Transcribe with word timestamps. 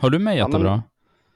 Hör 0.00 0.10
du 0.10 0.18
mig 0.18 0.36
jättebra? 0.36 0.68
Ja, 0.68 0.74
men, 0.74 0.82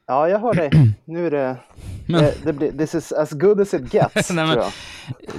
ja 0.06 0.28
jag 0.28 0.38
hör 0.38 0.54
dig. 0.54 0.70
Nu 1.04 1.26
är 1.26 1.30
det... 1.30 1.56
Men... 2.06 2.22
det, 2.22 2.34
det 2.44 2.52
blir, 2.52 2.72
this 2.72 2.94
is 2.94 3.12
as 3.12 3.30
good 3.30 3.60
as 3.60 3.74
it 3.74 3.94
gets, 3.94 4.30
Nej, 4.30 4.46
men, 4.46 4.52
tror 4.52 4.64
jag. 4.64 4.72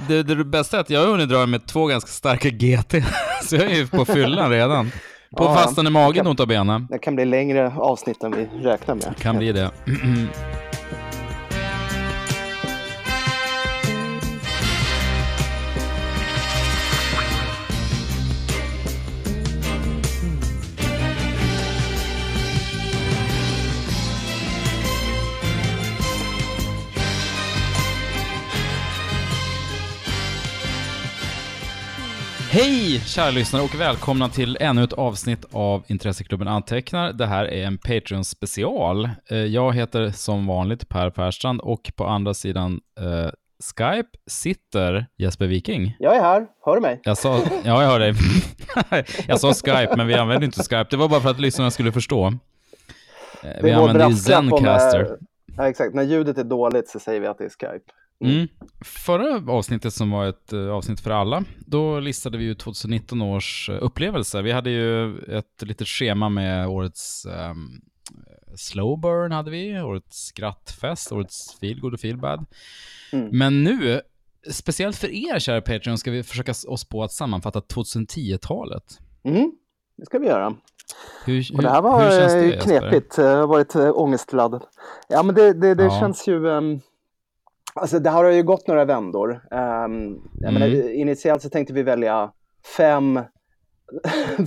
Det, 0.08 0.22
det, 0.22 0.44
bästa 0.44 0.76
är 0.76 0.80
att 0.80 0.90
jag 0.90 1.00
har 1.00 1.06
hunnit 1.06 1.28
dra 1.28 1.46
med 1.46 1.66
två 1.66 1.86
ganska 1.86 2.10
starka 2.10 2.48
GT, 2.48 2.94
så 3.42 3.56
jag 3.56 3.64
är 3.64 3.74
ju 3.74 3.86
på 3.86 4.04
fyllan 4.04 4.50
redan. 4.50 4.90
På 5.36 5.44
ja, 5.44 5.54
fastande 5.54 5.90
mage, 5.90 6.22
nota 6.22 6.46
bene. 6.46 6.86
Det 6.90 6.98
kan 6.98 7.14
bli 7.14 7.24
längre 7.24 7.72
avsnitt 7.76 8.22
än 8.22 8.32
vi 8.32 8.68
räknar 8.68 8.94
med. 8.94 9.04
Det 9.16 9.22
kan 9.22 9.38
bli 9.38 9.52
det. 9.52 9.70
Hej 32.54 33.00
kära 33.00 33.30
lyssnare 33.30 33.62
och 33.62 33.80
välkomna 33.80 34.28
till 34.28 34.56
ännu 34.60 34.84
ett 34.84 34.92
avsnitt 34.92 35.44
av 35.52 35.82
Intresseklubben 35.86 36.48
Antecknar. 36.48 37.12
Det 37.12 37.26
här 37.26 37.44
är 37.44 37.66
en 37.66 37.78
Patreon 37.78 38.24
special. 38.24 39.08
Eh, 39.30 39.36
jag 39.36 39.72
heter 39.72 40.10
som 40.10 40.46
vanligt 40.46 40.88
Per 40.88 41.10
Perstrand 41.10 41.60
och 41.60 41.92
på 41.96 42.04
andra 42.04 42.34
sidan 42.34 42.80
eh, 43.00 43.30
Skype 43.76 44.08
sitter 44.26 45.06
Jesper 45.18 45.46
Viking. 45.46 45.96
Jag 45.98 46.16
är 46.16 46.20
här, 46.20 46.46
hör 46.64 46.74
du 46.74 46.80
mig? 46.80 47.00
Jag 47.04 47.18
sa, 47.18 47.40
ja, 47.64 47.82
jag 47.82 47.90
hör 47.90 47.98
dig. 47.98 48.14
jag 49.28 49.40
sa 49.40 49.52
Skype, 49.54 49.96
men 49.96 50.06
vi 50.06 50.14
använder 50.14 50.44
inte 50.44 50.62
Skype. 50.62 50.86
Det 50.90 50.96
var 50.96 51.08
bara 51.08 51.20
för 51.20 51.30
att 51.30 51.40
lyssnarna 51.40 51.70
skulle 51.70 51.92
förstå. 51.92 52.26
Eh, 53.42 53.62
vi 53.62 53.72
använder 53.72 54.08
ju 54.08 54.16
Zencaster. 54.16 55.16
Ja, 55.56 55.68
exakt. 55.68 55.94
När 55.94 56.02
ljudet 56.02 56.38
är 56.38 56.44
dåligt 56.44 56.88
så 56.88 56.98
säger 56.98 57.20
vi 57.20 57.26
att 57.26 57.38
det 57.38 57.44
är 57.44 57.48
Skype. 57.48 57.92
Mm. 58.22 58.34
mm. 58.34 58.48
Förra 58.84 59.52
avsnittet 59.52 59.94
som 59.94 60.10
var 60.10 60.26
ett 60.26 60.52
uh, 60.52 60.72
avsnitt 60.72 61.00
för 61.00 61.10
alla, 61.10 61.44
då 61.66 62.00
listade 62.00 62.38
vi 62.38 62.44
ju 62.44 62.54
2019 62.54 63.22
års 63.22 63.68
uh, 63.68 63.78
upplevelser. 63.80 64.42
Vi 64.42 64.52
hade 64.52 64.70
ju 64.70 65.18
ett 65.18 65.62
litet 65.62 65.88
schema 65.88 66.28
med 66.28 66.68
årets 66.68 67.26
um, 67.26 67.80
slow 68.56 69.00
burn 69.00 69.32
hade 69.32 69.50
vi, 69.50 69.80
årets 69.80 70.24
skrattfest, 70.24 71.12
årets 71.12 71.58
feelgood 71.60 71.94
och 71.94 72.00
feelbad. 72.00 72.46
Mm. 73.12 73.38
Men 73.38 73.64
nu, 73.64 74.00
speciellt 74.50 74.96
för 74.96 75.08
er 75.08 75.38
kära 75.38 75.60
Patreon, 75.60 75.98
ska 75.98 76.10
vi 76.10 76.22
försöka 76.22 76.54
oss 76.68 76.84
på 76.88 77.04
att 77.04 77.12
sammanfatta 77.12 77.60
2010-talet. 77.60 78.98
Mm, 79.24 79.52
det 79.96 80.06
ska 80.06 80.18
vi 80.18 80.26
göra. 80.26 80.54
Hur, 81.24 81.56
och 81.56 81.62
det 81.62 81.70
här 81.70 81.82
var 81.82 82.04
det, 82.04 82.62
knepigt, 82.62 83.16
det 83.16 83.22
har 83.22 83.46
varit 83.46 83.76
ångestladdat. 83.76 84.62
Ja, 85.08 85.22
men 85.22 85.34
det, 85.34 85.52
det, 85.52 85.74
det 85.74 85.84
ja. 85.84 86.00
känns 86.00 86.28
ju... 86.28 86.46
Um 86.46 86.80
Alltså 87.74 87.98
det 87.98 88.10
här 88.10 88.24
har 88.24 88.30
ju 88.30 88.42
gått 88.42 88.66
några 88.66 88.84
vändor. 88.84 89.30
Um, 89.30 89.40
jag 89.50 90.50
mm. 90.50 90.54
menar, 90.54 90.90
initialt 90.94 91.42
så 91.42 91.48
tänkte 91.48 91.74
vi 91.74 91.82
välja 91.82 92.30
fem 92.76 93.20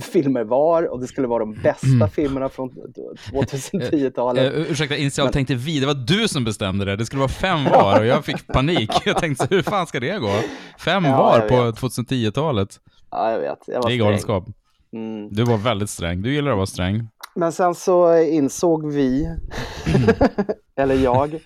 filmer 0.00 0.44
var 0.44 0.92
och 0.92 1.00
det 1.00 1.06
skulle 1.06 1.26
vara 1.26 1.38
de 1.38 1.54
bästa 1.54 1.86
mm. 1.86 2.08
filmerna 2.08 2.48
från 2.48 2.70
2010-talet. 2.70 4.52
Uh, 4.52 4.60
uh, 4.60 4.70
ursäkta, 4.70 4.96
initialt 4.96 5.26
Men... 5.26 5.32
tänkte 5.32 5.54
vi, 5.54 5.80
det 5.80 5.86
var 5.86 6.06
du 6.06 6.28
som 6.28 6.44
bestämde 6.44 6.84
det. 6.84 6.96
Det 6.96 7.06
skulle 7.06 7.20
vara 7.20 7.28
fem 7.28 7.64
var 7.72 8.00
och 8.00 8.06
jag 8.06 8.24
fick 8.24 8.46
panik. 8.46 8.90
Jag 9.04 9.16
tänkte, 9.16 9.46
hur 9.50 9.62
fan 9.62 9.86
ska 9.86 10.00
det 10.00 10.18
gå? 10.18 10.32
Fem 10.78 11.04
ja, 11.04 11.16
var 11.16 11.40
på 11.48 11.54
2010-talet. 11.54 12.80
Ja, 13.10 13.30
jag 13.30 13.38
vet. 13.38 13.58
Jag 13.66 13.82
var 13.82 13.88
det 13.88 13.94
är 13.94 13.98
galenskap. 13.98 14.44
Mm. 14.92 15.28
Du 15.32 15.44
var 15.44 15.56
väldigt 15.56 15.90
sträng. 15.90 16.22
Du 16.22 16.34
gillar 16.34 16.50
att 16.50 16.56
vara 16.56 16.66
sträng. 16.66 17.08
Men 17.36 17.52
sen 17.52 17.74
så 17.74 18.18
insåg 18.18 18.92
vi, 18.92 19.36
eller 20.76 20.94
jag, 20.94 21.40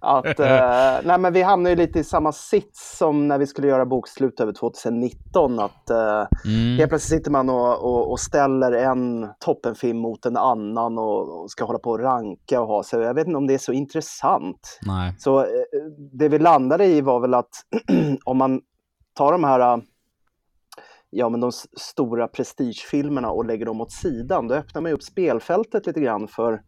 att 0.00 0.40
eh, 0.40 1.00
nej 1.04 1.18
men 1.18 1.32
vi 1.32 1.42
hamnade 1.42 1.70
ju 1.70 1.76
lite 1.76 1.98
i 1.98 2.04
samma 2.04 2.32
sits 2.32 2.96
som 2.98 3.28
när 3.28 3.38
vi 3.38 3.46
skulle 3.46 3.68
göra 3.68 3.86
bokslut 3.86 4.40
över 4.40 4.52
2019. 4.52 5.58
Att 5.58 5.90
eh, 5.90 6.26
mm. 6.44 6.78
helt 6.78 6.88
plötsligt 6.88 7.18
sitter 7.18 7.30
man 7.30 7.50
och, 7.50 7.84
och, 7.84 8.10
och 8.10 8.20
ställer 8.20 8.72
en 8.72 9.28
toppenfilm 9.40 9.98
mot 9.98 10.26
en 10.26 10.36
annan 10.36 10.98
och, 10.98 11.42
och, 11.42 11.50
ska 11.50 11.64
hålla 11.64 11.78
på 11.78 11.90
och 11.90 12.00
ranka 12.00 12.60
och 12.60 12.66
ha 12.66 12.82
sig. 12.82 13.00
Jag 13.00 13.14
vet 13.14 13.26
inte 13.26 13.38
om 13.38 13.46
det 13.46 13.54
är 13.54 13.58
så 13.58 13.72
intressant. 13.72 14.78
Nej. 14.86 15.14
Så 15.18 15.40
eh, 15.40 15.46
det 16.12 16.28
vi 16.28 16.38
landade 16.38 16.86
i 16.86 17.00
var 17.00 17.20
väl 17.20 17.34
att 17.34 17.50
om 18.24 18.38
man 18.38 18.60
tar 19.14 19.32
de 19.32 19.44
här 19.44 19.82
ja, 21.14 21.28
men 21.28 21.40
de 21.40 21.52
stora 21.76 22.28
prestigefilmerna 22.28 23.30
och 23.30 23.44
lägger 23.44 23.66
dem 23.66 23.80
åt 23.80 23.92
sidan, 23.92 24.48
då 24.48 24.54
öppnar 24.54 24.82
man 24.82 24.92
upp 24.92 25.02
spelfältet 25.02 25.86
lite 25.86 26.00
grann 26.00 26.28
för 26.28 26.62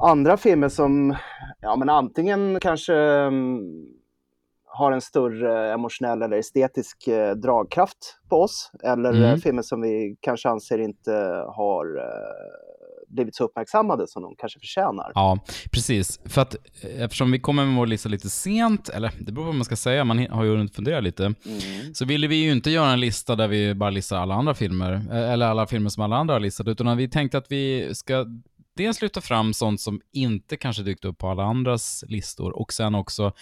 andra 0.00 0.36
filmer 0.36 0.68
som 0.68 1.16
ja, 1.60 1.76
men 1.76 1.88
antingen 1.88 2.60
kanske 2.60 2.94
um, 2.94 3.60
har 4.66 4.92
en 4.92 5.00
större 5.00 5.72
emotionell 5.72 6.22
eller 6.22 6.36
estetisk 6.36 7.08
eh, 7.08 7.34
dragkraft 7.34 8.18
på 8.28 8.36
oss, 8.36 8.70
eller 8.82 9.10
mm. 9.10 9.22
Eh, 9.22 9.36
filmer 9.36 9.62
som 9.62 9.80
vi 9.80 10.16
kanske 10.20 10.48
anser 10.48 10.78
inte 10.78 11.12
har 11.48 11.98
eh, 11.98 12.75
blivit 13.08 13.34
så 13.34 13.44
uppmärksammade 13.44 14.08
som 14.08 14.22
de 14.22 14.34
kanske 14.38 14.60
förtjänar. 14.60 15.12
Ja, 15.14 15.38
precis. 15.70 16.20
För 16.24 16.42
att 16.42 16.56
eh, 16.80 17.02
eftersom 17.02 17.32
vi 17.32 17.38
kommer 17.38 17.66
med 17.66 17.76
vår 17.76 17.86
lista 17.86 18.08
lite 18.08 18.30
sent, 18.30 18.88
eller 18.88 19.12
det 19.18 19.32
beror 19.32 19.44
på 19.44 19.46
vad 19.46 19.54
man 19.54 19.64
ska 19.64 19.76
säga, 19.76 20.04
man 20.04 20.26
har 20.26 20.44
ju 20.44 20.50
hunnit 20.50 20.74
fundera 20.74 21.00
lite, 21.00 21.24
mm. 21.24 21.94
så 21.94 22.04
ville 22.04 22.26
vi 22.26 22.36
ju 22.36 22.52
inte 22.52 22.70
göra 22.70 22.92
en 22.92 23.00
lista 23.00 23.36
där 23.36 23.48
vi 23.48 23.74
bara 23.74 23.90
listar 23.90 24.16
alla 24.16 24.34
andra 24.34 24.54
filmer, 24.54 24.92
eh, 24.92 25.32
eller 25.32 25.46
alla 25.46 25.66
filmer 25.66 25.90
som 25.90 26.02
alla 26.02 26.16
andra 26.16 26.34
har 26.34 26.40
listat, 26.40 26.68
utan 26.68 26.96
vi 26.96 27.08
tänkte 27.08 27.38
att 27.38 27.52
vi 27.52 27.94
ska 27.94 28.26
dels 28.76 29.02
lyfta 29.02 29.20
fram 29.20 29.54
sånt 29.54 29.80
som 29.80 30.00
inte 30.12 30.56
kanske 30.56 30.82
dykt 30.82 31.04
upp 31.04 31.18
på 31.18 31.28
alla 31.28 31.44
andras 31.44 32.04
listor 32.08 32.58
och 32.58 32.72
sen 32.72 32.94
också 32.94 33.32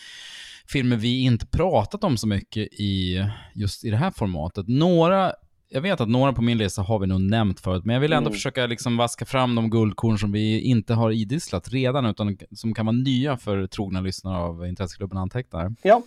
filmer 0.67 0.97
vi 0.97 1.23
inte 1.23 1.47
pratat 1.47 2.05
om 2.05 2.17
så 2.17 2.27
mycket 2.27 2.69
i 2.73 3.25
just 3.55 3.85
i 3.85 3.91
det 3.91 3.97
här 3.97 4.11
formatet. 4.11 4.69
Några 4.69 5.33
jag 5.75 5.81
vet 5.81 6.01
att 6.01 6.09
några 6.09 6.33
på 6.33 6.43
min 6.43 6.59
lista 6.59 6.83
har 6.83 6.99
vi 6.99 7.07
nog 7.07 7.21
nämnt 7.21 7.61
förut, 7.61 7.85
men 7.85 7.95
jag 7.95 8.01
vill 8.01 8.13
ändå 8.13 8.29
mm. 8.29 8.33
försöka 8.33 8.67
liksom 8.67 8.97
vaska 8.97 9.25
fram 9.25 9.55
de 9.55 9.71
guldkorn 9.71 10.19
som 10.19 10.33
vi 10.33 10.61
inte 10.61 10.95
har 10.95 11.11
idisslat 11.11 11.69
redan, 11.69 12.07
utan 12.07 12.39
som 12.53 12.75
kan 12.75 12.87
vara 12.87 12.97
nya 12.97 13.37
för 13.37 13.67
trogna 13.67 14.01
lyssnare 14.01 14.37
av 14.37 14.67
Intresseklubben 14.67 15.19
Antecknar. 15.19 15.75
Ja. 15.83 16.03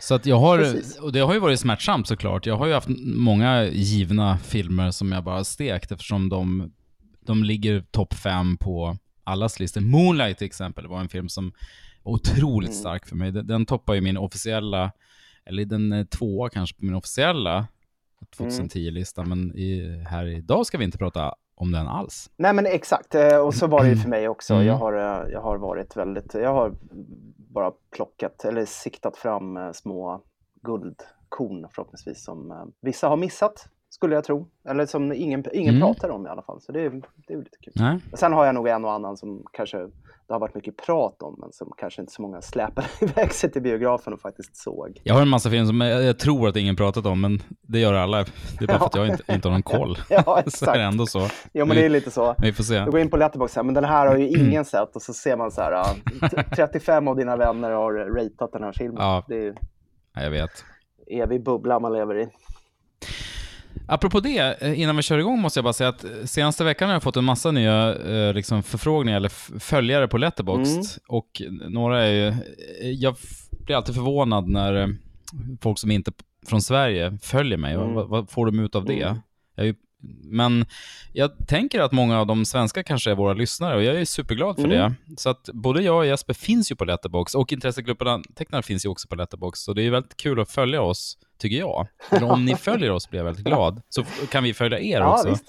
Så 0.00 0.14
att 0.14 0.26
jag 0.26 0.38
har, 0.38 0.58
Precis. 0.58 0.98
och 0.98 1.12
det 1.12 1.20
har 1.20 1.34
ju 1.34 1.40
varit 1.40 1.60
smärtsamt 1.60 2.08
såklart. 2.08 2.46
Jag 2.46 2.56
har 2.56 2.66
ju 2.66 2.72
haft 2.72 2.88
många 3.04 3.64
givna 3.64 4.38
filmer 4.38 4.90
som 4.90 5.12
jag 5.12 5.24
bara 5.24 5.44
stekt 5.44 5.92
eftersom 5.92 6.28
de, 6.28 6.72
de 7.20 7.44
ligger 7.44 7.80
topp 7.80 8.14
fem 8.14 8.56
på 8.56 8.96
allas 9.24 9.60
listor. 9.60 9.80
Moonlight 9.80 10.38
till 10.38 10.46
exempel 10.46 10.86
var 10.86 11.00
en 11.00 11.08
film 11.08 11.28
som 11.28 11.52
var 12.02 12.12
otroligt 12.12 12.70
mm. 12.70 12.80
stark 12.80 13.06
för 13.06 13.16
mig. 13.16 13.32
Den, 13.32 13.46
den 13.46 13.66
toppar 13.66 13.94
ju 13.94 14.00
min 14.00 14.16
officiella, 14.16 14.92
eller 15.44 15.64
den 15.64 15.92
är 15.92 16.04
tvåa 16.04 16.48
kanske 16.48 16.76
på 16.76 16.84
min 16.84 16.94
officiella 16.94 17.66
2010-lista, 18.36 19.22
mm. 19.22 19.38
men 19.38 19.56
i, 19.56 20.04
här 20.08 20.26
idag 20.26 20.66
ska 20.66 20.78
vi 20.78 20.84
inte 20.84 20.98
prata 20.98 21.34
om 21.54 21.72
den 21.72 21.86
alls. 21.86 22.30
Nej 22.36 22.52
men 22.52 22.66
exakt, 22.66 23.14
eh, 23.14 23.36
och 23.36 23.54
så 23.54 23.66
var 23.66 23.82
det 23.82 23.88
ju 23.88 23.96
för 23.96 24.08
mig 24.08 24.28
också. 24.28 24.54
Mm. 24.54 24.66
Jag, 24.66 24.74
har, 24.74 24.92
eh, 24.92 25.32
jag 25.32 25.40
har 25.40 25.58
varit 25.58 25.96
väldigt, 25.96 26.34
jag 26.34 26.52
har 26.52 26.74
bara 27.36 27.72
plockat 27.90 28.44
eller 28.44 28.64
siktat 28.64 29.16
fram 29.16 29.56
eh, 29.56 29.72
små 29.72 30.22
guldkorn 30.62 31.66
förhoppningsvis 31.70 32.24
som 32.24 32.72
vissa 32.80 33.08
har 33.08 33.16
missat 33.16 33.68
skulle 33.90 34.14
jag 34.14 34.24
tro. 34.24 34.48
Eller 34.68 34.86
som 34.86 35.12
ingen, 35.12 35.44
ingen 35.52 35.74
mm. 35.74 35.88
pratar 35.88 36.08
om 36.08 36.26
i 36.26 36.28
alla 36.28 36.42
fall. 36.42 36.60
Så 36.60 36.72
det, 36.72 36.88
det 37.26 37.34
är 37.34 37.38
lite 37.38 37.58
kul. 37.60 37.72
Nej. 37.76 37.98
Sen 38.12 38.32
har 38.32 38.46
jag 38.46 38.54
nog 38.54 38.68
en 38.68 38.84
och 38.84 38.92
annan 38.92 39.16
som 39.16 39.44
kanske 39.52 39.78
det 40.30 40.34
har 40.34 40.40
varit 40.40 40.54
mycket 40.54 40.76
prat 40.76 41.22
om, 41.22 41.36
men 41.38 41.52
som 41.52 41.72
kanske 41.76 42.00
inte 42.00 42.12
så 42.12 42.22
många 42.22 42.42
släpar 42.42 42.86
iväg 43.00 43.32
sig 43.32 43.52
till 43.52 43.62
biografen 43.62 44.12
och 44.12 44.20
faktiskt 44.20 44.56
såg. 44.56 45.00
Jag 45.04 45.14
har 45.14 45.22
en 45.22 45.28
massa 45.28 45.50
filmer 45.50 45.66
som 45.66 45.80
jag, 45.80 46.02
jag 46.02 46.18
tror 46.18 46.48
att 46.48 46.56
ingen 46.56 46.76
pratat 46.76 47.06
om, 47.06 47.20
men 47.20 47.42
det 47.62 47.78
gör 47.78 47.94
alla. 47.94 48.24
Det 48.58 48.64
är 48.64 48.66
bara 48.66 48.78
för 48.78 48.86
att 48.86 48.94
jag 48.94 49.08
inte, 49.08 49.32
inte 49.32 49.48
har 49.48 49.52
någon 49.52 49.62
koll. 49.62 49.98
ja, 50.08 50.40
exakt. 50.46 50.58
så 50.58 50.70
är 50.70 50.78
det 50.78 50.84
ändå 50.84 51.06
så. 51.06 51.28
Ja, 51.52 51.64
men 51.64 51.76
det 51.76 51.84
är 51.84 51.88
lite 51.88 52.10
så. 52.10 52.34
Vi 52.38 52.52
får 52.52 52.64
se. 52.64 52.84
Du 52.84 52.90
går 52.90 53.00
in 53.00 53.10
på 53.10 53.16
Letterboxd 53.16 53.64
men 53.64 53.74
den 53.74 53.84
här 53.84 54.06
har 54.06 54.16
ju 54.16 54.28
ingen 54.48 54.64
sett 54.64 54.96
och 54.96 55.02
så 55.02 55.12
ser 55.12 55.36
man 55.36 55.50
så 55.50 55.60
här, 55.60 55.84
35 56.56 57.08
av 57.08 57.16
dina 57.16 57.36
vänner 57.36 57.70
har 57.70 57.92
ratat 57.92 58.52
den 58.52 58.62
här 58.62 58.72
filmen. 58.72 59.02
Ja, 59.02 59.24
det 59.28 59.46
är 59.46 59.54
ja 60.14 60.22
jag 60.22 60.30
vet. 60.30 60.64
Evig 61.06 61.44
bubbla 61.44 61.80
man 61.80 61.92
lever 61.92 62.18
i. 62.18 62.28
Apropå 63.92 64.20
det, 64.20 64.62
eh, 64.62 64.80
innan 64.80 64.96
vi 64.96 65.02
kör 65.02 65.18
igång 65.18 65.40
måste 65.40 65.58
jag 65.58 65.64
bara 65.64 65.72
säga 65.72 65.88
att 65.88 66.04
eh, 66.04 66.10
senaste 66.24 66.64
veckan 66.64 66.88
har 66.88 66.94
jag 66.94 67.02
fått 67.02 67.16
en 67.16 67.24
massa 67.24 67.50
nya 67.50 67.94
eh, 67.94 68.34
liksom, 68.34 68.62
förfrågningar 68.62 69.16
eller 69.16 69.58
följare 69.58 70.08
på 70.08 70.18
Letterboxd. 70.18 70.72
Mm. 70.72 70.84
Och 71.08 71.42
några 71.68 72.04
är 72.04 72.12
ju... 72.12 72.34
Jag 72.92 73.16
blir 73.50 73.76
alltid 73.76 73.94
förvånad 73.94 74.48
när 74.48 74.96
folk 75.60 75.78
som 75.78 75.90
inte 75.90 76.10
är 76.10 76.48
från 76.48 76.62
Sverige 76.62 77.18
följer 77.22 77.58
mig. 77.58 77.74
Mm. 77.74 77.94
Vad, 77.94 78.08
vad, 78.08 78.30
får 78.30 78.46
de 78.46 78.58
ut 78.58 78.74
av 78.74 78.84
det? 78.84 79.16
Mm. 79.56 79.76
Men 80.24 80.66
jag 81.12 81.30
tänker 81.48 81.80
att 81.80 81.92
många 81.92 82.20
av 82.20 82.26
de 82.26 82.44
svenska 82.44 82.82
kanske 82.82 83.10
är 83.10 83.14
våra 83.14 83.32
lyssnare 83.32 83.76
och 83.76 83.82
jag 83.82 84.00
är 84.00 84.04
superglad 84.04 84.56
för 84.56 84.64
mm. 84.64 84.76
det. 84.78 84.94
Så 85.16 85.30
att 85.30 85.48
både 85.52 85.82
jag 85.82 85.96
och 85.96 86.06
Jesper 86.06 86.34
finns 86.34 86.72
ju 86.72 86.76
på 86.76 86.84
Letterbox 86.84 87.34
och 87.34 87.52
intressegrupperna 87.52 88.22
tecknare 88.34 88.62
finns 88.62 88.84
ju 88.84 88.88
också 88.88 89.08
på 89.08 89.14
Letterbox. 89.14 89.60
Så 89.60 89.72
det 89.72 89.82
är 89.82 89.90
väldigt 89.90 90.16
kul 90.16 90.40
att 90.40 90.50
följa 90.50 90.82
oss, 90.82 91.18
tycker 91.40 91.56
jag. 91.56 91.86
Eller 92.10 92.30
om 92.30 92.44
ni 92.44 92.56
följer 92.56 92.90
oss 92.90 93.10
blir 93.10 93.20
jag 93.20 93.24
väldigt 93.24 93.44
glad. 93.44 93.82
Så 93.88 94.04
kan 94.30 94.44
vi 94.44 94.54
följa 94.54 94.80
er 94.80 95.00
ja, 95.00 95.12
också. 95.12 95.30
Visst. 95.30 95.44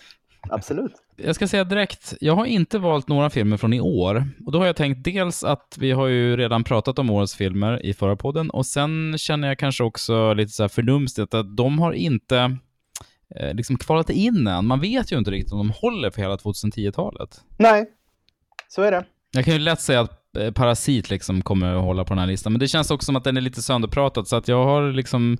absolut. 0.49 0.93
Jag 1.15 1.35
ska 1.35 1.47
säga 1.47 1.63
direkt, 1.63 2.13
jag 2.21 2.35
har 2.35 2.45
inte 2.45 2.79
valt 2.79 3.07
några 3.07 3.29
filmer 3.29 3.57
från 3.57 3.73
i 3.73 3.81
år. 3.81 4.29
Och 4.45 4.51
då 4.51 4.59
har 4.59 4.65
jag 4.65 4.75
tänkt 4.75 5.03
dels 5.03 5.43
att 5.43 5.77
vi 5.79 5.91
har 5.91 6.07
ju 6.07 6.37
redan 6.37 6.63
pratat 6.63 6.99
om 6.99 7.09
årets 7.09 7.35
filmer 7.35 7.85
i 7.85 7.93
förra 7.93 8.15
podden 8.15 8.49
och 8.49 8.65
sen 8.65 9.17
känner 9.17 9.47
jag 9.47 9.59
kanske 9.59 9.83
också 9.83 10.33
lite 10.33 10.51
så 10.51 10.63
här 10.63 10.67
förnumstigt 10.67 11.33
att 11.33 11.57
de 11.57 11.79
har 11.79 11.93
inte 11.93 12.57
eh, 13.35 13.53
liksom 13.53 13.77
kvalat 13.77 14.09
in 14.09 14.47
än. 14.47 14.65
Man 14.65 14.79
vet 14.79 15.11
ju 15.11 15.17
inte 15.17 15.31
riktigt 15.31 15.53
om 15.53 15.57
de 15.57 15.69
håller 15.69 16.11
för 16.11 16.21
hela 16.21 16.35
2010-talet. 16.35 17.41
Nej, 17.57 17.85
så 18.67 18.81
är 18.81 18.91
det. 18.91 19.05
Jag 19.31 19.45
kan 19.45 19.53
ju 19.53 19.59
lätt 19.59 19.81
säga 19.81 20.01
att 20.01 20.20
Parasit 20.55 21.09
liksom 21.09 21.41
kommer 21.41 21.75
att 21.75 21.83
hålla 21.83 22.03
på 22.03 22.09
den 22.09 22.19
här 22.19 22.27
listan. 22.27 22.53
Men 22.53 22.59
det 22.59 22.67
känns 22.67 22.91
också 22.91 23.05
som 23.05 23.15
att 23.15 23.23
den 23.23 23.37
är 23.37 23.41
lite 23.41 23.61
sönderpratad, 23.61 24.27
så 24.27 24.35
att 24.35 24.47
jag 24.47 24.65
har 24.65 24.91
liksom... 24.91 25.37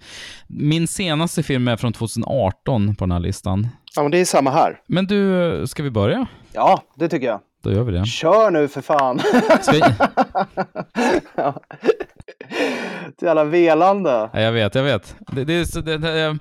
Min 0.48 0.88
senaste 0.88 1.44
film 1.44 1.68
är 1.68 1.78
från 1.78 1.94
2018 1.94 2.96
på 2.96 3.06
den 3.06 3.12
här 3.12 3.20
listan. 3.20 3.68
Ja, 3.96 4.02
men 4.02 4.12
det 4.12 4.18
är 4.18 4.26
samma 4.26 4.52
här. 4.52 4.80
Men 4.88 5.08
du, 5.08 5.64
ska 5.68 5.84
vi 5.84 5.92
börja? 5.92 6.28
Ja, 6.54 6.84
det 6.96 7.10
tycker 7.10 7.28
jag. 7.28 7.40
Då 7.64 7.72
gör 7.72 7.84
vi 7.84 7.92
det. 7.92 8.06
Kör 8.06 8.52
nu 8.52 8.68
för 8.68 8.82
fan! 8.82 9.20
Ska 9.62 9.72
vi... 9.72 9.80
ja. 11.36 11.62
Så 13.20 13.26
jävla 13.26 13.44
velande. 13.44 14.30
Ja, 14.34 14.40
jag 14.42 14.52
vet, 14.52 14.76
jag 14.76 14.84
vet. 14.84 15.16
Det, 15.20 15.44
det, 15.44 15.86
det, 15.86 15.98
det, 15.98 16.38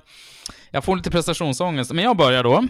jag 0.71 0.83
får 0.83 0.95
lite 0.95 1.11
prestationsångest, 1.11 1.93
men 1.93 2.03
jag 2.03 2.17
börjar 2.17 2.43
då. 2.43 2.67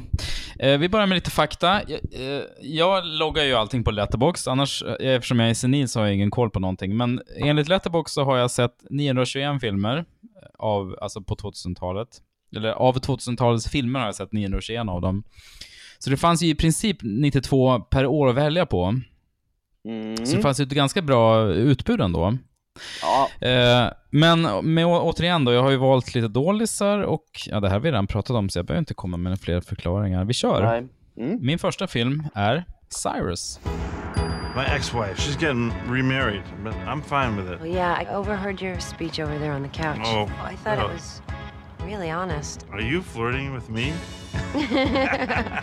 Eh, 0.59 0.77
vi 0.77 0.89
börjar 0.89 1.07
med 1.07 1.15
lite 1.15 1.31
fakta. 1.31 1.81
Jag, 1.87 1.99
eh, 2.11 2.43
jag 2.61 3.05
loggar 3.05 3.43
ju 3.43 3.53
allting 3.53 3.83
på 3.83 3.91
Letterbox, 3.91 4.47
annars, 4.47 4.83
eh, 4.83 5.15
eftersom 5.15 5.39
jag 5.39 5.49
är 5.49 5.53
senil 5.53 5.89
så 5.89 5.99
har 5.99 6.05
jag 6.05 6.15
ingen 6.15 6.31
koll 6.31 6.49
på 6.49 6.59
någonting. 6.59 6.97
Men 6.97 7.21
enligt 7.37 7.67
Letterbox 7.67 8.11
så 8.11 8.23
har 8.23 8.37
jag 8.37 8.51
sett 8.51 8.75
921 8.89 9.61
filmer 9.61 10.05
av, 10.59 10.95
alltså 11.01 11.21
på 11.21 11.35
2000-talet. 11.35 12.07
Eller 12.55 12.71
av 12.71 12.99
2000-talets 12.99 13.69
filmer 13.69 13.99
har 13.99 14.05
jag 14.05 14.15
sett 14.15 14.31
921 14.31 14.89
av 14.89 15.01
dem. 15.01 15.23
Så 15.99 16.09
det 16.09 16.17
fanns 16.17 16.43
ju 16.43 16.47
i 16.47 16.55
princip 16.55 16.97
92 17.01 17.79
per 17.79 18.05
år 18.05 18.29
att 18.29 18.35
välja 18.35 18.65
på. 18.65 18.99
Mm. 19.85 20.25
Så 20.25 20.35
det 20.35 20.41
fanns 20.41 20.59
ju 20.59 20.63
ett 20.63 20.69
ganska 20.69 21.01
bra 21.01 21.47
utbud 21.47 22.01
ändå. 22.01 22.37
Ja. 23.01 23.29
Eh, 23.47 23.89
men 24.09 24.73
med, 24.73 24.85
återigen 24.85 25.45
då, 25.45 25.53
jag 25.53 25.63
har 25.63 25.71
ju 25.71 25.77
valt 25.77 26.15
lite 26.15 26.27
dålisar 26.27 26.99
och 26.99 27.25
ja, 27.45 27.59
det 27.59 27.67
här 27.67 27.73
har 27.75 27.79
vi 27.79 27.89
redan 27.89 28.07
pratat 28.07 28.35
om 28.35 28.49
så 28.49 28.59
jag 28.59 28.65
behöver 28.65 28.79
inte 28.79 28.93
komma 28.93 29.17
med 29.17 29.39
fler 29.39 29.61
förklaringar. 29.61 30.25
Vi 30.25 30.33
kör. 30.33 30.87
Mm. 31.17 31.45
Min 31.45 31.59
första 31.59 31.87
film 31.87 32.23
är 32.33 32.65
Cyrus. 32.89 33.59
My 34.55 34.63
ex-wife, 34.63 35.15
she's 35.15 35.37
getting 35.37 35.71
remarried, 35.87 36.43
but 36.63 36.73
I'm 36.85 37.01
fine 37.01 37.37
with 37.37 37.53
it. 37.53 37.61
Well, 37.61 37.71
yeah, 37.71 37.93
I 37.93 38.05
overheard 38.13 38.61
your 38.61 38.79
speech 38.79 39.19
over 39.19 39.39
there 39.39 39.53
on 39.53 39.63
the 39.63 39.69
couch. 39.69 39.99
Oh, 40.03 40.27
oh 40.27 40.51
I 40.51 40.57
thought 40.57 40.77
it 40.77 40.93
was 40.93 41.21
really 41.85 42.11
honest. 42.11 42.65
Are 42.71 42.81
you 42.81 43.01
flirting 43.01 43.53
with 43.53 43.69
me? 43.69 43.93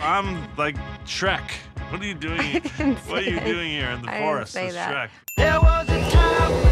I'm 0.01 0.43
like 0.57 0.75
Shrek. 1.05 1.51
What 1.91 2.01
are 2.01 2.05
you 2.05 2.15
doing? 2.15 2.61
What 3.07 3.19
are 3.19 3.29
you 3.29 3.39
doing 3.39 3.69
here 3.69 3.91
in 3.91 4.01
the 4.01 4.11
I 4.11 4.21
forest? 4.21 4.55
Didn't 4.55 4.69
say 4.69 4.75
that. 4.75 4.91
Shrek. 4.91 5.09
There 5.35 5.61
was 5.61 5.87
a 5.89 6.09
time 6.09 6.68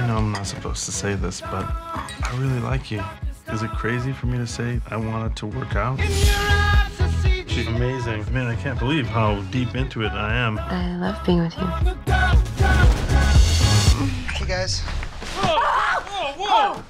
I 0.00 0.06
know 0.06 0.16
I'm 0.16 0.32
not 0.32 0.46
supposed 0.46 0.86
to 0.86 0.92
say 0.92 1.14
this, 1.14 1.42
but 1.42 1.62
I 1.62 2.34
really 2.38 2.58
like 2.60 2.90
you. 2.90 3.02
Is 3.52 3.62
it 3.62 3.70
crazy 3.72 4.14
for 4.14 4.28
me 4.28 4.38
to 4.38 4.46
say 4.46 4.80
I 4.90 4.96
wanted 4.96 5.36
to 5.36 5.46
work 5.46 5.76
out? 5.76 6.00
She's 7.46 7.66
amazing. 7.66 8.24
Man, 8.32 8.46
I 8.46 8.56
can't 8.56 8.78
believe 8.78 9.06
how 9.06 9.42
deep 9.50 9.74
into 9.74 10.00
it 10.00 10.12
I 10.12 10.34
am. 10.34 10.58
I 10.58 10.96
love 10.96 11.18
being 11.26 11.40
with 11.40 11.54
you. 11.58 11.66
Hey, 14.32 14.46
guys. 14.46 14.80
Whoa! 15.36 15.58
Whoa! 16.08 16.32
Whoa! 16.46 16.82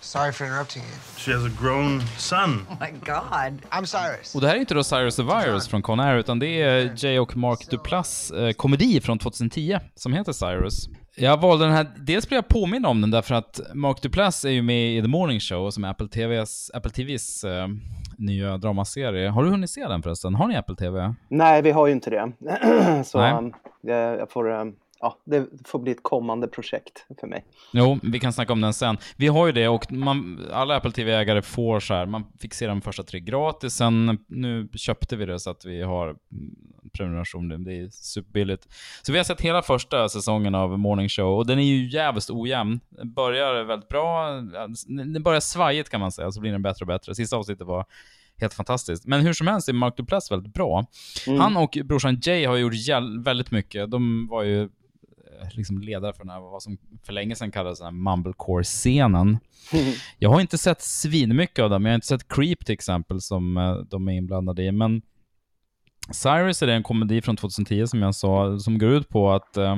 Sorry 0.00 0.32
for 0.32 0.44
interrupting 0.44 0.82
you. 0.82 0.98
She 1.16 1.30
has 1.30 1.46
a 1.46 1.50
grown 1.58 2.02
son. 2.18 2.66
Oh 2.70 2.76
my 2.80 2.90
god. 2.90 3.62
I'm 3.72 3.86
Cyrus. 3.86 4.34
Och 4.34 4.40
det 4.40 4.46
här 4.48 4.56
är 4.56 4.60
inte 4.60 4.74
då 4.74 4.84
Cyrus 4.84 5.16
the 5.16 5.22
Virus 5.22 5.68
från 5.68 5.82
Conair, 5.82 6.16
utan 6.16 6.38
det 6.38 6.62
är 6.62 6.92
Jay 6.96 7.18
och 7.18 7.36
Mark 7.36 7.70
Duplass 7.70 8.30
eh, 8.30 8.52
komedi 8.52 9.00
från 9.00 9.18
2010 9.18 9.78
som 9.94 10.12
heter 10.12 10.32
Cyrus. 10.32 10.88
Jag 11.20 11.40
valde 11.40 11.64
den 11.64 11.74
här, 11.74 11.86
dels 11.96 12.28
blev 12.28 12.36
jag 12.36 12.48
påminn 12.48 12.84
om 12.84 13.00
den 13.00 13.10
därför 13.10 13.34
att 13.34 13.60
Mark 13.74 14.02
Duplass 14.02 14.44
är 14.44 14.50
ju 14.50 14.62
med 14.62 14.96
i 14.96 15.02
The 15.02 15.08
Morning 15.08 15.40
Show 15.40 15.70
som 15.70 15.84
är 15.84 15.88
Apple 15.88 16.08
TVs, 16.08 16.70
Apple 16.74 16.90
TVs 16.90 17.44
eh, 17.44 17.68
nya 18.18 18.56
dramaserie. 18.56 19.28
Har 19.28 19.44
du 19.44 19.50
hunnit 19.50 19.70
se 19.70 19.88
den 19.88 20.02
förresten? 20.02 20.34
Har 20.34 20.48
ni 20.48 20.56
Apple 20.56 20.76
TV? 20.76 21.14
Nej, 21.28 21.62
vi 21.62 21.70
har 21.70 21.86
ju 21.86 21.92
inte 21.92 22.10
det. 22.10 22.32
Så. 23.04 23.20
Um, 23.20 23.54
jag 23.82 24.30
får 24.30 24.50
um, 24.50 24.74
ja, 25.00 25.18
det 25.24 25.46
får 25.64 25.78
bli 25.78 25.92
ett 25.92 26.02
kommande 26.02 26.48
projekt 26.48 27.06
för 27.20 27.26
mig. 27.26 27.44
Jo, 27.72 27.98
vi 28.02 28.20
kan 28.20 28.32
snacka 28.32 28.52
om 28.52 28.60
den 28.60 28.72
sen. 28.72 28.96
Vi 29.16 29.26
har 29.26 29.46
ju 29.46 29.52
det 29.52 29.68
och 29.68 29.92
man, 29.92 30.46
alla 30.52 30.76
Apple 30.76 30.90
TV-ägare 30.90 31.42
får 31.42 31.80
så 31.80 31.94
här, 31.94 32.06
man 32.06 32.24
fick 32.40 32.54
se 32.54 32.66
de 32.66 32.80
första 32.80 33.02
tre 33.02 33.20
gratis, 33.20 33.74
sen 33.74 34.18
nu 34.26 34.68
köpte 34.74 35.16
vi 35.16 35.26
det 35.26 35.38
så 35.38 35.50
att 35.50 35.64
vi 35.64 35.82
har 35.82 36.16
prenumeration, 36.98 37.64
det 37.64 37.72
är 37.72 37.88
superbilligt. 37.90 38.68
Så 39.02 39.12
vi 39.12 39.18
har 39.18 39.24
sett 39.24 39.40
hela 39.40 39.62
första 39.62 40.08
säsongen 40.08 40.54
av 40.54 40.78
Morning 40.78 41.08
Show 41.08 41.38
och 41.38 41.46
den 41.46 41.58
är 41.58 41.62
ju 41.62 41.88
jävligt 41.88 42.30
ojämn. 42.30 42.80
Den 42.90 43.12
börjar 43.12 43.64
väldigt 43.64 43.88
bra, 43.88 44.30
den 44.86 45.22
börjar 45.22 45.40
svajigt 45.40 45.90
kan 45.90 46.00
man 46.00 46.12
säga, 46.12 46.30
så 46.30 46.40
blir 46.40 46.52
den 46.52 46.62
bättre 46.62 46.82
och 46.82 46.86
bättre. 46.86 47.14
Sista 47.14 47.36
avsnittet 47.36 47.66
var 47.66 47.84
helt 48.40 48.54
fantastiskt. 48.54 49.06
Men 49.06 49.20
hur 49.20 49.32
som 49.32 49.46
helst 49.46 49.68
är 49.68 49.72
Mark 49.72 49.96
Duplass 49.96 50.30
väldigt 50.30 50.54
bra. 50.54 50.86
Mm. 51.26 51.40
Han 51.40 51.56
och 51.56 51.78
brorsan 51.84 52.20
Jay 52.22 52.44
har 52.44 52.56
gjort 52.56 52.74
väldigt 53.24 53.50
mycket. 53.50 53.90
De 53.90 54.28
var 54.30 54.42
ju 54.42 54.68
liksom 55.50 55.78
ledare 55.78 56.12
för 56.12 56.24
den 56.24 56.30
här, 56.30 56.40
vad 56.40 56.62
som 56.62 56.78
för 57.02 57.12
länge 57.12 57.34
sedan 57.34 57.50
kallades 57.50 57.78
den 57.78 57.86
här 57.86 57.92
mumblecore-scenen. 57.92 59.38
Jag 60.18 60.30
har 60.30 60.40
inte 60.40 60.58
sett 60.58 60.82
svinmycket 60.82 61.62
av 61.62 61.70
dem, 61.70 61.84
jag 61.84 61.90
har 61.90 61.94
inte 61.94 62.06
sett 62.06 62.28
Creep 62.28 62.66
till 62.66 62.72
exempel 62.72 63.20
som 63.20 63.56
eh, 63.56 63.76
de 63.76 64.08
är 64.08 64.12
inblandade 64.12 64.62
i, 64.62 64.72
men 64.72 65.02
Cyrus 66.12 66.62
är 66.62 66.68
en 66.68 66.82
komedi 66.82 67.22
från 67.22 67.36
2010 67.36 67.86
som 67.86 68.02
jag 68.02 68.14
sa, 68.14 68.58
som 68.58 68.78
går 68.78 68.90
ut 68.90 69.08
på 69.08 69.32
att 69.32 69.56
eh, 69.56 69.76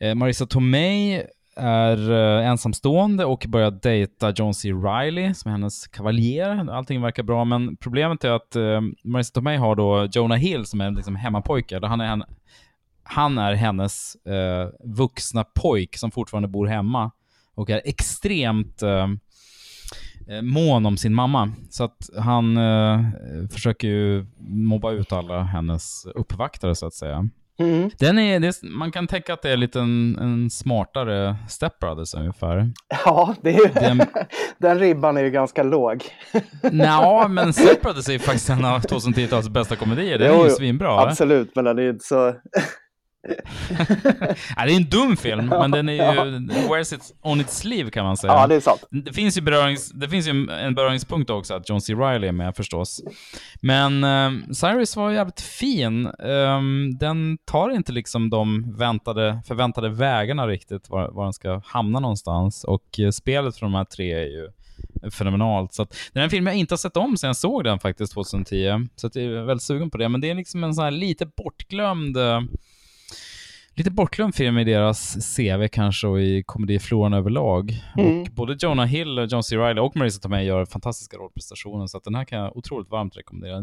eh, 0.00 0.14
Marissa 0.14 0.46
Tomei 0.46 1.22
är 1.56 2.12
eh, 2.12 2.48
ensamstående 2.48 3.24
och 3.24 3.44
börjar 3.48 3.70
dejta 3.70 4.30
John 4.30 4.54
C. 4.54 4.72
Reilly 4.72 5.34
som 5.34 5.48
är 5.48 5.52
hennes 5.52 5.86
kavaljer. 5.86 6.70
Allting 6.70 7.02
verkar 7.02 7.22
bra, 7.22 7.44
men 7.44 7.76
problemet 7.76 8.24
är 8.24 8.30
att 8.30 8.56
eh, 8.56 8.80
Marissa 9.04 9.32
Tomei 9.34 9.56
har 9.56 9.76
då 9.76 10.08
Jonah 10.12 10.38
Hill 10.38 10.66
som 10.66 10.80
är 10.80 10.90
liksom 10.90 11.16
hemmapojke. 11.16 11.86
Han 11.86 12.00
är, 12.00 12.22
han 13.02 13.38
är 13.38 13.54
hennes 13.54 14.16
eh, 14.26 14.68
vuxna 14.84 15.44
pojk 15.44 15.96
som 15.96 16.10
fortfarande 16.10 16.48
bor 16.48 16.66
hemma 16.66 17.10
och 17.54 17.70
är 17.70 17.82
extremt 17.84 18.82
eh, 18.82 19.06
mån 20.42 20.86
om 20.86 20.96
sin 20.96 21.14
mamma. 21.14 21.52
Så 21.70 21.84
att 21.84 22.10
han 22.18 22.56
eh, 22.56 23.00
försöker 23.50 23.88
ju 23.88 24.26
mobba 24.48 24.92
ut 24.92 25.12
alla 25.12 25.42
hennes 25.42 26.06
uppvaktare 26.14 26.74
så 26.74 26.86
att 26.86 26.94
säga. 26.94 27.28
Mm. 27.58 27.90
Den 27.98 28.18
är, 28.18 28.44
är, 28.44 28.66
man 28.66 28.92
kan 28.92 29.06
tänka 29.06 29.34
att 29.34 29.42
det 29.42 29.50
är 29.50 29.56
lite 29.56 29.80
en, 29.80 30.18
en 30.18 30.50
smartare 30.50 31.36
Step 31.48 31.78
Brothers 31.78 32.14
ungefär. 32.14 32.70
Ja, 33.04 33.34
det 33.42 33.50
är 33.50 33.58
ju, 33.58 33.72
den, 33.74 34.02
den 34.58 34.78
ribban 34.78 35.16
är 35.16 35.22
ju 35.22 35.30
ganska 35.30 35.62
låg. 35.62 36.04
Nej, 36.62 37.28
men 37.28 37.52
Step 37.52 37.82
Brothers 37.82 38.08
är 38.08 38.12
ju 38.12 38.18
faktiskt 38.18 38.50
en 38.50 38.64
av 38.64 38.80
2010-talets 38.80 39.48
bästa 39.48 39.76
komedier. 39.76 40.18
Den 40.18 40.34
jo, 40.34 40.40
är 40.40 40.44
ju 40.44 40.50
svinbra. 40.50 41.00
Absolut, 41.00 41.54
men 41.54 41.64
den 41.64 41.78
är 41.78 41.82
ju 41.82 41.90
inte 41.90 42.04
så... 42.04 42.34
ja, 44.56 44.64
det 44.66 44.72
är 44.72 44.76
en 44.76 44.90
dum 44.90 45.16
film, 45.16 45.46
men 45.60 45.70
den 45.70 45.88
är 45.88 45.92
ju, 45.92 46.46
wears 46.68 46.92
it 46.92 47.14
on 47.22 47.40
its 47.40 47.58
sleeve 47.58 47.90
kan 47.90 48.04
man 48.04 48.16
säga. 48.16 48.32
Ja, 48.32 48.46
det 48.46 48.54
är 48.54 48.60
sant. 48.60 48.84
Det 48.90 49.12
finns 49.12 49.36
ju, 49.36 49.40
berörings, 49.40 49.90
det 49.90 50.08
finns 50.08 50.28
ju 50.28 50.30
en 50.50 50.74
beröringspunkt 50.74 51.30
också, 51.30 51.54
att 51.54 51.68
John 51.68 51.80
C. 51.80 51.94
Reilly 51.94 52.28
är 52.28 52.32
med 52.32 52.56
förstås. 52.56 53.02
Men 53.60 54.04
um, 54.04 54.54
Cyrus 54.54 54.96
var 54.96 55.10
jävligt 55.10 55.40
fin. 55.40 56.10
Um, 56.18 56.98
den 56.98 57.38
tar 57.44 57.70
inte 57.70 57.92
liksom 57.92 58.30
de 58.30 58.74
väntade, 58.76 59.42
förväntade 59.46 59.88
vägarna 59.88 60.46
riktigt, 60.46 60.90
var, 60.90 61.10
var 61.10 61.24
den 61.24 61.32
ska 61.32 61.62
hamna 61.64 62.00
någonstans. 62.00 62.64
Och 62.64 62.98
uh, 62.98 63.10
spelet 63.10 63.56
från 63.56 63.72
de 63.72 63.76
här 63.76 63.84
tre 63.84 64.12
är 64.12 64.26
ju 64.26 64.50
fenomenalt. 65.10 65.74
Så 65.74 65.82
att, 65.82 65.96
det 66.12 66.20
är 66.20 66.24
en 66.24 66.30
film 66.30 66.46
jag 66.46 66.56
inte 66.56 66.72
har 66.72 66.78
sett 66.78 66.96
om 66.96 67.16
sen 67.16 67.28
jag 67.28 67.36
såg 67.36 67.64
den 67.64 67.78
faktiskt 67.78 68.12
2010. 68.14 68.86
Så 68.96 69.06
att 69.06 69.16
jag 69.16 69.24
är 69.24 69.42
väldigt 69.42 69.62
sugen 69.62 69.90
på 69.90 69.98
det. 69.98 70.08
Men 70.08 70.20
det 70.20 70.30
är 70.30 70.34
liksom 70.34 70.64
en 70.64 70.74
sån 70.74 70.84
här 70.84 70.90
lite 70.90 71.26
bortglömd 71.26 72.16
uh, 72.16 72.40
lite 73.76 73.90
bortglömd 73.90 74.34
film 74.34 74.58
i 74.58 74.64
deras 74.64 75.16
CV 75.36 75.68
kanske 75.68 76.06
och 76.06 76.20
i 76.20 76.42
komedifloran 76.46 77.14
överlag. 77.14 77.72
Mm. 77.98 78.20
Och 78.20 78.28
både 78.32 78.56
Jonah 78.58 78.86
Hill, 78.86 79.26
John 79.30 79.42
C. 79.42 79.56
Reilly 79.56 79.80
och 79.80 79.96
Marissa 79.96 80.20
Tomei 80.20 80.44
gör 80.44 80.64
fantastiska 80.64 81.16
rollprestationer 81.16 81.86
så 81.86 81.96
att 81.96 82.04
den 82.04 82.14
här 82.14 82.24
kan 82.24 82.38
jag 82.38 82.56
otroligt 82.56 82.90
varmt 82.90 83.16
rekommendera. 83.16 83.62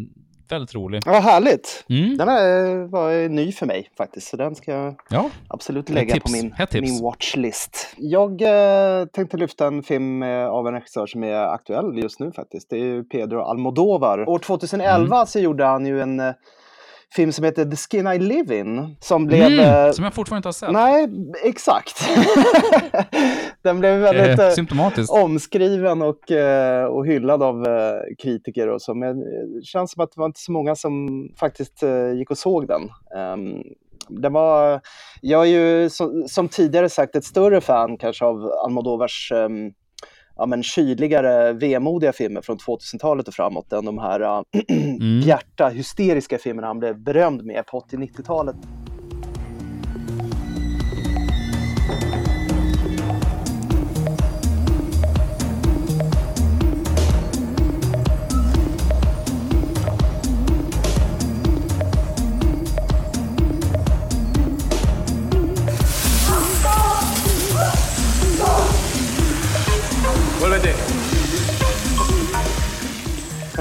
Väldigt 0.49 0.75
rolig. 0.75 1.01
Ja, 1.05 1.19
härligt. 1.19 1.85
Mm. 1.89 2.17
Den 2.17 2.27
här 2.27 2.73
var 2.87 3.29
ny 3.29 3.51
för 3.51 3.65
mig 3.65 3.89
faktiskt, 3.97 4.27
så 4.27 4.37
den 4.37 4.55
ska 4.55 4.71
jag 4.71 4.95
ja. 5.09 5.29
absolut 5.47 5.89
lägga 5.89 6.19
på 6.19 6.31
min, 6.31 6.53
min 6.71 7.01
watchlist. 7.01 7.95
Jag 7.97 8.41
eh, 8.41 9.05
tänkte 9.05 9.37
lyfta 9.37 9.67
en 9.67 9.83
film 9.83 10.23
eh, 10.23 10.45
av 10.45 10.67
en 10.67 10.73
regissör 10.73 11.05
som 11.05 11.23
är 11.23 11.33
aktuell 11.33 11.97
just 11.97 12.19
nu 12.19 12.31
faktiskt. 12.31 12.69
Det 12.69 12.77
är 12.77 13.03
Pedro 13.03 13.41
Almodovar. 13.41 14.29
År 14.29 14.39
2011 14.39 15.15
mm. 15.15 15.27
så 15.27 15.39
gjorde 15.39 15.65
han 15.65 15.85
ju 15.85 16.01
en 16.01 16.19
eh, 16.19 16.33
film 17.15 17.31
som 17.31 17.45
heter 17.45 17.65
The 17.65 17.75
Skin 17.75 18.07
I 18.07 18.19
Live 18.19 18.59
In. 18.59 18.95
Som 18.99 19.25
blev... 19.25 19.45
Mm, 19.45 19.59
eh, 19.59 19.91
som 19.91 20.03
jag 20.03 20.13
fortfarande 20.13 20.37
inte 20.37 20.47
har 20.47 20.53
sett. 20.53 20.71
Nej, 20.71 21.09
exakt. 21.43 22.09
Den 23.61 23.79
blev 23.79 23.99
väldigt 23.99 24.23
Eh, 24.39 24.47
eh, 24.47 25.23
omskriven 25.23 26.01
och, 26.01 26.31
eh, 26.31 26.85
och 26.85 27.07
hyllad 27.07 27.43
av 27.43 27.67
eh, 27.67 28.15
kritiker 28.23 28.67
och 28.67 28.81
så. 28.81 28.93
Men 28.93 29.19
det 29.19 29.65
känns 29.65 29.91
som 29.91 30.03
att 30.03 30.11
det 30.11 30.19
var 30.19 30.25
inte 30.25 30.39
så 30.39 30.51
många 30.51 30.75
som 30.75 31.27
faktiskt 31.39 31.83
eh, 31.83 32.11
gick 32.11 32.31
och 32.31 32.37
såg 32.37 32.67
den. 32.67 32.81
Ehm, 33.17 33.63
det 34.09 34.29
var, 34.29 34.81
jag 35.21 35.41
är 35.41 35.49
ju 35.49 35.89
som, 35.89 36.23
som 36.27 36.47
tidigare 36.47 36.89
sagt 36.89 37.15
ett 37.15 37.25
större 37.25 37.61
fan 37.61 37.97
kanske 37.97 38.25
av 38.25 38.51
Almodovars 38.65 39.31
ehm, 39.31 39.71
ja, 40.35 40.45
men 40.45 40.63
kyligare, 40.63 41.53
vemodiga 41.53 42.13
filmer 42.13 42.41
från 42.41 42.57
2000-talet 42.57 43.27
och 43.27 43.33
framåt 43.33 43.73
än 43.73 43.85
de 43.85 43.97
här 43.97 44.19
äh, 44.19 44.41
Mm. 45.03 45.21
bjärta, 45.21 45.69
hysteriska 45.69 46.37
filmerna 46.37 46.67
han 46.67 46.79
blev 46.79 46.99
berömd 46.99 47.45
med 47.45 47.65
på 47.65 47.79
80-90-talet. 47.79 48.55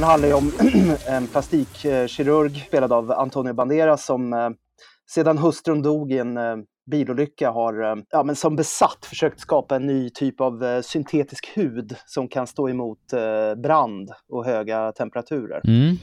Den 0.03 0.11
handlar 0.11 0.29
ju 0.29 0.35
om 0.35 0.53
en 1.09 1.27
plastikkirurg 1.27 2.65
spelad 2.69 2.93
av 2.93 3.13
Antonio 3.13 3.53
Banderas 3.53 4.05
som 4.05 4.33
eh, 4.33 4.51
sedan 5.11 5.39
hustrun 5.39 5.83
dog 5.83 6.13
i 6.13 6.19
en 6.19 6.37
eh, 6.37 6.57
bilolycka 6.91 7.51
har 7.51 7.83
eh, 7.83 8.03
ja, 8.11 8.23
men 8.23 8.37
som 8.37 8.57
besatt 8.57 9.07
försökt 9.07 9.41
skapa 9.41 9.77
en 9.77 9.87
ny 9.87 10.11
typ 10.11 10.41
av 10.41 10.83
syntetisk 10.83 11.51
hud 11.55 11.97
som 12.07 12.29
kan 12.29 12.47
stå 12.47 12.69
emot 12.69 12.99
brand 13.57 14.11
och 14.29 14.45
höga 14.45 14.93
temperaturer. 14.93 15.61
Mm. 15.65 15.97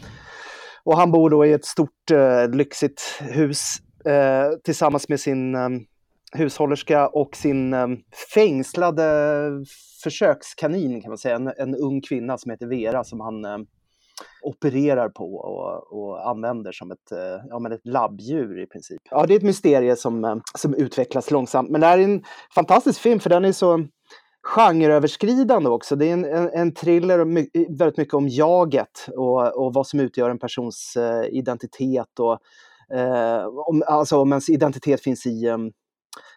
Och 0.84 0.98
han 0.98 1.12
bor 1.12 1.30
då 1.30 1.46
i 1.46 1.54
ett 1.54 1.66
stort 1.66 2.12
lyxigt 2.54 3.02
hus 3.20 3.78
tillsammans 4.64 5.10
med 5.10 5.20
sin 5.20 5.56
hushållerska 6.34 7.08
och 7.08 7.36
sin 7.36 7.76
fängslade 8.34 9.04
försökskanin 10.04 11.02
kan 11.02 11.10
man 11.10 11.18
säga. 11.18 11.36
En, 11.36 11.54
en 11.58 11.76
ung 11.76 12.02
kvinna 12.02 12.38
som 12.38 12.52
heter 12.52 12.68
Vera 12.68 13.04
som 13.04 13.20
han 13.20 13.66
opererar 14.42 15.10
på 15.10 15.36
och, 15.36 16.00
och 16.00 16.30
använder 16.30 16.72
som 16.72 16.92
ett, 16.92 17.12
eh, 17.12 17.46
ja, 17.50 17.60
men 17.60 17.72
ett 17.72 17.86
labbdjur 17.86 18.64
i 18.64 18.66
princip. 18.66 19.02
Ja, 19.12 19.26
det 19.26 19.34
är 19.34 19.38
ett 19.38 19.44
mysterie 19.44 19.96
som, 19.96 20.26
eh, 20.26 20.36
som 20.58 20.74
utvecklas 20.74 21.32
långsamt. 21.32 21.70
Men 21.70 21.82
det 21.82 21.88
här 21.88 21.98
är 21.98 22.04
en 22.04 22.24
fantastisk 22.56 23.02
film 23.02 23.20
för 23.20 23.30
den 23.30 23.46
är 23.46 23.52
så 23.52 23.86
genreöverskridande 24.44 25.70
också. 25.70 25.96
Det 25.96 26.06
är 26.06 26.14
en, 26.14 26.26
en, 26.26 26.50
en 26.50 26.74
thriller 26.74 27.26
my, 27.26 27.50
väldigt 27.80 27.98
mycket 27.98 28.14
om 28.14 28.28
jaget 28.28 29.08
och, 29.16 29.66
och 29.66 29.74
vad 29.74 29.88
som 29.88 30.00
utgör 30.00 30.30
en 30.30 30.40
persons 30.40 30.96
eh, 30.98 31.38
identitet 31.38 32.20
och 32.20 32.40
eh, 32.98 33.46
om, 33.46 33.84
alltså 33.88 34.18
om 34.18 34.32
ens 34.32 34.50
identitet 34.50 35.02
finns 35.02 35.26
i 35.26 35.48
um, 35.48 35.72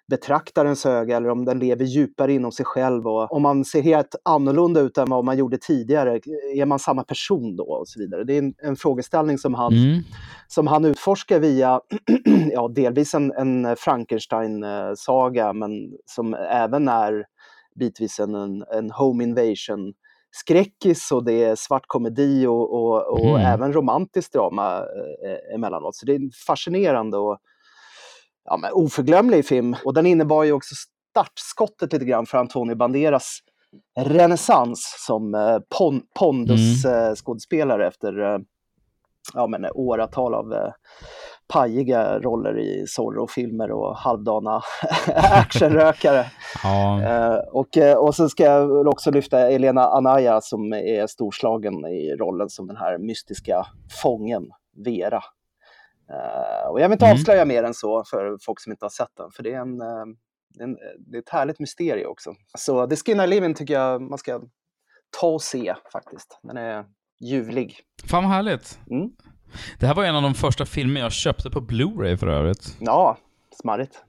betraktarens 0.08 0.86
öga 0.86 1.16
eller 1.16 1.28
om 1.28 1.44
den 1.44 1.58
lever 1.58 1.84
djupare 1.84 2.32
inom 2.32 2.52
sig 2.52 2.66
själv 2.66 3.06
och 3.06 3.32
om 3.32 3.42
man 3.42 3.64
ser 3.64 3.82
helt 3.82 4.14
annorlunda 4.24 4.80
ut 4.80 4.98
än 4.98 5.10
vad 5.10 5.24
man 5.24 5.38
gjorde 5.38 5.58
tidigare, 5.58 6.20
är 6.54 6.66
man 6.66 6.78
samma 6.78 7.04
person 7.04 7.56
då 7.56 7.64
och 7.64 7.88
så 7.88 8.00
vidare. 8.00 8.24
Det 8.24 8.34
är 8.34 8.38
en, 8.38 8.54
en 8.62 8.76
frågeställning 8.76 9.38
som 9.38 9.54
han, 9.54 9.72
Mm. 9.72 10.02
som 10.48 10.66
han 10.66 10.84
utforskar 10.84 11.38
via 11.38 11.80
ja, 12.52 12.68
delvis 12.68 13.14
en, 13.14 13.32
en 13.32 13.76
Frankenstein-saga 13.76 15.52
men 15.52 15.70
som 16.06 16.34
även 16.34 16.88
är 16.88 17.24
bitvis 17.74 18.20
en, 18.20 18.34
en, 18.62 18.90
home 18.90 19.24
invasion 19.24 19.92
skräckis 20.30 21.12
och 21.12 21.24
det 21.24 21.44
är 21.44 21.54
svart 21.54 21.84
komedi 21.86 22.46
och, 22.46 22.72
och, 22.74 23.12
och 23.12 23.28
Mm. 23.28 23.46
även 23.46 23.72
romantiskt 23.72 24.32
drama 24.32 24.78
eh, 24.78 25.54
emellanåt. 25.54 25.96
Så 25.96 26.06
det 26.06 26.14
är 26.14 26.20
fascinerande 26.46 27.16
och 27.16 27.38
ja, 28.44 28.56
men 28.56 28.72
oförglömlig 28.72 29.46
film. 29.46 29.76
Och 29.84 29.94
den 29.94 30.06
innebar 30.06 30.44
ju 30.44 30.52
också 30.52 30.74
startskottet 31.10 31.92
lite 31.92 32.04
grann 32.04 32.26
för 32.26 32.38
Antonio 32.38 32.74
Banderas 32.74 33.38
renässans 34.00 34.94
som 35.06 35.34
eh, 35.34 35.58
pon, 35.78 36.02
pondus-skådespelare 36.18 37.86
efter 37.86 38.20
eh, 38.20 38.38
ja, 39.34 39.46
men, 39.46 39.66
åratal 39.74 40.34
av 40.34 40.52
eh, 40.52 40.72
pajiga 41.48 42.18
roller 42.18 42.58
i 42.58 42.84
Zorro-filmer 42.86 43.70
och 43.70 43.96
halvdana 43.96 44.62
actionrökare. 45.14 46.26
Ja. 46.62 47.02
Eh, 47.02 47.38
och, 47.52 47.76
eh, 47.76 47.96
och 47.96 48.14
så 48.14 48.28
ska 48.28 48.44
jag 48.44 48.88
också 48.88 49.10
lyfta 49.10 49.50
Elena 49.50 49.86
Anaya 49.88 50.40
som 50.40 50.72
är 50.72 51.06
storslagen 51.06 51.86
i 51.86 52.16
rollen 52.16 52.48
som 52.48 52.66
den 52.66 52.76
här 52.76 52.98
mystiska 52.98 53.66
fången 54.02 54.50
Vera. 54.84 55.22
Eh, 56.10 56.70
och 56.70 56.80
jag 56.80 56.88
vill 56.88 56.92
inte 56.92 57.06
Mm. 57.06 57.14
avslöja 57.18 57.44
mer 57.44 57.62
än 57.62 57.74
så 57.74 58.04
för 58.04 58.38
folk 58.42 58.60
som 58.60 58.72
inte 58.72 58.84
har 58.84 58.90
sett 58.90 59.16
den, 59.16 59.30
för 59.30 59.42
det 59.42 59.52
är, 59.52 59.60
en, 59.60 59.80
eh, 59.80 60.04
en, 60.60 60.76
det 60.98 61.16
är 61.16 61.22
ett 61.22 61.28
härligt 61.28 61.60
mysterium 61.60 62.10
också. 62.10 62.34
Så 62.58 62.86
The 62.86 62.96
Skin 62.96 63.20
I 63.20 63.26
Live 63.26 63.46
In 63.46 63.54
tycker 63.54 63.74
jag 63.74 64.02
man 64.02 64.18
ska 64.18 64.40
ta 65.20 65.26
och 65.26 65.42
se 65.42 65.74
faktiskt. 65.92 66.38
Den 66.42 66.56
är 66.56 66.84
ljuvlig. 67.20 67.78
Fan 68.10 68.22
vad 68.24 68.32
härligt. 68.32 68.78
Mm. 68.90 69.10
Det 69.78 69.86
här 69.86 69.94
var 69.94 70.04
en 70.04 70.16
av 70.16 70.22
de 70.22 70.34
första 70.34 70.66
filmer 70.66 71.00
jag 71.00 71.12
köpte 71.12 71.50
på 71.50 71.60
Blu-ray 71.60 72.16
för 72.16 72.26
övrigt. 72.26 72.76
Ja, 72.80 73.18
smarrigt. 73.62 74.04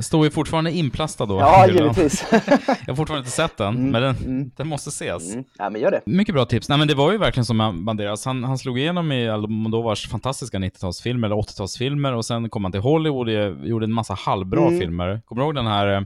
Det 0.00 0.04
står 0.04 0.24
ju 0.24 0.30
fortfarande 0.30 0.72
inplastad 0.72 1.26
då. 1.26 1.38
Ja, 1.40 1.66
givetvis. 1.66 2.24
Jag 2.32 2.42
har 2.86 2.94
fortfarande 2.94 3.18
inte 3.18 3.30
sett 3.30 3.56
den, 3.56 3.76
Mm, 3.76 3.90
men 3.90 4.02
den, 4.02 4.16
mm. 4.16 4.50
den 4.56 4.68
måste 4.68 4.88
ses. 4.88 5.32
Mm. 5.32 5.44
Ja, 5.58 5.70
men 5.70 5.80
gör 5.80 5.90
det. 5.90 6.00
Mycket 6.06 6.34
bra 6.34 6.44
tips. 6.44 6.68
Nej 6.68 6.78
men 6.78 6.88
det 6.88 6.94
var 6.94 7.12
ju 7.12 7.18
verkligen 7.18 7.44
som 7.44 7.84
Banderas, 7.84 8.24
han, 8.24 8.44
han 8.44 8.58
slog 8.58 8.78
igenom 8.78 9.12
i 9.12 9.28
Almodovars 9.28 10.08
fantastiska 10.08 10.58
90-talsfilmer, 10.58 11.26
eller 11.26 11.36
80-talsfilmer, 11.36 12.12
och 12.12 12.24
sen 12.24 12.50
kom 12.50 12.64
han 12.64 12.72
till 12.72 12.80
Hollywood 12.80 13.28
och 13.28 13.66
gjorde 13.68 13.84
en 13.86 13.92
massa 13.92 14.14
halvbra 14.14 14.60
Mm. 14.66 14.80
filmer. 14.80 15.20
Kommer 15.24 15.42
du 15.42 15.46
ihåg 15.46 15.54
den 15.54 15.66
här 15.66 15.88
eh, 15.96 16.02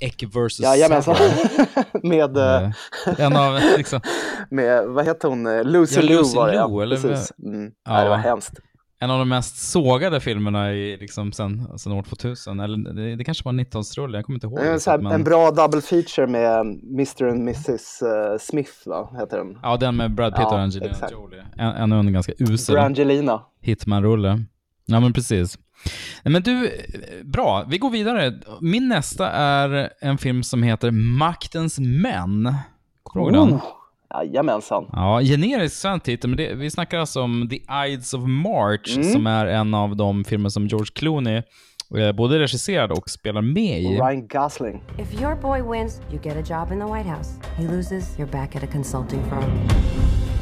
Eck 0.00 0.22
vs. 0.22 0.60
Jajamensan. 0.60 1.16
Med, 2.02 2.36
eh, 2.36 2.62
Eh, 3.06 3.20
En 3.20 3.36
av, 3.36 3.60
liksom, 3.76 4.00
med, 4.50 4.86
vad 4.86 5.04
heter 5.06 5.28
hon, 5.28 5.62
Lucy 5.62 6.00
Ja, 6.00 6.02
Lucy 6.02 6.36
var 6.36 6.48
det, 6.48 6.52
Liu, 6.68 6.82
eller 6.82 6.96
Precis. 6.96 7.32
Mm. 7.44 7.70
Ja. 7.84 7.98
Ja. 7.98 8.02
det 8.04 8.08
var 8.10 8.16
hemskt. 8.16 8.52
En 8.98 9.10
av 9.10 9.18
de 9.18 9.28
mest 9.28 9.70
sågade 9.70 10.20
filmerna 10.20 10.72
i, 10.72 10.96
liksom, 10.96 11.32
sen, 11.32 11.78
sen 11.78 11.92
år 11.92 12.02
2000. 12.02 12.60
Eller 12.60 12.92
det, 12.92 13.16
det 13.16 13.24
kanske 13.24 13.44
var 13.44 13.52
19-rulle, 13.52 14.18
jag 14.18 14.24
kommer 14.26 14.36
inte 14.36 14.46
ihåg. 14.46 14.58
Det 14.58 14.72
en, 14.72 14.80
så 14.80 14.90
här, 14.90 14.98
men- 14.98 15.12
en 15.12 15.24
bra 15.24 15.50
double 15.50 15.80
feature 15.80 16.26
med 16.26 16.60
Mr 16.66 17.22
and 17.28 17.40
Mrs 17.42 18.02
eh, 18.02 18.38
Smith, 18.40 18.72
va? 18.86 19.10
heter 19.20 19.38
den. 19.38 19.58
Ja, 19.62 19.76
den 19.76 19.96
med 19.96 20.14
Brad 20.14 20.32
Pitt 20.32 20.40
Ja, 20.42 20.54
och 20.54 20.60
Angelina 20.60 20.90
exakt. 20.90 21.12
Jolie. 21.12 21.44
En, 21.56 21.92
en 21.92 22.12
ganska 22.12 22.32
usel 22.38 22.74
Brangelina. 22.74 23.42
Hitman-rulle. 23.60 24.44
Ja, 24.86 25.00
men 25.00 25.12
precis. 25.12 25.58
Men 26.24 26.42
du, 26.42 26.70
bra. 27.24 27.64
Vi 27.68 27.78
går 27.78 27.90
vidare. 27.90 28.40
Min 28.60 28.88
nästa 28.88 29.30
är 29.30 29.90
en 30.00 30.18
film 30.18 30.42
som 30.42 30.62
heter 30.62 30.90
Maktens 30.90 31.78
män. 31.78 32.54
Kommer 33.02 33.30
du 33.30 33.36
ihåg 33.38 33.48
den? 33.48 33.58
Jajamensan. 34.14 34.86
Ja, 34.92 35.20
generisk 35.20 35.76
svensk 35.76 36.04
titel, 36.04 36.30
men 36.30 36.36
det, 36.36 36.54
vi 36.54 36.70
snackar 36.70 36.98
alltså 36.98 37.22
om 37.22 37.48
The 37.50 37.60
Ides 37.88 38.14
of 38.14 38.22
March, 38.26 38.96
Mm. 38.96 39.12
som 39.12 39.26
är 39.26 39.46
en 39.46 39.74
av 39.74 39.96
de 39.96 40.24
filmer 40.24 40.48
som 40.48 40.66
George 40.66 40.86
Clooney 40.94 41.42
eh, 41.98 42.12
både 42.12 42.38
regisserade 42.38 42.94
och 42.94 43.10
spelar 43.10 43.42
med 43.42 43.80
i. 43.82 43.86
Och 43.86 44.06
Ryan 44.08 44.28
Gosling. 44.28 44.82
If 44.98 45.20
your 45.20 45.34
boy 45.34 45.62
wins, 45.78 46.00
you 46.10 46.20
get 46.22 46.36
a 46.36 46.42
job 46.60 46.72
in 46.72 46.80
the 46.80 46.86
White 46.94 47.08
House. 47.08 47.30
He 47.56 47.68
loses, 47.68 48.18
you're 48.18 48.30
back 48.32 48.56
at 48.56 48.62
a 48.62 48.66
consulting 48.72 49.22
firm. 49.30 49.44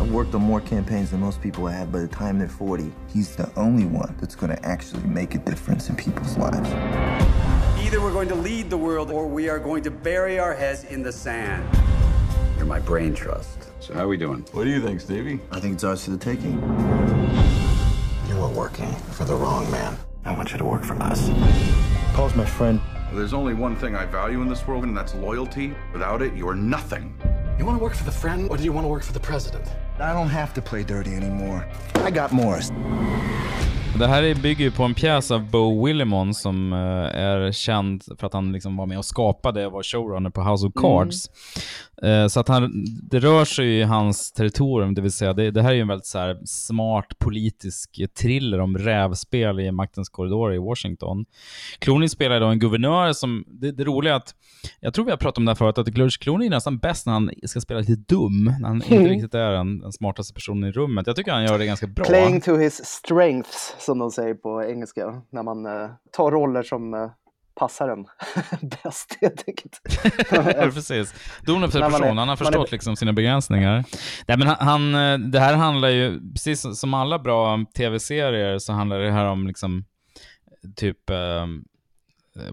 I've 0.00 0.12
worked 0.12 0.34
on 0.34 0.42
more 0.42 0.60
campaigns 0.60 1.10
than 1.10 1.20
most 1.20 1.40
people 1.42 1.64
have. 1.72 1.86
By 1.92 2.00
the 2.00 2.16
time 2.16 2.38
they're 2.38 2.48
40, 2.68 2.84
he's 3.14 3.36
the 3.36 3.46
only 3.56 3.84
one 3.86 4.14
that's 4.20 4.36
going 4.36 4.56
to 4.56 4.68
actually 4.68 5.02
make 5.06 5.34
a 5.38 5.50
difference 5.50 5.88
in 5.90 5.96
people's 5.96 6.36
lives. 6.36 6.68
Either 7.86 8.00
we're 8.00 8.12
going 8.12 8.28
to 8.28 8.34
lead 8.42 8.70
the 8.70 8.76
world 8.76 9.10
or 9.10 9.26
we 9.34 9.48
are 9.50 9.58
going 9.60 9.84
to 9.84 9.90
bury 9.90 10.38
our 10.40 10.52
heads 10.54 10.84
in 10.90 11.02
the 11.04 11.12
sand. 11.12 11.62
You're 12.56 12.66
my 12.66 12.80
brain 12.80 13.14
trust. 13.14 13.68
So, 13.80 13.94
how 13.94 14.04
are 14.04 14.08
we 14.08 14.16
doing? 14.16 14.44
What 14.52 14.64
do 14.64 14.70
you 14.70 14.80
think, 14.80 15.00
Stevie? 15.00 15.40
I 15.50 15.60
think 15.60 15.74
it's 15.74 15.84
ours 15.84 16.04
for 16.04 16.12
the 16.12 16.18
taking. 16.18 16.54
You 18.28 18.40
are 18.40 18.50
working 18.50 18.92
for 19.12 19.24
the 19.24 19.34
wrong 19.34 19.70
man. 19.70 19.96
I 20.24 20.34
want 20.34 20.52
you 20.52 20.58
to 20.58 20.64
work 20.64 20.84
for 20.84 20.94
us. 21.02 21.28
Paul's 22.14 22.34
my 22.34 22.46
friend. 22.46 22.80
There's 23.12 23.34
only 23.34 23.54
one 23.54 23.76
thing 23.76 23.94
I 23.94 24.06
value 24.06 24.40
in 24.42 24.48
this 24.48 24.66
world, 24.66 24.84
and 24.84 24.96
that's 24.96 25.14
loyalty. 25.14 25.74
Without 25.92 26.22
it, 26.22 26.34
you're 26.34 26.54
nothing. 26.54 27.14
You 27.58 27.64
want 27.66 27.78
to 27.78 27.82
work 27.82 27.94
for 27.94 28.04
the 28.04 28.10
friend, 28.10 28.50
or 28.50 28.56
do 28.56 28.64
you 28.64 28.72
want 28.72 28.84
to 28.84 28.88
work 28.88 29.02
for 29.02 29.12
the 29.12 29.20
president? 29.20 29.68
I 30.00 30.12
don't 30.12 30.28
have 30.28 30.54
to 30.54 30.60
play 30.60 30.82
dirty 30.82 31.14
anymore. 31.14 31.68
I 32.06 32.10
got 32.10 32.32
Morris. 32.32 32.72
Det 33.98 34.06
här 34.06 34.34
bygger 34.42 34.64
ju 34.64 34.70
på 34.70 34.82
en 34.82 34.94
pjäs 34.94 35.30
av 35.30 35.50
Bo 35.50 35.86
Willimon 35.86 36.34
som 36.34 36.72
uh, 36.72 36.78
är 37.14 37.52
känd 37.52 38.04
för 38.18 38.26
att 38.26 38.32
han 38.32 38.52
liksom 38.52 38.76
var 38.76 38.86
med 38.86 38.98
och 38.98 39.04
skapade 39.04 39.66
och 39.66 39.72
var 39.72 39.82
showrunner 39.82 40.30
på 40.30 40.42
House 40.42 40.66
of 40.66 40.72
Cards. 40.74 41.30
Mm. 42.02 42.22
Uh, 42.22 42.28
så 42.28 42.40
att 42.40 42.48
han, 42.48 42.84
det 43.10 43.18
rör 43.18 43.44
sig 43.44 43.66
i 43.66 43.82
hans 43.82 44.32
territorium, 44.32 44.94
det 44.94 45.02
vill 45.02 45.12
säga 45.12 45.32
det, 45.32 45.50
det 45.50 45.62
här 45.62 45.70
är 45.70 45.74
ju 45.74 45.80
en 45.80 45.88
väldigt 45.88 46.06
så 46.06 46.18
här, 46.18 46.38
smart 46.44 47.18
politisk 47.18 48.00
thriller 48.20 48.60
om 48.60 48.78
rävspel 48.78 49.60
i 49.60 49.72
maktens 49.72 50.08
korridor 50.08 50.54
i 50.54 50.58
Washington. 50.58 51.24
Clooney 51.78 52.08
spelar 52.08 52.40
då 52.40 52.46
en 52.46 52.58
guvernör 52.58 53.12
som, 53.12 53.44
det, 53.46 53.72
det 53.72 53.84
roliga 53.84 54.12
är 54.12 54.16
att, 54.16 54.34
jag 54.80 54.94
tror 54.94 55.04
vi 55.04 55.10
har 55.10 55.18
pratat 55.18 55.38
om 55.38 55.44
det 55.44 55.50
här 55.50 55.56
förut, 55.56 55.78
att 55.78 55.96
George 55.96 56.16
Clooney 56.20 56.46
är 56.46 56.50
nästan 56.50 56.78
bäst 56.78 57.06
när 57.06 57.12
han 57.12 57.30
ska 57.42 57.60
spela 57.60 57.80
lite 57.80 58.14
dum, 58.14 58.44
när 58.60 58.68
han 58.68 58.76
inte 58.76 59.08
riktigt 59.14 59.34
är 59.34 59.50
den, 59.50 59.83
den 59.84 59.92
smartaste 59.92 60.34
personen 60.34 60.68
i 60.68 60.72
rummet. 60.72 61.06
Jag 61.06 61.16
tycker 61.16 61.32
han 61.32 61.44
gör 61.44 61.58
det 61.58 61.66
ganska 61.66 61.86
bra. 61.86 62.04
Playing 62.04 62.40
to 62.40 62.56
his 62.56 62.84
strengths, 62.86 63.76
som 63.78 63.98
de 63.98 64.10
säger 64.10 64.34
på 64.34 64.64
engelska, 64.64 65.22
när 65.30 65.42
man 65.42 65.66
uh, 65.66 65.90
tar 66.12 66.30
roller 66.30 66.62
som 66.62 66.94
uh, 66.94 67.10
passar 67.60 67.88
en 67.88 68.06
bäst 68.82 69.18
helt 69.20 69.44
enkelt. 69.48 69.80
Precis. 70.74 71.14
Don 71.46 71.64
efter 71.64 71.80
person, 71.80 72.02
är, 72.02 72.14
han 72.14 72.28
har 72.28 72.36
förstått 72.36 72.68
är... 72.68 72.72
liksom 72.72 72.96
sina 72.96 73.12
begränsningar. 73.12 73.84
Nej, 74.26 74.38
men 74.38 74.46
han, 74.46 74.56
han, 74.60 74.94
eh, 74.94 75.18
det 75.18 75.40
här 75.40 75.54
handlar 75.54 75.88
ju, 75.88 76.20
precis 76.32 76.80
som 76.80 76.94
alla 76.94 77.18
bra 77.18 77.64
tv-serier, 77.76 78.58
så 78.58 78.72
handlar 78.72 78.98
det 78.98 79.10
här 79.10 79.24
om 79.24 79.46
liksom 79.46 79.84
typ 80.76 81.10
um, 81.10 81.64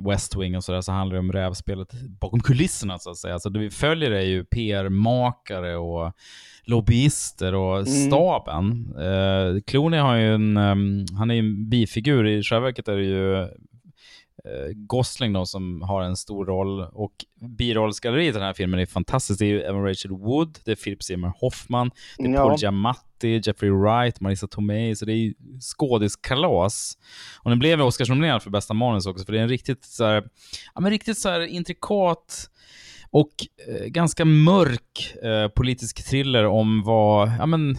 West 0.09 0.35
Wing 0.35 0.57
och 0.57 0.63
sådär, 0.63 0.81
så 0.81 0.91
handlar 0.91 1.13
det 1.15 1.19
om 1.19 1.31
rävspelet 1.31 1.93
bakom 2.19 2.39
kulisserna 2.39 2.99
så 2.99 3.09
att 3.09 3.17
säga. 3.17 3.39
Så 3.39 3.49
det 3.49 3.59
vi 3.59 3.69
följer 3.69 4.11
är 4.11 4.21
ju 4.21 4.43
PR-makare 4.43 5.75
och 5.75 6.13
lobbyister 6.63 7.55
och 7.55 7.75
mm. 7.75 7.85
staben. 7.85 8.95
Uh, 8.97 9.61
Clooney 9.61 9.99
har 9.99 10.15
ju 10.15 10.33
en, 10.33 10.57
um, 10.57 11.05
han 11.17 11.31
är 11.31 11.35
ju 11.35 11.39
en 11.39 11.69
bifigur, 11.69 12.27
i 12.27 12.43
själva 12.43 12.65
verket 12.65 12.87
är 12.87 12.97
det 12.97 13.03
ju 13.03 13.47
Gosling 14.75 15.33
då 15.33 15.45
som 15.45 15.81
har 15.81 16.01
en 16.01 16.15
stor 16.15 16.45
roll 16.45 16.81
och 16.81 17.11
birollsgalleriet 17.41 18.35
i 18.35 18.37
den 18.37 18.47
här 18.47 18.53
filmen 18.53 18.79
är 18.79 18.85
fantastiskt. 18.85 19.39
Det 19.39 19.45
är 19.45 19.49
ju 19.49 19.61
Evan 19.61 19.83
Rachel 19.83 20.11
Wood, 20.11 20.59
det 20.65 20.71
är 20.71 20.75
Philip 20.75 21.03
Seymour 21.03 21.33
Hoffman, 21.37 21.91
det 22.17 22.23
är 22.23 22.29
ja. 22.29 22.47
Paul 22.47 22.59
Giamatti, 22.59 23.41
Jeffrey 23.43 23.71
Wright, 23.71 24.19
Marisa 24.19 24.47
Tomei, 24.47 24.95
så 24.95 25.05
det 25.05 25.13
är 25.13 25.15
ju 25.15 25.33
skådiskalas. 25.59 26.97
Och 27.43 27.49
den 27.49 27.59
blev 27.59 27.81
Oscarsnominerad 27.81 28.43
för 28.43 28.49
bästa 28.49 28.73
manus 28.73 29.05
också, 29.05 29.25
för 29.25 29.33
det 29.33 29.39
är 29.39 29.43
en 29.43 29.49
riktigt 29.49 29.85
så 29.85 30.05
här, 30.05 30.23
ja 30.75 30.81
men 30.81 30.91
riktigt 30.91 31.17
så 31.17 31.29
här 31.29 31.41
intrikat 31.41 32.49
och 33.11 33.31
eh, 33.67 33.85
ganska 33.85 34.25
mörk 34.25 35.15
eh, 35.23 35.47
politisk 35.47 36.09
thriller 36.09 36.45
om 36.45 36.83
vad, 36.83 37.31
ja, 37.39 37.45
men, 37.45 37.77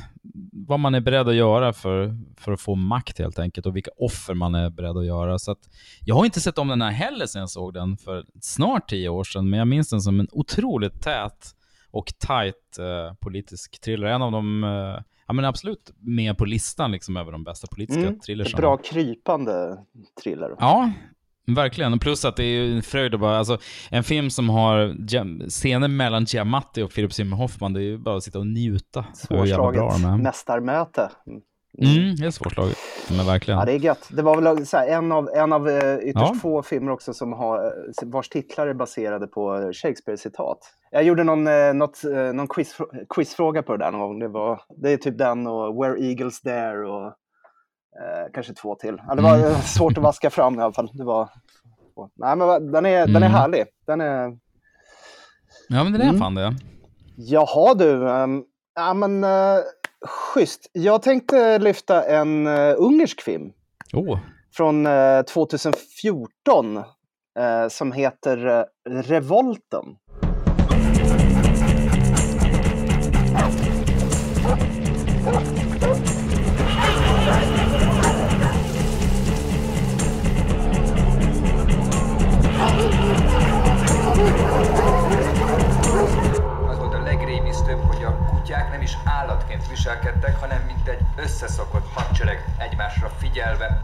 vad 0.52 0.80
man 0.80 0.94
är 0.94 1.00
beredd 1.00 1.28
att 1.28 1.34
göra 1.34 1.72
för, 1.72 2.16
för 2.36 2.52
att 2.52 2.60
få 2.60 2.74
makt 2.74 3.18
helt 3.18 3.38
enkelt 3.38 3.66
och 3.66 3.76
vilka 3.76 3.90
offer 3.96 4.34
man 4.34 4.54
är 4.54 4.70
beredd 4.70 4.96
att 4.96 5.06
göra. 5.06 5.38
Så 5.38 5.52
att, 5.52 5.68
jag 6.04 6.14
har 6.14 6.24
inte 6.24 6.40
sett 6.40 6.58
om 6.58 6.68
den 6.68 6.82
här 6.82 6.90
heller 6.90 7.26
sedan 7.26 7.40
jag 7.40 7.50
såg 7.50 7.74
den 7.74 7.96
för 7.96 8.24
snart 8.40 8.88
tio 8.88 9.08
år 9.08 9.24
sedan, 9.24 9.50
men 9.50 9.58
jag 9.58 9.68
minns 9.68 9.90
den 9.90 10.00
som 10.00 10.20
en 10.20 10.28
otroligt 10.32 11.02
tät 11.02 11.54
och 11.90 12.06
tight 12.06 12.78
eh, 12.78 13.14
politisk 13.14 13.80
thriller. 13.80 14.06
En 14.06 14.22
av 14.22 14.32
de 14.32 14.64
eh, 14.64 15.02
ja, 15.26 15.32
men 15.32 15.44
absolut 15.44 15.92
med 15.98 16.38
på 16.38 16.44
listan 16.44 16.92
liksom, 16.92 17.16
över 17.16 17.32
de 17.32 17.44
bästa 17.44 17.66
politiska 17.66 18.00
mm, 18.00 18.20
thrillersarna. 18.20 18.60
Bra 18.60 18.76
krypande 18.76 19.78
thriller. 20.22 20.56
Ja, 20.58 20.92
Verkligen, 21.46 21.99
plus 21.99 22.25
att 22.25 22.37
det 22.37 22.44
är 22.44 22.64
en 22.64 22.82
fröjd 22.82 23.14
att 23.14 23.20
bara, 23.20 23.38
alltså 23.38 23.58
en 23.90 24.04
film 24.04 24.30
som 24.30 24.49
har 24.49 24.94
scener 25.49 25.88
mellan 25.88 26.25
Giamatti 26.25 26.82
och 26.82 26.90
Philip 26.94 27.12
Seymour 27.12 27.37
Hoffman, 27.37 27.72
det 27.72 27.80
är 27.80 27.84
ju 27.84 27.99
bara 27.99 28.16
att 28.16 28.22
sitta 28.22 28.38
och 28.38 28.46
njuta. 28.46 29.04
Svårslaget 29.14 29.82
mästarmöte. 30.22 31.11
Mm, 31.78 32.16
det 32.16 32.26
är 32.26 32.30
svårslaget, 32.30 32.76
men 33.11 33.26
verkligen. 33.26 33.61
Ja, 33.61 33.66
det 33.66 33.72
är 33.72 33.78
gött. 33.78 34.08
Det 34.11 34.22
var 34.22 34.40
väl 34.40 34.66
här, 34.72 34.88
en 34.88 35.12
av, 35.12 35.28
en 35.34 35.52
av 35.52 35.68
eh, 35.68 35.96
ytterst 35.96 36.34
ja. 36.34 36.38
få 36.42 36.62
filmer 36.62 36.92
också 36.92 37.14
som 37.14 37.32
har, 37.32 37.64
eh, 37.64 38.08
vars 38.08 38.28
titlar 38.28 38.66
är 38.66 38.75
baserade 38.75 39.26
på 39.26 39.72
Shakespeare-citat. 39.72 40.58
Jag 40.90 41.02
gjorde 41.02 41.25
någon, 41.25 41.46
eh, 41.46 41.75
något, 41.75 42.02
någon 42.34 42.49
quiz, 42.49 42.76
quizfråga 43.14 43.62
på 43.62 43.76
det 43.76 43.84
där 43.84 43.90
någon 43.90 44.00
gång. 44.00 44.18
Det, 44.18 44.28
var, 44.28 44.61
det 44.76 44.92
är 44.92 44.96
typ 44.96 45.18
den 45.18 45.46
och 45.46 45.84
Where 45.84 46.08
Eagles 46.08 46.40
Dare 46.40 46.88
och 46.88 47.14
Eh, 48.00 48.32
kanske 48.34 48.54
två 48.54 48.75
till. 48.75 49.00
Ja, 49.08 49.14
det 49.14 49.22
var 49.22 49.37
mm. 49.37 49.54
svårt 49.62 49.99
att 49.99 50.04
vaska 50.04 50.30
fram 50.30 50.58
i 50.58 50.62
alla 50.62 50.72
fall. 50.72 50.90
Det 50.92 51.04
var... 51.04 51.28
Nej, 52.14 52.37
men 52.37 52.72
den 52.72 52.87
är, 52.87 53.02
mm. 53.02 53.12
den 53.12 53.22
är 53.22 53.28
härlig. 53.28 53.64
Den 53.87 54.00
är... 54.00 54.38
Ja, 55.68 55.84
men 55.84 55.92
den 55.92 56.00
är 56.00 56.08
mm. 56.08 56.20
fan 56.20 56.34
det. 56.34 56.56
Jaha 57.16 57.75
du. 57.75 57.92
Um, 57.92 58.44
ja, 58.75 58.94
men 58.94 59.25
uh, 59.25 59.61
schysst. 60.06 60.70
Jag 60.72 61.02
tänkte 61.02 61.58
lyfta 61.58 62.04
en 62.04 62.46
uh, 62.46 62.75
ungersk 62.78 63.22
film. 63.22 63.52
Oh. 63.92 64.18
Från 64.56 64.87
uh, 64.87 65.22
2014 65.22 66.76
uh, 66.76 66.84
som 67.68 67.92
heter 67.92 68.66
Revolten. 68.88 69.84
Is 88.93 88.99
állatként 89.05 89.69
viselkedtek, 89.69 90.41
hanem 90.41 90.63
mint 90.67 90.89
egy 90.89 91.00
összeszokott 91.17 91.87
hadsereg 91.95 92.39
egymásra 92.59 93.09
figyelve. 93.09 93.81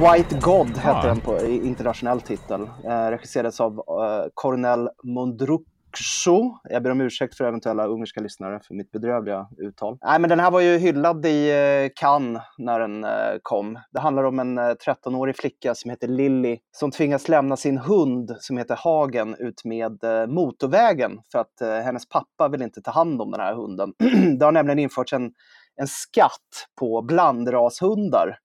White 0.00 0.36
God 0.38 0.76
hette 0.76 1.06
den 1.06 1.20
på 1.20 1.36
internationell 1.44 2.20
titel. 2.20 2.78
Eh, 2.82 3.08
regisserades 3.08 3.60
av 3.60 3.72
eh, 3.78 4.24
Cornel 4.34 4.94
Mondruk 5.02 5.66
Ksho. 5.92 6.58
Jag 6.64 6.82
ber 6.82 6.90
om 6.90 7.00
ursäkt 7.00 7.36
för 7.36 7.44
eventuella 7.44 7.86
ungerska 7.86 8.20
lyssnare 8.20 8.60
för 8.66 8.74
mitt 8.74 8.90
bedrövliga 8.90 9.48
uttal. 9.58 9.98
Nej, 10.02 10.20
men 10.20 10.30
den 10.30 10.40
här 10.40 10.50
var 10.50 10.60
ju 10.60 10.78
hyllad 10.78 11.26
i 11.26 11.50
eh, 11.50 11.90
Cannes 12.00 12.42
när 12.58 12.80
den 12.80 13.04
eh, 13.04 13.10
kom. 13.42 13.78
Det 13.92 14.00
handlar 14.00 14.24
om 14.24 14.38
en 14.38 14.58
eh, 14.58 14.62
13-årig 14.62 15.36
flicka 15.36 15.74
som 15.74 15.90
heter 15.90 16.08
Lilly 16.08 16.58
som 16.70 16.90
tvingas 16.90 17.28
lämna 17.28 17.56
sin 17.56 17.78
hund 17.78 18.36
som 18.38 18.58
heter 18.58 18.76
Hagen 18.76 19.36
ut 19.38 19.64
med 19.64 19.98
motorvägen 20.28 21.20
för 21.32 21.38
att 21.38 21.84
hennes 21.84 22.08
pappa 22.08 22.48
vill 22.48 22.62
inte 22.62 22.82
ta 22.82 22.90
hand 22.90 23.22
om 23.22 23.30
den 23.30 23.40
här 23.40 23.54
hunden. 23.54 23.92
det 24.38 24.44
har 24.44 24.52
nämligen 24.52 24.78
införts 24.78 25.12
en, 25.12 25.32
en 25.76 25.86
skatt 25.86 26.66
på 26.80 27.02
blandrashundar 27.02 28.38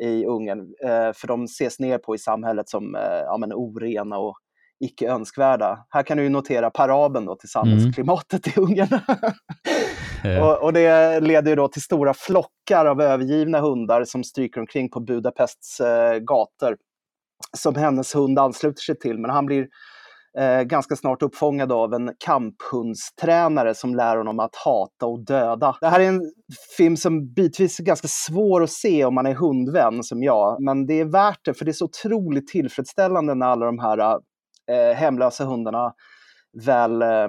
i 0.00 0.24
Ungern, 0.24 0.74
för 1.14 1.26
de 1.26 1.44
ses 1.44 1.80
ner 1.80 1.98
på 1.98 2.14
i 2.14 2.18
samhället 2.18 2.68
som 2.68 2.96
ja, 3.26 3.36
men 3.38 3.52
orena 3.52 4.18
och 4.18 4.36
icke 4.82 5.08
önskvärda. 5.08 5.86
Här 5.90 6.02
kan 6.02 6.18
du 6.18 6.28
notera 6.28 6.70
parabeln 6.70 7.26
då 7.26 7.36
till 7.36 7.48
samhällsklimatet 7.48 8.56
mm. 8.56 8.68
i 8.68 8.70
Ungern. 8.70 9.00
och, 10.42 10.62
och, 10.62 10.72
det 10.72 11.20
leder 11.20 11.56
då 11.56 11.68
till 11.68 11.82
stora 11.82 12.14
flockar 12.14 12.86
av 12.86 13.00
övergivna 13.00 13.60
hundar 13.60 14.04
som 14.04 14.24
stryker 14.24 14.60
omkring 14.60 14.90
på 14.90 15.00
Budapests 15.00 15.80
eh, 15.80 16.18
gator. 16.18 16.76
Som 17.56 17.74
hennes 17.74 18.14
hund 18.14 18.38
ansluter 18.38 18.82
sig 18.82 18.98
till, 18.98 19.18
men 19.18 19.30
han 19.30 19.46
blir 19.46 19.66
eh, 20.38 20.62
ganska 20.62 20.96
snart 20.96 21.22
uppfångad 21.22 21.72
av 21.72 21.94
en 21.94 22.10
kamphundstränare 22.24 23.74
som 23.74 23.94
lär 23.94 24.16
honom 24.16 24.40
att 24.40 24.56
hata 24.56 25.06
och 25.06 25.24
döda. 25.24 25.76
Det 25.80 25.88
här 25.88 26.00
är 26.00 26.08
en 26.08 26.32
film 26.76 26.96
som 26.96 27.32
bitvis 27.32 27.80
är 27.80 27.84
ganska 27.84 28.08
svår 28.08 28.62
att 28.62 28.70
se 28.70 29.04
om 29.04 29.14
man 29.14 29.26
är 29.26 29.34
hundvän 29.34 30.02
som 30.02 30.22
jag, 30.22 30.62
men 30.62 30.86
det 30.86 31.00
är 31.00 31.04
värt 31.04 31.40
det 31.44 31.54
för 31.54 31.64
det 31.64 31.70
är 31.70 31.72
så 31.72 31.84
otroligt 31.84 32.48
tillfredsställande 32.48 33.34
när 33.34 33.46
alla 33.46 33.66
de 33.66 33.78
här 33.78 34.18
eh, 34.70 34.96
hemlösa 34.96 35.44
hundarna 35.44 35.92
väl 36.52 37.02
eh, 37.02 37.28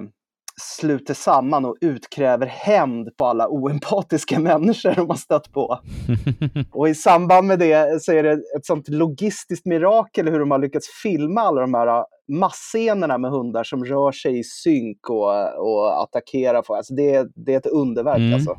sluter 0.60 1.14
samman 1.14 1.64
och 1.64 1.76
utkräver 1.80 2.46
hämnd 2.46 3.16
på 3.16 3.26
alla 3.26 3.48
oempatiska 3.48 4.38
människor 4.40 4.94
de 4.94 5.08
har 5.08 5.16
stött 5.16 5.52
på. 5.52 5.78
och 6.72 6.88
i 6.88 6.94
samband 6.94 7.46
med 7.46 7.58
det 7.58 8.02
så 8.02 8.12
är 8.12 8.22
det 8.22 8.32
ett 8.32 8.66
sånt 8.66 8.88
logistiskt 8.88 9.66
mirakel 9.66 10.28
hur 10.28 10.40
de 10.40 10.50
har 10.50 10.58
lyckats 10.58 10.88
filma 11.02 11.40
alla 11.40 11.60
de 11.60 11.74
här 11.74 11.86
eh, 11.86 12.04
massscenerna 12.28 13.18
med 13.18 13.30
hundar 13.30 13.64
som 13.64 13.84
rör 13.84 14.12
sig 14.12 14.38
i 14.38 14.44
synk 14.44 15.10
och, 15.10 15.58
och 15.58 16.02
attackerar. 16.02 16.62
Folk. 16.62 16.76
Alltså 16.76 16.94
det, 16.94 17.28
det 17.34 17.54
är 17.54 17.58
ett 17.58 17.66
underverk. 17.66 18.18
Mm. 18.18 18.34
Alltså. 18.34 18.56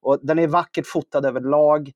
Och 0.00 0.18
den 0.22 0.38
är 0.38 0.46
vackert 0.46 0.86
fotad 0.86 1.26
överlag, 1.26 1.92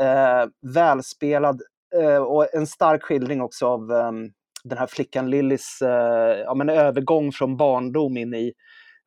eh, 0.00 0.72
välspelad 0.74 1.62
eh, 2.02 2.16
och 2.16 2.54
en 2.54 2.66
stark 2.66 3.02
skildring 3.02 3.40
också 3.40 3.66
av 3.66 3.90
um, 3.90 4.32
den 4.64 4.78
här 4.78 4.86
flickan 4.86 5.30
Lillys 5.30 5.82
eh, 5.82 6.38
ja, 6.38 6.54
men 6.54 6.68
övergång 6.68 7.32
från 7.32 7.56
barndom 7.56 8.16
in 8.16 8.34
i 8.34 8.52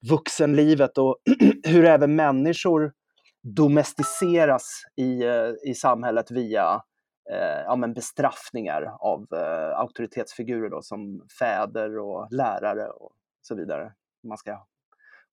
vuxenlivet 0.09 0.97
och 0.97 1.17
hur 1.67 1.85
även 1.85 2.15
människor 2.15 2.91
domesticeras 3.43 4.81
i, 4.95 5.23
eh, 5.23 5.49
i 5.69 5.73
samhället 5.73 6.31
via 6.31 6.81
eh, 7.31 7.61
ja, 7.65 7.75
men 7.75 7.93
bestraffningar 7.93 8.83
av 8.99 9.27
eh, 9.33 9.79
auktoritetsfigurer 9.79 10.69
då, 10.69 10.81
som 10.81 11.27
fäder 11.39 11.99
och 11.99 12.27
lärare 12.31 12.87
och 12.87 13.11
så 13.41 13.55
vidare. 13.55 13.93
Man 14.27 14.37
ska 14.37 14.65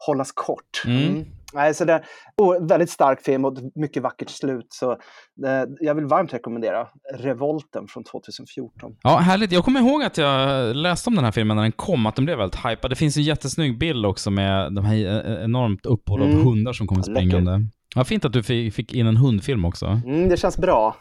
hållas 0.06 0.32
kort. 0.32 0.82
Mm. 0.86 1.08
Mm. 1.08 1.24
Nej, 1.54 1.74
så 1.74 1.84
det, 1.84 2.02
och 2.36 2.70
väldigt 2.70 2.90
stark 2.90 3.20
film 3.20 3.44
och 3.44 3.56
mycket 3.74 4.02
vackert 4.02 4.30
slut. 4.30 4.66
Så 4.68 4.92
eh, 4.92 5.64
jag 5.80 5.94
vill 5.94 6.04
varmt 6.04 6.34
rekommendera 6.34 6.86
Revolten 7.14 7.86
från 7.88 8.04
2014. 8.04 8.92
Ja, 9.02 9.16
härligt. 9.16 9.52
Jag 9.52 9.64
kommer 9.64 9.80
ihåg 9.80 10.02
att 10.02 10.18
jag 10.18 10.76
läste 10.76 11.10
om 11.10 11.14
den 11.16 11.24
här 11.24 11.32
filmen 11.32 11.56
när 11.56 11.62
den 11.62 11.72
kom, 11.72 12.06
att 12.06 12.16
den 12.16 12.24
blev 12.24 12.38
väldigt 12.38 12.66
hypad. 12.66 12.90
Det 12.90 12.96
finns 12.96 13.16
en 13.16 13.22
jättesnygg 13.22 13.78
bild 13.78 14.06
också 14.06 14.30
med 14.30 14.74
de 14.74 14.84
här 14.84 14.94
eh, 14.96 15.44
enormt 15.44 15.86
uppehåll 15.86 16.22
av 16.22 16.28
Mm. 16.28 16.44
hundar 16.44 16.72
som 16.72 16.86
kommer 16.86 17.02
springande. 17.02 17.50
Ja, 17.94 18.04
fint 18.04 18.24
att 18.24 18.32
du 18.32 18.42
fi- 18.42 18.70
fick 18.70 18.94
in 18.94 19.06
en 19.06 19.16
hundfilm 19.16 19.64
också. 19.64 19.86
Mm, 19.86 20.28
det 20.28 20.36
känns 20.36 20.58
bra. 20.58 20.96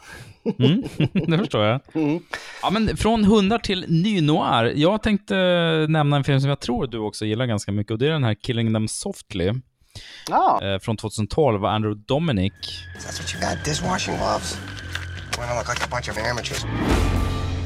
Mm, 0.58 0.82
det 1.28 1.38
förstår 1.38 1.64
jag. 1.64 1.80
Mm. 1.94 2.22
Ja, 2.62 2.70
men 2.70 2.96
från 2.96 3.24
hundar 3.24 3.58
till 3.58 3.84
ny-noir. 3.88 4.72
Jag 4.76 5.02
tänkte 5.02 5.34
nämna 5.88 6.16
en 6.16 6.24
film 6.24 6.40
som 6.40 6.48
jag 6.48 6.60
tror 6.60 6.86
du 6.86 6.98
också 6.98 7.24
gillar 7.26 7.46
ganska 7.46 7.72
mycket 7.72 7.90
och 7.92 7.98
det 7.98 8.06
är 8.06 8.10
den 8.10 8.24
här 8.24 8.34
Killing 8.34 8.74
Them 8.74 8.88
Softly 8.88 9.52
Ah, 10.30 10.64
eh, 10.64 10.78
från 10.78 10.96
2012 10.96 11.56
av 11.64 11.70
Andrew 11.70 12.02
Dominic. 12.06 12.52
That's 12.98 13.20
what 13.22 13.34
you 13.34 13.40
got, 13.56 13.64
dishwashing 13.64 14.16
gloves? 14.16 14.58
We 15.38 15.44
don't 15.46 15.56
look 15.58 15.68
like 15.68 15.84
a 15.84 15.88
bunch 15.90 16.08
of 16.08 16.18
amateurs. 16.30 16.64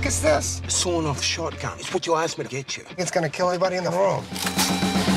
What's 0.03 0.21
this? 0.37 0.63
A 0.67 0.71
sawn 0.71 1.07
off 1.07 1.23
shotgun. 1.23 1.71
It's 1.81 1.93
what 1.95 2.07
you 2.07 2.17
asked 2.25 2.39
me 2.39 2.45
to 2.51 2.57
get 2.57 2.77
you. 2.79 2.85
It's 2.97 3.15
gonna 3.15 3.29
kill 3.31 3.47
everybody 3.47 3.77
in 3.77 3.85
the 3.85 3.91
room. 3.91 5.13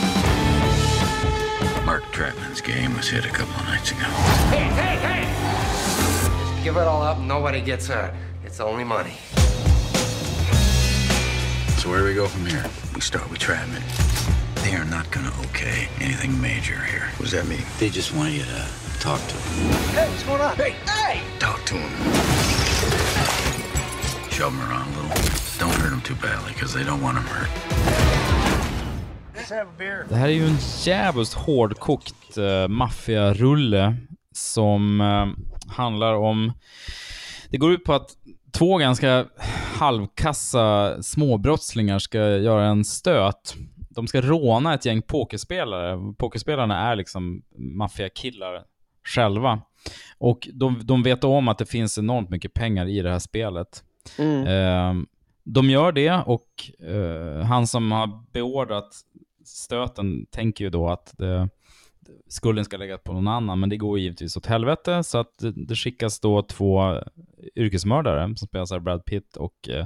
Mark 1.88 2.04
Trapman's 2.12 2.60
game 2.60 2.94
was 2.98 3.08
hit 3.08 3.24
a 3.24 3.30
couple 3.30 3.56
of 3.62 3.66
nights 3.66 3.92
ago. 3.92 4.00
Hey, 4.52 4.66
hey, 4.76 4.98
hey! 4.98 5.24
Just 6.52 6.62
give 6.62 6.76
it 6.76 6.82
all 6.82 7.02
up, 7.02 7.18
nobody 7.18 7.62
gets 7.62 7.88
hurt. 7.88 8.14
It's 8.44 8.60
only 8.60 8.84
money. 8.84 9.14
So 11.78 11.90
where 11.90 12.00
do 12.00 12.04
we 12.04 12.14
go 12.14 12.28
from 12.28 12.46
here? 12.46 12.66
We 12.94 13.00
start 13.00 13.30
with 13.32 13.40
Trapman. 13.40 13.82
They 14.66 14.76
are 14.76 14.84
not 14.84 15.10
gonna 15.12 15.32
okay 15.46 15.88
anything 16.02 16.42
major 16.42 16.78
here. 16.78 17.08
What 17.16 17.22
does 17.22 17.32
that 17.32 17.48
mean? 17.48 17.64
They 17.80 17.90
just 17.90 18.14
want 18.14 18.34
you 18.34 18.44
to 18.44 18.68
talk 19.00 19.22
to 19.26 19.34
them. 19.34 19.44
Hey, 19.96 20.10
what's 20.10 20.24
going 20.24 20.42
on? 20.42 20.58
Hey, 20.58 20.72
hey! 20.86 21.22
Talk 21.40 21.64
to 21.68 21.76
them. 21.76 21.90
Shove 24.30 24.52
them 24.52 24.70
around 24.70 24.94
a 24.94 25.04
little. 25.04 25.16
Don't 25.58 25.74
hurt 25.80 25.92
them 25.92 26.02
too 26.02 26.16
badly, 26.16 26.52
because 26.52 26.74
they 26.74 26.84
don't 26.84 27.02
want 27.02 27.16
them 27.16 27.24
hurt. 27.24 28.37
Det 30.10 30.16
här 30.16 30.28
är 30.28 30.34
ju 30.34 30.48
en 30.48 30.58
jävligt 30.86 31.34
hårdkokt 31.34 32.38
uh, 32.38 32.68
maffiarulle 32.68 33.96
som 34.38 35.02
eh, 35.02 35.28
handlar 35.76 36.14
om... 36.14 36.54
Det 37.50 37.58
går 37.58 37.72
ut 37.72 37.84
på 37.84 37.94
att 37.94 38.10
två 38.58 38.78
ganska 38.78 39.26
halvkassa 39.80 40.98
småbrottslingar 41.04 42.00
ska 42.00 42.20
göra 42.20 42.66
en 42.66 42.86
stöt. 42.86 43.56
De 43.90 44.08
ska 44.08 44.22
råna 44.22 44.74
ett 44.74 44.86
gäng 44.86 45.02
pokerspelare. 45.02 46.14
Pokerspelarna 46.18 46.92
är 46.92 46.96
liksom 46.96 47.42
maffiakillar 47.58 48.64
själva. 49.04 49.62
Och 50.18 50.50
de, 50.54 50.80
de 50.84 51.04
vet 51.04 51.24
om 51.24 51.48
att 51.48 51.58
det 51.58 51.66
finns 51.66 51.98
enormt 51.98 52.30
mycket 52.30 52.54
pengar 52.54 52.86
i 52.86 53.02
det 53.02 53.12
här 53.12 53.20
spelet. 53.20 53.84
mm. 54.18 54.48
Eh, 54.48 55.04
de 55.44 55.70
gör 55.70 55.92
det 55.92 56.12
och 56.12 56.48
eh, 56.88 57.46
han 57.46 57.68
som 57.68 57.92
har 57.92 58.32
beordrat 58.34 58.90
stöten 59.48 60.26
tänker 60.26 60.64
ju 60.64 60.70
då 60.70 60.90
att 60.90 61.14
det, 61.18 61.50
skulden 62.28 62.66
ska 62.66 62.78
läggas 62.78 63.02
på 63.04 63.14
någon 63.14 63.28
annan, 63.28 63.60
men 63.60 63.70
det 63.70 63.78
går 63.78 64.00
givetvis 64.00 64.38
åt 64.38 64.46
helvete, 64.46 65.04
så 65.04 65.18
att 65.18 65.38
det, 65.38 65.52
det 65.52 65.76
skickas 65.76 66.20
då 66.20 66.42
två 66.42 67.02
yrkesmördare 67.56 68.36
som 68.38 68.48
spelas 68.48 68.72
av 68.72 68.82
Brad 68.82 69.06
Pitt 69.06 69.36
och 69.38 69.70
eh, 69.70 69.86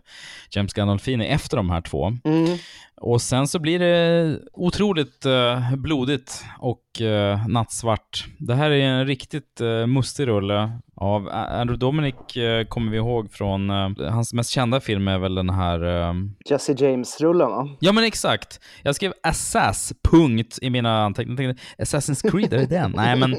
James 0.51 0.73
Gandolfini 0.73 1.25
efter 1.25 1.57
de 1.57 1.69
här 1.69 1.81
två. 1.81 2.07
Mm. 2.23 2.57
Och 3.01 3.21
sen 3.21 3.47
så 3.47 3.59
blir 3.59 3.79
det 3.79 4.39
otroligt 4.53 5.25
eh, 5.25 5.75
blodigt 5.75 6.43
och 6.59 7.01
eh, 7.01 7.47
nattsvart. 7.47 8.25
Det 8.39 8.55
här 8.55 8.71
är 8.71 8.79
en 8.87 9.07
riktigt 9.07 9.61
eh, 9.61 9.87
mustig 9.87 10.27
rulle 10.27 10.71
av 10.95 11.29
Andrew 11.31 11.77
Dominic 11.77 12.37
eh, 12.37 12.65
kommer 12.65 12.91
vi 12.91 12.97
ihåg 12.97 13.31
från, 13.31 13.69
eh, 13.69 13.89
hans 14.09 14.33
mest 14.33 14.49
kända 14.49 14.79
film 14.79 15.07
är 15.07 15.17
väl 15.17 15.35
den 15.35 15.49
här 15.49 15.83
eh, 16.09 16.13
Jesse 16.49 16.73
James-rullen 16.73 17.49
va? 17.49 17.69
Ja 17.79 17.91
men 17.91 18.03
exakt. 18.03 18.59
Jag 18.83 18.95
skrev 18.95 19.13
Assass, 19.23 19.93
punkt, 20.11 20.59
i 20.61 20.69
mina 20.69 21.03
anteckningar. 21.05 21.55
Assassin's 21.77 22.31
Creed, 22.31 22.53
är 22.53 22.57
det 22.57 22.65
den? 22.65 22.91
Nej 22.95 23.15
men, 23.15 23.35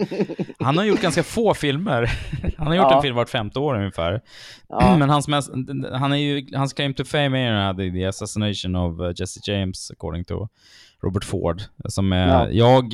han 0.59 0.79
har 0.79 0.85
gjort 0.85 1.01
ganska 1.03 1.23
få 1.23 1.55
filmer. 1.55 2.11
Han 2.59 2.67
har 2.67 2.75
gjort 2.75 2.87
Ja. 2.91 2.97
en 2.97 3.03
film 3.03 3.17
vart 3.17 3.29
femte 3.29 3.59
år 3.59 3.75
ungefär. 3.77 4.02
Ja. 4.69 4.97
Men 4.99 5.11
hans, 5.11 5.29
mest, 5.29 5.51
han 5.93 6.13
är 6.13 6.17
ju, 6.17 6.47
hans 6.57 6.73
claim 6.73 6.95
to 6.95 7.05
fame 7.05 7.39
är 7.39 7.43
ju 7.43 7.49
den 7.49 7.57
här, 7.91 7.91
the, 7.93 8.05
assassination 8.07 8.77
of 8.77 9.01
uh, 9.01 9.13
Jesse 9.17 9.41
James, 9.53 9.91
according 9.91 10.25
to 10.25 10.49
Robert 11.03 11.25
Ford. 11.25 11.63
Som 11.89 12.13
är, 12.13 12.29
Ja. 12.29 12.49
jag, 12.51 12.91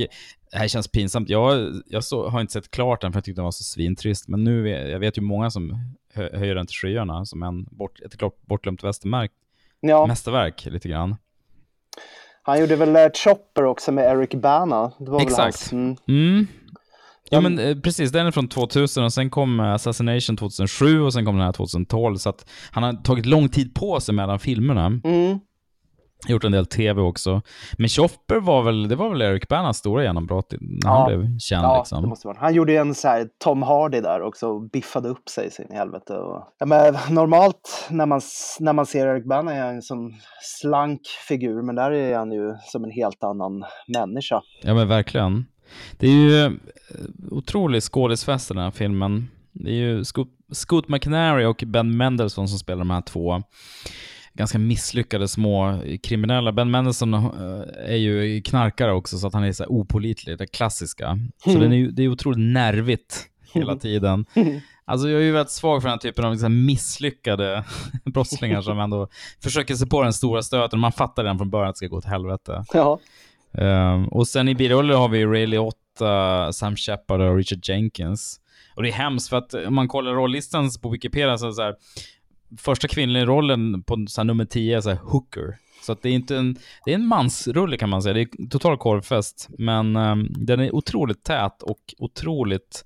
det 0.53 0.59
här 0.59 0.69
känns 0.69 0.89
pinsamt. 0.89 1.29
Jag, 1.31 1.73
jag 1.87 2.05
så, 2.05 2.29
har 2.29 2.41
inte 2.41 2.53
sett 2.53 2.71
klart 2.71 3.01
den 3.01 3.13
för 3.13 3.17
jag 3.17 3.25
tyckte 3.25 3.39
den 3.39 3.45
var 3.45 3.51
så 3.53 3.65
svintrist. 3.65 4.29
Men 4.29 4.45
nu, 4.45 4.63
vet- 4.63 4.91
jag 4.91 4.99
vet 4.99 5.19
ju 5.19 5.23
många 5.23 5.51
som 5.51 5.79
hö, 6.15 6.39
höjer 6.39 6.55
den 6.55 6.67
till 6.67 6.77
skyarna 6.77 7.25
som 7.25 7.43
en 7.43 7.65
bort, 7.65 8.01
ett 8.01 8.17
klart 8.19 8.35
bortglömt 8.47 8.85
västermärk, 8.85 9.31
Ja, 9.81 10.07
mästerverk 10.07 10.67
lite 10.67 10.89
grann. 10.89 11.17
han 12.43 12.61
gjorde 12.61 12.77
väl 12.77 12.97
eh, 12.97 13.11
Chopper 13.25 13.65
också 13.65 13.93
med 13.93 14.05
Eric 14.05 14.31
Bana. 14.31 14.93
Det 14.99 15.11
var 15.11 15.19
Väl 15.19 15.27
Exakt. 15.27 15.43
hans, 15.43 15.73
mm. 15.73 15.97
Mm. 16.09 16.47
Ja 17.31 17.41
men 17.41 17.59
eh, 17.59 17.77
precis, 17.77 18.13
den 18.13 18.27
är 18.27 18.31
från 18.31 18.49
2000 18.49 19.05
och 19.05 19.13
sen 19.13 19.31
kom 19.31 19.61
eh, 19.61 19.73
Assassination 19.73 20.37
2007 20.37 21.01
och 21.01 21.13
sen 21.13 21.25
kom 21.25 21.37
den 21.37 21.45
här 21.45 21.53
2012 21.53 22.17
så 22.17 22.29
att 22.29 22.51
han 22.71 22.83
har 22.83 22.93
tagit 22.93 23.27
lång 23.27 23.49
tid 23.49 23.75
på 23.75 24.01
sig 24.01 24.15
mellan 24.15 24.39
filmerna. 24.39 24.87
Mm. 24.87 25.39
Gjort 26.29 26.45
en 26.45 26.53
del 26.53 26.67
tv 26.67 27.03
också. 27.03 27.43
Men 27.79 27.89
Chopper 27.89 28.41
var 28.41 28.63
väl, 28.63 28.89
det 28.89 28.97
var 28.97 29.11
väl 29.11 29.23
Eric 29.23 29.49
Banas 29.49 29.79
stora 29.79 30.03
genombrott 30.03 30.55
när 30.61 30.91
han 30.91 31.07
blev 31.07 31.39
känd 31.39 31.65
Ja, 31.65 31.79
liksom. 31.79 32.03
det 32.03 32.09
måste 32.09 32.27
vara. 32.27 32.39
Han 32.41 32.55
gjorde 32.55 32.73
ju 32.73 32.79
en 32.79 32.95
så 32.95 33.09
här 33.09 33.29
Tom 33.45 33.63
Hardy 33.63 34.01
där 34.01 34.23
också 34.23 34.49
och 34.49 34.71
biffade 34.71 35.09
upp 35.09 35.29
sig 35.29 35.51
sin 35.51 35.73
i 35.73 35.75
helvete. 35.75 36.13
Och, 36.13 36.45
ja, 36.59 36.67
men, 36.67 36.97
normalt 37.11 37.89
när 37.91 38.07
man, 38.07 38.21
när 38.61 38.73
man 38.73 38.87
ser 38.87 39.07
Eric 39.07 39.25
Bana 39.25 39.55
är 39.55 39.61
han 39.61 39.75
en 39.75 39.83
sån 39.83 40.15
slank 40.61 41.01
figur, 41.29 41.63
men 41.63 41.75
där 41.75 41.91
är 41.91 42.17
han 42.17 42.33
ju 42.33 42.55
som 42.65 42.85
en 42.85 42.91
helt 42.91 43.25
annan 43.25 43.65
människa. 43.95 44.43
Ja 44.63 44.75
men 44.75 44.89
verkligen. 44.89 45.45
Det 45.97 46.07
är 46.07 46.13
ju 46.13 46.45
eh, 46.45 46.51
otrolig 47.31 47.83
skådisfest 47.83 48.51
i 48.51 48.55
den 48.55 48.63
här 48.63 48.71
filmen. 48.71 49.29
Det 49.53 49.71
är 49.71 49.75
ju 49.75 50.05
Scoot, 50.05 50.29
Scoot 50.53 50.89
McNairy 50.89 51.45
och 51.45 51.63
Ben 51.67 51.97
Mendelsohn 51.97 52.49
som 52.49 52.59
spelar 52.59 52.79
de 52.79 52.91
här 52.91 53.01
två 53.03 53.43
ganska 54.35 54.59
misslyckade 54.59 55.29
små 55.29 55.83
kriminella. 56.03 56.53
Ben 56.53 56.71
Mendelsohn 56.71 57.15
eh, 57.15 57.21
är 57.93 57.97
ju 57.97 58.43
knarkare 58.43 58.93
också 58.93 59.19
så 59.19 59.27
att 59.27 59.33
han 59.35 59.45
är 59.45 59.53
så 59.53 59.63
här 59.63 59.71
opålitlig, 59.71 60.39
det 60.39 60.47
klassiska. 60.47 61.19
Så 61.45 61.51
Mm. 61.51 61.63
den 61.63 61.73
är 61.73 61.77
ju, 61.77 61.91
det 61.91 62.03
är 62.03 62.09
otroligt 62.09 62.39
nervigt 62.53 63.27
hela 63.53 63.77
tiden. 63.79 64.25
Alltså 64.85 65.09
jag 65.09 65.21
är 65.21 65.25
ju 65.25 65.33
väldigt 65.33 65.51
svag 65.53 65.83
för 65.83 65.89
den 65.89 65.93
här 65.93 65.99
typen 66.11 66.25
av 66.25 66.33
liksom 66.33 66.67
misslyckade 66.67 67.65
brottslingar 68.05 68.63
som 68.63 68.79
ändå 68.81 69.09
försöker 69.43 69.75
sig 69.75 69.89
på 69.89 70.03
den 70.03 70.13
stora 70.13 70.43
stöten. 70.43 70.79
Man 70.79 70.93
fattar 70.93 71.23
redan 71.23 71.39
från 71.39 71.51
början 71.51 71.69
att 71.69 71.75
det 71.75 71.79
ska 71.79 71.87
gå 71.87 71.97
åt 71.97 72.05
helvete. 72.05 72.65
Ja. 72.73 72.99
Um, 73.61 74.09
och 74.09 74.29
sen 74.29 74.49
i 74.49 74.55
biroller 74.55 74.95
har 74.95 75.09
vi 75.09 75.27
Ray 75.27 75.47
Liotta, 75.47 76.53
Sam 76.53 76.77
Shepard 76.77 77.21
och 77.21 77.37
Richard 77.37 77.69
Jenkins. 77.69 78.41
Och 78.75 78.83
det 78.83 78.89
är 78.89 78.93
hemskt 78.93 79.29
för 79.29 79.37
att 79.37 79.55
eh, 79.55 79.63
om 79.63 79.75
man 79.75 79.89
kollar 79.89 80.13
rollistan 80.13 80.71
på 80.83 80.89
Wikipedia 80.89 81.39
så 81.39 81.45
är 81.45 81.49
det 81.49 81.55
så 81.55 81.63
här, 81.63 81.75
första 82.59 82.89
kvinnliga 82.89 83.27
rollen 83.27 83.83
på 83.83 84.07
så 84.09 84.21
här, 84.21 84.25
nummer 84.25 84.45
10 84.45 84.77
är 84.77 84.81
så 84.81 84.89
här, 84.89 84.99
hooker. 85.03 85.59
Så 85.83 85.93
att 85.93 86.03
det 86.03 86.09
är 86.09 86.13
inte 86.13 86.37
en, 86.37 86.57
det 86.85 86.91
är 86.91 86.95
en 86.95 87.07
mansrulle 87.07 87.77
kan 87.77 87.89
man 87.89 88.03
säga. 88.03 88.15
Det 88.15 88.21
är 88.21 88.49
total 88.49 88.79
korvfest. 88.79 89.49
Men 89.59 89.97
um, 89.97 90.29
den 90.31 90.61
är 90.61 90.75
otroligt 90.75 91.25
tät 91.25 91.63
och 91.63 91.95
otroligt 91.99 92.85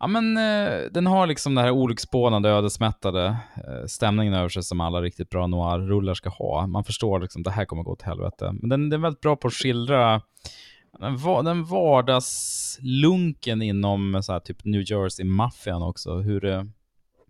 Ja 0.00 0.06
men 0.06 0.36
eh, 0.36 0.80
den 0.90 1.06
har 1.06 1.26
liksom 1.26 1.54
den 1.54 1.64
här 1.64 1.70
olycksbådande, 1.72 2.48
ödesmättade 2.48 3.26
eh, 3.56 3.86
stämningen 3.86 4.34
över 4.34 4.48
sig 4.48 4.62
som 4.62 4.80
alla 4.80 5.02
riktigt 5.02 5.30
bra 5.30 5.46
noir-rullar 5.46 6.14
ska 6.14 6.28
ha. 6.30 6.66
Man 6.66 6.84
förstår 6.84 7.20
liksom 7.20 7.42
det 7.42 7.50
här 7.50 7.64
kommer 7.64 7.82
gå 7.82 7.92
åt 7.92 8.02
helvete. 8.02 8.52
Men 8.52 8.68
den, 8.68 8.88
den 8.90 9.00
är 9.00 9.02
väldigt 9.02 9.20
bra 9.20 9.36
på 9.36 9.48
att 9.48 9.54
skildra 9.54 10.22
den, 11.00 11.16
va- 11.16 11.42
den 11.42 11.64
vardagslunken 11.64 13.62
inom 13.62 14.22
så 14.22 14.32
här, 14.32 14.40
typ 14.40 14.64
New 14.64 14.80
Jersey-maffian 14.80 15.82
också. 15.82 16.14
Hur, 16.16 16.40
det, 16.40 16.66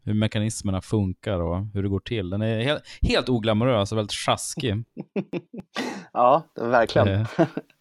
hur 0.04 0.14
mekanismerna 0.14 0.80
funkar 0.80 1.40
och 1.40 1.66
hur 1.74 1.82
det 1.82 1.88
går 1.88 2.00
till. 2.00 2.30
Den 2.30 2.42
är 2.42 2.60
helt, 2.62 2.82
helt 3.02 3.28
oglamorös 3.28 3.92
och 3.92 3.98
väldigt 3.98 4.12
sjaskig. 4.12 4.74
Ja, 6.12 6.42
är 6.60 6.68
verkligen. 6.68 7.08
Eh. 7.08 7.26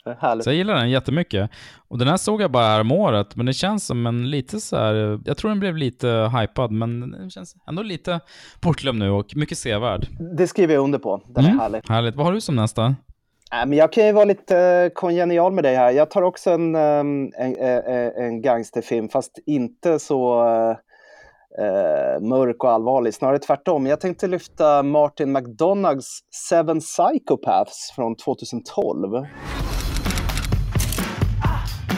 Så 0.41 0.49
jag 0.49 0.55
gillar 0.55 0.75
den 0.75 0.89
jättemycket. 0.89 1.51
Och 1.87 1.97
den 1.97 2.07
här 2.07 2.17
såg 2.17 2.41
jag 2.41 2.51
bara 2.51 2.65
här 2.65 2.81
om 2.81 2.91
året, 2.91 3.35
men 3.35 3.45
det 3.45 3.53
känns 3.53 3.85
som 3.85 4.07
en 4.07 4.29
lite 4.29 4.59
så 4.59 4.77
här, 4.77 5.19
jag 5.25 5.37
tror 5.37 5.49
den 5.49 5.59
blev 5.59 5.77
lite 5.77 6.31
hypad, 6.39 6.71
men 6.71 7.11
den 7.11 7.29
känns 7.29 7.55
ändå 7.67 7.81
lite 7.81 8.19
bortglömd 8.61 8.99
nu 8.99 9.09
och 9.09 9.35
mycket 9.35 9.57
sevärd. 9.57 10.07
Det 10.37 10.47
skriver 10.47 10.73
jag 10.73 10.83
under 10.83 10.99
på. 10.99 11.21
Den 11.27 11.45
är 11.45 11.49
Mm, 11.49 11.59
härlig. 11.59 11.81
Härligt. 11.89 12.15
Vad 12.15 12.25
har 12.25 12.33
du 12.33 12.41
som 12.41 12.55
nästa? 12.55 12.85
Äh, 12.85 12.95
men 13.51 13.73
jag 13.73 13.93
kan 13.93 14.05
ju 14.05 14.11
vara 14.11 14.25
lite 14.25 14.57
eh, 14.59 14.89
kongenial 14.89 15.53
med 15.53 15.63
dig 15.63 15.75
här. 15.75 15.91
Jag 15.91 16.11
tar 16.11 16.21
också 16.21 16.49
en, 16.49 16.75
ehm, 16.75 17.31
en, 17.37 17.55
en, 17.55 18.11
en 18.15 18.41
gangsterfilm, 18.41 19.09
fast 19.09 19.39
inte 19.45 19.99
så 19.99 20.43
eh, 21.57 22.21
mörk 22.21 22.63
och 22.63 22.71
allvarlig. 22.71 23.13
Snarare 23.13 23.39
tvärtom. 23.39 23.85
Jag 23.85 23.99
tänkte 23.99 24.27
lyfta 24.27 24.83
Martin 24.83 25.31
McDonaghs 25.31 26.19
Seven 26.49 26.79
Psychopaths 26.79 27.91
från 27.95 28.15
2012. 28.15 29.25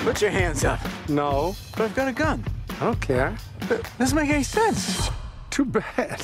Put 0.05 0.21
your 0.23 0.31
hands 0.31 0.63
up. 0.63 0.79
No, 1.09 1.53
but 1.77 1.85
I've 1.85 1.95
got 1.95 2.07
a 2.07 2.11
gun. 2.11 2.43
I 2.69 2.85
don't 2.85 2.99
care. 3.07 3.37
It 3.69 3.85
doesn't 3.99 4.15
make 4.15 4.33
any 4.33 4.43
sense. 4.43 5.11
Too 5.49 5.65
bad. 5.65 6.21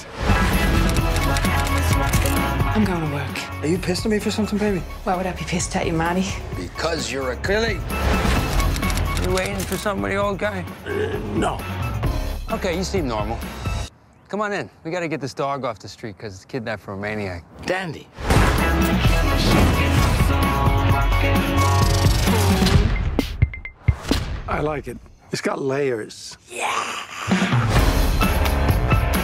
I'm 2.76 2.86
going 2.86 3.02
to 3.02 3.13
work. 3.13 3.63
Are 3.63 3.68
you 3.68 3.78
pissed 3.78 4.06
at 4.06 4.12
me 4.12 4.20
for 4.20 4.32
something, 4.32 4.58
baby? 4.58 4.80
Why 5.04 5.16
would 5.16 5.26
I 5.26 5.32
be 5.34 5.44
pissed 5.46 5.76
at 5.76 5.86
you, 5.86 5.94
Marty? 5.94 6.26
Because 6.56 7.12
you're 7.12 7.32
a 7.34 7.36
Billy. 7.36 7.80
You 9.24 9.36
waiting 9.36 9.58
for 9.58 9.78
somebody, 9.78 10.16
old 10.18 10.40
guy? 10.40 10.66
No. 11.36 11.58
Okay, 12.50 12.78
you 12.78 12.84
seem 12.86 13.10
normal. 13.10 13.38
Come 14.30 14.40
on 14.40 14.54
in. 14.54 14.70
We 14.86 14.92
gotta 14.92 15.10
get 15.10 15.20
this 15.20 15.34
dog 15.34 15.66
off 15.66 15.80
the 15.80 15.90
street 15.90 16.16
because 16.16 16.34
it's 16.34 16.46
kidnapped 16.46 16.82
from 16.82 17.00
a 17.00 17.02
maniac. 17.02 17.44
Dandy. 17.66 18.08
I 24.48 24.62
like 24.62 24.88
it. 24.88 24.98
It's 25.34 25.42
got 25.42 25.62
layers. 25.62 26.38
An 26.50 26.62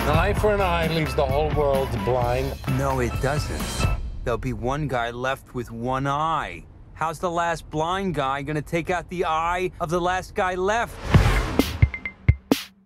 eye 0.10 0.34
for 0.38 0.54
an 0.54 0.60
eye 0.60 0.88
leaves 0.94 1.16
the 1.16 1.26
whole 1.26 1.50
world 1.52 1.88
blind. 2.04 2.54
No, 2.78 3.00
it 3.00 3.14
doesn't. 3.22 3.88
There'll 4.26 4.38
be 4.38 4.52
one 4.52 4.90
guy 4.90 5.12
left 5.12 5.56
with 5.56 5.72
one 5.72 6.08
eye. 6.08 6.66
How's 6.94 7.20
the 7.20 7.32
last 7.32 7.70
blind 7.70 8.16
guy 8.16 8.42
gonna 8.42 8.62
take 8.62 8.90
out 8.90 9.08
the 9.10 9.24
eye 9.24 9.72
of 9.80 9.90
the 9.90 10.02
last 10.02 10.36
guy 10.36 10.56
left? 10.56 10.94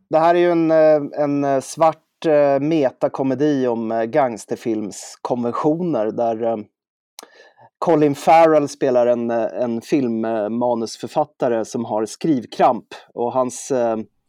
Det 0.10 0.20
här 0.20 0.36
är 0.36 0.39
ju 0.39 0.52
en, 0.52 0.72
eh, 0.72 1.02
en 1.24 1.43
eh, 1.43 1.60
svart 1.60 2.26
eh, 2.26 2.60
metakomedi 2.60 3.67
om 3.67 4.08
gangsterfilmskonventioner 4.12 6.12
där 6.12 6.65
Colin 7.80 8.15
Farrell 8.15 8.70
spelar 8.70 9.08
en, 9.08 9.32
en 9.32 9.82
filmmanusförfattare 9.82 11.65
som 11.65 11.86
har 11.86 12.06
skrivkramp 12.06 12.86
och 13.13 13.34
hans 13.34 13.72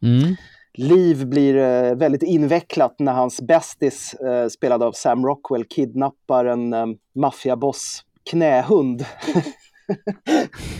Mm. 0.03 0.35
liv 0.73 1.27
blir 1.27 1.55
väldigt 1.95 2.23
invecklat 2.23 2.95
när 2.99 3.13
hans 3.13 3.41
bästis, 3.41 4.15
spelad 4.49 4.83
av 4.83 4.91
Sam 4.91 5.25
Rockwell, 5.25 5.65
kidnappar 5.65 6.45
en 6.45 6.75
maffiaboss 7.15 8.03
knähund. 8.29 9.05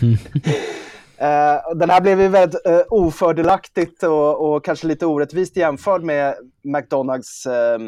Eh, 1.20 1.76
den 1.76 1.90
här 1.90 2.00
blev 2.00 2.20
ju 2.20 2.28
väldigt 2.28 2.66
eh, 2.66 2.80
ofördelaktigt 2.88 4.02
och, 4.02 4.50
och 4.54 4.64
kanske 4.64 4.86
lite 4.86 5.06
orättvist 5.06 5.56
jämförd 5.56 6.02
med 6.02 6.34
McDonalds 6.64 7.46
eh, 7.46 7.78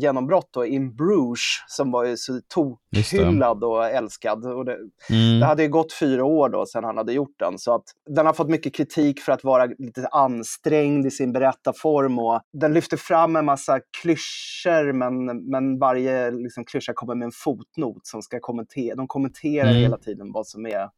genombrott 0.00 0.48
då, 0.52 0.66
In 0.66 0.96
Bruges 0.96 1.40
som 1.68 1.90
var 1.90 2.04
ju 2.04 2.16
så 2.16 2.40
tokhyllad 2.54 3.64
och 3.64 3.84
älskad. 3.86 4.46
Och 4.46 4.64
det, 4.64 4.76
Mm. 5.10 5.40
det 5.40 5.46
hade 5.46 5.62
ju 5.62 5.68
gått 5.68 5.92
fyra 5.92 6.24
år 6.24 6.48
då 6.48 6.66
sedan 6.66 6.84
han 6.84 6.96
hade 6.96 7.12
gjort 7.12 7.34
den. 7.38 7.58
Så 7.58 7.74
att 7.74 7.84
den 8.10 8.26
har 8.26 8.32
fått 8.32 8.48
mycket 8.48 8.74
kritik 8.74 9.20
för 9.20 9.32
att 9.32 9.44
vara 9.44 9.64
lite 9.78 10.08
ansträngd 10.08 11.06
i 11.06 11.10
sin 11.10 11.32
berättarform. 11.32 12.18
Och 12.18 12.40
den 12.52 12.74
lyfter 12.74 12.96
fram 12.96 13.36
en 13.36 13.44
massa 13.44 13.80
klyschor 14.02 14.92
men, 14.92 15.24
men 15.50 15.78
varje 15.78 16.30
liksom, 16.30 16.64
klyscha 16.64 16.92
kommer 16.94 17.14
med 17.14 17.26
en 17.26 17.32
fotnot 17.34 18.06
som 18.06 18.22
ska 18.22 18.38
kommentera. 18.40 18.94
De 18.94 19.08
kommenterar 19.08 19.70
Mm. 19.70 19.82
hela 19.82 19.98
tiden 19.98 20.32
vad 20.32 20.46
som 20.46 20.66
är 20.66 20.88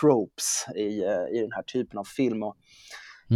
tropes 0.00 0.66
i, 0.76 1.04
eh, 1.04 1.38
i 1.38 1.40
den 1.40 1.52
här 1.52 1.62
typen 1.62 1.98
av 1.98 2.04
film. 2.04 2.42
Och, 2.42 2.56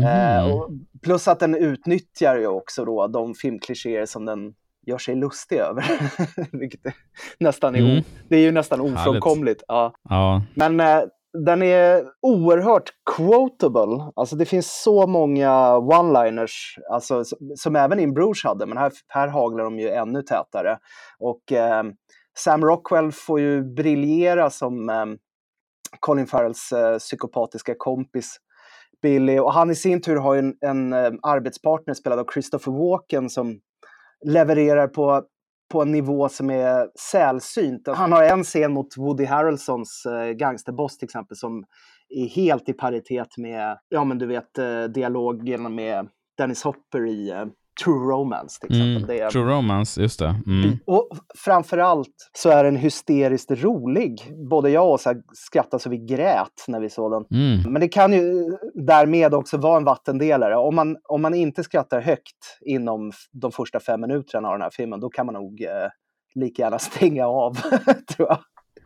eh, 0.04 0.52
och 0.54 0.70
plus 1.02 1.28
att 1.28 1.40
den 1.40 1.54
utnyttjar 1.54 2.36
ju 2.36 2.46
också 2.46 2.84
då 2.84 3.06
de 3.06 3.34
filmklichéer 3.34 4.06
som 4.06 4.24
den 4.24 4.54
gör 4.86 4.98
sig 4.98 5.14
lustig 5.14 5.56
över. 5.56 5.84
Vilket 6.58 6.86
är 6.86 6.94
nästan 7.38 7.74
är, 7.74 7.78
Mm. 7.80 7.98
o- 7.98 8.02
det 8.28 8.36
är 8.36 8.40
ju 8.40 8.52
nästan 8.52 8.80
ofrånkomligt. 8.80 9.62
Ja. 9.68 9.92
Ja. 10.08 10.42
Men 10.54 10.80
eh, 10.80 11.00
den 11.44 11.62
är 11.62 12.04
oerhört 12.22 12.90
quotable. 13.16 14.12
Alltså 14.16 14.36
det 14.36 14.44
finns 14.44 14.82
så 14.82 15.06
många 15.06 15.50
one-liners, 15.76 16.78
alltså, 16.90 17.24
som, 17.24 17.38
som 17.56 17.76
även 17.76 18.00
In 18.00 18.14
Bruges 18.14 18.44
hade, 18.44 18.66
men 18.66 18.78
här, 18.78 18.92
här 19.08 19.28
haglar 19.28 19.64
de 19.64 19.78
ju 19.78 19.88
ännu 19.88 20.22
tätare. 20.22 20.78
Och 21.18 21.52
eh, 21.52 21.82
Sam 22.38 22.64
Rockwell 22.64 23.12
får 23.12 23.40
ju 23.40 23.62
briljera 23.74 24.50
som 24.50 24.88
eh, 24.88 25.04
Colin 26.00 26.26
Farrells 26.26 26.72
eh, 26.72 26.98
psykopatiska 26.98 27.74
kompis 27.78 28.36
Billy. 29.02 29.38
Och 29.38 29.52
han 29.52 29.70
i 29.70 29.74
sin 29.74 30.00
tur 30.00 30.16
har 30.16 30.34
ju 30.34 30.38
en, 30.38 30.54
en 30.60 30.92
eh, 30.92 31.12
arbetspartner 31.22 31.94
spelad 31.94 32.18
av 32.18 32.26
Christopher 32.32 32.72
Walken 32.72 33.30
som 33.30 33.60
levererar 34.26 34.88
på, 34.88 35.22
på 35.72 35.82
en 35.82 35.92
nivå 35.92 36.28
som 36.28 36.50
är 36.50 36.88
sällsynt. 37.10 37.88
Han 37.88 38.12
har 38.12 38.22
en 38.22 38.44
scen 38.44 38.72
mot 38.72 38.96
Woody 38.96 39.24
Harrelsons 39.24 40.06
eh, 40.06 40.30
gangsterboss 40.30 40.98
till 40.98 41.06
exempel 41.06 41.36
som 41.36 41.64
är 42.08 42.26
helt 42.26 42.68
i 42.68 42.72
paritet 42.72 43.38
med, 43.38 43.78
ja 43.88 44.04
men 44.04 44.18
du 44.18 44.26
vet, 44.26 44.58
eh, 44.58 44.84
dialogen 44.84 45.74
med 45.74 46.08
Dennis 46.38 46.62
Hopper 46.62 47.06
i 47.06 47.30
eh, 47.30 47.44
True 47.84 48.12
Romance 48.12 48.60
till 48.60 48.70
exempel. 48.70 49.16
Mm. 49.16 49.26
Är, 49.26 49.30
True 49.30 49.52
Romance, 49.52 50.02
just 50.02 50.18
det. 50.18 50.34
Mm. 50.46 50.78
och 50.86 51.08
framförallt 51.38 52.30
så 52.32 52.50
är 52.50 52.64
den 52.64 52.76
hysteriskt 52.76 53.50
rolig. 53.50 54.32
Både 54.50 54.70
jag 54.70 54.90
och 54.90 55.00
så 55.00 55.14
skrattade 55.32 55.82
så 55.82 55.90
vi 55.90 55.98
grät 55.98 56.64
när 56.68 56.80
vi 56.80 56.90
såg 56.90 57.12
den. 57.12 57.24
Mm. 57.30 57.72
Men 57.72 57.80
det 57.80 57.88
kan 57.88 58.12
ju 58.12 58.56
därmed 58.74 59.34
också 59.34 59.56
vara 59.56 59.76
en 59.76 59.84
vattendelare. 59.84 60.56
Om 60.56 60.74
man, 60.74 60.96
om 61.08 61.22
man 61.22 61.34
inte 61.34 61.62
skrattar 61.62 62.00
högt 62.00 62.58
inom 62.60 63.12
de 63.32 63.52
första 63.52 63.80
fem 63.80 64.00
minuterna 64.00 64.48
av 64.48 64.54
den 64.54 64.62
här 64.62 64.70
filmen, 64.70 65.00
då 65.00 65.08
kan 65.08 65.26
man 65.26 65.34
nog 65.34 65.62
eh, 65.62 65.88
lika 66.34 66.62
gärna 66.62 66.78
stänga 66.78 67.26
av, 67.26 67.54
tror 68.16 68.28
jag. 68.28 68.38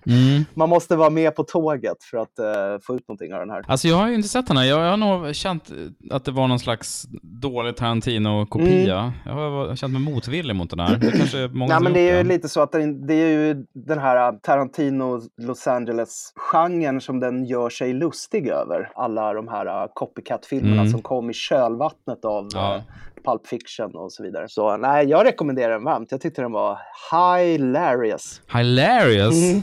Mm. 0.08 0.44
Man 0.54 0.68
måste 0.68 0.96
vara 0.96 1.10
med 1.10 1.36
på 1.36 1.44
tåget 1.44 2.04
för 2.10 2.18
att 2.18 2.38
eh, 2.38 2.46
få 2.82 2.94
ut 2.96 3.08
någonting 3.08 3.34
av 3.34 3.40
den 3.40 3.50
här. 3.50 3.64
Alltså 3.68 3.88
jag 3.88 3.96
har 3.96 4.08
ju 4.08 4.14
inte 4.14 4.28
sett 4.28 4.46
den 4.46 4.56
här. 4.56 4.64
Jag, 4.64 4.80
jag 4.80 4.90
har 4.90 4.96
nog 4.96 5.34
känt 5.34 5.70
att 6.10 6.24
det 6.24 6.30
var 6.30 6.48
någon 6.48 6.58
slags 6.58 7.06
dålig 7.22 7.76
Tarantino-kopia. 7.76 8.98
Mm. 8.98 9.12
Jag 9.24 9.32
har 9.34 9.76
känt 9.76 9.92
mig 9.92 10.02
motvillig 10.02 10.56
mot 10.56 10.70
den 10.70 10.80
här. 10.80 10.96
Det 10.96 11.10
kanske 11.12 11.38
är 11.38 11.48
många 11.48 11.74
Nej, 11.74 11.82
men 11.82 11.92
det 11.92 12.00
är 12.10 12.16
ju 12.18 12.24
lite 12.24 12.48
så 12.48 12.60
att 12.60 12.72
den, 12.72 13.06
det 13.06 13.14
är 13.14 13.28
ju 13.46 13.64
den 13.74 13.98
här 13.98 14.32
Tarantino 14.32 15.20
Los 15.42 15.66
Angeles-genren 15.66 17.00
som 17.00 17.20
den 17.20 17.44
gör 17.44 17.70
sig 17.70 17.92
lustig 17.92 18.48
över. 18.48 18.90
Alla 18.94 19.32
de 19.32 19.48
här 19.48 19.66
uh, 19.66 19.88
copycat-filmerna 19.94 20.80
Mm. 20.80 20.90
som 20.92 21.02
kom 21.02 21.30
i 21.30 21.32
kölvattnet 21.32 22.24
av 22.24 22.48
Ja. 22.54 22.76
uh, 22.76 22.82
Pulp 23.24 23.46
Fiction 23.46 23.96
och 23.96 24.12
så 24.12 24.22
vidare. 24.22 24.46
Så 24.48 24.76
nej, 24.76 25.06
jag 25.06 25.26
rekommenderar 25.26 25.72
den 25.72 25.84
varmt. 25.84 26.12
Jag 26.12 26.20
tyckte 26.20 26.42
den 26.42 26.52
var 26.52 26.78
hilarious. 27.10 28.42
Hilarious! 28.52 29.34
Mm. 29.50 29.62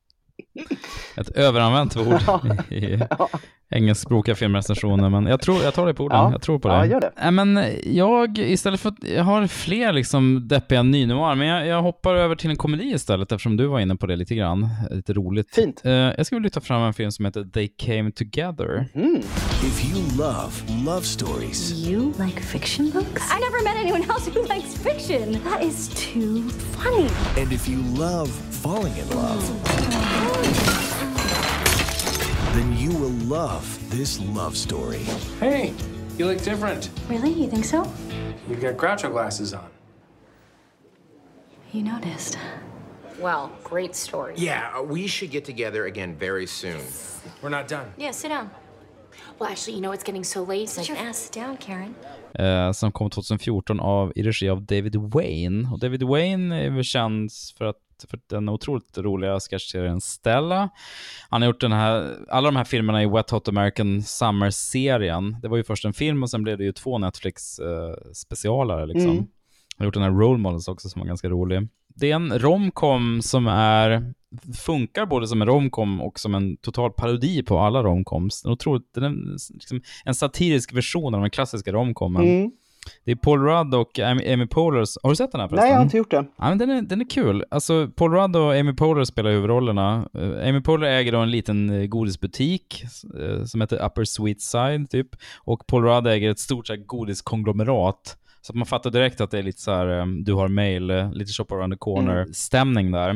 Ett 1.17 1.29
överanvänt 1.29 1.97
ord 1.97 2.21
i 2.71 2.99
engelskspråkiga 3.69 4.35
filmrecensioner, 4.35 5.09
men 5.09 5.25
jag, 5.25 5.41
tror, 5.41 5.63
jag 5.63 5.73
tar 5.73 5.85
det 5.87 5.93
på 5.93 6.03
orden. 6.03 6.17
Ja. 6.17 6.31
Jag 6.31 6.41
tror 6.41 6.59
på 6.59 6.67
det. 6.67 6.73
Ja, 6.73 6.85
gör 6.85 7.01
det. 7.01 7.11
Nej, 7.21 7.31
men 7.31 7.59
jag, 7.83 8.37
istället 8.37 8.79
för 8.79 8.89
att, 8.89 8.95
jag 9.15 9.23
har 9.23 9.47
fler 9.47 9.93
liksom 9.93 10.47
deppiga 10.47 10.83
nynoir, 10.83 11.35
men 11.35 11.47
jag, 11.47 11.67
jag 11.67 11.81
hoppar 11.81 12.15
över 12.15 12.35
till 12.35 12.49
en 12.49 12.55
komedi 12.55 12.83
istället, 12.83 13.31
eftersom 13.31 13.57
du 13.57 13.65
var 13.65 13.79
inne 13.79 13.95
på 13.95 14.07
det 14.07 14.15
lite 14.15 14.35
grann. 14.35 14.69
Lite 14.91 15.13
roligt. 15.13 15.55
Fint. 15.55 15.81
Eh, 15.85 15.91
jag 15.91 16.25
ska 16.25 16.39
lyfta 16.39 16.61
fram 16.61 16.81
en 16.81 16.93
film 16.93 17.11
som 17.11 17.25
heter 17.25 17.43
They 17.43 17.67
Came 17.67 18.11
Together. 18.11 18.87
If 19.63 19.93
you 19.93 20.17
love 20.17 20.51
love 20.85 21.01
stories, 21.05 21.71
You 21.87 22.13
like 22.19 22.39
fiction 22.41 22.89
books? 22.89 23.21
I 23.31 23.39
never 23.39 23.63
met 23.63 23.75
anyone 23.75 24.03
else 24.09 24.27
who 24.27 24.41
likes 24.55 24.73
fiction. 24.73 25.39
That 25.43 25.63
is 25.63 25.89
too 26.13 26.49
funny. 26.49 27.07
and 27.37 27.51
if 27.53 27.69
you 27.69 27.77
love 27.97 28.29
falling 28.63 28.93
in 28.97 29.09
love, 29.15 30.40
then 32.53 32.77
you 32.77 32.89
will 32.91 33.15
love 33.27 33.63
this 33.89 34.19
love 34.19 34.55
story. 34.57 35.03
Hey, 35.39 35.73
you 36.17 36.25
look 36.25 36.41
different. 36.43 36.89
Really? 37.09 37.31
You 37.31 37.47
think 37.49 37.65
so? 37.65 37.85
You've 38.49 38.61
got 38.61 38.75
Groucho 38.77 39.11
glasses 39.11 39.53
on. 39.53 39.67
You 41.71 41.83
noticed. 41.83 42.37
Well, 43.19 43.51
great 43.63 43.95
story. 43.95 44.33
Yeah, 44.35 44.71
uh, 44.77 44.81
we 44.83 45.07
should 45.07 45.31
get 45.31 45.45
together 45.45 45.85
again 45.85 46.15
very 46.19 46.47
soon. 46.47 46.81
We're 47.41 47.49
not 47.49 47.67
done. 47.67 47.85
Yeah, 47.97 48.11
sit 48.11 48.29
down. 48.29 48.49
Well, 49.39 49.49
actually, 49.49 49.75
you 49.75 49.81
know 49.81 49.91
it's 49.93 50.03
getting 50.03 50.23
so 50.23 50.43
late. 50.43 50.69
Sit 50.69 50.87
your 50.89 50.97
ass 50.97 51.29
down, 51.29 51.57
Karen. 51.57 51.95
eh, 52.39 52.71
som 52.71 52.91
kom 52.91 53.09
2014 53.09 53.79
av, 53.79 54.11
i 54.15 54.23
regi 54.23 54.49
av 54.49 54.61
David 54.65 54.95
Wayne. 54.95 55.69
Och 55.71 55.79
David 55.79 56.03
Wayne 56.03 56.65
är 56.65 56.69
väl 56.69 56.83
känd 56.83 57.29
för 57.57 57.65
att 57.65 57.77
för 58.07 58.19
den 58.29 58.49
otroligt 58.49 58.97
roliga 58.97 59.39
sketchserien 59.39 60.01
Stella. 60.01 60.69
Han 61.29 61.41
har 61.41 61.49
gjort 61.49 61.61
den 61.61 61.71
här, 61.71 62.17
alla 62.29 62.47
de 62.47 62.55
här 62.55 62.63
filmerna 62.63 63.03
i 63.03 63.05
Wet 63.05 63.29
Hot 63.29 63.47
American 63.47 64.01
Summer-serien. 64.01 65.37
Det 65.41 65.47
var 65.47 65.57
ju 65.57 65.63
först 65.63 65.85
en 65.85 65.93
film 65.93 66.23
och 66.23 66.29
sen 66.29 66.43
blev 66.43 66.57
det 66.57 66.63
ju 66.63 66.71
två 66.71 66.97
Netflix-specialare 66.97 68.85
liksom. 68.85 69.11
Mm. 69.11 69.17
Han 69.17 69.27
har 69.77 69.85
gjort 69.85 69.93
den 69.93 70.03
här 70.03 70.11
Role 70.11 70.39
Models 70.39 70.67
också 70.67 70.89
som 70.89 70.99
var 70.99 71.07
ganska 71.07 71.29
rolig. 71.29 71.67
Det 71.95 72.11
är 72.11 72.15
en 72.15 72.39
romcom 72.39 73.21
som 73.21 73.47
är, 73.47 74.13
funkar 74.57 75.05
både 75.05 75.27
som 75.27 75.41
en 75.41 75.47
romcom 75.47 76.01
och 76.01 76.19
som 76.19 76.35
en 76.35 76.57
total 76.57 76.91
parodi 76.91 77.43
på 77.43 77.59
alla 77.59 77.83
romcoms. 77.83 78.41
Den 78.41 78.51
otroligt, 78.51 78.93
den 78.93 79.03
är 79.03 79.53
liksom 79.53 79.81
en 80.05 80.15
satirisk 80.15 80.73
version 80.73 81.15
av 81.15 81.21
den 81.21 81.29
klassiska 81.29 81.71
romcomen. 81.71 82.23
Mm. 82.23 82.51
Det 83.05 83.11
är 83.11 83.15
Paul 83.15 83.41
Rudd 83.41 83.75
och 83.75 83.99
Amy, 83.99 84.33
Amy 84.33 84.47
Poehler. 84.47 84.85
Har 85.03 85.09
du 85.09 85.15
sett 85.15 85.31
den 85.31 85.41
här 85.41 85.47
förresten? 85.47 85.65
Nej, 85.65 85.71
jag 85.71 85.77
har 85.77 85.83
inte 85.83 85.97
gjort 85.97 86.11
det. 86.11 86.25
Ja, 86.37 86.49
men 86.49 86.57
den, 86.57 86.69
är, 86.69 86.81
den 86.81 87.01
är 87.01 87.09
kul. 87.09 87.45
Alltså, 87.51 87.87
Paul 87.95 88.11
Rudd 88.11 88.35
och 88.35 88.53
Amy 88.53 88.73
Poehler 88.73 89.03
spelar 89.03 89.31
huvudrollerna. 89.31 90.09
Uh, 90.17 90.49
Amy 90.49 90.61
Poehler 90.61 90.87
äger 90.87 91.11
då 91.11 91.19
en 91.19 91.31
liten 91.31 91.69
uh, 91.69 91.87
godisbutik 91.87 92.83
uh, 93.19 93.43
som 93.45 93.61
heter 93.61 93.85
Upper 93.85 94.03
Sweet 94.03 94.41
Side, 94.41 94.89
typ. 94.89 95.07
Och 95.37 95.67
Paul 95.67 95.83
Rudd 95.83 96.07
äger 96.07 96.31
ett 96.31 96.39
stort 96.39 96.67
så 96.67 96.73
här, 96.73 96.81
godiskonglomerat. 96.85 98.17
Så 98.43 98.51
att 98.51 98.55
man 98.55 98.65
fattar 98.65 98.89
direkt 98.89 99.21
att 99.21 99.31
det 99.31 99.39
är 99.39 99.43
lite 99.43 99.61
så 99.61 99.71
här, 99.71 100.23
du 100.23 100.33
har 100.33 100.47
mail, 100.47 101.09
lite 101.13 101.31
shop 101.31 101.45
around 101.49 101.73
the 101.73 101.77
corner-stämning 101.77 102.87
mm. 102.87 103.01
där. 103.01 103.15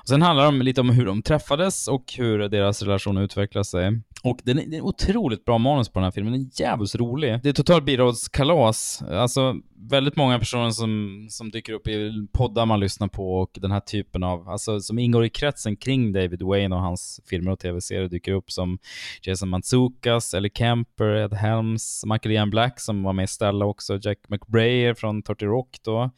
Och 0.00 0.08
sen 0.08 0.22
handlar 0.22 0.52
det 0.52 0.64
lite 0.64 0.80
om 0.80 0.90
hur 0.90 1.06
de 1.06 1.22
träffades 1.22 1.88
och 1.88 2.14
hur 2.18 2.38
deras 2.38 2.82
relation 2.82 3.16
utvecklar 3.18 3.62
sig. 3.62 4.00
Och 4.26 4.40
den 4.44 4.58
är, 4.58 4.66
det 4.66 4.76
är 4.76 4.80
otroligt 4.80 5.44
bra 5.44 5.58
manus 5.58 5.88
på 5.88 5.98
den 5.98 6.04
här 6.04 6.10
filmen. 6.10 6.32
Den 6.32 6.42
är 6.42 6.60
jävligt 6.60 6.94
rolig. 6.94 7.42
Det 7.42 7.48
är 7.48 7.52
totalt 7.52 7.84
bidragskalas. 7.84 9.02
Alltså, 9.02 9.54
väldigt 9.90 10.16
många 10.16 10.38
personer 10.38 10.70
som, 10.70 11.26
som 11.30 11.50
dyker 11.50 11.72
upp 11.72 11.88
i 11.88 12.26
poddar 12.32 12.66
man 12.66 12.80
lyssnar 12.80 13.08
på 13.08 13.34
och 13.34 13.50
den 13.60 13.70
här 13.70 13.80
typen 13.80 14.22
av, 14.22 14.48
alltså 14.48 14.80
som 14.80 14.98
ingår 14.98 15.24
i 15.24 15.30
kretsen 15.30 15.76
kring 15.76 16.12
David 16.12 16.42
Wayne 16.42 16.76
och 16.76 16.82
hans 16.82 17.20
filmer 17.30 17.50
och 17.50 17.58
tv-serier 17.58 18.08
dyker 18.08 18.32
upp 18.32 18.50
som 18.50 18.78
Jason 19.22 19.48
Mantzoukas, 19.48 20.34
Ellie 20.34 20.50
Kemper, 20.54 21.16
Ed 21.16 21.34
Helms, 21.34 22.02
Michael 22.06 22.32
Ian 22.32 22.50
Black 22.50 22.80
som 22.80 23.02
var 23.02 23.12
med 23.12 23.24
i 23.24 23.26
Stella 23.26 23.64
också, 23.64 23.98
Jack 24.02 24.18
McBrayer 24.28 24.94
från 24.94 25.22
30 25.22 25.44
Rock 25.44 25.76
då. 25.84 26.10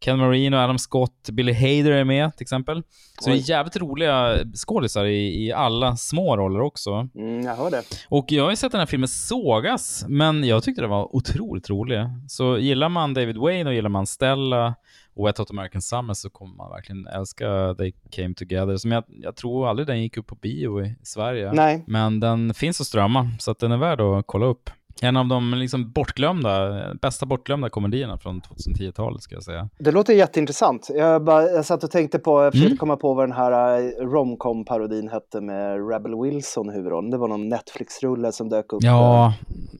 Ken 0.00 0.18
Marino, 0.18 0.56
Adam 0.56 0.78
Scott, 0.78 1.28
Billy 1.32 1.52
Hader 1.52 1.92
är 1.92 2.04
med 2.04 2.36
till 2.36 2.44
exempel. 2.44 2.82
Så 3.20 3.30
Oj. 3.30 3.36
det 3.36 3.42
är 3.42 3.50
jävligt 3.50 3.76
roliga 3.76 4.38
skådisar 4.54 5.04
i, 5.04 5.46
i 5.46 5.52
alla 5.52 5.96
små 5.96 6.36
roller 6.36 6.60
också. 6.60 7.08
Mm, 7.14 7.49
jag 7.50 7.56
hör 7.56 7.70
det. 7.70 7.82
Och 8.08 8.26
jag 8.28 8.44
har 8.44 8.50
ju 8.50 8.56
sett 8.56 8.72
den 8.72 8.78
här 8.78 8.86
filmen 8.86 9.08
sågas, 9.08 10.04
men 10.08 10.44
jag 10.44 10.62
tyckte 10.62 10.82
det 10.82 10.88
var 10.88 11.16
otroligt 11.16 11.70
rolig. 11.70 12.06
Så 12.28 12.58
gillar 12.58 12.88
man 12.88 13.14
David 13.14 13.36
Wayne 13.36 13.70
och 13.70 13.74
gillar 13.74 13.90
man 13.90 14.06
Stella 14.06 14.74
och 15.14 15.26
Wet 15.26 15.38
Hot 15.38 15.50
American 15.50 15.82
Summer 15.82 16.14
så 16.14 16.30
kommer 16.30 16.56
man 16.56 16.70
verkligen 16.70 17.06
älska 17.06 17.74
They 17.78 17.92
Came 18.10 18.34
Together. 18.34 18.76
Som 18.76 18.92
jag, 18.92 19.04
jag 19.08 19.36
tror 19.36 19.68
aldrig 19.68 19.86
den 19.86 20.02
gick 20.02 20.16
upp 20.16 20.26
på 20.26 20.34
bio 20.34 20.84
i 20.84 20.96
Sverige. 21.02 21.52
Nej. 21.52 21.84
Men 21.86 22.20
den 22.20 22.54
finns 22.54 22.80
att 22.80 22.86
strömma, 22.86 23.30
så 23.38 23.50
att 23.50 23.58
den 23.58 23.72
är 23.72 23.76
värd 23.76 24.00
att 24.00 24.26
kolla 24.26 24.46
upp. 24.46 24.70
En 25.02 25.16
av 25.16 25.26
de 25.26 25.54
liksom 25.54 25.92
bortglömda, 25.92 26.84
bästa 27.02 27.26
bortglömda 27.26 27.68
komedierna 27.68 28.18
från 28.18 28.40
2010-talet 28.40 29.22
ska 29.22 29.34
jag 29.34 29.42
säga. 29.42 29.68
Det 29.78 29.90
låter 29.90 30.14
jätteintressant. 30.14 30.90
Jag, 30.94 31.24
bara, 31.24 31.42
jag 31.42 31.64
satt 31.64 31.84
och 31.84 31.90
tänkte 31.90 32.18
på, 32.18 32.42
jag 32.42 32.52
försökte 32.52 32.66
mm. 32.66 32.78
komma 32.78 32.96
på 32.96 33.14
vad 33.14 33.28
den 33.28 33.36
här 33.36 33.80
uh, 33.80 34.06
romcom-parodin 34.06 35.08
hette 35.08 35.40
med 35.40 35.90
Rebel 35.90 36.22
Wilson 36.22 36.68
huvudrollen. 36.68 37.10
Det 37.10 37.18
var 37.18 37.28
någon 37.28 37.48
Netflix-rulle 37.48 38.32
som 38.32 38.48
dök 38.48 38.72
upp. 38.72 38.82
Ja, 38.82 39.34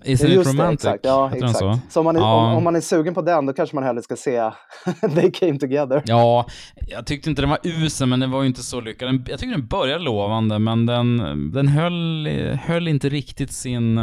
Is 0.04 0.24
it 0.24 0.46
romantic? 0.46 0.56
Det, 0.56 0.70
exakt. 0.72 1.04
Ja, 1.04 1.30
exakt. 1.34 1.58
Så, 1.58 1.78
så 1.90 2.00
om, 2.00 2.04
man 2.04 2.16
är, 2.16 2.20
ja. 2.20 2.50
om, 2.50 2.56
om, 2.56 2.64
man 2.64 2.76
är 2.76 2.80
sugen 2.80 3.14
på 3.14 3.22
den, 3.22 3.46
då 3.46 3.52
kanske 3.52 3.76
man 3.76 3.84
hellre 3.84 4.02
ska 4.02 4.16
se 4.16 4.50
They 5.14 5.30
Came 5.30 5.58
Together. 5.58 6.02
Ja, 6.06 6.46
jag 6.74 7.06
tyckte 7.06 7.30
inte 7.30 7.42
den 7.42 7.50
var 7.50 7.58
usel, 7.62 8.08
men 8.08 8.20
den 8.20 8.30
var 8.30 8.42
ju 8.42 8.46
inte 8.46 8.62
så 8.62 8.80
lyckad. 8.80 9.28
Jag 9.28 9.38
tycker 9.38 9.52
den 9.52 9.66
började 9.66 10.04
lovande, 10.04 10.58
men 10.58 10.86
den, 10.86 11.18
den 11.52 11.68
höll, 11.68 12.28
höll 12.62 12.88
inte 12.88 13.08
riktigt 13.08 13.52
sin 13.52 13.98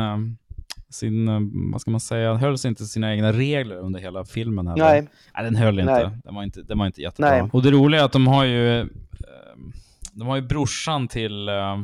sin, 0.90 1.28
eh, 1.28 1.40
vad 1.72 1.82
ska 1.82 1.92
man 1.92 2.00
säga, 2.00 2.34
höll 2.34 2.58
sig 2.58 2.70
inte 2.70 2.86
sina 2.86 3.14
egna 3.14 3.34
regler 3.34 3.76
under 3.76 4.00
hela 4.00 4.26
filmen. 4.26 4.68
Heller. 4.68 4.86
Nej. 4.86 5.08
Nej, 5.36 5.44
den 5.44 5.56
höll 5.56 5.80
inte. 5.80 5.94
Nej. 5.94 6.10
Den 6.24 6.36
var 6.36 6.44
inte, 6.44 6.62
den 6.62 6.78
var 6.78 6.86
inte 6.86 7.02
jättebra. 7.02 7.30
Nej. 7.30 7.50
Och 7.54 7.64
det 7.64 7.72
roliga 7.72 8.02
är 8.02 8.06
att 8.06 8.12
de 8.12 8.28
har 8.28 8.44
ju, 8.44 8.80
eh, 8.80 8.86
de 10.12 10.28
har 10.28 10.36
ju 10.36 10.42
brorsan 10.42 11.08
till, 11.08 11.50
eh, 11.50 11.78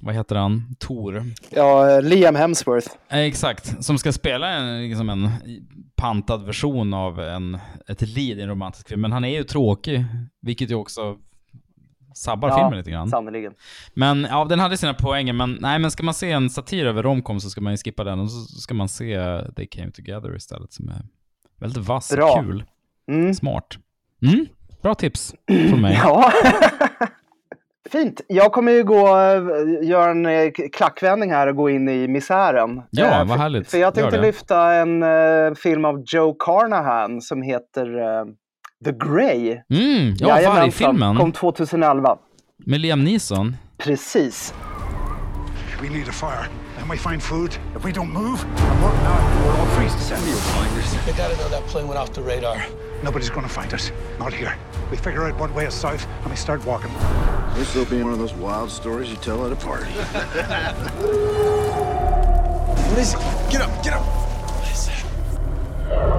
vad 0.00 0.14
heter 0.14 0.36
han, 0.36 0.76
Tor? 0.78 1.24
Ja, 1.50 2.00
Liam 2.00 2.34
Hemsworth. 2.34 2.88
Exakt, 3.08 3.84
som 3.84 3.98
ska 3.98 4.12
spela 4.12 4.48
en, 4.48 4.82
liksom 4.88 5.10
en 5.10 5.30
pantad 5.96 6.44
version 6.44 6.94
av 6.94 7.20
en, 7.20 7.58
ett 7.88 8.02
lead 8.02 8.38
i 8.38 8.42
en 8.42 8.48
romantisk 8.48 8.88
film. 8.88 9.00
Men 9.00 9.12
han 9.12 9.24
är 9.24 9.36
ju 9.36 9.44
tråkig, 9.44 10.04
vilket 10.42 10.70
ju 10.70 10.74
också 10.74 11.16
sabbar 12.16 12.48
ja, 12.48 12.56
filmen 12.56 12.78
lite 12.78 12.90
grann. 12.90 13.08
Sannoliken. 13.08 13.54
Men 13.94 14.26
ja, 14.30 14.44
den 14.44 14.60
hade 14.60 14.76
sina 14.76 14.94
poänger, 14.94 15.32
men 15.32 15.58
nej, 15.60 15.78
men 15.78 15.90
ska 15.90 16.02
man 16.02 16.14
se 16.14 16.32
en 16.32 16.50
satir 16.50 16.86
över 16.86 17.02
romcom 17.02 17.40
så 17.40 17.50
ska 17.50 17.60
man 17.60 17.72
ju 17.72 17.76
skippa 17.76 18.04
den 18.04 18.20
och 18.20 18.30
så 18.30 18.60
ska 18.60 18.74
man 18.74 18.88
se 18.88 19.40
They 19.56 19.66
Came 19.66 19.90
Together 19.90 20.36
istället 20.36 20.72
som 20.72 20.88
är 20.88 21.02
väldigt 21.60 21.88
vass 21.88 22.12
och 22.12 22.44
kul. 22.44 22.64
Mm. 23.08 23.34
Smart. 23.34 23.78
Mm. 24.22 24.46
Bra 24.82 24.94
tips 24.94 25.34
från 25.46 25.80
mig. 25.80 26.00
ja. 26.04 26.32
Fint. 27.90 28.20
Jag 28.28 28.52
kommer 28.52 28.72
ju 28.72 28.84
gå, 28.84 29.08
göra 29.82 30.10
en 30.10 30.26
eh, 30.26 30.50
klackvändning 30.72 31.30
här 31.30 31.46
och 31.46 31.56
gå 31.56 31.70
in 31.70 31.88
i 31.88 32.08
misären. 32.08 32.82
Ja, 32.90 33.24
vad 33.24 33.38
härligt. 33.38 33.70
För 33.70 33.78
jag 33.78 33.94
tänkte 33.94 34.20
lyfta 34.20 34.72
en 34.72 35.02
uh, 35.02 35.54
film 35.54 35.84
av 35.84 36.02
Joe 36.06 36.34
Carnahan 36.38 37.20
som 37.20 37.42
heter 37.42 37.98
The 38.84 38.92
Grey. 38.92 39.62
Mm, 39.70 40.14
ja, 40.18 40.40
vargfilmen. 40.44 41.16
Kom 41.16 41.32
2011. 41.32 42.18
Med 42.66 42.80
Liam 42.80 43.04
Neeson. 43.04 43.56
Precis. 43.78 44.54
We 45.82 45.88
need 45.88 46.08
a 46.08 46.12
fire. 46.12 46.48
And 46.78 46.90
we 46.90 46.96
find 46.98 47.22
food. 47.22 47.58
If 47.76 47.84
we 47.84 47.92
don't 47.92 48.12
move, 48.12 48.44
we're 48.82 49.56
all 49.58 49.66
freeze 49.66 49.94
to 49.94 50.00
set. 50.00 50.18
You'll 50.26 50.36
find 50.36 50.78
us. 50.78 50.94
They 51.06 51.12
gotta 51.12 51.36
know 51.36 51.48
that 51.48 51.66
plane 51.66 51.88
went 51.88 51.98
off 51.98 52.12
the 52.12 52.22
radar. 52.22 52.56
Nobody's 53.02 53.30
gonna 53.30 53.48
find 53.48 53.72
us. 53.72 53.92
Not 54.18 54.32
here. 54.34 54.54
We 54.90 54.96
figure 54.96 55.24
out 55.24 55.40
one 55.40 55.54
way 55.54 55.66
is 55.66 55.74
south 55.74 56.06
and 56.20 56.30
we 56.30 56.36
start 56.36 56.64
walking. 56.66 56.92
This 57.54 57.74
will 57.74 57.86
be 57.86 58.02
one 58.02 58.12
of 58.12 58.18
those 58.18 58.34
wild 58.34 58.70
stories 58.70 59.08
you 59.10 59.16
tell 59.16 59.46
at 59.46 59.52
a 59.52 59.56
party. 59.56 59.90
what 62.90 62.98
is 62.98 63.14
it? 63.14 63.20
Get 63.50 63.62
up, 63.62 63.82
get 63.82 63.94
up! 63.94 64.02
What 64.02 64.70
is 64.70 64.86
that? 64.86 66.15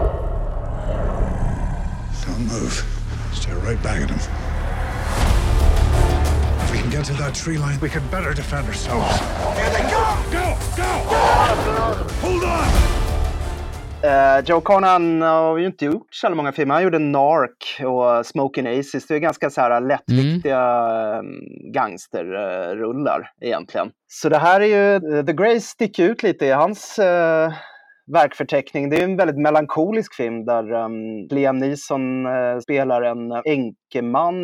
Don't 2.38 2.48
move. 2.50 2.86
Stay 3.34 3.52
right 3.54 3.82
back 3.84 4.02
at 4.02 4.10
him. 4.10 4.20
If 6.62 6.72
we 6.72 6.78
can 6.78 6.90
get 6.92 7.06
to 7.06 7.14
that 7.14 7.34
tree 7.34 7.58
line, 7.58 7.80
we 7.80 7.90
can 7.90 8.04
better 8.12 8.34
defend 8.34 8.68
ourselves. 8.68 9.20
Here 9.58 9.70
they 9.72 9.82
go! 9.90 10.04
Go! 10.32 10.58
Go! 10.78 10.88
Hold 12.22 12.44
on! 12.44 12.68
Uh, 14.04 14.42
Joe 14.46 14.62
Conan 14.62 15.22
har 15.22 15.58
ju 15.58 15.66
inte 15.66 15.86
gjort 15.86 16.08
så 16.12 16.30
många 16.30 16.52
filmer. 16.52 16.74
Han 16.74 16.84
gjorde 16.84 17.00
Narc 17.00 17.80
och 17.86 18.26
Smoking 18.26 18.68
Aces. 18.68 19.08
Det 19.08 19.16
är 19.16 19.20
ganska 19.20 19.50
så 19.50 19.62
här 19.62 19.82
lättviktiga 19.82 20.62
mm. 21.20 21.72
gangsterrullar 21.74 23.32
egentligen. 23.42 23.92
Så 24.08 24.30
det 24.30 24.38
här 24.38 24.62
är 24.62 24.66
ju, 24.66 25.24
The 25.24 25.34
Grey 25.34 25.60
sticker 25.60 26.04
ut 26.04 26.24
lite 26.24 26.46
i 26.46 26.52
hans 26.52 27.00
uh, 27.00 27.54
verkförteckning. 28.14 28.90
Det 28.90 28.98
är 28.98 29.04
en 29.04 29.18
väldigt 29.18 29.38
melankolisk 29.38 30.16
film 30.16 30.46
där 30.46 30.72
um, 30.72 31.28
Liam 31.30 31.58
Neeson 31.58 32.26
uh, 32.26 32.60
spelar 32.60 33.02
en 33.02 33.32
enkeman, 33.32 34.36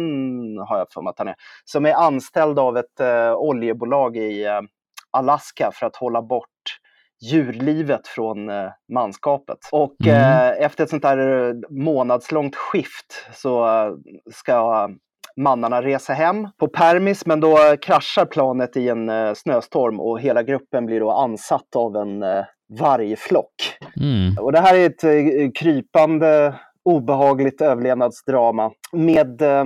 har 0.68 0.78
jag 0.78 0.88
för 0.94 1.02
mig 1.02 1.10
att 1.10 1.18
han 1.18 1.28
är, 1.28 1.36
som 1.66 1.86
är 1.86 1.94
anställd 1.94 2.60
av 2.60 2.78
ett 2.78 3.02
uh, 3.02 3.34
oljebolag 3.34 4.18
i 4.18 4.48
uh, 4.48 4.62
Alaska 5.12 5.72
för 5.74 5.86
att 5.86 5.96
hålla 5.96 6.22
bort 6.22 6.48
djurlivet 7.32 8.08
från 8.08 8.52
manskapet. 8.94 9.58
Och 9.72 9.96
mm. 10.06 10.54
efter 10.60 10.84
ett 10.84 10.90
sånt 10.90 11.04
där 11.04 11.54
månadslångt 11.84 12.56
skift 12.56 13.28
så 13.34 13.68
ska 14.32 14.90
mannarna 15.38 15.82
resa 15.82 16.14
hem 16.14 16.48
på 16.60 16.68
permis 16.68 17.26
men 17.26 17.40
då 17.40 17.58
kraschar 17.82 18.26
planet 18.26 18.78
i 18.78 18.90
en 18.90 19.36
snöstorm 19.36 20.00
och 20.00 20.22
hela 20.22 20.44
gruppen 20.44 20.86
blir 20.86 21.00
då 21.00 21.12
ansatt 21.12 21.76
av 21.76 21.96
en 21.96 22.24
vargflock. 22.80 23.78
Mm. 24.02 24.38
Och 24.38 24.52
det 24.52 24.60
här 24.60 24.76
är 24.76 24.86
ett 24.86 25.04
eh, 25.04 25.52
krypande, 25.56 26.56
obehagligt 26.86 27.62
överlevnadsdrama 27.62 28.72
med 28.92 29.42
eh, 29.42 29.66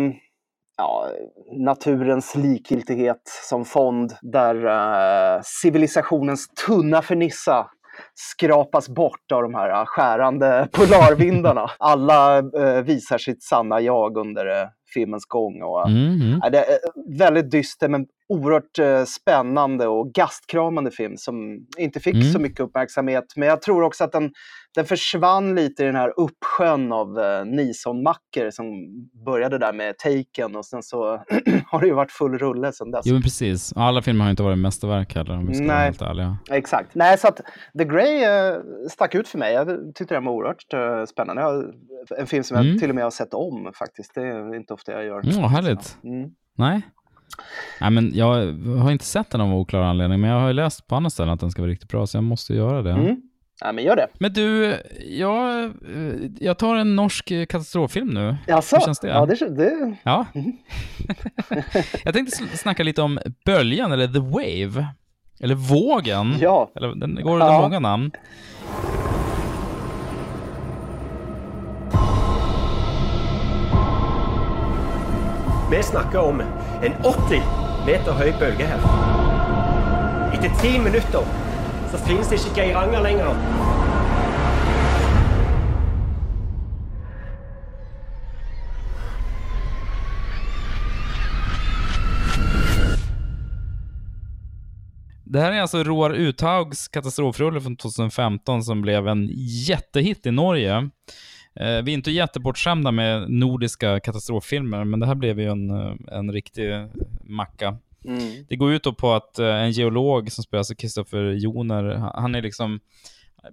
ja, 0.78 1.08
naturens 1.52 2.36
likgiltighet 2.36 3.22
som 3.50 3.66
fond 3.66 4.14
där 4.22 4.66
eh, 4.66 5.42
civilisationens 5.44 6.48
tunna 6.68 7.02
fernissa 7.02 7.68
skrapas 8.14 8.90
bort 8.90 9.32
av 9.34 9.42
de 9.42 9.56
här 9.56 9.86
skärande 9.86 10.68
polarvindarna. 10.72 11.72
Alla 11.80 12.38
eh, 12.38 12.82
visar 12.84 13.18
sitt 13.18 13.44
sanna 13.44 13.82
jag 13.82 14.18
under 14.18 14.62
eh, 14.62 14.68
filmens 14.94 15.26
gång. 15.26 15.62
Och, 15.62 15.90
mm, 15.90 16.22
mm. 16.22 16.40
det 16.52 16.58
är 16.58 16.80
väldigt 17.18 17.52
dyster 17.52 17.90
men 17.90 18.06
oerhört 18.30 18.80
eh, 18.80 19.04
spännande 19.04 19.88
och 19.88 20.14
gastkramande 20.14 20.92
film 20.92 21.18
som 21.18 21.66
inte 21.78 22.00
fick 22.00 22.16
mm. 22.16 22.34
så 22.34 22.40
mycket 22.40 22.60
uppmärksamhet. 22.60 23.26
Men 23.36 23.48
jag 23.48 23.62
tror 23.62 23.84
också 23.84 24.04
att 24.04 24.12
den, 24.12 24.32
den 24.78 24.86
försvann 24.86 25.56
lite 25.56 25.84
i 25.84 25.86
den 25.86 25.96
här 25.96 26.14
uppsjön 26.18 26.92
av 26.92 27.20
eh, 27.20 27.46
Nison-mackor 27.46 28.52
som 28.52 28.66
började 29.26 29.58
där 29.58 29.74
med 29.74 29.98
Taken 29.98 30.56
och 30.56 30.66
sen 30.66 30.84
så 30.84 31.24
har 31.66 31.82
det 31.82 31.88
ju 31.88 31.94
varit 31.94 32.12
full 32.12 32.38
rulle 32.38 32.72
sen 32.72 32.92
dess. 32.92 33.06
Jo, 33.06 33.14
men 33.14 33.22
precis. 33.22 33.74
Alla 33.76 34.02
filmer 34.02 34.24
har 34.24 34.30
inte 34.30 34.44
varit 34.44 34.58
mästerverk 34.58 35.16
heller 35.16 35.38
om 35.38 35.48
vi 35.48 35.54
ska 35.54 35.68
vara 35.68 35.78
helt 35.78 36.02
ärliga. 36.02 36.38
Exakt. 36.52 36.96
Nej, 36.96 37.18
så 37.18 37.28
att 37.28 37.42
The 37.78 37.86
Grey 37.86 38.24
eh, 38.24 38.56
stack 38.90 39.16
ut 39.16 39.28
för 39.28 39.38
mig. 39.38 39.54
Jag 39.54 39.96
tyckte 39.96 40.14
den 40.14 40.26
var 40.26 40.34
oerhört 40.34 40.74
eh, 40.74 41.06
spännande. 41.06 41.42
Jag, 41.42 41.74
en 42.20 42.28
film 42.28 42.44
som 42.44 42.58
mm. 42.58 42.70
jag 42.70 42.80
till 42.80 42.90
och 42.90 42.96
med 42.96 43.04
har 43.04 43.12
sett 43.12 43.34
om 43.34 43.72
faktiskt. 43.76 44.16
Det 44.16 44.22
är 44.22 44.56
inte 44.56 44.74
ofta 44.74 44.92
jag 44.92 45.06
gör. 45.06 45.38
Mm, 45.38 45.44
härligt. 45.44 45.98
Mm. 46.04 46.30
Nej, 46.56 46.82
Nej, 47.82 47.90
men 47.92 48.12
jag 48.14 48.28
har 48.82 48.92
inte 48.92 49.06
sett 49.06 49.30
den 49.30 49.42
av 49.42 49.54
oklar 49.54 49.82
anledning, 49.82 50.22
men 50.22 50.30
jag 50.30 50.40
har 50.40 50.54
läst 50.54 50.88
på 50.88 50.96
andra 50.96 51.10
ställen 51.10 51.34
att 51.34 51.40
den 51.40 51.52
ska 51.52 51.62
vara 51.62 51.72
riktigt 51.72 51.90
bra, 51.90 52.08
så 52.08 52.18
jag 52.18 52.24
måste 52.24 52.54
göra 52.54 52.82
det. 52.82 52.92
Mm. 52.92 53.22
Ja, 53.62 53.72
men 53.72 53.84
gör 53.84 53.96
det. 53.96 54.08
Men 54.20 54.34
du, 54.34 54.78
jag, 55.06 55.64
eh, 55.64 55.72
jag 56.40 56.58
tar 56.58 56.76
en 56.76 56.96
norsk 56.96 57.32
eh, 57.32 57.46
katastroffilm 57.46 58.08
nu. 58.08 58.36
Jaså? 58.48 58.76
Hur 58.76 58.86
känns 58.86 59.00
det? 59.00 59.08
Ja, 59.08 59.26
det, 59.26 59.50
det... 59.50 59.96
Ja. 60.04 60.26
jag 62.04 62.14
tänkte 62.14 62.58
snacka 62.58 62.84
lite 62.84 63.02
om 63.02 63.20
Böljan, 63.46 63.92
eller 63.92 64.08
The 64.08 64.20
Wave. 64.20 64.88
Eller 65.40 65.56
Vågen. 65.56 66.36
Ja. 66.40 66.72
Eller, 66.76 66.96
den 66.96 67.16
går 67.24 67.34
under 67.34 67.48
Ja. 67.48 67.62
många 67.62 67.80
namn. 67.80 68.12
Vi 75.72 75.84
snakker 75.84 76.20
om 76.20 76.42
en 76.82 76.94
80 77.04 77.42
meter 77.86 78.12
høy 78.12 78.32
bølge 78.40 78.66
her. 78.70 78.80
Etter 80.34 80.54
ti 80.62 80.80
minutter 80.80 81.24
så 81.98 82.06
finns 82.06 82.30
det 82.30 82.36
ikke 82.36 82.56
Geiranger 82.56 83.02
lenger. 83.02 83.34
Det 95.24 95.40
här 95.40 95.52
är 95.52 95.62
alltså 95.62 95.84
Roar 95.84 96.10
Uthaugs 96.10 96.88
katastrofrulle 96.88 97.62
från 97.62 97.78
2015 97.78 98.64
som 98.64 98.82
blev 98.82 99.08
en 99.08 99.30
jättehit 99.68 100.26
i 100.26 100.32
Norge. 100.32 100.90
Eh, 101.60 101.82
vi 101.84 101.92
är 101.92 101.96
inte 101.96 102.12
jättebortskämda 102.12 102.92
med 102.92 103.32
nordiska 103.32 104.00
katastroffilmer, 104.00 104.84
men 104.84 105.00
det 105.00 105.06
här 105.06 105.16
blev 105.16 105.40
ju 105.40 105.52
en, 105.52 105.70
eh, 105.70 105.96
en 106.12 106.32
riktig 106.32 106.88
macka. 107.24 107.78
Mm. 108.08 108.46
Det 108.50 108.56
går 108.56 108.74
ut 108.74 108.84
då 108.84 108.94
på 108.94 109.14
att 109.14 109.40
eh, 109.40 109.48
en 109.48 109.72
geolog 109.72 110.32
som 110.32 110.44
spelas 110.44 110.72
av 110.72 110.76
Kristoffer 110.76 111.32
Joner, 111.32 111.84
han- 112.16 112.36
är 112.36 112.42
liksom 112.42 112.80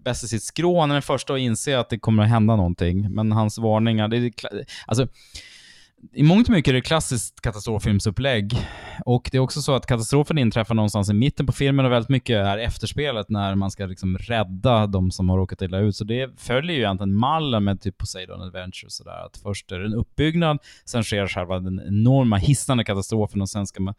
bäst 0.05 0.25
i 0.25 0.29
sitt 0.29 0.43
skrå. 0.43 0.81
Han 0.81 0.91
är 0.91 0.95
den 0.95 1.03
första 1.03 1.35
att 1.35 1.41
inse 1.41 1.79
att 1.79 1.89
det 1.91 1.99
kommer 1.99 2.23
att 2.23 2.29
hända 2.29 2.57
någonting. 2.57 3.15
Men 3.15 3.33
hans 3.33 3.59
varningar, 3.59 4.09
det 4.09 4.17
är, 4.17 4.33
alltså, 4.87 5.09
i 6.13 6.23
mångt 6.23 6.49
och 6.49 6.53
mycket 6.55 6.71
är 6.71 6.75
det 6.75 6.81
klassiskt 6.81 7.41
katastroffilmsupplägg. 7.41 8.57
Och 9.05 9.29
det 9.33 9.37
är 9.37 9.41
också 9.41 9.63
så 9.63 9.75
att 9.75 9.87
katastrofen 9.87 10.39
inträffar 10.39 10.75
någonstans 10.75 11.11
i 11.11 11.13
mitten 11.15 11.47
på 11.47 11.53
filmen 11.53 11.87
och 11.87 11.93
väldigt 11.93 12.09
mycket 12.09 12.37
är 12.37 12.59
efterspelet 12.59 13.29
när 13.29 13.55
man 13.55 13.71
ska 13.71 13.87
liksom 13.87 14.19
rädda 14.19 14.87
de 14.87 15.11
som 15.11 15.29
har 15.29 15.37
råkat 15.37 15.63
illa 15.63 15.79
ut. 15.79 15.97
Så 15.97 16.05
det 16.05 16.41
följer 16.41 16.77
ju 16.77 16.83
egentligen 16.83 17.15
mallen 17.15 17.65
med 17.65 17.81
typ 17.81 17.99
Poseidon 17.99 18.43
Adventure 18.43 18.87
och 18.87 18.93
sådär. 18.93 19.27
Att 19.27 19.37
först 19.37 19.73
är 19.73 19.79
det 19.79 19.87
en 19.87 19.95
uppbyggnad, 19.95 20.59
sen 20.85 21.03
sker 21.05 21.27
själva 21.27 21.61
den 21.61 21.81
enorma 21.89 22.37
hisnande 22.37 22.85
katastrofen 22.85 23.43
och 23.43 23.49
sen 23.49 23.67
ska 23.67 23.83
man 23.83 23.95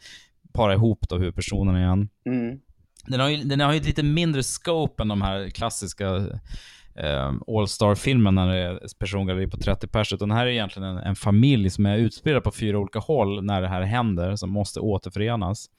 para 0.53 0.73
ihop 0.73 1.09
då 1.09 1.17
huvudpersonen 1.17 1.77
igen. 1.77 2.09
Mm. 2.25 2.59
Den 3.07 3.19
har, 3.19 3.29
ju, 3.29 3.43
den 3.43 3.59
har 3.59 3.73
ju 3.73 3.79
lite 3.79 4.03
mindre 4.03 4.43
scope 4.43 5.03
än 5.03 5.07
de 5.07 5.21
här 5.21 5.49
klassiska 5.49 6.07
eh, 6.95 7.33
All-Star-filmerna 7.47 8.45
när 8.45 8.53
det 8.53 8.61
är 8.61 8.79
persongalleri 8.99 9.47
på 9.47 9.57
30 9.57 9.87
pers. 9.87 10.13
Utan 10.13 10.29
den 10.29 10.37
här 10.37 10.45
är 10.45 10.51
egentligen 10.51 10.89
en, 10.89 10.97
en 10.97 11.15
familj 11.15 11.69
som 11.69 11.85
är 11.85 11.97
utspridda 11.97 12.41
på 12.41 12.51
fyra 12.51 12.79
olika 12.79 12.99
håll 12.99 13.43
när 13.43 13.61
det 13.61 13.67
här 13.67 13.81
händer, 13.81 14.35
som 14.35 14.49
måste 14.49 14.79
återförenas. 14.79 15.69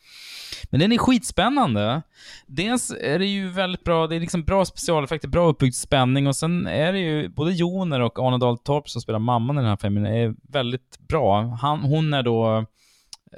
Men 0.71 0.81
den 0.81 0.93
är 0.93 0.99
skitspännande. 0.99 2.03
Dels 2.47 2.91
är 3.01 3.19
det 3.19 3.27
ju 3.27 3.49
väldigt 3.49 3.85
bra, 3.85 4.07
det 4.07 4.17
är 4.17 4.21
liksom 4.21 4.45
bra 4.45 4.65
specialeffekter, 4.65 5.29
bra 5.29 5.49
uppbyggd 5.49 5.75
spänning 5.75 6.27
och 6.27 6.37
sen 6.37 6.67
är 6.67 6.93
det 6.93 6.99
ju 6.99 7.29
både 7.29 7.53
Joner 7.53 8.01
och 8.01 8.19
Arne 8.19 8.39
Dahl 8.39 8.59
Torp 8.59 8.89
som 8.89 9.01
spelar 9.01 9.19
mamman 9.19 9.57
i 9.57 9.61
den 9.61 9.69
här 9.69 9.77
filmen 9.77 10.07
är 10.07 10.35
väldigt 10.53 10.99
bra. 11.09 11.41
Han, 11.43 11.81
hon 11.81 12.15
är 12.15 12.23
då 12.23 12.67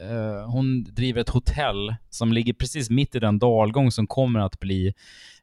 Eh, 0.02 0.50
hon 0.50 0.84
driver 0.84 1.20
ett 1.20 1.28
hotell 1.28 1.94
som 2.10 2.32
ligger 2.32 2.52
precis 2.52 2.90
mitt 2.90 3.14
i 3.14 3.18
den 3.18 3.38
dalgång 3.38 3.90
som 3.90 4.06
kommer 4.06 4.40
att 4.40 4.60
bli 4.60 4.94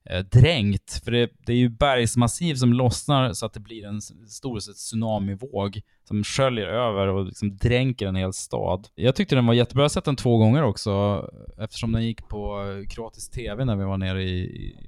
eh, 0.09 0.19
dränkt. 0.19 1.03
För 1.03 1.11
det, 1.11 1.29
det 1.45 1.53
är 1.53 1.57
ju 1.57 1.69
bergsmassiv 1.69 2.55
som 2.55 2.73
lossnar 2.73 3.33
så 3.33 3.45
att 3.45 3.53
det 3.53 3.59
blir 3.59 3.85
en 3.85 4.01
stor 4.01 4.59
så, 4.59 4.73
tsunamivåg 4.73 5.81
som 6.07 6.23
sköljer 6.23 6.67
över 6.67 7.07
och 7.07 7.25
liksom 7.25 7.57
dränker 7.57 8.07
en 8.07 8.15
hel 8.15 8.33
stad. 8.33 8.87
Jag 8.95 9.15
tyckte 9.15 9.35
den 9.35 9.45
var 9.45 9.53
jättebra. 9.53 9.81
Jag 9.81 9.83
har 9.83 9.89
sett 9.89 10.05
den 10.05 10.15
två 10.15 10.37
gånger 10.37 10.63
också 10.63 11.25
eftersom 11.59 11.91
den 11.91 12.03
gick 12.05 12.27
på 12.27 12.61
eh, 12.61 12.87
kroatisk 12.87 13.31
tv 13.31 13.65
när 13.65 13.75
vi 13.75 13.83
var 13.83 13.97
nere 13.97 14.23
i, 14.23 14.39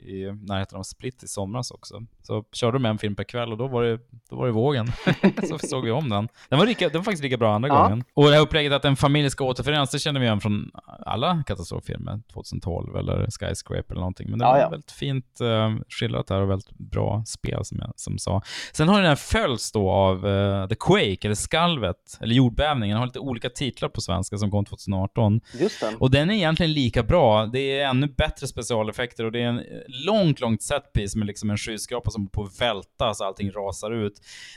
i, 0.07 0.31
närheten 0.47 0.77
av 0.79 0.83
Split 0.83 1.23
i 1.23 1.27
somras 1.27 1.71
också. 1.71 2.01
Så 2.23 2.43
körde 2.53 2.75
de 2.77 2.85
en 2.85 2.97
film 2.97 3.15
per 3.15 3.23
kväll 3.23 3.51
och 3.51 3.57
då 3.57 3.67
var 3.67 3.83
det, 3.83 3.99
då 4.29 4.35
var 4.35 4.45
det 4.45 4.51
vågen. 4.51 4.87
så 5.49 5.57
såg 5.59 5.85
vi 5.85 5.91
om 5.91 6.09
den. 6.09 6.27
Den 6.49 6.59
var, 6.59 6.65
lika, 6.65 6.89
den 6.89 6.97
var 6.97 7.03
faktiskt 7.03 7.23
lika 7.23 7.37
bra 7.37 7.55
andra 7.55 7.69
Ja. 7.69 7.83
gången. 7.83 8.03
Och 8.13 8.23
det 8.25 8.33
här 8.33 8.41
upplägget 8.41 8.73
att 8.73 8.85
en 8.85 8.95
familj 8.95 9.29
ska 9.29 9.45
återförenas, 9.45 9.91
det 9.91 9.99
känner 9.99 10.19
vi 10.19 10.25
igen 10.25 10.39
från 10.41 10.71
alla 11.05 11.43
katastroffilmer. 11.47 12.21
2012 12.33 12.95
eller 12.97 13.27
Skyscraper 13.31 13.91
eller 13.91 13.99
någonting. 13.99 14.29
Men 14.29 14.39
det 14.39 14.45
Ja, 14.45 14.51
var 14.51 14.59
ja. 14.59 14.69
väldigt 14.69 14.91
fint 14.91 15.39
uh, 15.41 15.75
skildrat 15.89 16.27
där 16.27 16.41
och 16.41 16.49
väldigt 16.49 16.69
bra 16.77 17.23
spel 17.25 17.65
som 17.65 17.77
jag 17.79 17.93
som 17.95 18.17
sa. 18.17 18.41
Sen 18.73 18.87
har 18.89 18.97
den 18.97 19.05
här 19.09 19.15
följts 19.15 19.71
då 19.71 19.89
av 19.91 20.27
eh, 20.27 20.67
The 20.67 20.75
Quake, 20.75 21.06
eller 21.25 21.35
Skalvet, 21.35 22.17
eller 22.21 22.35
Jordbävningen. 22.35 22.95
Den 22.95 22.99
har 22.99 23.07
lite 23.07 23.19
olika 23.19 23.49
titlar 23.49 23.89
på 23.89 24.01
svenska 24.01 24.37
som 24.37 24.51
kom 24.51 24.65
2018. 24.65 25.41
Just 25.59 25.81
det. 25.81 25.95
Och 25.99 26.11
den 26.11 26.29
är 26.29 26.33
egentligen 26.33 26.73
lika 26.73 27.03
bra. 27.03 27.45
Det 27.45 27.79
är 27.79 27.89
ännu 27.89 28.07
bättre 28.07 28.47
specialeffekter 28.47 29.25
och 29.25 29.31
det 29.31 29.39
är 29.39 29.47
en 29.47 29.59
eh, 29.59 29.63
långt, 29.87 30.39
långt 30.39 30.61
setpiece 30.61 31.15
med 31.15 31.27
liksom 31.27 31.49
en 31.49 31.57
skyskrapa 31.57 32.11
som 32.11 32.23
är 32.23 32.27
på 32.27 32.43
att 32.43 32.61
välta 32.61 33.13
så 33.13 33.23
allting 33.23 33.51
rasar 33.51 33.91
ut. 33.91 34.13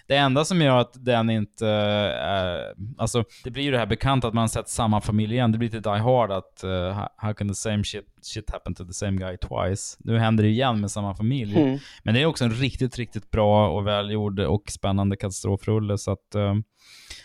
Det 0.06 0.16
enda 0.16 0.44
som 0.44 0.62
gör 0.62 0.76
att 0.76 1.04
den 1.04 1.30
inte 1.30 1.66
eh, 1.66 2.28
är... 2.28 2.74
Alltså, 2.98 3.24
det 3.44 3.50
blir 3.50 3.64
ju 3.64 3.70
det 3.70 3.78
här 3.78 3.86
bekanta 3.86 4.28
att 4.28 4.34
man 4.34 4.42
har 4.42 4.48
sett 4.48 4.68
samma 4.68 5.00
familj 5.00 5.34
igen. 5.34 5.52
Det 5.52 5.58
blir 5.58 5.70
lite 5.70 5.90
Die 5.90 5.98
Hard 5.98 6.30
att 6.30 6.64
uh, 6.64 7.06
how 7.16 7.34
can 7.34 7.48
the 7.48 7.54
same 7.54 7.84
shit, 7.84 8.06
shit 8.22 8.50
happen 8.50 8.74
to 8.74 8.84
the 8.84 8.92
same 8.92 9.16
guy 9.18 9.36
twice? 9.36 9.96
Nu 9.98 10.18
händer 10.18 10.44
det 10.44 10.50
igen 10.50 10.80
med 10.80 10.90
samma 10.90 11.14
familj. 11.14 11.56
Mm. 11.62 11.78
Men 12.02 12.14
det 12.14 12.22
är 12.22 12.26
också 12.26 12.44
en 12.44 12.50
riktigt, 12.50 12.98
riktigt 12.98 13.30
bra 13.30 13.70
och 13.70 13.86
välgjord 13.86 14.40
och 14.40 14.70
spännande 14.70 15.16
katastrofrulle. 15.16 15.98
Så 15.98 16.12
att, 16.12 16.34
eh, 16.34 16.54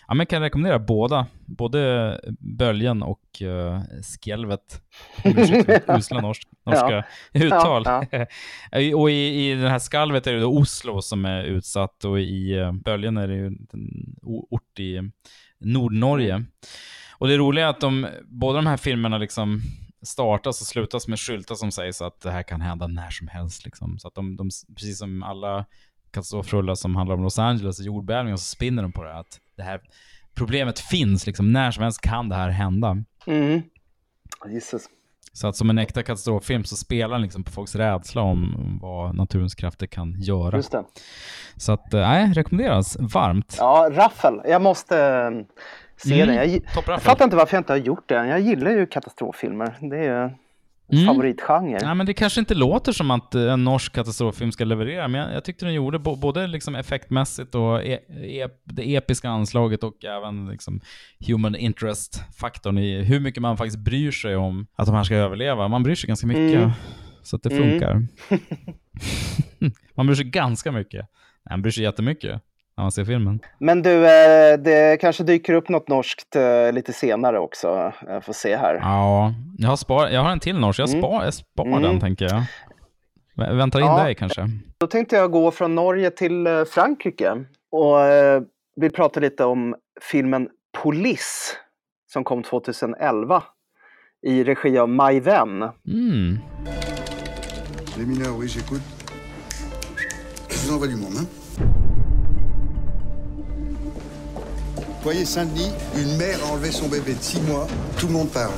ja, 0.08 0.14
men 0.14 0.18
jag 0.20 0.30
kan 0.30 0.42
rekommendera 0.42 0.80
båda. 0.80 1.28
Både 1.46 2.20
Böljen 2.40 3.04
och 3.04 3.22
Skelvet. 4.22 4.82
Ursäkta, 5.24 5.98
Usla 5.98 6.22
norsk, 6.22 6.48
norska 6.66 7.06
Ja. 7.32 7.44
uttal. 7.46 7.84
Ja, 7.86 8.28
och 8.96 9.12
i, 9.12 9.50
i 9.52 9.56
den 9.56 9.72
här 9.72 9.80
skalvet 9.80 10.28
är 10.28 10.34
det 10.34 10.40
då 10.40 10.58
Oslo 10.58 11.02
som 11.02 11.26
är 11.26 11.44
utsatt 11.44 12.06
och 12.06 12.20
i 12.20 12.60
uh, 12.60 12.72
Böljen 12.72 13.18
är 13.18 13.28
det 13.28 13.34
ju 13.36 13.48
en 13.48 13.68
ort 14.24 14.80
i 14.80 15.12
Nordnorge. 15.60 16.44
Och 17.18 17.28
det 17.28 17.38
roliga 17.38 17.66
är 17.66 17.70
att 17.70 17.82
de, 17.82 18.08
båda 18.26 18.56
de 18.56 18.68
här 18.68 18.78
filmerna 18.78 19.18
liksom 19.18 19.62
startas 20.06 20.62
och 20.62 20.68
slutas 20.68 21.08
med 21.08 21.20
skyltar 21.20 21.56
som 21.56 21.72
säger 21.72 21.92
så 21.92 22.06
att 22.06 22.22
det 22.22 22.32
här 22.32 22.44
kan 22.44 22.62
hända 22.62 22.88
när 22.88 23.10
som 23.10 23.28
helst. 23.28 23.66
Liksom. 23.66 24.00
Så 24.00 24.08
att 24.08 24.16
de, 24.16 24.38
de, 24.38 24.50
precis 24.76 25.00
som 25.00 25.24
alla 25.24 25.66
katastrofrullar 26.12 26.76
som 26.76 26.96
handlar 26.96 27.16
om 27.16 27.24
Los 27.24 27.40
Angeles 27.40 27.80
och 27.80 27.86
jordbävningar 27.86 28.38
så 28.38 28.44
spinner 28.44 28.84
de 28.84 28.92
på 28.92 29.04
det 29.04 29.20
att 29.20 29.40
det 29.56 29.64
här 29.64 29.82
problemet 30.34 30.80
finns, 30.80 31.28
liksom, 31.28 31.52
när 31.52 31.72
som 31.72 31.84
helst 31.84 32.02
kan 32.02 32.30
det 32.30 32.36
här 32.36 32.50
hända. 32.50 32.98
Mm. 33.28 33.62
Jesus. 34.50 34.90
Så 35.34 35.48
att 35.48 35.56
som 35.56 35.70
en 35.70 35.78
äkta 35.78 36.04
katastroffilm 36.04 36.64
så 36.64 36.76
spelar 36.76 37.16
den 37.16 37.22
liksom 37.22 37.44
på 37.44 37.52
folks 37.52 37.76
rädsla 37.76 38.22
om 38.22 38.78
vad 38.82 39.16
naturens 39.16 39.56
krafter 39.56 39.88
kan 39.88 40.22
göra. 40.22 40.58
Just 40.58 40.72
det. 40.72 40.84
Så 41.58 41.72
att, 41.72 41.94
eh, 41.94 42.00
nej, 42.00 42.34
rekommenderas 42.34 42.98
varmt. 43.00 43.56
Ja, 43.60 43.90
Raffel. 43.92 44.42
Jag 44.46 44.62
måste 44.62 44.98
eh, 45.00 45.30
se 45.98 46.22
Mm, 46.22 46.28
den. 46.28 46.36
Jag, 46.50 46.62
jag 46.88 47.02
fattar 47.02 47.26
inte 47.26 47.38
varför 47.38 47.58
jag 47.58 47.60
inte 47.62 47.74
har 47.74 47.78
gjort 47.78 48.10
det. 48.10 48.28
Jag 48.28 48.40
gillar 48.40 48.72
ju 48.72 48.86
katastroffilmer. 48.86 49.78
Det 49.90 49.98
är 50.06 50.36
Mm. 50.92 51.06
favoritgenre. 51.08 51.80
Nej, 51.84 51.96
men 51.96 52.06
det 52.06 52.14
kanske 52.14 52.40
inte 52.40 52.56
låter 52.56 52.92
som 52.92 53.12
att 53.12 53.36
eh, 53.36 53.54
en 53.54 53.64
norsk 53.64 53.94
katastroffilm 53.94 54.52
ska 54.52 54.66
leverera, 54.66 55.08
men 55.08 55.22
jag, 55.22 55.34
jag 55.34 55.44
tyckte 55.44 55.66
den 55.66 55.74
gjorde 55.74 56.00
både 56.00 56.48
liksom 56.48 56.76
effektmässigt 56.76 57.56
och 57.56 57.84
e, 57.84 58.00
e, 58.24 58.48
det 58.64 58.96
episka 58.96 59.30
anslaget 59.30 59.84
och 59.84 60.06
även 60.06 60.50
liksom 60.52 60.82
human 61.28 61.56
interest-faktorn 61.56 62.78
i 62.78 63.04
hur 63.04 63.20
mycket 63.20 63.42
man 63.42 63.58
faktiskt 63.58 63.78
bryr 63.80 64.12
sig 64.12 64.36
om 64.36 64.68
att 64.76 64.86
de 64.86 64.96
här 64.96 65.04
ska 65.04 65.16
överleva. 65.16 65.68
Man 65.68 65.84
bryr 65.84 65.96
sig 65.96 66.08
ganska 66.08 66.28
mycket, 66.28 66.58
Mm. 66.58 66.70
så 67.24 67.36
att 67.36 67.44
det 67.44 67.52
Mm. 67.52 67.70
funkar. 67.72 68.08
man 69.96 70.06
bryr 70.06 70.16
sig 70.16 70.26
ganska 70.26 70.72
mycket. 70.72 71.06
Man 71.50 71.62
bryr 71.62 71.72
sig 71.72 71.84
jättemycket 71.84 72.42
när 72.78 72.84
man 72.84 72.92
ser 72.92 73.06
filmen. 73.06 73.40
Men 73.60 73.82
du, 73.82 74.06
eh, 74.06 74.58
det 74.58 74.98
kanske 75.02 75.24
dyker 75.24 75.54
upp 75.54 75.70
något 75.70 75.88
norskt 75.88 76.36
eh, 76.36 76.72
lite 76.74 76.94
senare 76.94 77.40
också. 77.40 77.94
Jag 78.08 78.24
får 78.26 78.34
se 78.34 78.56
här. 78.56 78.76
Ja, 78.76 79.34
jag 79.58 79.70
har, 79.70 79.76
spar, 79.76 80.08
jag 80.08 80.22
har 80.22 80.30
en 80.32 80.40
till 80.40 80.60
norsk. 80.60 80.80
Jag 80.80 80.90
Mm. 80.90 81.02
spar, 81.02 81.24
jag 81.24 81.34
spar 81.34 81.66
Mm. 81.66 81.82
den, 81.82 82.00
tänker 82.00 82.26
jag. 82.26 82.44
Vä- 83.38 83.58
Väntar 83.58 83.80
in 83.80 83.86
Ja. 83.86 84.04
dig 84.04 84.16
kanske. 84.16 84.50
Då 84.78 84.88
tänkte 84.88 85.16
jag 85.16 85.32
gå 85.32 85.52
från 85.52 85.76
Norge 85.76 86.10
till 86.10 86.48
eh, 86.48 86.64
Frankrike 86.66 87.32
och 87.72 87.96
vill 88.82 88.92
prata 88.92 89.20
lite 89.20 89.46
om 89.46 89.76
filmen 90.12 90.50
Police 90.84 91.56
som 92.14 92.24
kom 92.24 92.44
2011 92.44 93.44
i 94.28 94.44
regi 94.44 94.78
av 94.78 94.90
Mai 94.90 95.20
Wen. 95.20 95.62
Mm. 95.88 96.38
Les 97.98 98.06
mineurs, 98.08 98.36
oui, 98.40 98.48
j'écoute. 98.48 98.82
Je 100.50 100.56
vous 100.68 100.74
envoie 100.76 100.88
du 100.88 100.96
monde, 100.96 101.16
hein 101.20 101.28
Foyer 105.06 105.26
Saint-Denis, 105.26 105.72
une 105.96 106.18
mère 106.18 106.44
a 106.44 106.48
enlevé 106.54 106.72
son 106.72 106.88
bébé 106.88 107.14
de 107.14 107.22
6 107.22 107.42
mois, 107.42 107.68
tout 108.00 108.08
le 108.08 108.14
monde 108.14 108.32
parle. 108.32 108.56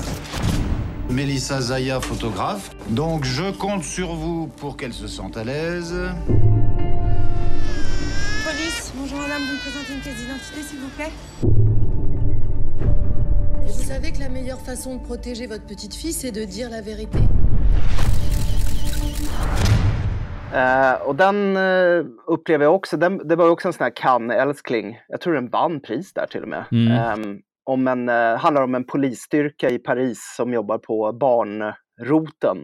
Mélissa 1.09 1.59
Zaya, 1.59 1.99
photographe. 1.99 2.69
Donc 2.87 3.25
je 3.25 3.51
compte 3.51 3.83
sur 3.83 4.15
vous 4.15 4.47
pour 4.55 4.77
qu'elle 4.77 4.93
se 4.93 5.07
sente 5.07 5.35
à 5.35 5.43
l'aise. 5.43 5.93
Police, 8.45 8.93
bonjour 8.95 9.17
madame, 9.19 9.41
vous 9.41 9.55
me 9.55 9.59
présentez 9.59 9.93
une 9.93 9.99
pièce 9.99 10.15
d'identité 10.15 10.63
s'il 10.69 10.79
vous 10.79 10.87
plaît 10.95 11.11
Vous 13.65 13.83
savez 13.83 14.13
que 14.13 14.19
la 14.19 14.29
meilleure 14.29 14.61
façon 14.61 14.95
de 14.95 15.01
protéger 15.01 15.47
votre 15.47 15.65
petite 15.65 15.95
fille, 15.95 16.13
c'est 16.13 16.31
de 16.31 16.45
dire 16.45 16.69
la 16.69 16.79
vérité. 16.79 17.19
Eh, 20.53 21.01
och 21.01 21.15
den 21.15 21.57
eh, 21.57 22.05
upplever 22.27 22.65
jag 22.65 22.75
också, 22.75 22.97
den, 22.97 23.27
det 23.27 23.35
var 23.35 23.49
också 23.49 23.67
en 23.67 23.73
sån 23.73 23.83
här 23.83 23.91
Cannes-älskling. 23.95 24.99
Jag 25.07 25.21
tror 25.21 25.33
den 25.33 25.49
vann 25.49 25.79
pris 25.79 26.13
där 26.13 26.25
till 26.25 26.41
och 26.41 26.47
med. 26.47 26.63
Mm. 26.71 26.91
Ehm, 26.91 27.39
om 27.63 27.87
en, 27.87 28.09
eh, 28.09 28.37
handlar 28.37 28.61
om 28.63 28.75
en 28.75 28.83
polisstyrka 28.83 29.69
i 29.69 29.79
Paris 29.79 30.33
som 30.37 30.53
jobbar 30.53 30.77
på 30.77 31.11
barnroten. 31.13 32.57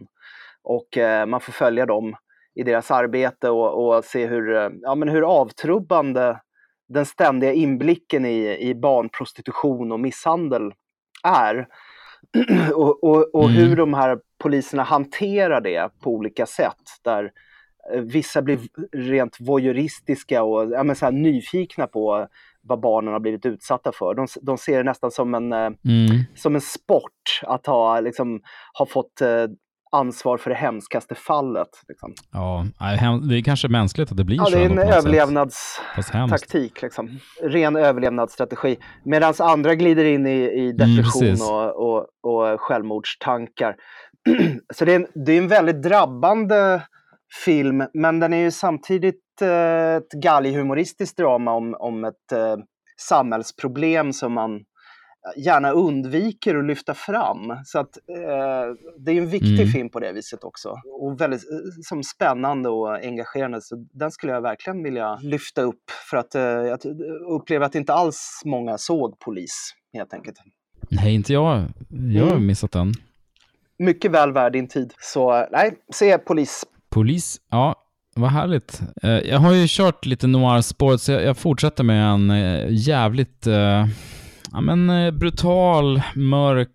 Och 0.62 0.98
eh, 0.98 1.26
man 1.26 1.40
får 1.40 1.52
följa 1.52 1.86
dem 1.86 2.16
i 2.54 2.62
deras 2.62 2.90
arbete 2.90 3.50
och, 3.50 3.96
och 3.96 4.04
se 4.04 4.26
hur, 4.26 4.70
ja, 4.82 4.94
men 4.94 5.08
hur 5.08 5.22
avtrubbande 5.22 6.36
den 6.88 7.06
ständiga 7.06 7.52
inblicken 7.52 8.24
i, 8.26 8.58
i 8.60 8.74
barnprostitution 8.74 9.92
och 9.92 10.00
misshandel 10.00 10.72
är. 11.24 11.66
och 12.74 13.04
och, 13.04 13.34
och 13.34 13.44
Mm. 13.50 13.56
hur 13.56 13.76
de 13.76 13.94
här 13.94 14.18
poliserna 14.42 14.82
hanterar 14.82 15.60
det 15.60 15.90
på 16.00 16.10
olika 16.10 16.46
sätt. 16.46 16.82
Där 17.04 17.30
vissa 18.02 18.42
blir 18.42 18.58
rent 18.96 19.36
voyeuristiska 19.40 20.42
och 20.42 20.70
ja, 20.70 20.82
men 20.82 20.96
så 20.96 21.10
nyfikna 21.10 21.86
på 21.86 22.26
vad 22.62 22.80
barnen 22.80 23.12
har 23.12 23.20
blivit 23.20 23.46
utsatta 23.46 23.92
för. 23.94 24.14
De, 24.14 24.26
de 24.42 24.58
ser 24.58 24.76
det 24.76 24.82
nästan 24.84 25.10
som 25.10 25.34
en, 25.34 25.52
eh, 25.52 25.58
Mm. 25.58 25.76
som 26.34 26.54
en 26.54 26.60
sport 26.60 27.40
att 27.42 27.66
ha, 27.66 28.00
liksom, 28.00 28.40
ha 28.78 28.86
fått 28.86 29.20
eh, 29.20 29.28
ansvar 29.92 30.38
för 30.38 30.50
det 30.50 30.56
hemskaste 30.56 31.14
fallet. 31.14 31.68
Liksom. 31.88 32.14
Ja, 32.32 32.66
det 33.28 33.38
är 33.38 33.42
kanske 33.42 33.68
mänskligt 33.68 34.10
att 34.10 34.16
det 34.16 34.24
blir 34.24 34.36
Ja, 34.36 34.44
så. 34.44 34.50
det 34.56 34.62
är 34.64 34.70
en 34.70 34.78
överlevnadstaktik. 34.78 36.82
Liksom. 36.82 37.18
Ren 37.42 37.76
överlevnadsstrategi. 37.76 38.76
Medan 39.04 39.34
andra 39.38 39.74
glider 39.74 40.04
in 40.04 40.26
i, 40.26 40.42
i 40.42 40.72
depression 40.72 41.22
Mm, 41.24 41.40
och, 41.48 41.94
och, 41.94 42.06
och 42.22 42.60
självmordstankar. 42.60 43.76
så 44.74 44.84
det 44.84 44.92
är, 44.92 44.96
en, 44.96 45.06
det 45.24 45.32
är 45.32 45.38
en 45.38 45.48
väldigt 45.48 45.82
drabbande 45.82 46.82
film, 47.44 47.84
men 47.94 48.20
den 48.20 48.32
är 48.32 48.36
ju 48.38 48.50
samtidigt 48.50 49.42
eh, 49.42 49.94
ett 49.96 50.12
galghumoristiskt 50.12 51.16
drama 51.16 51.52
om, 51.52 51.74
om 51.78 52.04
ett 52.04 52.32
eh, 52.32 52.56
samhällsproblem 53.00 54.12
som 54.12 54.32
man 54.32 54.60
gärna 55.36 55.70
undviker 55.70 56.54
att 56.54 56.64
lyfta 56.64 56.94
fram. 56.94 57.52
Så 57.64 57.78
att 57.78 57.96
eh, 57.96 58.74
det 58.98 59.12
är 59.12 59.16
en 59.18 59.28
viktig 59.28 59.60
Mm. 59.60 59.72
film 59.72 59.90
på 59.90 60.00
det 60.00 60.12
viset 60.12 60.44
också. 60.44 60.74
Och 61.00 61.20
väldigt 61.20 61.50
eh, 61.50 61.56
som 61.82 62.02
spännande 62.02 62.68
och 62.68 62.94
engagerande. 63.04 63.60
Så 63.60 63.86
den 63.92 64.10
skulle 64.10 64.32
jag 64.32 64.40
verkligen 64.42 64.82
vilja 64.82 65.16
lyfta 65.22 65.62
upp 65.62 65.90
för 66.10 66.16
att 66.16 66.34
eh, 66.34 66.42
jag 66.42 66.78
upplever 67.28 67.66
att 67.66 67.74
inte 67.74 67.92
alls 67.92 68.42
många 68.44 68.78
såg 68.78 69.18
Polis 69.18 69.74
helt 69.92 70.14
enkelt. 70.14 70.36
Nej, 70.90 71.14
inte 71.14 71.32
jag. 71.32 71.64
Jag 72.14 72.24
har 72.24 72.30
Mm. 72.30 72.46
missat 72.46 72.72
den. 72.72 72.92
Mycket 73.78 74.10
väl 74.10 74.32
värd 74.32 74.52
din 74.52 74.68
tid. 74.68 74.94
Så 75.00 75.46
nej, 75.52 75.74
se 75.92 76.18
Polis. 76.18 76.64
Polis, 76.94 77.36
ja, 77.50 77.74
vad 78.16 78.30
härligt. 78.30 78.82
Eh, 79.02 79.10
Jag 79.10 79.38
har 79.38 79.52
ju 79.52 79.64
kört 79.68 80.06
lite 80.06 80.26
noir-spåret, 80.26 81.00
så 81.00 81.12
jag, 81.12 81.36
fortsätter 81.36 81.84
med 81.84 82.06
en 82.10 82.30
eh, 82.30 82.66
jävligt 82.70 83.46
eh, 83.46 83.86
ja, 84.52 84.60
men, 84.62 85.18
brutal, 85.18 86.02
mörk, 86.14 86.70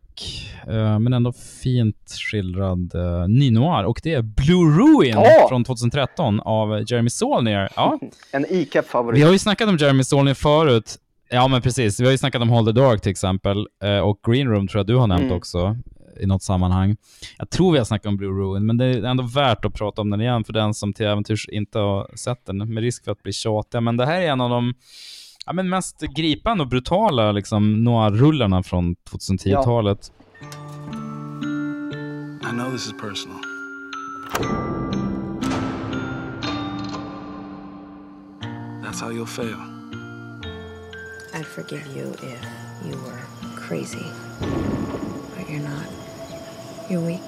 men 1.00 1.14
ändå 1.14 1.34
fint 1.64 2.12
skildrad 2.32 2.96
uh, 2.96 3.28
ny-noir. 3.28 3.84
Och 3.84 4.00
det 4.04 4.14
är 4.14 4.22
Blue 4.22 4.78
Ruin 4.80 5.18
Åh! 5.18 5.50
från 5.50 5.64
2013 5.64 6.40
av 6.40 6.84
Jeremy 6.88 7.10
Saulnier. 7.10 7.70
Ja. 7.76 8.00
En 8.32 8.46
ICAP-favorit. 8.50 9.20
Vi 9.20 9.24
har 9.24 9.32
ju 9.32 9.40
snackat 9.40 9.70
om 9.70 9.78
Jeremy 9.78 10.04
Saulnier 10.04 10.34
förut. 10.36 10.96
Ja, 11.30 11.48
men 11.48 11.62
precis. 11.62 12.00
Vi 12.00 12.04
har 12.06 12.12
ju 12.12 12.18
snackat 12.18 12.42
om 12.42 12.50
Hold 12.50 12.68
the 12.76 12.82
Dark 12.82 13.02
till 13.02 13.12
exempel. 13.12 13.58
Och 14.04 14.20
Green 14.28 14.48
Room 14.48 14.68
tror 14.68 14.80
jag 14.80 14.88
du 14.88 14.96
har 14.96 15.08
nämnt 15.08 15.24
Mm. 15.24 15.38
också 15.38 15.78
i 16.20 16.26
något 16.26 16.44
sammanhang. 16.44 16.96
Jag 17.38 17.50
tror 17.50 17.72
vi 17.72 17.78
har 17.78 17.86
snackat 17.86 18.06
om 18.06 18.18
Blue 18.18 18.32
Ruin, 18.32 18.66
men 18.66 18.78
det 18.78 18.86
är 18.86 19.04
ändå 19.04 19.24
värt 19.24 19.66
att 19.66 19.74
prata 19.74 20.02
om 20.02 20.10
den 20.10 20.22
igen 20.22 20.44
för 20.44 20.54
den 20.54 20.74
som 20.74 20.94
till 20.94 21.06
äventyrs 21.06 21.50
inte 21.50 21.80
har 21.80 22.12
sett 22.16 22.46
den, 22.46 22.74
med 22.74 22.84
risk 22.84 23.04
för 23.04 23.12
att 23.12 23.24
bli 23.24 23.34
tjatig. 23.34 23.84
Men 23.84 23.98
det 23.98 24.06
här 24.06 24.22
är 24.22 24.28
en 24.28 24.42
av 24.42 24.50
de 24.50 24.74
ja, 25.46 25.54
men 25.54 25.70
mest 25.70 26.02
gripande 26.02 26.64
och 26.64 26.70
brutala 26.70 27.32
liksom, 27.32 27.84
noir-rullarna 27.84 28.64
från 28.64 28.96
2010-talet. 28.96 30.12
I 32.42 32.52
know 32.52 32.72
this 32.72 32.86
is 32.86 32.94
personal. 33.02 33.40
That's 38.84 39.02
how 39.02 39.12
you'll 39.12 39.26
fail. 39.26 39.60
I'd 41.34 41.46
forgive 41.46 41.86
you 41.96 42.12
if 42.24 42.46
you 42.86 42.98
were 42.98 43.22
crazy. 43.56 44.06
But 46.90 46.94
you're. 46.94 47.02
You're 47.02 47.08
weak. 47.08 47.22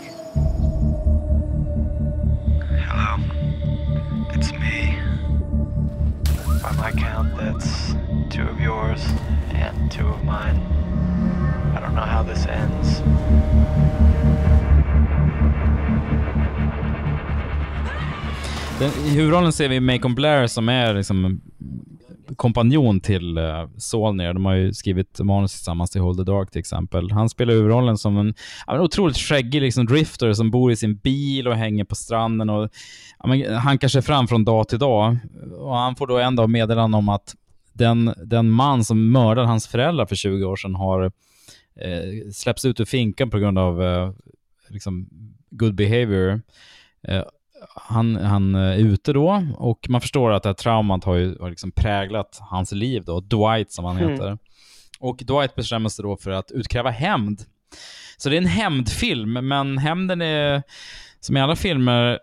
Hello. 2.79 3.23
It's 4.33 4.51
me. 4.53 4.97
By 6.63 6.71
my 6.77 6.91
count, 6.91 7.35
that's 7.37 7.93
two 8.29 8.47
of 8.47 8.59
yours 8.59 9.05
and 9.53 9.91
two 9.91 10.07
of 10.07 10.23
mine. 10.23 10.57
I 11.75 11.79
don't 11.79 11.95
know 11.95 12.01
how 12.01 12.23
this 12.23 12.45
ends. 12.47 13.01
Den, 18.79 18.91
I 19.05 19.09
huvudrollen 19.15 19.53
ser 19.53 19.69
vi 19.69 19.79
Macon 19.79 20.15
Blair 20.15 20.47
som 20.47 20.69
är 20.69 20.93
liksom 20.93 21.41
kompanjon 22.35 22.99
till 22.99 23.37
eh, 23.37 23.43
uh, 23.43 23.69
Saulnier. 23.77 24.33
De 24.33 24.45
har 24.45 24.53
ju 24.53 24.73
skrivit 24.73 25.19
manus 25.19 25.51
tillsammans 25.51 25.91
till 25.91 26.01
Hold 26.01 26.17
the 26.17 26.31
Dark 26.31 26.51
till 26.51 26.59
exempel. 26.59 27.11
Han 27.11 27.29
spelar 27.29 27.53
huvudrollen 27.53 27.97
som 27.97 28.17
en, 28.17 28.33
ja, 28.67 28.75
en 28.75 28.81
otroligt 28.81 29.17
skäggig 29.17 29.61
liksom, 29.61 29.85
drifter 29.85 30.33
som 30.33 30.51
bor 30.51 30.71
i 30.71 30.75
sin 30.75 30.97
bil 30.97 31.47
och 31.47 31.55
hänger 31.55 31.83
på 31.83 31.95
stranden 31.95 32.49
och 32.49 32.69
ja, 33.19 33.27
men, 33.27 33.55
hankar 33.55 33.87
sig 33.87 34.01
fram 34.01 34.27
från 34.27 34.45
dag 34.45 34.67
till 34.67 34.79
dag. 34.79 35.17
Och 35.57 35.75
han 35.75 35.95
får 35.95 36.07
då 36.07 36.17
en 36.17 36.35
dag 36.35 36.49
meddelande 36.49 36.97
om 36.97 37.09
att 37.09 37.35
den, 37.73 38.13
den 38.25 38.49
man 38.49 38.83
som 38.83 39.11
mördade 39.11 39.47
hans 39.47 39.67
föräldrar 39.67 40.05
för 40.05 40.15
20 40.15 40.45
år 40.45 40.55
sedan 40.55 40.75
har 40.75 41.03
eh, 41.75 42.31
släppts 42.33 42.65
ut 42.65 42.79
ur 42.79 42.85
finkan 42.85 43.29
på 43.29 43.39
grund 43.39 43.59
av 43.59 43.83
eh, 43.83 44.11
liksom 44.69 45.09
good 45.49 45.75
behavior. 45.75 46.41
Eh, 47.07 47.23
han, 47.75 48.15
han 48.15 48.55
är 48.55 48.77
ute 48.77 49.13
då 49.13 49.43
och 49.55 49.89
man 49.89 50.01
förstår 50.01 50.31
att 50.31 50.43
det 50.43 50.49
här 50.49 50.53
traumat 50.53 51.03
har 51.03 51.15
ju 51.15 51.37
har 51.39 51.49
liksom 51.49 51.71
präglat 51.71 52.37
hans 52.41 52.71
liv 52.71 53.03
då, 53.05 53.19
Dwight 53.19 53.71
som 53.71 53.85
han 53.85 53.97
Mm. 53.97 54.11
heter. 54.11 54.37
Och 54.99 55.17
Dwight 55.17 55.55
bestämmer 55.55 55.89
sig 55.89 56.03
då 56.03 56.17
för 56.17 56.31
att 56.31 56.51
utkräva 56.51 56.89
hämnd. 56.89 57.41
Så 58.17 58.29
det 58.29 58.35
är 58.35 58.41
en 58.41 58.45
hämndfilm, 58.45 59.33
men 59.47 59.77
hämnden 59.77 60.21
är, 60.21 60.63
som 61.19 61.37
i 61.37 61.41
alla 61.41 61.55
filmer, 61.55 62.19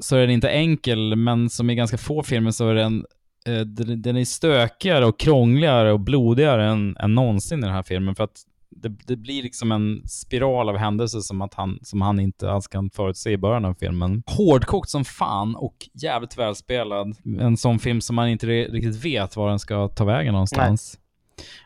så 0.00 0.16
är 0.16 0.20
den 0.20 0.30
inte 0.30 0.48
enkel, 0.50 1.16
men 1.16 1.50
som 1.50 1.70
i 1.70 1.74
ganska 1.74 1.98
få 1.98 2.22
filmer 2.22 2.50
så 2.50 2.68
är 2.68 2.74
den, 2.74 3.04
eh, 3.46 3.60
den 3.60 4.02
den 4.02 4.16
är 4.16 4.24
stökigare 4.24 5.06
och 5.06 5.20
krångligare 5.20 5.92
och 5.92 6.00
blodigare 6.00 6.66
än, 6.66 6.96
än 6.96 7.14
någonsin 7.14 7.58
i 7.58 7.62
den 7.62 7.74
här 7.74 7.82
filmen. 7.82 8.14
För 8.14 8.24
att 8.24 8.40
det, 8.76 8.88
det 9.06 9.16
blir 9.16 9.42
liksom 9.42 9.72
en 9.72 10.08
spiral 10.08 10.68
av 10.68 10.76
händelser 10.76 11.20
som, 11.20 11.42
att 11.42 11.54
han, 11.54 11.78
som 11.82 12.02
han 12.02 12.20
inte 12.20 12.50
alls 12.50 12.68
kan 12.68 12.90
förutse 12.90 13.30
i 13.30 13.38
början 13.38 13.64
av 13.64 13.74
filmen. 13.74 14.22
Hårdkokt 14.26 14.90
som 14.90 15.04
fan 15.04 15.56
och 15.56 15.74
jävligt 16.02 16.38
välspelad. 16.38 17.16
En 17.40 17.56
sån 17.56 17.78
film 17.78 18.00
som 18.00 18.16
man 18.16 18.28
inte 18.28 18.46
riktigt 18.46 19.04
vet 19.04 19.36
var 19.36 19.48
den 19.48 19.58
ska 19.58 19.88
ta 19.88 20.04
vägen 20.04 20.32
någonstans. 20.32 20.98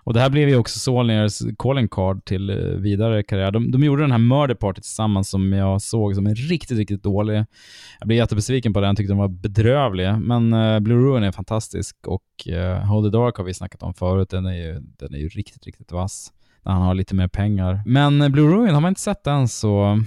Och 0.04 0.14
det 0.14 0.20
här 0.20 0.30
blev 0.30 0.48
ju 0.48 0.56
också 0.56 0.78
Saulniers 0.78 1.42
calling 1.58 1.88
card 1.88 2.24
till 2.24 2.50
eh, 2.50 2.56
vidare 2.56 3.22
karriär. 3.22 3.50
De, 3.50 3.70
de 3.70 3.84
gjorde 3.84 4.02
den 4.02 4.10
här 4.10 4.18
Murder 4.18 4.54
Party 4.54 4.80
tillsammans 4.80 5.30
som 5.30 5.52
jag 5.52 5.82
såg 5.82 6.14
som 6.14 6.26
en 6.26 6.34
riktigt, 6.34 6.78
riktigt 6.78 7.02
dålig. 7.02 7.44
Jag 7.98 8.08
blev 8.08 8.18
jättebesviken 8.18 8.72
på 8.72 8.80
den, 8.80 8.96
tyckte 8.96 9.10
den 9.10 9.18
var 9.18 9.28
bedrövlig. 9.28 10.18
Men 10.18 10.52
uh, 10.52 10.80
Blue 10.80 10.98
Ruin 10.98 11.22
är 11.22 11.32
fantastisk 11.32 11.96
och 12.06 12.22
uh, 12.48 12.86
Hold 12.86 13.12
the 13.12 13.18
Dark 13.18 13.36
har 13.36 13.44
vi 13.44 13.54
snackat 13.54 13.82
om 13.82 13.94
förut. 13.94 14.30
Den 14.30 14.46
är 14.46 14.54
ju, 14.54 14.80
den 14.80 15.14
är 15.14 15.18
ju 15.18 15.28
riktigt, 15.28 15.66
riktigt 15.66 15.92
vass. 15.92 16.32
När 16.68 16.74
han 16.74 16.82
har 16.82 16.94
lite 16.94 17.14
mer 17.14 17.28
pengar. 17.28 17.82
Men 17.86 18.22
eh, 18.22 18.28
Blue 18.28 18.56
Ruin, 18.56 18.74
har 18.74 18.80
man 18.80 18.88
inte 18.88 19.00
sett 19.00 19.24
den 19.24 19.48
så 19.48 20.00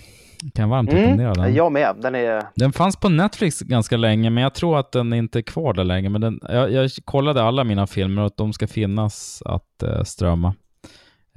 kan 0.53 0.63
jag 0.63 0.67
varmt 0.67 0.93
rekommendera 0.93 1.33
den. 1.33 1.43
Mm, 1.43 1.55
jag 1.55 1.71
med. 1.71 1.95
Den 2.01 2.15
är... 2.15 2.43
Den 2.55 2.73
fanns 2.73 2.95
på 2.95 3.09
Netflix 3.09 3.59
ganska 3.59 3.97
länge, 3.97 4.29
men 4.29 4.43
jag 4.43 4.53
tror 4.53 4.79
att 4.79 4.91
den 4.91 5.13
inte 5.13 5.39
är 5.39 5.43
kvar 5.43 5.73
där 5.73 5.83
längre. 5.83 6.09
Men 6.09 6.21
den, 6.21 6.39
jag, 6.49 6.71
jag 6.71 6.91
kollade 7.05 7.43
alla 7.43 7.63
mina 7.63 7.87
filmer 7.87 8.21
och 8.21 8.27
att 8.27 8.37
de 8.37 8.53
ska 8.53 8.67
finnas 8.67 9.43
att 9.45 9.83
eh, 9.83 10.03
strömma 10.03 10.55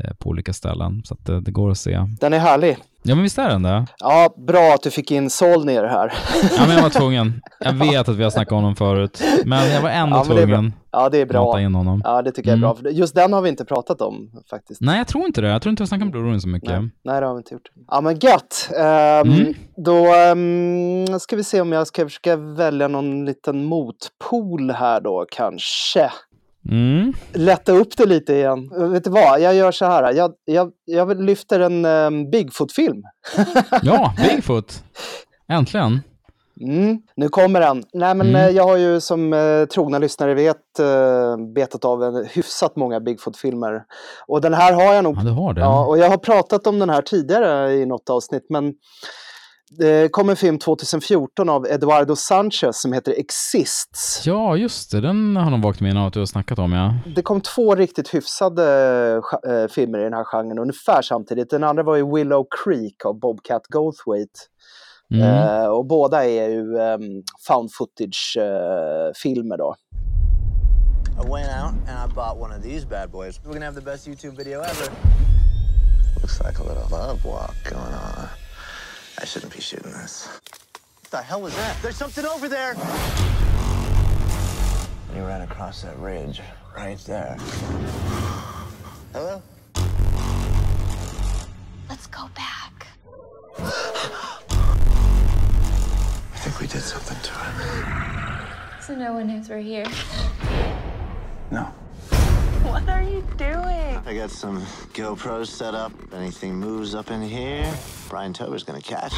eh, 0.04 0.14
på 0.14 0.30
olika 0.30 0.52
ställen. 0.52 1.02
Så 1.04 1.14
att 1.14 1.28
eh, 1.28 1.36
det 1.36 1.50
går 1.50 1.70
att 1.70 1.78
se. 1.78 1.98
Den 2.20 2.32
är 2.32 2.38
härlig. 2.38 2.76
Ja, 3.06 3.14
men 3.14 3.22
visst 3.22 3.38
är 3.38 3.48
den 3.48 3.62
det? 3.62 3.86
Ja, 3.98 4.34
bra 4.46 4.74
att 4.74 4.82
du 4.82 4.90
fick 4.90 5.10
in 5.10 5.30
Solnier 5.30 5.84
här. 5.84 6.12
Ja, 6.56 6.66
men 6.66 6.76
jag 6.76 6.82
var 6.82 6.90
tvungen. 6.90 7.42
Jag 7.60 7.72
vet 7.72 8.08
att 8.08 8.16
vi 8.16 8.22
har 8.22 8.30
snackat 8.30 8.52
om 8.52 8.56
honom 8.58 8.76
förut, 8.76 9.22
men 9.44 9.70
jag 9.70 9.82
var 9.82 9.90
ändå 9.90 10.16
Ja, 10.16 10.24
men 10.28 10.36
det 10.36 10.42
är 10.42 10.46
bra. 10.46 10.56
tvungen 10.56 10.72
Ja, 10.92 11.08
det 11.08 11.18
är 11.20 11.26
bra. 11.26 11.44
mata 11.44 11.60
in 11.60 11.74
honom. 11.74 12.00
Ja, 12.04 12.22
det 12.22 12.32
tycker 12.32 12.50
jag 12.50 12.58
är 12.58 12.64
Mm. 12.66 12.82
bra. 12.82 12.90
Just 12.90 13.14
den 13.14 13.32
har 13.32 13.40
vi 13.42 13.48
inte 13.48 13.64
pratat 13.64 14.00
om 14.00 14.30
faktiskt. 14.50 14.80
Nej, 14.80 14.98
jag 14.98 15.06
tror 15.08 15.26
inte 15.26 15.40
det. 15.40 15.48
Jag 15.48 15.62
tror 15.62 15.70
inte 15.70 15.80
vi 15.80 15.84
har 15.84 15.88
snackat 15.88 16.02
om 16.04 16.10
Blue 16.10 16.22
Ruin 16.22 16.40
så 16.40 16.48
mycket. 16.48 16.70
Nej. 16.70 16.90
Nej, 17.04 17.20
det 17.20 17.26
har 17.26 17.34
vi 17.34 17.38
inte 17.38 17.54
gjort. 17.54 17.68
Ja, 17.90 18.00
men 18.00 18.18
gött. 18.18 18.70
Ehm, 18.78 19.32
Mm. 19.32 19.54
Då 19.76 20.06
ehm, 20.14 21.18
ska 21.20 21.36
vi 21.36 21.44
se 21.44 21.60
om 21.60 21.72
jag 21.72 21.86
ska 21.86 22.04
försöka 22.04 22.36
välja 22.36 22.88
någon 22.88 23.24
liten 23.24 23.64
motpol 23.64 24.70
här 24.70 25.00
då 25.00 25.26
kanske. 25.30 26.10
Mm. 26.70 27.12
Lätta 27.32 27.72
upp 27.72 27.96
det 27.96 28.06
lite 28.06 28.32
igen. 28.34 28.70
Vet 28.92 29.04
du 29.04 29.10
vad, 29.10 29.40
jag 29.40 29.54
gör 29.54 29.72
så 29.72 29.84
här. 29.84 30.12
Jag, 30.12 30.32
jag, 30.44 30.70
jag 30.84 31.20
lyfter 31.22 31.60
en 31.60 31.84
um, 31.84 32.30
Bigfoot-film. 32.30 33.02
Ja, 33.82 34.14
Bigfoot. 34.28 34.82
Äntligen. 35.48 36.00
Mm, 36.60 36.98
nu 37.16 37.28
kommer 37.28 37.60
den. 37.60 37.82
Nej, 37.92 38.14
men 38.14 38.28
Mm. 38.28 38.40
eh, 38.40 38.48
jag 38.56 38.64
har 38.64 38.76
ju 38.76 39.00
som 39.00 39.32
eh, 39.32 39.64
trogna 39.64 39.98
lyssnare 39.98 40.34
vet 40.34 40.78
eh, 40.78 41.36
betat 41.54 41.84
av 41.84 42.02
en 42.02 42.26
hyfsat 42.26 42.76
många 42.76 43.00
Bigfoot-filmer. 43.00 43.82
Och 44.26 44.40
den 44.40 44.54
här 44.54 44.72
har 44.72 44.94
jag 44.94 45.04
nog... 45.04 45.16
Ja, 45.16 45.22
du 45.22 45.30
har 45.30 45.52
det. 45.54 45.60
Ja, 45.60 45.86
och 45.86 45.98
jag 45.98 46.10
har 46.10 46.16
pratat 46.16 46.66
om 46.66 46.78
den 46.78 46.90
här 46.90 47.02
tidigare 47.02 47.72
i 47.74 47.86
något 47.86 48.10
avsnitt, 48.10 48.46
men 48.48 48.72
det 49.70 50.08
kom 50.12 50.28
en 50.28 50.36
film 50.36 50.58
2014 50.58 51.48
av 51.48 51.66
Eduardo 51.66 52.16
Sanchez 52.16 52.80
som 52.80 52.92
heter 52.92 53.12
Exists. 53.12 54.22
Ja, 54.26 54.56
just 54.56 54.90
det. 54.90 55.00
Den 55.00 55.36
har 55.36 55.62
vagt 55.62 55.80
minne 55.80 56.00
av 56.00 56.06
att 56.06 56.12
du 56.12 56.18
har 56.18 56.26
snackat 56.26 56.58
om, 56.58 56.72
ja. 56.72 56.94
Det 57.16 57.22
kom 57.22 57.40
två 57.40 57.74
riktigt 57.74 58.14
hyfsade 58.14 58.64
eh, 59.44 59.52
eh, 59.52 59.68
filmer 59.68 59.98
i 59.98 60.02
den 60.02 60.12
här 60.12 60.24
genren 60.24 60.58
ungefär 60.58 61.02
samtidigt. 61.02 61.50
Den 61.50 61.64
andra 61.64 61.82
var 61.82 61.96
ju 61.96 62.14
Willow 62.14 62.46
Creek 62.64 63.04
av 63.04 63.18
Bobcat 63.18 63.66
Goldthwait. 63.68 64.48
Mm. 65.14 65.22
Eh, 65.22 65.66
och 65.66 65.86
båda 65.86 66.24
är 66.24 66.48
ju 66.48 66.78
um, 66.78 67.22
found 67.48 67.72
footage-filmer 67.72 69.56
då. 69.56 69.74
I 71.16 71.28
went 71.30 71.48
out 71.48 71.74
and 71.88 72.10
I 72.10 72.14
bought 72.14 72.40
one 72.40 72.56
of 72.56 72.62
these 72.62 72.86
bad 72.86 73.10
boys. 73.10 73.40
We're 73.44 73.52
gonna 73.52 73.66
have 73.66 73.80
the 73.80 73.90
best 73.90 74.08
YouTube 74.08 74.36
video 74.36 74.60
ever. 74.60 74.90
Looks 76.22 76.40
like 76.40 76.58
a 76.58 76.62
little 76.62 76.88
love 76.90 77.24
walk 77.24 77.54
going 77.70 77.94
on. 77.94 78.43
I 79.20 79.24
shouldn't 79.24 79.52
be 79.52 79.60
shooting 79.60 79.92
this. 79.92 80.26
What 80.26 81.10
the 81.10 81.22
hell 81.22 81.46
is 81.46 81.54
that? 81.56 81.76
There's 81.82 81.96
something 81.96 82.24
over 82.24 82.48
there! 82.48 82.74
You 85.14 85.24
ran 85.24 85.42
across 85.42 85.82
that 85.82 85.96
ridge 85.98 86.40
right 86.76 86.98
there. 86.98 87.36
Hello? 89.12 89.42
Let's 91.88 92.06
go 92.08 92.28
back. 92.34 92.86
I 96.34 96.36
think 96.36 96.60
we 96.60 96.66
did 96.66 96.82
something 96.82 97.16
to 97.22 97.32
him. 97.32 97.54
So 98.82 98.94
no 98.96 99.12
one 99.14 99.28
knows 99.28 99.48
we're 99.48 99.58
here. 99.60 99.86
No. 101.50 101.72
What 102.64 102.88
are 102.88 103.02
you 103.02 103.22
doing? 103.36 104.02
I 104.04 104.14
got 104.14 104.30
some 104.30 104.60
GoPros 104.92 105.46
set 105.46 105.74
up. 105.74 105.92
Anything 106.12 106.56
moves 106.56 106.94
up 106.94 107.10
in 107.10 107.22
here, 107.22 107.72
Brian 108.10 108.34
Tober's 108.34 108.64
gonna 108.66 108.80
catch? 108.80 109.14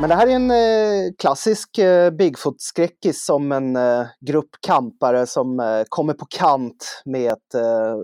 Men 0.00 0.08
det 0.08 0.14
här 0.14 0.26
är 0.26 0.30
en 0.30 0.50
eh, 0.50 1.12
klassisk 1.18 1.78
eh, 1.78 2.10
Bigfoot-skräckis 2.10 3.30
om 3.30 3.52
en 3.52 3.76
eh, 3.76 4.06
grupp 4.20 4.50
kampare 4.66 5.26
som 5.26 5.60
eh, 5.60 5.82
kommer 5.88 6.14
på 6.14 6.26
kant 6.30 7.02
med 7.04 7.32
ett 7.32 7.54
eh, 7.54 7.96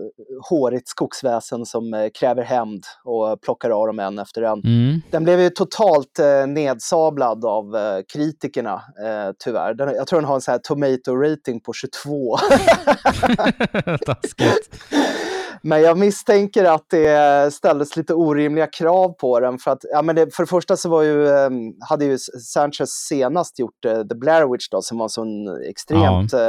hårigt 0.49 0.87
skogsväsen 0.87 1.65
som 1.65 1.93
eh, 1.93 2.07
kräver 2.19 2.43
hämnd 2.43 2.83
och 3.03 3.41
plockar 3.41 3.69
av 3.69 3.87
dem 3.87 3.99
en 3.99 4.19
efter 4.19 4.41
en. 4.41 4.61
Mm. 4.63 5.01
Den 5.11 5.23
blev 5.23 5.39
ju 5.39 5.49
totalt 5.49 6.19
eh, 6.19 6.47
nedsablad 6.47 7.45
av 7.45 7.75
eh, 7.75 7.99
kritikerna, 8.13 8.73
eh, 9.05 9.31
tyvärr. 9.39 9.73
Den, 9.73 9.95
jag 9.95 10.07
tror 10.07 10.19
den 10.19 10.27
har 10.27 10.35
en 10.35 10.41
sån 10.41 10.51
här 10.51 10.59
tomato 10.59 11.15
rating 11.15 11.59
på 11.59 11.73
22. 11.73 12.37
Taskigt. 14.05 14.69
Men 15.63 15.81
jag 15.81 15.97
misstänker 15.97 16.63
att 16.63 16.89
det 16.89 17.53
ställdes 17.53 17.97
lite 17.97 18.13
orimliga 18.13 18.67
krav 18.67 19.09
på 19.09 19.39
den. 19.39 19.57
För, 19.57 19.71
att, 19.71 19.79
ja, 19.91 20.01
men 20.01 20.15
det, 20.15 20.35
för 20.35 20.43
det 20.43 20.47
första 20.47 20.77
så 20.77 20.89
var 20.89 21.01
ju, 21.03 21.27
eh, 21.27 21.49
hade 21.89 22.05
ju 22.05 22.17
Sanchez 22.53 22.89
senast 22.89 23.59
gjort 23.59 23.85
eh, 23.85 24.01
The 24.03 24.15
Blair 24.15 24.51
Witch 24.51 24.69
då, 24.69 24.81
som 24.81 24.97
var 24.97 25.05
en 25.05 25.09
sån 25.09 25.61
extremt 25.69 26.33
eh, 26.33 26.39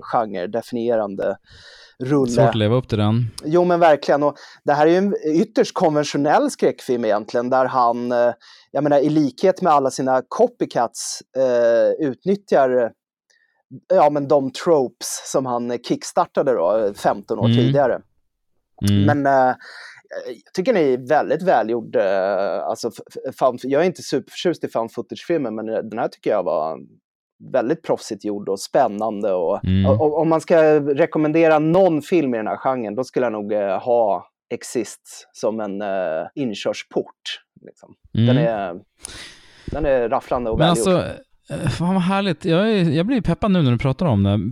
genredefinierande 0.00 1.36
rulle. 1.98 2.32
Svårt 2.32 2.48
att 2.48 2.54
leva 2.54 2.76
upp 2.76 2.88
till 2.88 2.98
den. 2.98 3.26
Jo 3.44 3.64
men 3.64 3.80
verkligen. 3.80 4.22
Och 4.22 4.36
det 4.64 4.72
här 4.72 4.86
är 4.86 4.90
ju 4.90 4.96
en 4.96 5.14
ytterst 5.34 5.74
konventionell 5.74 6.50
skräckfilm 6.50 7.04
egentligen 7.04 7.50
där 7.50 7.64
han, 7.64 8.12
eh, 8.12 8.32
jag 8.70 8.82
menar 8.82 8.98
i 8.98 9.10
likhet 9.10 9.62
med 9.62 9.72
alla 9.72 9.90
sina 9.90 10.22
copycats, 10.28 11.22
utnyttjar 11.98 12.92
ja, 13.88 14.10
men 14.10 14.28
de 14.28 14.50
tropes 14.50 15.22
som 15.32 15.46
han 15.46 15.78
kickstartade 15.78 16.52
då, 16.52 16.76
eh, 16.76 16.92
15 16.92 17.38
år 17.38 17.44
Mm. 17.44 17.56
tidigare. 17.56 18.00
Mm. 18.90 19.04
Men 19.22 19.26
eh, 19.26 19.56
jag 20.44 20.52
tycker 20.54 20.72
den 20.74 20.82
är 20.82 21.08
väldigt 21.08 21.42
välgjord. 21.42 21.96
Eh, 21.96 22.58
alltså, 22.64 22.88
f- 22.88 23.16
f- 23.28 23.34
found, 23.38 23.60
jag 23.62 23.82
är 23.82 23.86
inte 23.86 24.02
superförtjust 24.02 24.64
i 24.64 24.68
found 24.68 24.92
footage-filmer, 24.92 25.50
men 25.50 25.66
den 25.66 25.98
här 25.98 26.08
tycker 26.08 26.30
jag 26.30 26.42
var 26.42 26.78
väldigt 27.52 27.82
proffsigt 27.82 28.24
gjord 28.24 28.48
och 28.48 28.60
spännande. 28.60 29.32
Och, 29.32 29.64
Mm. 29.64 29.86
och, 29.90 30.00
och 30.06 30.18
om 30.20 30.28
man 30.28 30.40
ska 30.40 30.80
rekommendera 30.80 31.58
någon 31.58 32.02
film 32.02 32.34
i 32.34 32.36
den 32.36 32.46
här 32.46 32.56
genren, 32.56 32.94
då 32.94 33.04
skulle 33.04 33.26
jag 33.26 33.32
nog 33.32 33.52
eh, 33.52 33.78
ha 33.84 34.26
Exist 34.54 35.28
som 35.32 35.60
en 35.60 35.82
eh, 35.82 36.26
inkörsport. 36.34 37.14
Liksom. 37.66 37.94
Den, 38.12 38.28
Mm. 38.28 38.46
är, 38.46 38.74
den 39.66 39.86
är 39.86 40.08
rafflande 40.08 40.50
och 40.50 40.60
välgjord. 40.60 40.88
alltså, 40.88 40.90
eh, 40.90 41.16
fan 41.70 41.94
vad 41.94 42.02
härligt. 42.02 42.44
Jag, 42.44 42.70
är, 42.70 42.90
jag 42.90 43.06
blir 43.06 43.20
peppad 43.20 43.50
nu 43.50 43.62
när 43.62 43.70
du 43.70 43.78
pratar 43.78 44.06
om 44.06 44.22
det. 44.22 44.50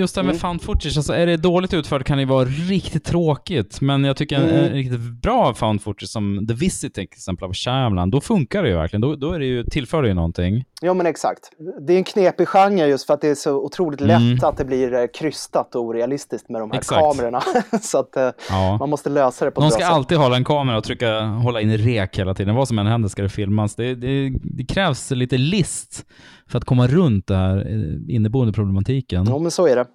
Just 0.00 0.14
det 0.14 0.20
här 0.20 0.26
med 0.26 0.30
Mm. 0.32 0.38
found 0.40 0.62
footage, 0.62 0.96
alltså 0.96 1.12
är 1.12 1.26
det 1.26 1.36
dåligt 1.36 1.74
utfört 1.74 2.04
kan 2.04 2.18
det 2.18 2.24
vara 2.24 2.44
riktigt 2.44 3.04
tråkigt. 3.04 3.80
Men 3.80 4.04
jag 4.04 4.16
tycker 4.16 4.36
en, 4.36 4.42
Mm. 4.48 4.64
en 4.64 4.72
riktigt 4.72 5.00
bra 5.00 5.54
found 5.54 5.82
footage 5.82 6.08
som 6.08 6.46
The 6.48 6.54
Visit 6.54 6.94
till 6.94 7.02
exempel 7.02 7.44
av 7.48 7.54
Shyamalan, 7.54 8.10
då 8.10 8.20
funkar 8.20 8.62
det 8.62 8.68
ju 8.68 8.74
verkligen. 8.74 9.00
Då, 9.00 9.16
då 9.16 9.32
är 9.32 9.38
det 9.38 9.46
ju, 9.46 9.64
tillför 9.64 10.02
det 10.02 10.08
ju 10.08 10.14
någonting. 10.14 10.64
Ja 10.80 10.94
men 10.94 11.06
exakt. 11.06 11.40
Det 11.86 11.92
är 11.92 11.98
en 11.98 12.04
knepig 12.04 12.48
genre 12.48 12.86
just 12.86 13.06
för 13.06 13.14
att 13.14 13.20
det 13.20 13.28
är 13.28 13.34
så 13.34 13.52
otroligt 13.64 14.00
lätt 14.00 14.16
Mm. 14.20 14.38
att 14.42 14.56
det 14.56 14.64
blir 14.64 14.94
eh, 14.94 15.06
krystat 15.18 15.74
och 15.74 15.82
orealistiskt 15.82 16.48
med 16.48 16.60
de 16.60 16.70
här 16.70 16.78
Exakt. 16.78 17.00
kamerorna. 17.00 17.40
så 17.82 17.98
att 17.98 18.16
eh, 18.16 18.30
Ja. 18.50 18.76
man 18.80 18.90
måste 18.90 19.10
lösa 19.10 19.44
det 19.44 19.50
på 19.50 19.60
Någon 19.60 19.70
ska 19.70 19.80
sätt. 19.80 19.88
alltid 19.90 20.18
hålla 20.18 20.36
en 20.36 20.44
kamera 20.44 20.76
och 20.78 20.84
trycka, 20.84 21.20
hålla 21.20 21.60
in 21.60 21.70
i 21.70 21.76
rek 21.76 22.18
hela 22.18 22.34
tiden. 22.34 22.54
Vad 22.54 22.68
som 22.68 22.78
än 22.78 22.86
händer 22.86 23.08
ska 23.08 23.22
det 23.22 23.28
filmas. 23.28 23.74
Det, 23.74 23.94
det, 23.94 24.32
det 24.42 24.64
krävs 24.64 25.10
lite 25.10 25.38
list 25.38 26.06
för 26.46 26.58
att 26.58 26.64
komma 26.64 26.86
runt 26.86 27.26
det 27.26 27.36
här 27.36 27.56
eh, 27.56 28.14
inneboende 28.14 28.52
problematiken. 28.52 29.26
Jo 29.28 29.38
men 29.38 29.50
så 29.50 29.66
är 29.66 29.76
det. 29.76 29.86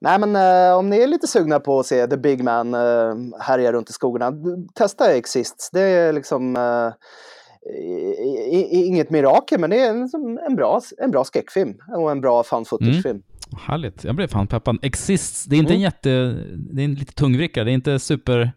Nej 0.00 0.18
men 0.18 0.36
eh, 0.36 0.78
om 0.78 0.90
ni 0.90 0.96
är 0.96 1.06
lite 1.06 1.26
sugna 1.26 1.60
på 1.60 1.80
att 1.80 1.86
se 1.86 2.06
The 2.06 2.16
Big 2.16 2.44
Man 2.44 2.74
eh, 2.74 3.14
härja 3.40 3.72
runt 3.72 3.90
i 3.90 3.92
skogarna, 3.92 4.32
testa 4.74 5.14
Exists. 5.14 5.70
Det 5.72 5.80
är 5.80 6.12
liksom 6.12 6.56
eh, 6.56 6.92
i, 8.52 8.68
i, 8.72 8.84
inget 8.86 9.10
mirakel 9.10 9.60
men 9.60 9.70
det 9.70 9.80
är 9.80 9.90
en, 9.90 10.08
som 10.08 10.38
en, 10.48 10.56
bra, 10.56 10.80
en 10.98 11.10
bra 11.10 11.24
skräckfilm 11.24 11.74
och 11.96 12.10
en 12.10 12.20
bra 12.20 12.42
found 12.42 12.68
footage-film. 12.68 13.22
Härligt, 13.66 14.04
jag 14.04 14.14
blev 14.14 14.28
fan 14.28 14.46
peppad. 14.46 14.78
Exists, 14.82 15.44
det 15.44 15.56
är 15.56 15.58
inte 15.58 15.72
en 15.72 15.76
Mm. 15.76 15.82
jätte, 15.82 16.08
det 16.72 16.82
är 16.82 16.84
en 16.84 16.94
lite 16.94 17.12
tungvrickare, 17.14 17.64
det 17.64 17.70
är 17.70 17.74
inte 17.74 17.98
super 17.98 18.52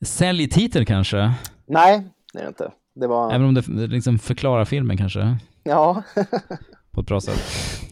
säljtitel 0.00 0.86
kanske. 0.86 1.32
Nej, 1.66 2.02
det 2.32 2.38
är 2.38 2.42
det 2.42 2.48
inte. 2.48 2.70
Det 2.94 3.06
var... 3.06 3.32
Även 3.32 3.46
om 3.46 3.54
det 3.54 3.86
liksom 3.86 4.18
förklarar 4.18 4.64
filmen 4.64 4.96
kanske 4.96 5.36
Ja. 5.64 6.02
på 6.94 7.00
ett 7.00 7.06
bra 7.06 7.20
sätt. 7.20 7.40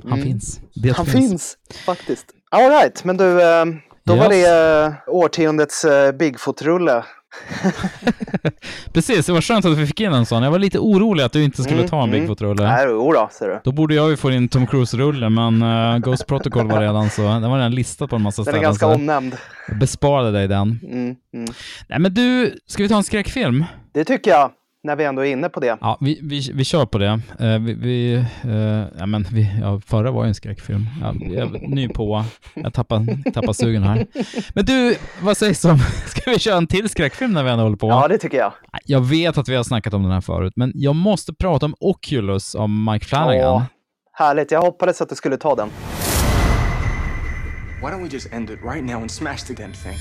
Han 0.03 0.12
Mm. 0.12 0.25
finns. 0.25 0.61
Det 0.75 0.97
Han 0.97 1.07
finns, 1.07 1.57
faktiskt. 1.87 2.27
All 2.51 2.70
right, 2.70 3.05
men 3.05 3.16
du, 3.16 3.43
eh, 3.43 3.64
då 4.05 4.14
var 4.14 4.33
Yes. 4.33 4.45
det 4.45 4.85
eh, 4.85 5.14
årtiondets 5.14 5.85
eh, 5.85 6.12
Bigfoot-rulle. 6.12 7.05
Precis, 8.93 9.27
det 9.27 9.33
var 9.33 9.41
skönt 9.41 9.64
att 9.64 9.79
vi 9.79 9.87
fick 9.87 10.01
in 10.01 10.12
en 10.12 10.27
sån. 10.27 10.43
Jag 10.43 10.51
var 10.51 10.59
lite 10.59 10.79
orolig 10.79 11.25
att 11.25 11.33
du 11.33 11.45
inte 11.45 11.62
skulle 11.62 11.79
Mm, 11.79 11.89
ta 11.91 12.03
en 12.03 12.09
mm. 12.09 12.20
Bigfoot-rulle. 12.20 12.62
Nej, 12.62 12.87
då, 12.87 13.29
ser 13.33 13.49
du. 13.49 13.61
Då 13.64 13.73
borde 13.73 13.95
jag 13.95 14.11
ju 14.11 14.16
få 14.16 14.31
in 14.31 14.49
Tom 14.49 14.66
Cruise-rulle, 14.66 15.29
men 15.29 15.62
eh, 15.62 15.99
Ghost 15.99 16.27
Protocol 16.27 16.66
var 16.70 16.81
redan 16.81 17.11
så, 17.11 17.23
den 17.23 17.43
var 17.51 17.57
redan 17.57 17.75
listad 17.75 18.07
på 18.09 18.16
en 18.16 18.23
massa 18.23 18.43
Den 18.43 18.49
är 18.49 18.53
ställen. 18.53 18.62
ganska 18.64 18.87
så 18.87 18.93
omnämnd. 18.95 19.37
Jag 19.68 19.79
besparade 19.79 20.31
dig 20.33 20.49
den. 20.49 20.81
Mm, 20.83 21.05
mm. 21.35 21.55
Nej 21.89 21.99
men 21.99 22.14
du, 22.14 22.59
ska 22.66 22.83
vi 22.83 22.89
ta 22.89 22.97
en 22.97 23.05
skräckfilm? 23.05 23.64
Det 23.93 24.05
tycker 24.05 24.31
jag, 24.31 24.51
när 24.85 24.97
vi 24.97 25.05
ändå 25.05 25.24
är 25.24 25.30
inne 25.30 25.49
på 25.49 25.61
det. 25.61 25.78
Ja, 25.80 25.99
vi, 26.01 26.20
vi, 26.22 26.51
vi 26.55 26.64
kör 26.64 26.87
på 26.87 26.99
det. 26.99 27.20
Eh, 27.41 27.59
vi, 27.59 27.74
vi, 27.74 28.14
eh, 28.45 28.99
ja, 28.99 29.07
men 29.07 29.26
vi, 29.33 29.59
ja, 29.61 29.80
förra 29.87 30.11
var 30.11 30.24
ju 30.24 30.28
en 30.28 30.35
skräckfilm. 30.35 30.87
Ja, 31.01 31.14
jag 31.20 31.55
är 31.55 31.68
ny 31.68 31.89
på. 31.89 32.24
Jag 32.55 32.74
tappar, 32.74 33.30
tappar 33.33 33.53
sugen 33.53 33.83
här. 33.83 34.07
Men 34.55 34.64
du, 34.64 34.97
vad 35.22 35.37
sägs 35.37 35.64
om, 35.64 35.78
ska 36.07 36.30
vi 36.30 36.39
köra 36.39 36.57
en 36.57 36.66
till 36.66 36.89
skräckfilm 36.89 37.33
när 37.33 37.43
vi 37.43 37.51
ändå 37.51 37.64
håller 37.64 37.76
på? 37.76 37.89
Ja, 37.89 38.09
det 38.09 38.18
tycker 38.18 38.39
jag. 38.39 38.53
Jag 38.85 39.01
vet 39.01 39.39
att 39.39 39.49
vi 39.49 39.57
har 39.57 39.64
snackat 39.64 39.95
om 39.95 40.03
den 40.03 40.12
här 40.12 40.20
förut, 40.20 40.53
men 40.57 40.72
jag 40.74 40.97
måste 40.97 41.35
prata 41.35 41.66
om 41.66 41.74
Oculus 41.80 42.55
av 42.55 42.70
Mike 42.70 43.07
Flanagan. 43.07 43.41
Ja, 43.41 43.66
härligt. 44.12 44.51
Jag 44.51 44.61
hoppades 44.61 45.01
att 45.01 45.09
du 45.09 45.14
skulle 45.14 45.37
ta 45.37 45.55
den. 45.55 45.68
Why 47.80 47.89
don't 47.89 48.03
we 48.03 48.09
just 48.09 48.33
end 48.33 48.51
it 48.51 48.59
right 48.62 48.85
now 48.85 49.01
and 49.01 49.11
smash 49.11 49.37
the 49.37 49.55
damn 49.55 49.72
thing? 49.72 49.97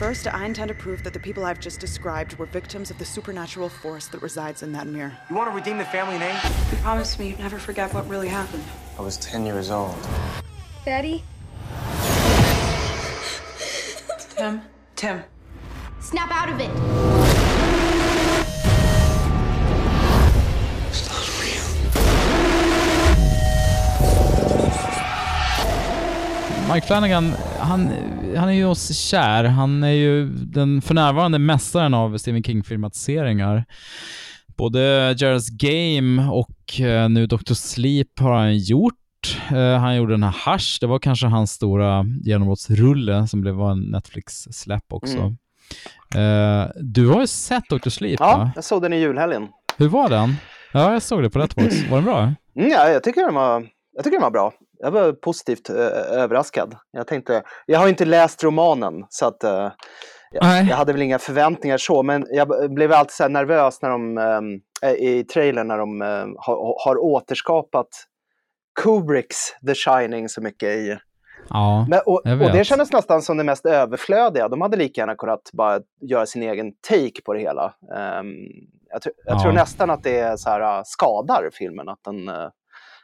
First, 0.00 0.26
I 0.26 0.46
intend 0.46 0.68
to 0.68 0.74
prove 0.74 1.04
that 1.04 1.12
the 1.12 1.18
people 1.18 1.44
I've 1.44 1.60
just 1.60 1.78
described 1.78 2.38
were 2.38 2.46
victims 2.46 2.90
of 2.90 2.96
the 2.96 3.04
supernatural 3.04 3.68
force 3.68 4.06
that 4.06 4.22
resides 4.22 4.62
in 4.62 4.72
that 4.72 4.86
mirror. 4.86 5.12
You 5.28 5.36
want 5.36 5.50
to 5.50 5.54
redeem 5.54 5.76
the 5.76 5.84
family 5.84 6.16
name? 6.18 6.34
You 6.70 6.78
promised 6.78 7.18
me 7.18 7.28
you'd 7.28 7.38
never 7.38 7.58
forget 7.58 7.92
what 7.92 8.08
really 8.08 8.28
happened. 8.28 8.64
I 8.98 9.02
was 9.02 9.18
10 9.18 9.44
years 9.44 9.70
old. 9.70 9.94
Daddy? 10.86 11.22
Tim? 14.30 14.62
Tim. 14.96 15.22
Snap 16.00 16.30
out 16.30 16.48
of 16.48 16.58
it! 16.60 17.29
Mike 26.74 26.86
Flanagan, 26.86 27.32
han, 27.58 27.88
han 28.36 28.48
är 28.48 28.52
ju 28.52 28.64
oss 28.64 28.98
kär. 28.98 29.44
Han 29.44 29.82
är 29.82 29.88
ju 29.92 30.26
den 30.28 30.82
för 30.82 30.94
närvarande 30.94 31.38
mästaren 31.38 31.94
av 31.94 32.18
Stephen 32.18 32.42
King-filmatiseringar. 32.42 33.64
Både 34.56 34.78
Gerald's 35.14 35.48
Game 35.52 36.30
och 36.30 36.80
eh, 36.80 37.08
nu 37.08 37.26
Dr. 37.26 37.54
Sleep 37.54 38.18
har 38.20 38.32
han 38.32 38.58
gjort. 38.58 38.94
Eh, 39.50 39.78
han 39.78 39.96
gjorde 39.96 40.12
den 40.12 40.22
här 40.22 40.52
Hush, 40.52 40.78
det 40.80 40.86
var 40.86 40.98
kanske 40.98 41.26
hans 41.26 41.52
stora 41.52 42.04
genombrottsrulle 42.22 43.26
som 43.26 43.40
blev 43.40 43.60
en 43.60 43.80
Netflix-släpp 43.80 44.92
också. 44.92 45.18
Mm. 46.14 46.62
Eh, 46.62 46.68
du 46.80 47.08
har 47.08 47.20
ju 47.20 47.26
sett 47.26 47.64
Dr. 47.70 47.88
Sleep 47.88 48.20
Ja, 48.20 48.36
va? 48.36 48.50
jag 48.54 48.64
såg 48.64 48.82
den 48.82 48.92
i 48.92 48.96
julhelgen. 49.00 49.48
Hur 49.76 49.88
var 49.88 50.08
den? 50.08 50.34
Ja, 50.72 50.92
jag 50.92 51.02
såg 51.02 51.22
det 51.22 51.30
på 51.30 51.38
Letterboxd. 51.38 51.88
Var 51.90 51.96
den 51.96 52.04
bra? 52.04 52.20
Mm, 52.56 52.70
ja, 52.70 52.88
jag 52.88 53.02
tycker 53.02 53.20
den 53.26 53.34
var, 53.34 53.66
jag 53.94 54.04
tycker 54.04 54.16
den 54.16 54.22
var 54.22 54.30
bra. 54.30 54.52
Jag 54.82 54.90
var 54.90 55.12
positivt 55.12 55.70
ö- 55.70 55.90
överraskad. 56.10 56.76
Jag 56.90 57.06
tänkte, 57.06 57.42
jag 57.66 57.78
har 57.78 57.88
inte 57.88 58.04
läst 58.04 58.44
romanen 58.44 59.06
så 59.08 59.26
att 59.26 59.44
eh, 59.44 59.70
jag, 60.30 60.44
jag 60.44 60.76
hade 60.76 60.92
väl 60.92 61.02
inga 61.02 61.18
förväntningar 61.18 61.78
så, 61.78 62.02
men 62.02 62.26
jag 62.30 62.74
blev 62.74 62.92
alltid 62.92 63.12
så 63.12 63.28
nervös 63.28 63.82
när 63.82 63.90
de 63.90 64.18
eh, 64.82 64.90
i 64.92 65.24
trailern 65.24 65.68
när 65.68 65.78
de 65.78 66.02
eh, 66.02 66.26
har, 66.36 66.84
har 66.84 66.96
återskapat 67.04 67.88
Kubricks 68.82 69.36
The 69.66 69.74
Shining 69.74 70.28
så 70.28 70.42
mycket 70.42 70.68
i 70.68 70.98
Ja, 71.50 71.86
men, 71.88 72.00
och, 72.06 72.26
och 72.26 72.52
det 72.52 72.64
kändes 72.64 72.92
nästan 72.92 73.22
som 73.22 73.36
det 73.36 73.44
mest 73.44 73.66
överflödiga. 73.66 74.48
De 74.48 74.60
hade 74.60 74.76
lika 74.76 75.00
gärna 75.00 75.14
kunnat 75.14 75.50
bara 75.52 75.80
göra 76.00 76.26
sin 76.26 76.42
egen 76.42 76.72
take 76.88 77.22
på 77.24 77.32
det 77.34 77.40
hela. 77.40 77.74
Ehm, 77.96 78.34
jag 78.92 79.00
tr- 79.02 79.10
jag 79.24 79.36
Ja. 79.36 79.42
tror 79.42 79.52
nästan 79.52 79.90
att 79.90 80.02
det 80.02 80.40
så 80.40 80.50
här, 80.50 80.60
äh, 80.78 80.82
skadar 80.84 81.50
filmen 81.52 81.88
att, 81.88 81.98
den, 82.04 82.28
äh, 82.28 82.48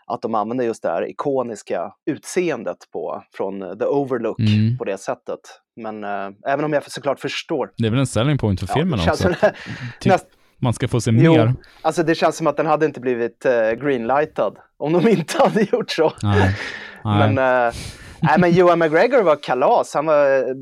att 0.07 0.23
de 0.23 0.35
använder 0.35 0.65
just 0.65 0.83
det 0.83 0.89
här 0.89 1.09
ikoniska 1.11 1.93
utseendet 2.07 2.77
på, 2.93 3.23
från 3.33 3.63
äh, 3.63 3.75
The 3.75 3.85
Overlook 3.85 4.39
Mm. 4.39 4.79
på 4.79 4.85
det 4.85 4.99
sättet. 4.99 5.41
Men 5.77 6.05
äh, 6.05 6.29
även 6.47 6.65
om 6.65 6.73
jag 6.73 6.91
såklart 6.91 7.21
förstår. 7.21 7.71
Det 7.77 7.87
är 7.87 7.91
väl 7.91 8.01
en 8.01 8.07
selling 8.07 8.39
point 8.39 8.61
för 8.61 8.67
Ja, 8.69 8.75
filmen 8.75 8.99
känns 8.99 9.25
också. 9.25 9.47
typ, 10.01 10.13
näst- 10.13 10.27
man 10.59 10.73
ska 10.73 10.89
få 10.89 11.01
se 11.01 11.11
Jo, 11.15 11.33
mer. 11.33 11.55
alltså 11.83 12.03
det 12.03 12.15
känns 12.15 12.37
som 12.37 12.47
att 12.47 12.57
den 12.57 12.67
hade 12.67 12.87
inte 12.87 13.01
blivit 13.01 13.45
äh, 13.45 13.53
greenlightad 13.71 14.57
om 14.77 14.93
de 14.93 15.09
inte 15.09 15.39
hade 15.43 15.63
gjort 15.63 15.91
så. 15.91 16.13
Nej. 16.23 16.57
Nej. 17.05 17.33
Men, 17.35 17.67
äh, 17.69 17.75
nej, 18.23 18.39
men 18.39 18.53
Johan 18.53 18.79
McGregor 18.79 19.23
var 19.23 19.37
kalas. 19.37 19.95
Han 19.95 20.07
var 20.07 20.49
äh, 20.49 20.55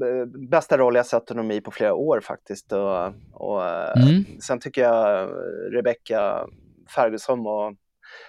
bästa 0.51 0.79
roll 0.79 0.95
jag 0.95 1.07
sett 1.07 1.29
honom 1.29 1.51
i 1.51 1.61
på 1.61 1.71
flera 1.71 1.95
år 1.95 2.21
faktiskt. 2.21 2.73
Och, 2.73 3.07
och, 3.33 3.65
äh, 3.67 4.03
Mm. 4.03 4.25
Sen 4.41 4.61
tycker 4.61 4.83
jag 4.83 5.29
Rebecca 5.73 6.47
Ferguson 6.95 7.43
var 7.45 7.75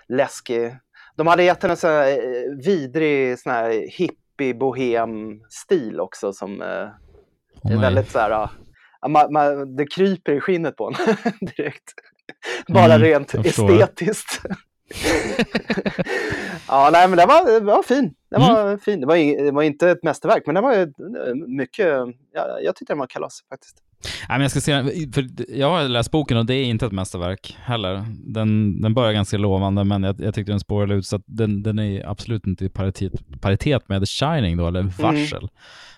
läskig. 0.08 0.76
De 1.16 1.28
hade 1.28 1.44
gett 1.44 1.64
henne 1.64 1.76
en 1.84 1.90
äh, 1.90 2.18
vidrig 2.66 3.40
sån 3.40 3.52
här 3.52 3.70
hippie-bohem-stil 3.90 6.00
också 6.00 6.34
som 6.34 6.62
äh, 6.62 6.68
är 6.68 6.92
nej. 7.64 7.78
väldigt 7.78 8.12
så 8.12 8.20
här... 8.20 8.32
äh, 8.32 8.50
man, 9.10 9.34
man, 9.34 9.76
det 9.76 9.86
kryper 9.88 10.32
i 10.34 10.42
skinnet 10.42 10.76
på 10.76 10.88
en 10.88 10.94
direkt. 11.56 11.94
Bara 12.68 12.86
Mm, 12.96 13.02
rent 13.02 13.36
estetiskt. 13.36 14.42
ja, 16.68 16.90
nej, 16.94 17.08
men 17.08 17.18
den 17.18 17.28
var, 17.28 17.62
var 17.62 17.84
fin. 17.84 18.14
Den 18.32 18.42
Mm. 18.42 18.54
var 18.54 18.78
fin. 18.78 19.00
Det 19.02 19.08
var, 19.08 19.16
ing- 19.16 19.44
det 19.44 19.52
var 19.52 19.64
inte 19.64 19.90
ett 19.90 20.04
mästerverk, 20.04 20.44
men 20.46 20.56
den 20.56 20.64
var 20.64 20.74
eh, 20.74 20.88
mycket... 21.48 21.88
Ja, 22.34 22.60
jag 22.62 22.76
tyckte 22.76 22.94
den 22.94 23.00
var 23.00 23.08
kalas 23.08 23.40
faktiskt. 23.50 23.78
Nej, 24.30 24.38
men 24.38 24.42
jag 24.42 24.52
ska 24.52 24.62
se 24.62 24.84
för 25.14 25.28
jag 25.56 25.70
har 25.70 25.90
läst 25.90 26.12
boken 26.12 26.38
och 26.38 26.46
det 26.46 26.56
är 26.56 26.64
inte 26.64 26.86
ett 26.86 26.92
mästerverk 26.92 27.58
heller. 27.64 28.06
Den, 28.10 28.82
den 28.82 28.94
börjar 28.94 29.14
ganska 29.14 29.38
lovande, 29.38 29.84
men 29.84 30.04
jag, 30.04 30.22
jag 30.22 30.34
tyckte 30.36 30.52
den 30.52 30.60
spårade 30.60 30.94
ut, 30.94 31.08
så 31.08 31.16
att 31.16 31.24
den, 31.26 31.64
den 31.64 31.80
är 31.80 32.10
absolut 32.10 32.48
inte 32.48 32.66
i 32.66 32.70
paritet, 32.70 33.42
paritet 33.42 33.90
med 33.90 34.02
The 34.02 34.06
Shining 34.06 34.58
då, 34.58 34.68
eller 34.68 34.82
Varsel, 34.82 35.50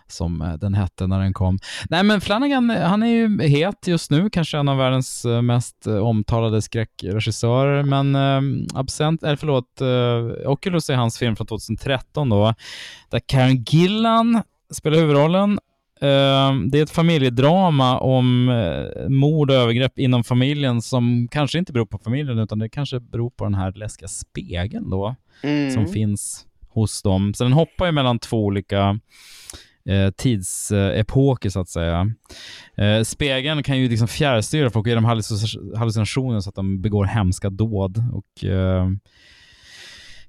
som 0.08 0.42
eh, 0.42 0.54
den 0.54 0.74
hette 0.74 1.08
när 1.08 1.20
den 1.20 1.34
kom. 1.34 1.60
Nej, 1.90 2.04
men 2.04 2.22
Flanagan, 2.22 2.70
eh, 2.70 2.82
han 2.82 3.04
är 3.04 3.08
ju 3.08 3.42
het 3.42 3.88
just 3.88 4.12
nu, 4.12 4.30
kanske 4.30 4.58
en 4.58 4.70
av 4.70 4.78
världens 4.78 5.26
eh, 5.26 5.42
mest 5.42 5.88
omtalade 5.88 6.62
skräckregissörer, 6.62 7.84
men 7.84 8.16
eh, 8.16 8.80
Absent, 8.80 9.24
eller 9.24 9.36
förlåt, 9.36 9.82
eh, 9.82 10.52
Oculus 10.52 10.90
är 10.90 10.96
hans 10.96 11.18
film 11.18 11.36
från 11.36 11.48
2013 11.48 12.30
då, 12.30 12.54
där 13.10 13.22
Karen 13.26 13.64
Gillan 13.64 14.42
spelar 14.74 14.98
huvudrollen. 14.98 15.60
Eh, 16.02 16.56
Det 16.72 16.80
är 16.80 16.84
ett 16.84 16.90
familjedrama 16.90 18.00
om 18.00 18.50
eh, 18.50 19.10
mord 19.10 19.50
och 19.50 19.56
övergrepp 19.56 20.00
inom 20.00 20.24
familjen 20.24 20.82
som 20.82 21.28
kanske 21.32 21.60
inte 21.60 21.74
beror 21.74 21.86
på 21.86 21.98
familjen 21.98 22.40
utan 22.40 22.60
det 22.60 22.70
kanske 22.70 23.00
beror 23.00 23.30
på 23.30 23.44
den 23.44 23.54
här 23.54 23.72
läskiga 23.72 24.08
spegeln 24.08 24.90
då 24.90 25.16
Mm. 25.44 25.72
som 25.72 25.88
finns 25.88 26.46
hos 26.70 27.02
dem. 27.02 27.34
Så 27.34 27.44
den 27.44 27.54
hoppar 27.54 27.86
ju 27.86 27.92
mellan 27.92 28.20
två 28.20 28.46
olika 28.46 29.00
eh, 29.90 30.10
tidsepoker 30.18 31.50
så 31.50 31.60
att 31.60 31.70
säga. 31.70 32.12
Eh, 32.78 33.04
spegeln 33.04 33.64
kan 33.64 33.78
ju 33.80 33.90
liksom 33.90 34.08
fjärrstyra 34.08 34.70
folk 34.70 34.86
och 34.86 34.90
ge 34.90 34.96
dem 34.96 35.06
hallucin- 35.06 35.78
hallucinationer 35.78 36.40
så 36.40 36.50
att 36.50 36.56
de 36.56 36.82
begår 36.82 37.06
hemska 37.06 37.50
dåd. 37.50 38.04
Och 38.14 38.46
eh, 38.46 38.88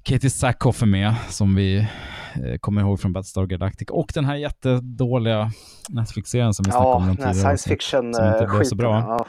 Katie 0.03 0.31
Sackhoff 0.31 0.83
är 0.83 0.87
med, 0.87 1.15
som 1.29 1.55
vi 1.55 1.79
eh, 1.79 2.59
kommer 2.61 2.81
ihåg 2.81 3.01
från 3.01 3.13
Battlestar 3.13 3.47
Galactica. 3.47 3.95
Och 3.95 4.11
den 4.15 4.25
här 4.25 4.35
jättedåliga 4.37 5.53
Netflix-serien 5.89 6.55
som 6.55 6.65
vi 6.65 6.71
snackade 6.71 6.93
om 6.95 7.03
Ja, 7.03 7.09
den 7.15 7.25
här 7.27 7.33
tidigare 7.33 7.59
science 7.59 7.75
avsnitt, 7.99 8.17
som 8.17 8.27
inte 8.27 8.47
blev 8.57 8.65
så 8.65 8.75
bra. 8.75 8.99
Ja. 8.99 9.27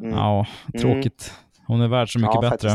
Mm. 0.00 0.10
Ja, 0.18 0.46
tråkigt. 0.80 1.32
Hon 1.66 1.80
är 1.80 1.88
värd 1.88 2.12
så 2.12 2.18
mycket 2.18 2.34
Ja, 2.42 2.50
bättre. 2.50 2.68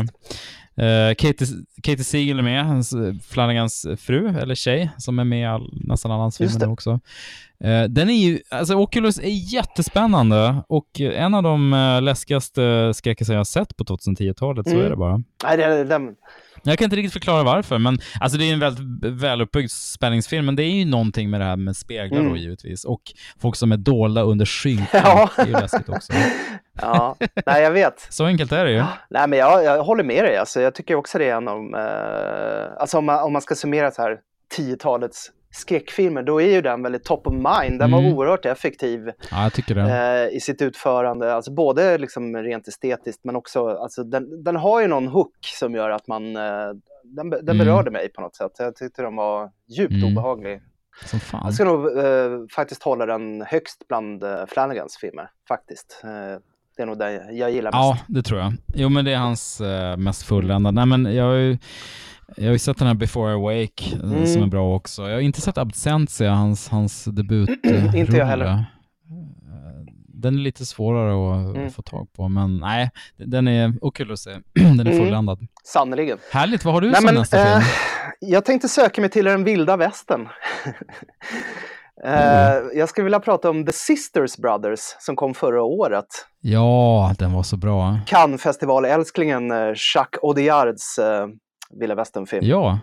Uh, 0.80 1.14
Katie, 1.14 1.46
Katie 1.82 2.04
Siegel 2.04 2.38
är 2.38 2.42
med, 2.42 2.66
hans, 2.66 2.94
Flanagans 3.28 3.86
fru, 3.98 4.28
eller 4.38 4.54
tjej, 4.54 4.90
som 4.98 5.18
är 5.18 5.24
med 5.24 5.40
i 5.40 5.44
all, 5.44 5.80
nästan 5.84 6.12
alla 6.12 6.20
hans 6.22 6.38
filmer 6.38 6.70
också. 6.70 7.00
Eh, 7.64 7.82
den 7.84 8.10
är 8.10 8.14
ju, 8.14 8.40
alltså 8.50 8.74
Oculus 8.74 9.18
är 9.18 9.54
jättespännande 9.54 10.62
och 10.68 11.00
en 11.00 11.34
av 11.34 11.42
de 11.42 11.72
uh, 11.72 12.02
läskigaste 12.02 12.92
skräckisar 12.94 13.34
jag 13.34 13.38
har 13.40 13.44
sett 13.44 13.76
på 13.76 13.84
2010-talet, 13.84 14.66
så 14.66 14.72
Mm. 14.74 14.86
är 14.86 14.90
det 14.90 14.96
bara. 14.96 15.22
Nej, 15.44 15.56
det, 15.56 15.84
den, 15.84 16.14
Jag 16.62 16.78
kan 16.78 16.84
inte 16.84 16.96
riktigt 16.96 17.12
förklara 17.12 17.42
varför, 17.42 17.78
men 17.78 17.98
alltså 18.20 18.38
det 18.38 18.44
är 18.50 18.52
en 18.52 18.60
väldigt 18.60 19.12
väluppbyggd 19.22 19.70
spänningsfilm, 19.70 20.46
men 20.46 20.56
det 20.56 20.62
är 20.62 20.70
ju 20.70 20.84
någonting 20.84 21.30
med 21.30 21.40
det 21.40 21.44
här 21.44 21.56
med 21.56 21.76
speglar 21.76 22.18
Mm. 22.20 22.30
då 22.32 22.36
givetvis. 22.36 22.84
Och 22.84 23.00
folk 23.40 23.56
som 23.56 23.72
är 23.72 23.76
dolda 23.76 24.22
under 24.22 24.46
skynken, 24.46 24.86
Ja. 25.04 25.30
det 25.36 25.42
är 25.42 25.46
ju 25.46 25.52
läskigt 25.52 25.88
också. 25.88 26.12
ja, 26.80 27.16
nej 27.46 27.62
jag 27.62 27.70
vet. 27.70 28.06
Så 28.10 28.24
enkelt 28.24 28.52
är 28.52 28.64
det 28.64 28.72
ju. 28.72 28.78
Nej, 29.10 29.28
men 29.28 29.38
jag, 29.38 29.64
jag 29.64 29.82
håller 29.84 30.04
med 30.04 30.24
dig. 30.24 30.36
Alltså, 30.36 30.60
jag 30.60 30.74
tycker 30.74 30.94
också 30.94 31.18
det 31.18 31.28
är 31.28 31.36
en 31.36 31.48
av 31.48 31.58
eh, 31.58 32.80
alltså 32.80 32.98
om 32.98 33.04
man, 33.04 33.22
om 33.24 33.32
man 33.32 33.42
ska 33.42 33.54
summera 33.54 33.90
så 33.90 34.02
här 34.02 34.18
10-talets 34.58 35.30
skräckfilmer, 35.54 36.22
då 36.22 36.40
är 36.42 36.50
ju 36.52 36.60
den 36.62 36.82
väldigt 36.82 37.04
top 37.04 37.26
of 37.26 37.34
mind. 37.34 37.78
Den 37.80 37.90
var 37.90 37.98
Mm. 37.98 38.12
oerhört 38.14 38.46
effektiv 38.46 39.10
Ja, 39.30 39.50
eh, 39.76 40.28
i 40.36 40.40
sitt 40.42 40.62
utförande, 40.62 41.34
alltså 41.34 41.52
både 41.52 41.98
liksom 41.98 42.36
rent 42.36 42.68
estetiskt 42.68 43.24
men 43.24 43.36
också, 43.36 43.68
alltså 43.68 44.04
den, 44.04 44.44
den 44.44 44.56
har 44.56 44.80
ju 44.80 44.86
någon 44.88 45.08
hook 45.08 45.36
som 45.58 45.74
gör 45.74 45.90
att 45.90 46.06
man, 46.06 46.36
eh, 46.36 46.42
den, 47.04 47.30
den 47.30 47.48
Mm. 47.48 47.58
berörde 47.58 47.90
mig 47.90 48.08
på 48.12 48.20
något 48.20 48.36
sätt. 48.36 48.52
Jag 48.58 48.76
tyckte 48.76 49.02
den 49.02 49.16
var 49.16 49.50
djupt 49.68 49.92
Mm. 49.92 50.04
obehaglig. 50.12 50.60
Som 51.04 51.20
fan. 51.20 51.40
Jag 51.44 51.54
ska 51.54 51.64
nog 51.64 51.98
eh, 51.98 52.30
faktiskt 52.56 52.82
hålla 52.82 53.06
den 53.06 53.42
högst 53.42 53.88
bland 53.88 54.22
eh, 54.24 54.46
Flanagans 54.48 54.96
filmer, 55.00 55.30
faktiskt. 55.48 56.00
Eh, 56.04 56.40
det 56.76 56.82
är 56.82 56.86
nog 56.86 56.98
den 56.98 57.36
jag 57.36 57.50
gillar 57.50 57.70
mest. 57.72 57.74
Ja, 57.76 57.98
det 58.08 58.22
tror 58.22 58.40
jag. 58.40 58.52
Jo, 58.74 58.88
men 58.88 59.04
det 59.04 59.12
är 59.12 59.16
hans 59.18 59.60
eh, 59.60 59.96
mest 59.96 60.22
fulländade. 60.22 60.74
Nej, 60.74 60.86
men 60.98 61.14
jag 61.14 61.24
har 61.24 61.34
ju, 61.34 61.58
jag 62.36 62.44
har 62.44 62.52
ju 62.52 62.58
sett 62.58 62.78
den 62.78 62.86
här 62.88 62.94
Before 62.94 63.30
I 63.32 63.34
Awake 63.34 63.84
eh, 63.94 64.00
Mm. 64.12 64.26
som 64.26 64.42
är 64.42 64.46
bra 64.46 64.74
också. 64.76 65.02
Jag 65.02 65.14
har 65.14 65.20
inte 65.20 65.40
sett 65.40 65.58
Absentia, 65.58 66.30
hans, 66.32 66.68
hans 66.68 67.04
debut. 67.04 67.50
eh, 67.66 67.94
Inte 67.96 68.16
jag 68.16 68.26
heller. 68.26 68.44
rulle. 68.44 68.54
Eh, 68.54 69.84
Den 70.22 70.34
är 70.34 70.38
lite 70.40 70.66
svårare 70.66 71.40
att 71.50 71.56
Mm. 71.56 71.70
få 71.70 71.82
tag 71.82 72.12
på, 72.12 72.28
men 72.28 72.56
nej, 72.58 72.90
den 73.16 73.48
är, 73.48 73.72
Oculus 73.82 74.26
är, 74.26 74.42
den 74.54 74.80
är 74.80 74.86
Mm. 74.92 74.98
fulländad. 75.04 75.38
Sannerligen. 75.64 76.18
Härligt, 76.32 76.64
vad 76.64 76.74
har 76.74 76.80
du 76.80 76.86
Nej, 76.90 76.96
som 76.96 77.04
men, 77.04 77.14
nästa 77.14 77.38
eh, 77.38 77.60
film? 77.60 77.64
Jag 78.20 78.44
tänkte 78.44 78.68
söka 78.68 79.00
mig 79.00 79.10
till 79.10 79.24
den 79.24 79.44
vilda 79.44 79.76
västern. 79.76 80.28
Eh, 82.04 82.54
Jag 82.74 82.88
skulle 82.88 83.04
vilja 83.04 83.20
prata 83.20 83.50
om 83.50 83.66
The 83.66 83.72
Sisters 83.72 84.36
Brothers 84.36 84.80
som 84.98 85.16
kom 85.16 85.34
förra 85.34 85.62
året. 85.62 86.06
Ja, 86.40 87.14
den 87.18 87.32
var 87.32 87.42
så 87.42 87.56
bra. 87.56 87.98
Cannes-festivalälsklingen 88.06 89.50
eh, 89.50 89.56
Jacques 89.94 90.20
Audiards 90.22 90.98
uh, 90.98 91.04
vilda 91.70 91.94
västern-film. 91.94 92.44
Ja. 92.44 92.78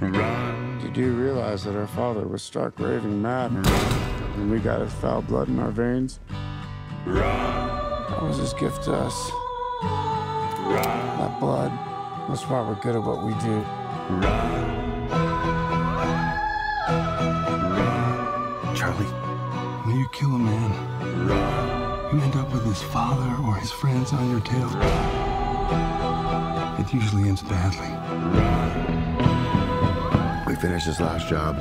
Run, 0.00 0.80
you 0.94 1.12
realize 1.12 1.64
that 1.64 1.74
our 1.76 1.86
father 1.86 2.26
was 2.26 2.42
stark 2.42 2.78
raving 2.78 3.22
mad, 3.22 3.50
and 4.36 4.50
we 4.50 4.58
got 4.58 4.80
his 4.80 4.92
foul 4.92 5.22
blood 5.22 5.48
in 5.48 5.58
our 5.58 5.72
veins. 5.72 6.20
That 7.06 8.22
was 8.22 8.38
his 8.38 8.52
gift 8.54 8.84
to 8.84 8.92
us. 8.92 9.32
That 11.18 11.40
blood. 11.40 11.72
That's 12.28 12.42
why 12.48 12.60
we're 12.60 12.80
good 12.80 12.96
at 12.96 13.02
what 13.02 13.24
we 13.24 13.32
do. 13.34 13.64
Charlie, 18.74 19.12
will 19.86 19.98
you 19.98 20.08
kill 20.12 20.34
a 20.34 20.38
man, 20.38 20.70
you 22.14 22.20
end 22.20 22.36
up 22.36 22.52
with 22.52 22.64
his 22.64 22.80
father 22.80 23.30
or 23.44 23.56
his 23.56 23.72
friends 23.72 24.12
on 24.12 24.30
your 24.30 24.40
tail. 24.40 24.70
It 26.78 26.92
usually 26.92 27.28
ends 27.28 27.42
badly. 27.42 27.90
We 30.46 30.54
finished 30.54 30.86
this 30.86 31.00
last 31.00 31.28
job 31.28 31.56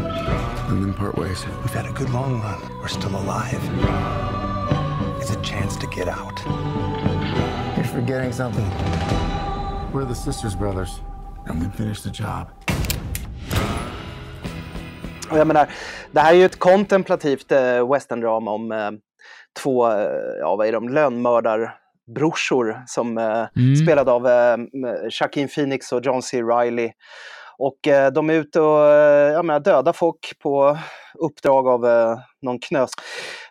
and 0.70 0.84
then 0.84 0.94
part 0.94 1.18
ways. 1.18 1.44
We've 1.62 1.74
had 1.74 1.88
a 1.88 1.94
good 1.94 2.10
long 2.12 2.40
run. 2.42 2.62
We're 2.82 2.88
still 2.88 3.16
alive. 3.16 3.64
It's 5.20 5.32
a 5.32 5.42
chance 5.42 5.76
to 5.78 5.88
get 5.88 6.08
out. 6.08 6.38
You're 7.76 7.86
forgetting 7.86 8.32
something. 8.32 8.70
We're 9.92 10.06
the 10.06 10.16
Sisters 10.16 10.56
Brothers, 10.56 11.00
and 11.48 11.62
we 11.62 11.68
finished 11.78 12.04
the 12.04 12.12
job. 12.12 12.52
Och 15.32 15.38
jag 15.40 15.48
menar, 15.48 15.70
det 16.12 16.20
här 16.20 16.34
är 16.34 16.38
ju 16.38 16.46
ett 16.46 16.60
kontemplativt 16.60 17.52
eh, 17.52 17.92
westerndrama 17.92 18.52
om 18.52 18.72
eh, 18.72 18.92
två, 19.64 19.88
ja 20.40 20.56
vad 20.56 20.68
är 20.68 20.72
de, 20.72 20.90
lönnmördarbrorsor 20.90 22.84
som 22.88 23.18
eh, 23.18 23.48
Mm. 23.56 23.76
spelade 23.76 24.12
av 24.12 24.28
eh, 24.28 24.58
Joaquin 25.22 25.48
Phoenix 25.48 25.92
och 25.92 26.06
John 26.06 26.22
C. 26.22 26.42
Reilly. 26.42 26.92
Och 27.58 27.88
eh, 27.88 28.12
de 28.12 28.30
är 28.30 28.34
ute 28.34 28.62
och 28.62 28.86
eh, 28.86 29.34
jag 29.34 29.46
menar, 29.46 29.60
döda 29.60 29.94
folk 29.94 30.34
på 30.44 30.78
uppdrag 31.20 31.68
av 31.68 31.86
eh, 31.86 32.18
någon 32.42 32.60
knös. 32.60 32.92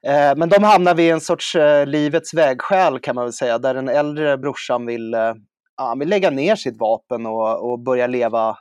Eh, 0.07 0.37
men 0.37 0.49
de 0.49 0.65
hamnar 0.65 0.95
vid 0.95 1.13
en 1.13 1.21
sorts 1.21 1.57
livets 1.87 2.35
vägskäl 2.35 2.99
kan 2.99 3.15
man 3.15 3.25
väl 3.25 3.33
säga, 3.33 3.59
där 3.59 3.75
den 3.75 3.89
äldre 3.89 4.39
brorsan 4.39 4.87
vill, 4.87 5.13
ja, 5.77 5.95
vill 5.99 6.09
lägga 6.09 6.31
ner 6.31 6.57
sitt 6.57 6.79
vapen 6.81 7.27
och, 7.27 7.71
och 7.73 7.79
börja 7.79 8.07
leva 8.07 8.57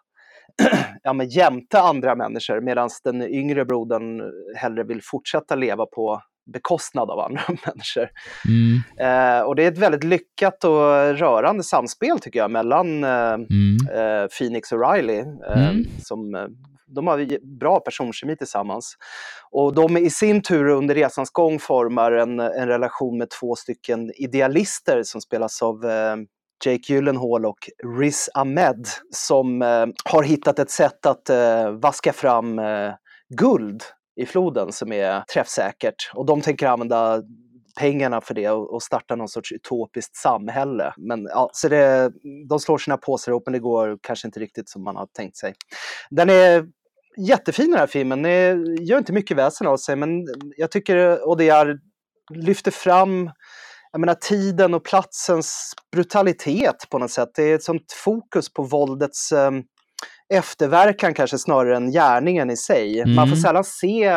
ja, 1.03 1.13
men 1.13 1.29
jämte 1.29 1.81
andra 1.81 2.15
människor 2.15 2.61
medan 2.61 2.89
den 3.03 3.21
yngre 3.21 3.65
brodern 3.65 4.21
hellre 4.55 4.83
vill 4.83 5.01
fortsätta 5.03 5.55
leva 5.55 5.85
på 5.85 6.21
bekostnad 6.53 7.09
av 7.09 7.19
andra 7.19 7.41
människor. 7.65 8.09
Mm. 8.47 8.81
Eh, 8.99 9.41
och 9.45 9.55
det 9.55 9.63
är 9.63 9.71
ett 9.71 9.77
väldigt 9.77 10.03
lyckat 10.03 10.63
och 10.63 10.79
rörande 11.17 11.63
samspel 11.63 12.19
tycker 12.19 12.39
jag 12.39 12.51
mellan 12.51 13.03
eh, 13.03 13.33
eh, 13.93 14.27
Phoenix 14.37 14.71
och 14.71 14.91
Riley. 14.93 15.19
Eh, 15.19 15.69
Mm. 15.71 15.85
som, 15.99 16.35
eh, 16.35 16.45
de 16.87 17.07
har 17.07 17.57
bra 17.59 17.79
personkemi 17.79 18.35
tillsammans. 18.35 18.95
Och 19.51 19.73
de 19.73 19.97
i 19.97 20.09
sin 20.09 20.41
tur 20.41 20.67
under 20.67 20.95
resans 20.95 21.29
gång 21.29 21.59
formar 21.59 22.11
en, 22.11 22.39
en 22.39 22.67
relation 22.67 23.17
med 23.17 23.29
två 23.29 23.55
stycken 23.55 24.11
idealister 24.15 25.03
som 25.03 25.21
spelas 25.21 25.61
av 25.61 25.85
eh, 25.85 26.15
Jake 26.65 26.93
Gyllenhaal 26.93 27.45
och 27.45 27.69
Riz 27.99 28.29
Ahmed 28.33 28.87
som 29.11 29.61
har 30.05 30.23
hittat 30.23 30.59
ett 30.59 30.71
sätt 30.71 31.05
att 31.05 31.29
vaska 31.81 32.13
fram 32.13 32.61
guld 33.29 33.83
i 34.21 34.25
floden 34.25 34.71
som 34.71 34.91
är 34.91 35.21
träffsäkert. 35.33 36.11
Och 36.13 36.25
de 36.25 36.41
tänker 36.41 36.67
använda 36.67 37.21
pengarna 37.79 38.21
för 38.21 38.33
det 38.33 38.49
och, 38.49 38.83
starta 38.83 39.15
någon 39.15 39.27
sorts 39.27 39.51
utopiskt 39.51 40.15
samhälle. 40.15 40.93
Men 40.97 41.23
ja, 41.23 41.49
så 41.53 41.67
det, 41.67 42.11
de 42.49 42.59
slår 42.59 42.77
sina 42.77 42.97
påsar 42.97 43.31
ihop 43.31 43.43
men 43.45 43.53
det 43.53 43.59
går 43.59 43.97
kanske 44.01 44.27
inte 44.27 44.39
riktigt 44.39 44.69
som 44.69 44.83
man 44.83 44.95
har 44.95 45.05
tänkt 45.05 45.37
sig. 45.37 45.53
Den 46.09 46.29
är 46.29 46.65
jättefin 47.27 47.71
den 47.71 47.79
här 47.79 47.87
filmen, 47.87 48.21
den 48.21 48.75
gör 48.85 48.97
inte 48.97 49.13
mycket 49.13 49.37
väsen 49.37 49.67
av 49.67 49.77
sig 49.77 49.95
men 49.95 50.25
jag 50.57 50.71
tycker 50.71 51.27
Odiar 51.27 51.79
lyfter 52.33 52.71
fram 52.71 53.29
jag 53.91 53.99
menar, 53.99 54.13
tiden 54.13 54.73
och 54.73 54.83
platsens 54.83 55.73
brutalitet 55.91 56.89
på 56.89 56.97
något 56.97 57.11
sätt. 57.11 57.29
Det 57.35 57.43
är 57.43 57.55
ett 57.55 57.63
sånt 57.63 57.91
fokus 57.91 58.53
på 58.53 58.63
våldets 58.63 59.31
eh, 59.31 59.51
efterverkan 60.31 61.13
kanske 61.13 61.37
snarare 61.37 61.75
än 61.77 61.91
gärningen 61.91 62.49
i 62.49 62.57
sig. 62.57 63.05
Man 63.05 63.15
får 63.27 63.33
Mm. 63.35 63.35
sällan 63.41 63.63
se 63.63 64.11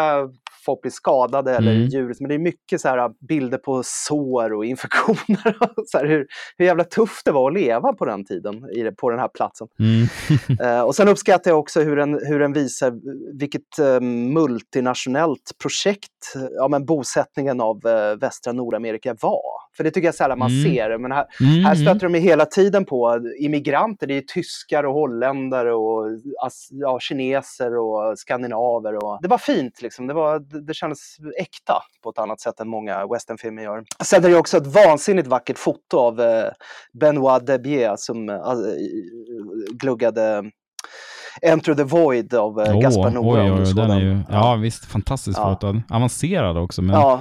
folk 0.65 0.83
bli 0.83 0.91
skadade 0.91 1.57
eller 1.57 1.75
Mm. 1.75 1.87
djur, 1.89 2.15
men 2.21 2.29
det 2.29 2.35
är 2.35 2.39
mycket 2.39 2.81
så 2.81 2.89
här 2.89 3.27
bilder 3.29 3.59
på 3.59 3.83
sår 3.85 4.53
och 4.53 4.65
infektioner. 4.65 5.57
Så 5.87 5.99
här, 5.99 6.07
hur, 6.07 6.27
hur 6.59 6.67
jävla 6.67 6.85
tufft 6.85 7.25
det 7.25 7.33
var 7.33 7.51
att 7.51 7.55
leva 7.55 7.93
på 7.93 8.05
den 8.05 8.25
tiden 8.25 8.71
i, 8.71 8.91
på 8.91 9.11
den 9.11 9.19
här 9.19 9.29
platsen. 9.29 9.69
Mm. 9.79 10.07
Eh, 10.61 10.81
och 10.83 10.95
sen 10.95 11.09
uppskattar 11.09 11.51
jag 11.51 11.59
också 11.59 11.81
hur 11.81 11.97
den, 11.97 12.21
hur 12.27 12.39
den 12.39 12.53
visar 12.53 12.93
vilket 13.39 13.79
eh, 13.79 14.01
multinationellt 14.01 15.53
projekt 15.62 16.11
ja, 16.51 16.69
men 16.69 16.85
bosättningen 16.87 17.61
av 17.61 17.87
eh, 17.87 18.17
västra 18.17 18.53
Nordamerika 18.53 19.17
var. 19.21 19.43
För 19.77 19.85
det 19.85 19.91
tycker 19.91 20.09
jag 20.09 20.15
sällan 20.15 20.39
man 20.39 20.51
Mm. 20.51 20.62
ser. 20.75 20.99
Men 20.99 21.12
här, 21.12 21.27
Mm, 21.41 21.65
här 21.65 21.75
stöter 21.75 22.09
de 22.09 22.15
hela 22.19 22.47
tiden 22.47 22.85
på 22.85 23.21
immigranter. 23.39 24.07
Det 24.07 24.17
är 24.17 24.21
tyskar 24.21 24.85
och 24.85 24.95
holländare 24.95 25.75
och 25.75 26.07
ja, 26.71 26.99
kineser 27.01 27.77
och 27.79 28.19
skandinaver. 28.19 29.05
Och, 29.05 29.19
det 29.23 29.29
var 29.29 29.39
fint 29.39 29.83
liksom. 29.83 30.07
Det, 30.07 30.15
var, 30.15 30.39
det, 30.61 30.74
kändes 30.74 31.16
äkta 31.40 31.82
på 32.02 32.11
ett 32.11 32.18
annat 32.18 32.40
sätt 32.40 32.61
än 32.61 32.68
många 32.68 33.07
westernfilmer 33.07 33.62
gör. 33.62 33.84
Sen 34.05 34.24
är 34.24 34.28
det 34.28 34.36
också 34.36 34.57
ett 34.57 34.66
vansinnigt 34.66 35.28
vackert 35.28 35.59
foto 35.59 35.98
av 35.98 36.20
eh, 36.20 36.44
Benoit 37.00 37.46
Debier 37.46 37.94
som 37.96 38.28
eh, 38.28 38.36
gluggade 39.72 40.44
Enter 41.42 41.74
the 41.74 41.84
Void 41.84 42.34
av 42.34 42.61
eh, 42.61 42.74
Åh, 42.76 42.80
Gaspar 42.82 43.11
Noé. 43.11 43.50
oj, 43.50 43.62
oj, 43.66 43.74
den 43.74 43.90
är 43.90 44.00
ju, 44.00 44.20
ja 44.30 44.55
visst, 44.55 44.84
fantastiskt 44.84 45.38
Ja. 45.38 45.55
fotad. 45.55 45.82
Avancerad 45.90 46.57
också, 46.59 46.82
men 46.82 46.96
Ja. 46.96 47.20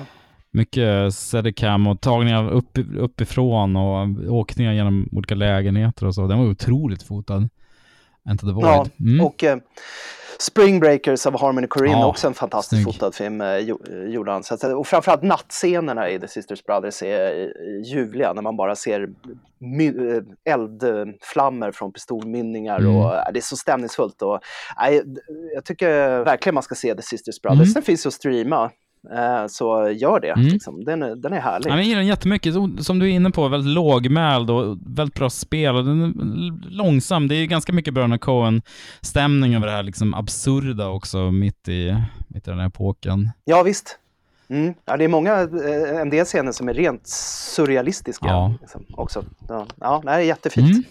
mycket 0.52 1.14
steadicam 1.14 1.88
och 1.88 2.02
tagningar 2.02 2.52
upp, 2.52 2.78
uppifrån 3.00 3.76
och 3.76 4.08
åkningar 4.34 4.74
genom 4.74 5.10
olika 5.12 5.36
lägenheter 5.36 6.06
och 6.08 6.16
så. 6.16 6.28
Den 6.28 6.38
var 6.40 6.46
otroligt 6.46 7.04
fotad. 7.04 7.50
Enter 8.30 8.48
the 8.48 8.54
Void. 8.54 8.66
Ja, 8.66 8.86
Mm. 9.00 9.26
och 9.26 9.44
eh, 9.44 9.58
Spring 10.40 10.80
Breakers 10.80 11.26
av 11.26 11.40
Harmony 11.40 11.68
Korine, 11.68 11.92
Ja, 11.92 12.06
också 12.06 12.28
en 12.28 12.34
fantastiskt 12.34 12.84
snygg. 12.84 12.96
fotad 12.96 13.16
film, 13.16 13.42
eh, 13.42 13.48
eh, 13.48 13.60
gjorde 14.08 14.32
han. 14.32 14.44
Så 14.44 14.78
och 14.78 14.88
framförallt 14.88 15.24
nattscenerna 15.24 16.10
i 16.10 16.20
The 16.20 16.28
Sisters 16.28 16.64
Brothers 16.64 17.04
är 17.04 17.42
eh, 17.42 17.92
ljuvliga, 17.94 18.34
när 18.34 18.42
man 18.42 18.58
bara 18.58 18.76
ser 18.76 19.02
eh, 19.02 20.54
eldflammor 20.54 21.72
från 21.72 21.94
pistolmynningar. 21.94 22.80
Mm. 22.80 22.96
Och, 22.96 23.12
det 23.34 23.40
är 23.40 23.42
så 23.42 23.58
stämningsfullt. 23.58 24.22
Och, 24.22 24.40
nej, 24.78 25.04
jag 25.54 25.66
tycker 25.66 26.24
verkligen 26.24 26.54
man 26.54 26.64
ska 26.64 26.76
se 26.76 26.96
The 26.96 27.02
Sisters 27.02 27.42
Brothers. 27.42 27.60
Mm. 27.60 27.74
Sen 27.74 27.82
finns 27.82 28.04
det 28.04 28.08
att 28.08 28.14
streama, 28.14 28.72
så 29.50 29.90
gör 29.90 30.20
det. 30.20 30.30
Mm. 30.30 30.48
Liksom. 30.48 30.84
Den, 30.86 31.04
är, 31.04 31.16
den 31.16 31.34
är 31.34 31.40
härlig. 31.40 31.72
Ja, 31.72 31.76
jag 31.76 31.84
gillar 31.84 32.00
den 32.00 32.08
jättemycket. 32.08 32.54
Som 32.80 33.00
du 33.00 33.06
är 33.06 33.10
inne 33.10 33.32
på, 33.32 33.48
väldigt 33.48 33.74
lågmäld 33.74 34.50
och 34.50 34.78
väldigt 34.86 35.16
bra 35.16 35.30
spel. 35.30 35.76
Och 35.76 35.86
den 35.86 36.02
är 36.04 36.70
långsam. 36.70 37.28
Det 37.28 37.36
är 37.36 37.46
ganska 37.46 37.74
mycket 37.74 37.94
Bernard 37.94 38.22
Cohen-stämning 38.22 39.56
över 39.56 39.68
det 39.68 39.74
här 39.74 39.84
liksom 39.84 40.14
absurda 40.14 40.88
också, 40.88 41.32
mitt 41.32 41.68
i, 41.68 41.96
mitt 42.28 42.48
i 42.48 42.50
den 42.50 42.60
här 42.60 42.68
epoken. 42.68 43.30
Ja, 43.46 43.64
visst. 43.64 44.00
Mm. 44.48 44.74
Ja, 44.86 44.98
det 44.98 45.04
är 45.04 45.08
många, 45.08 45.34
eh, 45.42 46.02
en 46.02 46.10
del 46.10 46.26
scener 46.26 46.52
som 46.52 46.70
är 46.70 46.74
rent 46.74 47.08
surrealistiska 47.08 48.28
Ja. 48.28 48.54
liksom, 48.62 48.86
också. 48.94 49.24
Ja, 49.50 49.66
ja 49.80 50.02
det 50.06 50.12
är 50.12 50.20
jättefint. 50.20 50.72
Mm. 50.72 50.84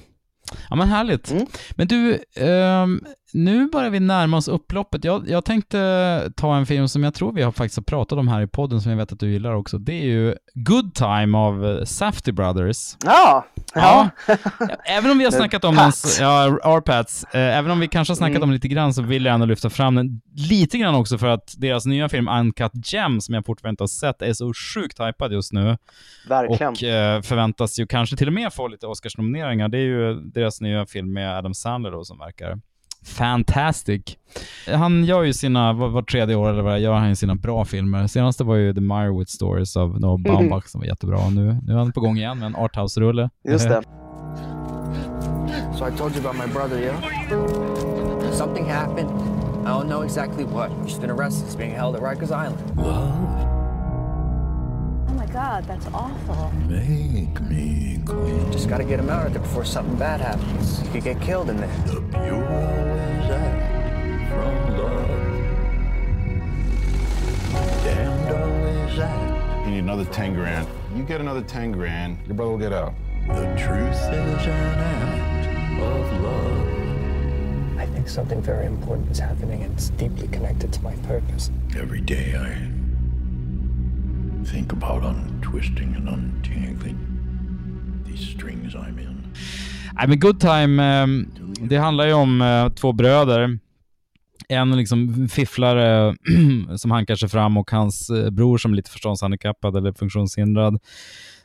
Ja 0.70 0.76
men 0.76 0.88
härligt. 0.88 1.30
Mm. 1.30 1.46
Men 1.76 1.88
du, 1.88 2.18
ehm, 2.36 3.00
nu 3.34 3.68
börjar 3.68 3.90
vi 3.90 4.00
närma 4.00 4.36
oss 4.36 4.48
upploppet. 4.48 5.04
Jag, 5.04 5.28
jag 5.28 5.44
tänkte 5.44 6.32
ta 6.36 6.56
en 6.56 6.66
film 6.66 6.88
som 6.88 7.04
jag 7.04 7.14
tror 7.14 7.32
vi 7.32 7.42
har 7.42 7.52
faktiskt 7.52 7.76
har 7.76 7.82
pratat 7.82 8.18
om 8.18 8.28
här 8.28 8.40
i 8.42 8.46
podden 8.46 8.80
som 8.80 8.90
jag 8.90 8.98
vet 8.98 9.12
att 9.12 9.20
du 9.20 9.30
gillar 9.32 9.52
också. 9.54 9.78
Det 9.78 9.92
är 9.92 10.04
ju 10.06 10.34
Good 10.54 10.94
Time 10.94 11.38
av 11.38 11.66
eh, 11.66 11.84
Safety 11.84 12.32
Brothers. 12.32 12.96
Ja, 13.04 13.46
Ja. 13.74 14.08
Även 14.84 15.10
om 15.10 15.18
vi 15.18 15.24
har 15.24 15.30
snackat 15.42 15.64
om 15.64 15.74
den, 15.74 15.92
ja, 16.20 16.58
R-Pats, 16.64 17.24
eh, 17.24 17.58
även 17.58 17.70
om 17.70 17.80
vi 17.80 17.88
kanske 17.88 18.10
har 18.10 18.16
snackat 18.16 18.32
Mm. 18.36 18.48
om 18.48 18.52
lite 18.52 18.68
grann 18.68 18.94
så 18.94 19.02
vill 19.02 19.24
jag 19.24 19.34
ändå 19.34 19.46
lyfta 19.46 19.70
fram 19.70 19.94
den 19.94 20.20
lite 20.36 20.78
grann 20.78 20.94
också 20.94 21.18
för 21.18 21.26
att 21.26 21.54
deras 21.58 21.86
nya 21.86 22.08
film 22.08 22.28
Uncut 22.28 22.72
Gem, 22.92 23.20
som 23.20 23.34
jag 23.34 23.46
fortfarande 23.46 23.72
inte 23.72 23.82
har 23.82 23.88
sett, 23.88 24.22
är 24.22 24.32
så 24.32 24.52
sjukt 24.74 25.00
hypad 25.00 25.32
just 25.32 25.52
nu. 25.52 25.76
Verkligen. 26.28 26.72
Och 26.72 26.82
eh, 26.82 27.22
förväntas 27.22 27.78
ju 27.80 27.86
kanske 27.86 28.16
till 28.16 28.26
och 28.26 28.32
med 28.32 28.52
få 28.52 28.68
lite 28.68 28.86
Oscarsnomineringar. 28.86 29.68
Det 29.68 29.78
är 29.78 29.82
ju 29.82 30.14
deras 30.14 30.60
nya 30.60 30.86
film 30.86 31.12
med 31.12 31.38
Adam 31.38 31.54
Sandler 31.54 31.90
då 31.90 32.04
som 32.04 32.18
verkar 32.18 32.58
fantastic. 33.04 34.02
Han 34.66 35.04
gör 35.04 35.22
ju 35.22 35.32
sina, 35.32 35.72
var, 35.72 35.88
var 35.88 36.02
tredje 36.02 36.36
år 36.36 36.48
eller 36.50 36.62
vad 36.62 36.80
gör 36.80 36.94
han 36.94 37.08
ju 37.08 37.16
sina 37.16 37.34
bra 37.34 37.64
filmer. 37.64 38.06
Senaste 38.06 38.44
var 38.44 38.56
ju 38.56 38.74
The 38.74 38.80
Meyerowitz 38.80 39.32
Stories 39.32 39.76
av 39.76 40.00
Noah 40.00 40.20
Baumbach 40.20 40.66
som 40.66 40.80
var 40.80 40.88
jättebra. 40.88 41.30
Nu, 41.30 41.58
nu 41.62 41.72
är 41.72 41.76
han 41.76 41.92
på 41.92 42.00
gång 42.00 42.16
igen 42.16 42.38
med 42.38 42.46
en 42.46 42.56
arthouse-rulle. 42.56 43.30
Just 43.48 43.68
det. 43.68 43.82
So 45.78 45.86
I 45.86 45.90
told 45.90 46.14
you 46.14 46.20
about 46.20 46.36
my 46.36 46.46
brother, 46.52 46.78
yeah? 46.78 47.00
Something 48.32 48.64
happened. 48.64 49.10
I 49.66 49.70
don't 49.70 49.88
know 49.88 50.02
exactly 50.02 50.44
what. 50.44 50.70
He's 50.84 50.98
been 50.98 51.10
arrested. 51.10 51.46
He's 51.46 51.56
being 51.56 51.70
held 51.74 51.96
at 51.96 52.02
Rikers 52.02 52.30
Island. 52.30 52.58
Oh 55.08 55.14
my 55.14 55.26
god, 55.26 55.64
that's 55.66 55.86
awful. 55.94 56.52
Make 56.68 57.40
me 57.40 58.00
queen. 58.04 58.52
Just 58.52 58.68
gotta 58.68 58.84
get 58.84 58.98
him 59.00 59.08
out 59.10 59.26
of 59.26 59.32
there 59.32 59.42
before 59.42 59.64
something 59.64 59.96
bad 59.96 60.20
happens. 60.20 60.80
He 60.80 60.88
could 60.88 61.04
get 61.04 61.20
killed 61.20 61.50
in 61.50 61.56
there. 61.56 61.70
The 61.86 62.00
bureau 62.00 62.91
from 64.32 64.76
love. 64.78 65.10
Is 68.92 68.98
out. 68.98 69.64
You 69.64 69.70
need 69.72 69.78
another 69.78 70.04
10 70.04 70.34
grand. 70.34 70.66
You 70.96 71.02
get 71.04 71.20
another 71.20 71.42
10 71.42 71.72
grand, 71.72 72.18
your 72.26 72.34
brother 72.34 72.50
will 72.52 72.58
get 72.58 72.72
out. 72.72 72.94
The 73.28 73.54
truth 73.56 73.96
is 73.96 74.46
an 74.46 74.78
act 74.78 75.46
of 75.80 76.22
love. 76.22 77.78
I 77.78 77.86
think 77.86 78.08
something 78.08 78.42
very 78.42 78.66
important 78.66 79.10
is 79.10 79.18
happening 79.18 79.62
and 79.62 79.72
it's 79.74 79.90
deeply 79.90 80.28
connected 80.28 80.72
to 80.72 80.82
my 80.82 80.94
purpose. 81.08 81.50
Every 81.76 82.00
day 82.00 82.34
I 82.36 82.56
think 84.44 84.72
about 84.72 85.02
untwisting 85.04 85.94
and 85.96 86.08
untangling 86.08 86.98
these 88.06 88.28
strings 88.28 88.74
I'm 88.74 88.98
in. 88.98 89.32
Nej, 89.94 90.08
men 90.08 90.18
Good 90.18 90.40
Time, 90.40 90.82
eh, 90.82 91.06
det 91.60 91.78
handlar 91.78 92.06
ju 92.06 92.12
om 92.12 92.42
eh, 92.42 92.68
två 92.68 92.92
bröder 92.92 93.58
En 94.48 94.76
liksom 94.76 95.28
fifflare 95.28 96.16
som 96.76 96.90
hankar 96.90 97.16
sig 97.16 97.28
fram 97.28 97.56
och 97.56 97.70
hans 97.70 98.10
eh, 98.10 98.30
bror 98.30 98.58
som 98.58 98.72
är 98.72 98.76
lite 98.76 98.90
förståndshandikappad 98.90 99.76
eller 99.76 99.92
funktionshindrad 99.92 100.78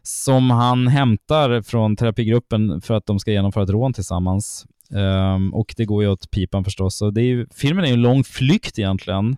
som 0.07 0.51
han 0.51 0.87
hämtar 0.87 1.61
från 1.61 1.95
terapigruppen 1.95 2.81
för 2.81 2.93
att 2.93 3.05
de 3.05 3.19
ska 3.19 3.31
genomföra 3.31 3.63
ett 3.63 3.69
rån 3.69 3.93
tillsammans. 3.93 4.65
Um, 4.89 5.53
och 5.53 5.73
det 5.77 5.85
går 5.85 6.03
ju 6.03 6.09
åt 6.09 6.31
pipan 6.31 6.63
förstås. 6.63 6.97
Så 6.97 7.11
det 7.11 7.21
är 7.21 7.25
ju, 7.25 7.47
filmen 7.55 7.83
är 7.83 7.87
ju 7.87 7.93
en 7.93 8.01
lång 8.01 8.23
flykt 8.23 8.79
egentligen. 8.79 9.37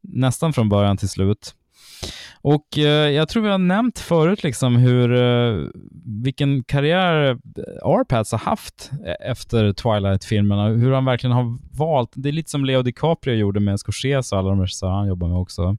Nästan 0.00 0.52
från 0.52 0.68
början 0.68 0.96
till 0.96 1.08
slut. 1.08 1.54
Och 2.42 2.66
uh, 2.78 2.84
jag 2.84 3.28
tror 3.28 3.42
vi 3.42 3.48
har 3.48 3.58
nämnt 3.58 3.98
förut 3.98 4.42
liksom 4.42 4.76
hur, 4.76 5.12
uh, 5.12 5.68
vilken 6.24 6.64
karriär 6.64 7.38
Arpads 7.82 8.32
har 8.32 8.38
haft 8.38 8.90
efter 9.26 9.72
Twilight-filmerna. 9.72 10.68
Hur 10.68 10.92
han 10.92 11.04
verkligen 11.04 11.36
har 11.36 11.58
valt. 11.78 12.10
Det 12.14 12.28
är 12.28 12.32
lite 12.32 12.50
som 12.50 12.64
Leo 12.64 12.82
DiCaprio 12.82 13.34
gjorde 13.34 13.60
med 13.60 13.80
Scorsese 13.80 14.34
och 14.34 14.38
alla 14.38 14.48
de 14.48 14.60
regissörer 14.60 14.92
han 14.92 15.08
jobbar 15.08 15.28
med 15.28 15.38
också. 15.38 15.76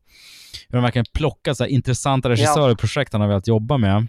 Hur 0.69 0.77
han 0.77 0.83
verkligen 0.83 1.05
plockar 1.13 1.53
så 1.53 1.65
intressanta 1.65 2.29
regissörer 2.29 2.71
och 2.71 2.79
projekt 2.79 3.13
han 3.13 3.21
har 3.21 3.27
velat 3.27 3.47
jobba 3.47 3.77
med. 3.77 4.07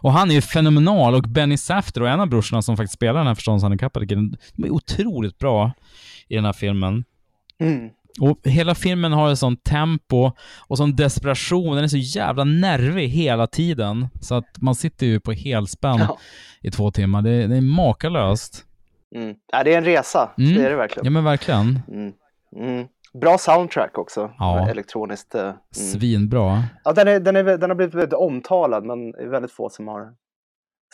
Och 0.00 0.12
han 0.12 0.30
är 0.30 0.34
ju 0.34 0.40
fenomenal 0.40 1.14
och 1.14 1.22
Benny 1.22 1.56
Safter 1.56 2.02
och 2.02 2.08
en 2.08 2.20
av 2.20 2.28
brorsorna 2.28 2.62
som 2.62 2.76
faktiskt 2.76 2.94
spelar 2.94 3.14
den 3.20 3.26
här 3.26 3.34
förståndshandikappade 3.34 4.06
killen, 4.06 4.36
de 4.54 4.64
är 4.64 4.70
otroligt 4.70 5.38
bra 5.38 5.72
i 6.28 6.34
den 6.34 6.44
här 6.44 6.52
filmen. 6.52 7.04
Mm. 7.60 7.90
Och 8.20 8.38
hela 8.44 8.74
filmen 8.74 9.12
har 9.12 9.32
ett 9.32 9.38
sånt 9.38 9.64
tempo 9.64 10.30
och 10.68 10.76
sån 10.78 10.96
desperation. 10.96 11.74
Den 11.74 11.84
är 11.84 11.88
så 11.88 11.96
jävla 11.96 12.44
nervig 12.44 13.08
hela 13.08 13.46
tiden. 13.46 14.08
Så 14.20 14.34
att 14.34 14.60
man 14.60 14.74
sitter 14.74 15.06
ju 15.06 15.20
på 15.20 15.32
helspänn 15.32 15.98
Ja. 15.98 16.18
i 16.60 16.70
två 16.70 16.90
timmar. 16.90 17.22
Det, 17.22 17.46
det 17.46 17.56
är 17.56 17.60
makalöst. 17.60 18.64
Mm. 19.16 19.34
Ja, 19.52 19.64
det 19.64 19.74
är 19.74 19.78
en 19.78 19.84
resa, 19.84 20.30
Mm. 20.38 20.54
det 20.54 20.66
är 20.66 20.70
det 20.70 20.76
verkligen. 20.76 21.04
Ja 21.04 21.10
men 21.10 21.24
verkligen. 21.24 21.78
Mm. 21.88 22.12
Mm. 22.56 22.86
Bra 23.20 23.38
soundtrack 23.38 23.98
också, 23.98 24.30
Ja. 24.38 24.68
elektroniskt. 24.68 25.34
eh, 25.34 25.40
Mm. 25.42 25.56
Svinbra. 25.70 26.62
Ja, 26.84 26.92
den, 26.92 27.08
är, 27.08 27.20
den, 27.20 27.36
är, 27.36 27.44
den 27.44 27.70
har 27.70 27.74
blivit 27.74 27.94
väldigt 27.94 28.12
omtalad, 28.12 28.84
men 28.84 29.10
det 29.12 29.22
är 29.22 29.28
väldigt 29.28 29.52
få 29.52 29.68
som 29.70 29.88
har 29.88 30.00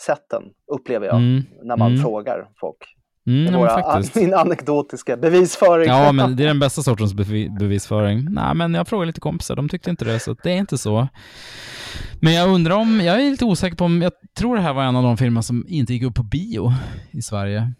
sett 0.05 0.29
den, 0.29 0.43
upplever 0.73 1.07
jag, 1.07 1.15
Mm. 1.15 1.43
när 1.63 1.77
man 1.77 1.91
Mm. 1.91 2.01
frågar 2.03 2.47
folk. 2.59 2.77
Mm, 3.27 3.53
Våra, 3.53 3.69
faktiskt. 3.69 4.15
min 4.15 4.33
anekdotiska 4.33 5.17
bevisföring. 5.17 5.87
Ja, 5.87 6.11
men 6.11 6.35
det 6.35 6.43
är 6.43 6.47
den 6.47 6.59
bästa 6.59 6.81
sortens 6.81 7.13
bevi 7.13 7.49
bevisföring. 7.49 8.25
Nej, 8.29 8.55
men 8.55 8.73
jag 8.73 8.87
frågade 8.87 9.07
lite 9.07 9.19
kompisar, 9.21 9.55
de 9.55 9.69
tyckte 9.69 9.89
inte 9.89 10.05
det, 10.05 10.19
så 10.19 10.35
det 10.43 10.51
är 10.51 10.57
inte 10.57 10.77
så. 10.77 11.07
Men 12.21 12.33
jag 12.33 12.49
undrar 12.49 12.75
om, 12.75 13.01
jag 13.01 13.15
är 13.21 13.31
lite 13.31 13.45
osäker 13.45 13.77
på 13.77 13.85
om, 13.85 14.01
jag 14.01 14.11
tror 14.37 14.55
det 14.55 14.61
här 14.61 14.73
var 14.73 14.83
en 14.83 14.95
av 14.95 15.03
de 15.03 15.17
filmer 15.17 15.41
som 15.41 15.65
inte 15.67 15.93
gick 15.93 16.03
upp 16.03 16.15
på 16.15 16.23
bio 16.23 16.73
i 17.11 17.21
Sverige, 17.21 17.71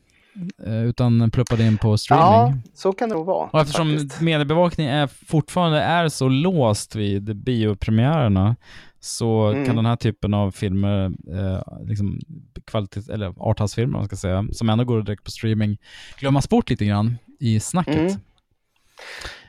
eh, 0.65 0.83
utan 0.83 1.31
pluppade 1.31 1.63
in 1.63 1.77
på 1.77 1.97
streaming. 1.97 2.25
Ja, 2.25 2.53
så 2.73 2.93
kan 2.93 3.09
det 3.09 3.15
nog 3.15 3.25
vara. 3.25 3.49
Och 3.49 3.61
eftersom 3.61 3.97
faktiskt. 3.97 4.21
mediebevakning 4.21 4.87
är, 4.87 5.07
fortfarande 5.07 5.81
är 5.81 6.07
så 6.09 6.27
låst 6.27 6.95
vid 6.95 7.35
biopremiärerna 7.43 8.55
så 8.99 9.47
Mm. 9.47 9.65
kan 9.65 9.75
den 9.75 9.85
här 9.85 9.95
typen 9.95 10.33
av 10.33 10.51
filmer, 10.51 11.05
eh, 11.33 11.61
liksom 11.87 12.19
kvalitet, 12.65 13.13
eller 13.13 13.33
arthouse-filmer 13.37 13.97
man 13.97 14.07
ska 14.07 14.15
säga, 14.15 14.45
som 14.51 14.69
ändå 14.69 14.83
går 14.83 15.01
direkt 15.01 15.23
på 15.23 15.31
streaming, 15.31 15.77
glömmas 16.19 16.49
bort 16.49 16.69
lite 16.69 16.85
grann 16.85 17.17
i 17.39 17.59
snacket. 17.59 17.95
Mm. 17.95 18.11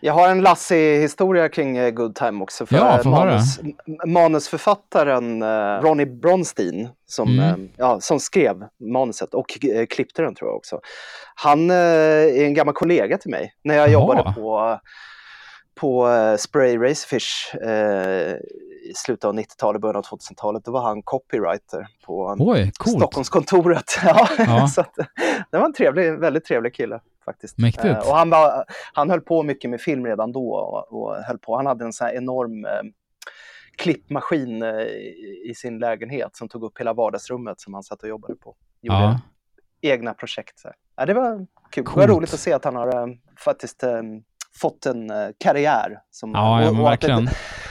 Jag 0.01 0.13
har 0.15 0.29
en 0.29 0.41
Lassie-historia 0.41 1.49
kring 1.49 1.77
eh, 1.77 1.91
Good 1.91 2.15
Time 2.15 2.43
också. 2.43 2.67
För 2.67 2.77
Ja, 2.77 3.01
manus, 3.05 3.61
manusförfattaren 4.07 5.43
eh, 5.43 5.83
Ronnie 5.83 6.07
Bronstein, 6.07 6.89
som, 7.07 7.29
Mm. 7.29 7.45
eh, 7.65 7.71
ja, 7.77 8.01
som 8.01 8.21
skrev 8.21 8.65
manuset 8.93 9.35
och 9.35 9.59
klippte 9.91 10.23
den 10.23 10.35
tror 10.35 10.51
jag 10.51 10.57
också. 10.57 10.81
Han 11.35 11.71
är 11.71 12.43
en 12.45 12.55
gammal 12.55 12.75
kollega 12.75 13.19
till 13.19 13.31
mig 13.31 13.55
när 13.65 13.75
jag 13.75 13.85
Jaha. 13.89 13.93
jobbade 13.93 14.33
på, 14.35 14.79
på 15.81 16.09
eh, 16.09 16.37
Spray 16.37 16.79
Racefish 16.79 17.55
eh, 17.63 18.35
i 18.83 18.93
slutet 18.95 19.25
av 19.25 19.35
90-talet, 19.35 19.81
början 19.81 19.97
av 19.97 20.03
2000-talet. 20.05 20.65
Då 20.65 20.73
var 20.73 20.81
han 20.83 21.03
copywriter 21.03 21.87
på 22.07 22.37
Oj. 22.39 22.73
Stockholmskontoret. 22.87 23.85
ja, 24.05 24.29
Ja. 24.39 24.67
så 24.75 24.81
att, 24.81 24.95
det 25.51 25.59
var 25.59 25.65
en 25.65 25.73
trevlig, 25.73 26.19
väldigt 26.19 26.45
trevlig 26.45 26.75
kille 26.75 27.01
faktiskt. 27.25 27.59
Mäktigt. 27.59 27.85
Eh, 27.85 27.99
och 28.09 28.17
han, 28.17 28.31
var, 28.31 28.65
han 28.93 29.11
höll 29.11 29.21
på 29.21 29.43
mycket 29.43 29.71
med 29.71 29.81
film 29.81 30.07
redan 30.07 30.33
då 30.33 30.51
och, 30.55 30.93
och 31.03 31.17
höll 31.17 31.39
på. 31.39 31.57
Han 31.57 31.67
hade 31.67 31.85
en 31.85 31.93
sån 31.93 32.07
här 32.07 32.15
enorm 32.15 32.65
eh, 32.65 32.71
klippmaskin 33.77 34.63
eh, 34.63 34.81
i, 35.51 35.53
sin 35.57 35.79
lägenhet 35.79 36.37
som 36.37 36.49
tog 36.49 36.65
upp 36.65 36.81
hela 36.81 36.93
vardagsrummet 36.93 37.61
som 37.61 37.75
han 37.75 37.83
satt 37.83 38.03
och 38.03 38.09
jobbade 38.09 38.35
på. 38.35 38.55
Gjorde 38.83 38.97
Ja. 38.99 39.21
egna 39.81 40.15
projekt. 40.15 40.59
Så. 40.59 40.71
Ja, 40.97 41.07
det 41.07 41.15
var 41.15 41.37
kul. 41.37 41.47
Det 41.75 41.83
Coolt. 41.83 41.97
var 41.97 42.09
roligt 42.17 42.35
att 42.35 42.41
se 42.41 42.53
att 42.53 42.65
han 42.65 42.77
har 42.77 42.87
eh, 43.09 43.15
faktiskt 43.39 43.83
fått 44.61 44.87
en 44.87 45.11
eh, 45.11 45.17
karriär. 45.39 45.99
Som, 46.11 46.31
Ja, 46.35 46.63
ja, 46.63 46.71
och, 46.81 46.93
att 46.93 47.01
det, 47.01 47.27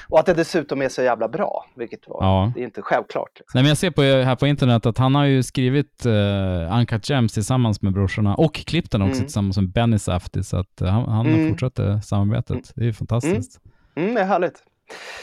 och 0.10 0.20
att 0.20 0.26
det 0.26 0.34
dessutom 0.34 0.82
är 0.82 0.90
så 0.90 1.02
jävla 1.02 1.28
bra, 1.28 1.66
vilket 1.76 2.00
var, 2.08 2.18
Ja. 2.26 2.52
det 2.56 2.62
är 2.62 2.64
inte 2.64 2.82
självklart. 2.82 3.30
Liksom. 3.36 3.52
Nej, 3.54 3.64
men 3.64 3.68
jag 3.70 3.78
ser 3.78 3.92
på, 3.92 4.02
här 4.02 4.36
på 4.36 4.48
internet 4.48 4.86
att 4.86 4.98
han 4.98 5.16
har 5.16 5.26
ju 5.26 5.44
skrivit 5.44 6.06
uh, 6.06 6.78
Uncut 6.78 7.10
Gems 7.10 7.34
tillsammans 7.34 7.82
med 7.82 7.94
brorsorna 7.94 8.36
och 8.36 8.54
klippt 8.54 8.92
den 8.92 9.02
också 9.02 9.14
Mm. 9.16 9.26
tillsammans 9.26 9.58
med 9.58 9.72
Benny 9.72 10.00
Safdie, 10.00 10.44
så 10.44 10.58
att 10.58 10.82
eh, 10.82 10.88
han, 10.88 11.10
han 11.10 11.28
Mm. 11.28 11.50
fortsätter 11.50 12.00
samarbetet. 12.00 12.72
Det 12.76 12.82
är 12.82 12.86
ju 12.86 12.94
fantastiskt. 12.94 13.60
Mm, 13.96 14.16
det 14.16 14.22
är 14.22 14.26
härligt. 14.26 14.64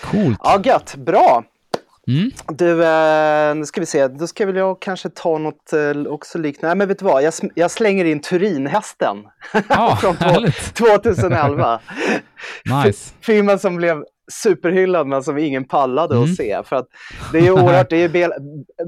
Coolt. 0.02 0.40
Ja, 0.42 0.60
gött. 0.64 0.94
Bra. 0.96 1.44
Mm. 2.08 2.30
Du, 2.48 2.84
eh, 2.84 3.54
nu 3.54 3.66
ska 3.66 3.80
vi 3.80 3.86
se, 3.86 4.08
då 4.08 4.26
ska 4.26 4.46
väl 4.46 4.56
jag 4.56 4.80
kanske 4.82 5.08
ta 5.08 5.38
något 5.38 5.72
eh, 5.72 6.12
också 6.12 6.38
liknande. 6.38 6.68
Nej, 6.68 6.76
men 6.76 6.88
vet 6.88 6.98
du 6.98 7.04
vad, 7.04 7.22
jag, 7.22 7.32
jag 7.54 7.70
slänger 7.70 8.04
in 8.04 8.20
Turinhästen 8.20 9.16
Ja, 9.68 9.96
från 10.00 10.16
härligt. 10.16 10.74
2011. 10.74 11.80
Nice. 12.84 13.14
Filmen 13.20 13.58
som 13.58 13.76
blev 13.76 14.04
superhyllad 14.42 15.06
men 15.06 15.22
som 15.22 15.38
ingen 15.38 15.64
pallade 15.64 16.14
Mm. 16.16 16.30
att 16.30 16.36
se. 16.36 16.62
För 16.64 16.76
att 16.76 16.86
det 17.32 17.38
är 17.38 17.42
ju 17.42 17.50
oerhört, 17.52 17.90
det 17.90 17.96
är 17.96 18.08
Bel 18.08 18.32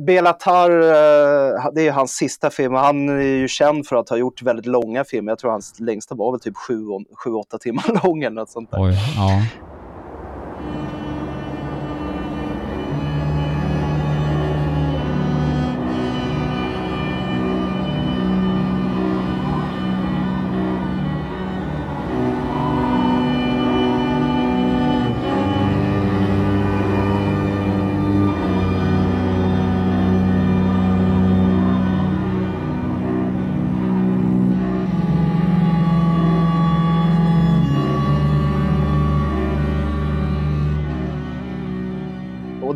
Belatar, 0.06 0.70
eh, 0.70 1.70
det 1.74 1.88
är 1.88 1.92
hans 1.92 2.12
sista 2.12 2.50
film 2.50 2.74
och 2.74 2.80
han 2.80 3.08
är 3.08 3.22
ju 3.22 3.48
känd 3.48 3.86
för 3.86 3.96
att 3.96 4.08
ha 4.08 4.16
gjort 4.16 4.42
väldigt 4.42 4.66
långa 4.66 5.04
filmer. 5.04 5.32
Jag 5.32 5.38
tror 5.38 5.50
hans 5.50 5.80
längsta 5.80 6.14
var 6.14 6.32
väl 6.32 6.40
typ 6.40 6.54
7-8 6.56 7.58
timmar 7.60 8.04
lång 8.04 8.22
eller 8.22 8.34
något 8.36 8.50
sånt 8.50 8.70
där. 8.70 8.82
Oj, 8.82 8.94
ja. 9.16 9.42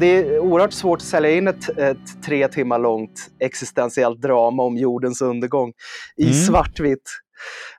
Det 0.03 0.07
är 0.07 0.39
oerhört 0.39 0.73
svårt 0.73 0.99
att 0.99 1.07
sälja 1.07 1.31
in 1.31 1.49
ett, 1.49 1.79
ett 1.79 2.23
tre 2.27 2.49
timmar 2.49 2.79
långt 2.79 3.31
existentiellt 3.41 4.21
drama 4.21 4.63
om 4.63 4.77
jordens 4.77 5.23
undergång 5.23 5.73
i 6.17 6.23
Mm. 6.23 6.35
svartvitt. 6.35 7.11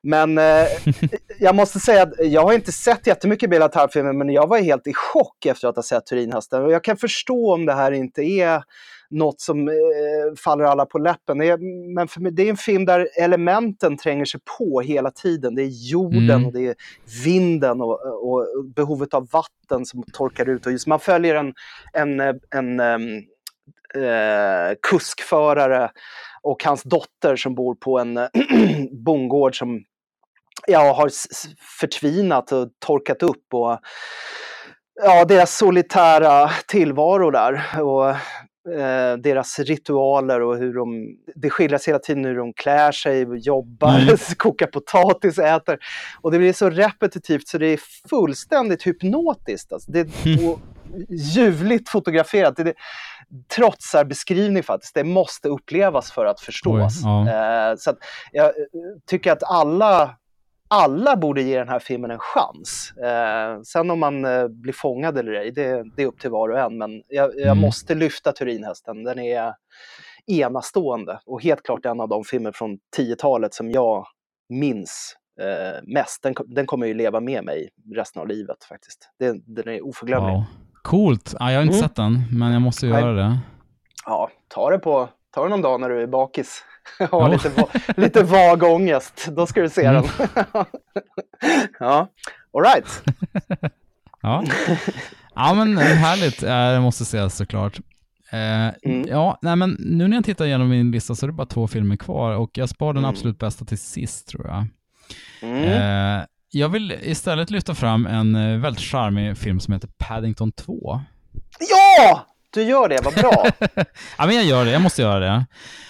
Men 0.04 0.38
eh, 0.38 0.68
jag 1.40 1.56
måste 1.56 1.80
säga 1.80 2.04
att 2.04 2.14
jag 2.20 2.42
har 2.42 2.54
inte 2.54 2.72
sett 2.72 3.08
jättemycket 3.08 3.50
Belatar-filmer, 3.50 4.14
men 4.14 4.30
jag 4.30 4.48
var 4.48 4.58
helt 4.58 4.88
i 4.88 4.94
chock 4.94 5.46
efter 5.46 5.68
att 5.68 5.76
ha 5.76 5.84
sett 5.84 6.06
Turinhästen. 6.06 6.64
Och 6.64 6.72
jag 6.72 6.84
kan 6.84 6.98
förstå 6.98 7.54
om 7.54 7.66
det 7.66 7.74
här 7.74 7.92
inte 7.92 8.22
är 8.22 8.64
något 9.14 9.42
som 9.42 9.68
eh, 9.68 9.74
faller 10.44 10.64
alla 10.64 10.86
på 10.86 10.98
läppen. 10.98 11.38
Det 11.38 11.46
är, 11.50 11.94
men 11.96 12.08
för 12.08 12.22
mig, 12.22 12.32
det 12.32 12.44
är 12.44 12.50
en 12.50 12.58
film 12.58 12.86
där 12.86 13.10
elementen 13.20 13.98
tränger 13.98 14.26
sig 14.26 14.40
på 14.58 14.82
hela 14.82 15.12
tiden. 15.12 15.56
Det 15.56 15.62
är 15.62 15.92
jorden 15.92 16.34
Mm. 16.34 16.46
och 16.46 16.54
det 16.54 16.68
är 16.68 16.76
vinden 17.26 17.82
och, 17.82 18.00
och 18.32 18.66
behovet 18.76 19.14
av 19.14 19.28
vatten 19.32 19.86
som 19.86 20.04
torkar 20.14 20.50
ut. 20.50 20.66
Och 20.66 20.72
just, 20.72 20.88
man 20.88 21.00
följer 21.00 21.36
en, 21.36 21.54
en, 21.94 22.20
en, 22.56 22.80
em, 22.80 23.18
eh, 23.96 24.76
kuskförare 24.82 25.92
och 26.42 26.64
hans 26.64 26.84
dotter 26.84 27.36
som 27.36 27.56
bor 27.56 27.76
på 27.76 28.00
en 28.00 28.20
bondgård 29.06 29.58
som 29.58 29.84
ja, 30.68 30.94
har 30.94 31.12
förtvinat 31.80 32.52
och 32.52 32.70
torkat 32.80 33.24
upp. 33.24 33.54
Och 33.54 33.80
ja, 35.04 35.26
deras 35.26 35.58
solitära 35.58 36.50
tillvaro 36.68 37.32
där. 37.32 37.82
Och 37.82 38.16
eh, 38.72 39.18
deras 39.18 39.60
ritualer 39.60 40.42
och 40.42 40.58
hur 40.58 40.74
de, 40.74 41.18
det 41.36 41.50
skildras 41.50 41.88
hela 41.88 42.00
tiden 42.00 42.26
hur 42.26 42.38
de 42.38 42.54
klär 42.54 42.92
sig, 42.92 43.28
jobbar, 43.38 44.00
Mm. 44.00 44.18
kokar 44.38 44.68
potatis, 44.68 45.40
äter. 45.40 45.78
Och 46.22 46.32
det 46.32 46.38
blir 46.38 46.54
så 46.54 46.70
repetitivt 46.70 47.48
så 47.48 47.58
det 47.58 47.68
är 47.68 47.80
fullständigt 48.10 48.88
hypnotiskt. 48.88 49.74
Alltså. 49.74 49.92
Det 49.92 50.00
är 50.00 50.50
och 50.50 50.60
ljuvligt 51.10 51.90
fotograferat. 51.90 52.56
Det, 52.56 52.64
det 52.64 52.74
trotsar 53.56 54.06
beskrivning 54.06 54.64
faktiskt. 54.64 54.94
Det 54.94 55.04
måste 55.04 55.50
upplevas 55.50 56.12
för 56.12 56.26
att 56.26 56.42
förstås. 56.42 57.02
Oj, 57.06 57.32
ja. 57.32 57.72
Eh, 57.72 57.76
så 57.78 57.90
att 57.90 57.98
jag 58.32 58.46
eh, 58.46 58.52
tycker 59.08 59.32
att 59.32 59.44
alla 59.44 60.16
alla 60.74 61.16
borde 61.16 61.42
ge 61.42 61.60
den 61.60 61.70
här 61.70 61.80
filmen 61.80 62.12
en 62.12 62.20
chans. 62.20 62.94
Eh, 62.98 63.62
sen 63.62 63.92
om 63.92 64.00
man 64.00 64.26
eh, 64.26 64.48
blir 64.48 64.74
fångad 64.74 65.18
eller 65.18 65.32
ej, 65.34 65.52
det, 65.52 65.84
det 65.96 66.04
är 66.04 66.08
upp 66.08 66.20
till 66.20 66.30
var 66.30 66.50
och 66.50 66.60
en. 66.60 66.78
Men 66.78 67.04
jag, 67.08 67.32
jag 67.36 67.42
Mm. 67.48 67.58
måste 67.58 67.96
lyfta 67.96 68.32
Turinhästen. 68.32 69.04
Den 69.04 69.20
är 69.20 69.54
enastående 70.28 71.20
och 71.26 71.42
helt 71.44 71.64
klart 71.64 71.86
en 71.86 72.00
av 72.00 72.10
de 72.10 72.24
filmer 72.24 72.52
från 72.52 72.78
10-talet 72.98 73.54
som 73.54 73.72
jag 73.72 74.06
minns 74.50 75.16
eh, 75.42 75.84
mest. 75.84 76.24
Den, 76.24 76.34
den 76.46 76.66
kommer 76.66 76.88
ju 76.88 76.94
leva 76.94 77.20
med 77.20 77.44
mig 77.46 77.70
resten 77.96 78.22
av 78.22 78.28
livet 78.28 78.64
faktiskt. 78.64 79.10
Det, 79.20 79.36
den 79.46 79.74
är 79.74 79.86
oförglömlig. 79.86 80.34
Wow. 80.34 80.44
Coolt. 80.82 81.34
Ja, 81.40 81.52
jag 81.52 81.58
har 81.58 81.64
inte 81.64 81.76
Mm. 81.78 81.88
sett 81.88 81.96
den, 81.96 82.20
men 82.32 82.52
jag 82.54 82.62
måste 82.62 82.88
göra 82.88 83.12
det. 83.14 83.38
Ja, 84.06 84.30
ta 84.48 84.70
det 84.72 84.78
på 84.80 85.10
ta 85.32 85.44
det 85.44 85.50
någon 85.50 85.62
dag 85.62 85.82
när 85.82 85.90
du 85.90 86.02
är 86.02 86.08
bakis. 86.08 86.64
Har 87.12 87.30
lite, 87.30 87.50
va- 87.50 87.68
lite 87.98 88.24
vag 88.24 88.64
ångest. 88.64 89.28
Då 89.32 89.46
ska 89.46 89.62
du 89.62 89.70
se 89.70 89.86
Mm. 89.86 90.04
den. 90.04 90.28
ja, 91.80 92.08
all 92.54 92.64
right. 92.64 93.04
Ja, 94.26 94.44
ja 95.36 95.54
men 95.54 95.78
härligt. 95.78 96.40
Det 96.42 96.80
måste 96.82 97.06
sägas 97.06 97.36
såklart. 97.38 97.80
Eh, 98.32 98.74
Mm. 98.92 99.08
Ja, 99.08 99.40
nej, 99.42 99.56
men 99.56 99.78
nu 99.80 100.08
när 100.08 100.18
jag 100.18 100.26
tittar 100.26 100.46
igenom 100.46 100.70
min 100.70 100.92
lista 100.92 101.16
så 101.16 101.26
är 101.26 101.28
det 101.28 101.34
bara 101.34 101.48
två 101.48 101.68
filmer 101.68 101.96
kvar 101.96 102.32
och 102.36 102.50
jag 102.54 102.70
spar 102.70 102.94
den 102.94 103.04
Mm. 103.04 103.10
absolut 103.10 103.40
bästa 103.40 103.66
till 103.66 103.78
sist 103.78 104.28
tror 104.28 104.48
jag. 104.48 104.68
Mm. 105.42 105.64
Eh, 105.64 106.26
jag 106.52 106.70
vill 106.70 106.92
istället 107.02 107.52
lyfta 107.52 107.76
fram 107.76 108.06
en 108.06 108.36
eh, 108.36 108.58
väldigt 108.60 108.84
charmig 108.84 109.38
film 109.38 109.60
som 109.60 109.74
heter 109.74 109.90
Paddington 109.98 110.52
2. 110.52 111.02
Ja! 111.60 112.26
Du 112.54 112.64
gör 112.64 112.90
det, 112.90 113.00
vad 113.04 113.14
bra. 113.14 113.46
Ja, 114.18 114.26
men 114.26 114.36
jag 114.36 114.46
gör 114.46 114.66
det. 114.66 114.72
Jag 114.72 114.82
måste 114.82 115.02
göra 115.02 115.20
det. 115.20 115.46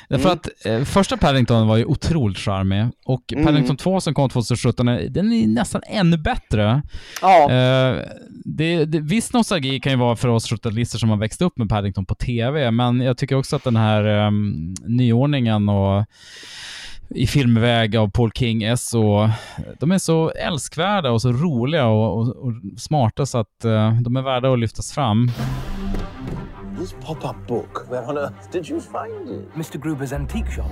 Mm. 0.10 0.28
att 0.32 0.66
eh, 0.66 0.84
första 0.84 1.18
Paddington 1.18 1.68
var 1.68 1.78
ju 1.78 1.86
otroligt 1.86 2.38
charmig 2.38 2.86
och 3.06 3.34
Mm. 3.34 3.46
Paddington 3.46 3.78
2 3.78 4.02
som 4.02 4.14
kom 4.14 4.30
2017, 4.30 4.88
är- 4.88 5.10
den 5.10 5.34
är 5.34 5.48
nästan 5.48 5.82
ännu 5.88 6.18
bättre. 6.18 6.82
Ja. 7.22 7.52
Eh, 7.52 7.98
det, 8.46 8.86
det, 8.86 9.00
viss 9.00 9.34
nostalgi 9.34 9.80
kan 9.80 9.92
ju 9.92 9.98
vara 9.98 10.16
för 10.16 10.28
oss 10.28 10.52
70-talister 10.52 10.98
som 10.98 11.10
har 11.10 11.18
växt 11.18 11.42
upp 11.42 11.58
med 11.58 11.70
Paddington 11.70 12.06
på 12.06 12.16
TV, 12.16 12.72
men 12.72 13.02
jag 13.02 13.18
tycker 13.18 13.36
också 13.36 13.56
att 13.56 13.64
den 13.64 13.76
här 13.76 14.28
um, 14.28 14.74
nyordningen 14.86 15.70
och 15.70 16.06
i 17.10 17.28
filmväg 17.28 17.96
av 17.98 18.10
Paul 18.12 18.32
King 18.32 18.64
är 18.64 18.76
så, 18.76 19.30
de 19.80 19.92
är 19.92 19.98
så 19.98 20.30
älskvärda 20.30 21.12
och 21.12 21.22
så 21.22 21.32
roliga 21.32 21.86
och, 21.86 22.18
och, 22.18 22.28
och 22.28 22.54
smarta 22.78 23.26
så 23.26 23.38
att 23.38 23.66
eh, 23.66 24.02
de 24.02 24.16
är 24.16 24.22
värda 24.22 24.54
att 24.54 24.60
lyftas 24.60 24.92
fram. 24.94 25.32
This 26.76 26.94
pop-up 27.02 27.46
book, 27.46 27.86
where 27.88 28.04
on 28.04 28.18
earth 28.18 28.50
did 28.50 28.68
you 28.68 28.82
find 28.82 29.30
it? 29.30 29.54
Mr. 29.54 29.80
Gruber's 29.80 30.12
antique 30.12 30.50
shop. 30.50 30.72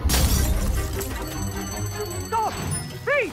Stop! 2.26 2.54
Thief! 3.06 3.32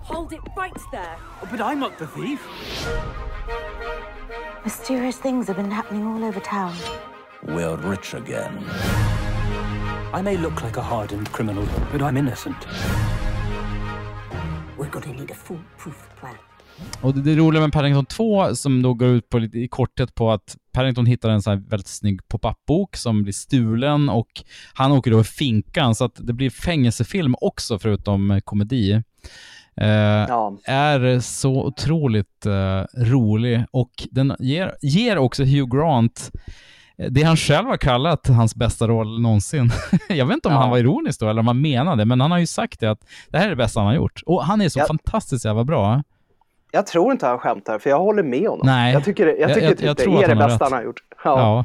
Hold 0.00 0.32
it 0.32 0.40
right 0.56 0.72
there. 0.90 1.16
Oh, 1.42 1.48
but 1.50 1.60
I'm 1.60 1.78
not 1.78 1.98
the 1.98 2.06
thief. 2.06 2.42
Mysterious 4.64 5.18
things 5.18 5.46
have 5.48 5.56
been 5.56 5.70
happening 5.70 6.06
all 6.06 6.24
over 6.24 6.40
town. 6.40 6.74
We're 7.42 7.76
rich 7.76 8.14
again. 8.14 8.64
I 10.14 10.22
may 10.22 10.38
look 10.38 10.62
like 10.62 10.78
a 10.78 10.82
hardened 10.82 11.30
criminal, 11.32 11.68
but 11.90 12.00
I'm 12.00 12.16
innocent. 12.16 12.66
We're 14.82 14.90
gonna 14.90 15.18
need 15.18 15.30
a 15.30 15.34
foolproof 15.44 16.08
plan. 16.20 16.34
Och 17.00 17.14
det, 17.14 17.22
det 17.22 17.36
roliga 17.36 17.62
med 17.62 17.72
Paddington 17.72 18.06
2 18.06 18.54
som 18.54 18.82
då 18.82 18.94
går 18.94 19.08
ut 19.08 19.28
på 19.28 19.38
lite 19.38 19.58
i 19.58 19.68
korthet 19.68 20.14
på 20.14 20.30
att 20.30 20.56
Paddington 20.72 21.06
hittar 21.06 21.28
en 21.30 21.42
så 21.42 21.50
här 21.50 21.56
väldigt 21.56 21.88
snygg 21.88 22.28
pop-up-bok 22.28 22.96
som 22.96 23.22
blir 23.22 23.32
stulen 23.32 24.08
och 24.08 24.28
han 24.74 24.92
åker 24.92 25.10
då 25.10 25.20
i 25.20 25.24
finkan 25.24 25.94
så 25.94 26.04
att 26.04 26.14
det 26.16 26.32
blir 26.32 26.50
fängelsefilm 26.50 27.34
också 27.40 27.78
förutom 27.78 28.40
komedi. 28.44 28.92
Eh, 29.76 30.26
Är 30.64 31.20
så 31.20 31.64
otroligt 31.64 32.46
eh, 32.46 32.84
rolig 32.96 33.64
och 33.70 33.92
den 34.10 34.36
ger, 34.38 34.74
ger 34.80 35.18
också 35.18 35.42
Hugh 35.42 35.76
Grant 35.76 36.30
det 37.10 37.22
han 37.22 37.36
själv 37.36 37.66
har 37.68 37.76
kallat 37.76 38.28
hans 38.28 38.54
bästa 38.54 38.88
roll 38.88 39.20
någonsin. 39.20 39.70
Jag 40.08 40.26
vet 40.26 40.34
inte 40.34 40.48
om 40.48 40.54
Ja. 40.54 40.60
han 40.60 40.70
var 40.70 40.78
ironisk 40.78 41.20
då 41.20 41.28
eller 41.28 41.40
om 41.40 41.46
han 41.46 41.60
menade, 41.60 42.04
men 42.04 42.20
han 42.20 42.30
har 42.30 42.38
ju 42.38 42.46
sagt 42.46 42.80
det 42.80 42.90
att 42.90 43.00
det 43.28 43.38
här 43.38 43.46
är 43.46 43.50
det 43.50 43.56
bästa 43.56 43.80
han 43.80 43.86
har 43.86 43.94
gjort. 43.94 44.20
Och 44.26 44.44
han 44.44 44.60
är 44.60 44.68
så 44.68 44.78
Ja. 44.78 44.84
fantastiskt 44.86 45.44
jävla 45.44 45.64
bra. 45.64 46.02
Jag 46.74 46.86
tror 46.86 47.12
inte 47.12 47.26
han 47.26 47.38
skämtar, 47.38 47.78
för 47.78 47.90
jag 47.90 47.98
håller 47.98 48.22
med 48.22 48.48
honom. 48.48 48.66
Nej. 48.66 48.92
Jag 48.92 49.04
tycker, 49.04 49.26
jag 49.26 49.38
Jag- 49.38 49.48
tycker 49.54 49.66
jag- 49.68 49.78
typ 49.78 49.86
jag 49.86 49.96
det 49.96 50.24
är 50.24 50.28
det 50.28 50.34
bästa 50.36 50.54
rätt. 50.54 50.60
han 50.60 50.72
har 50.72 50.82
gjort. 50.82 51.00
Ja. 51.24 51.64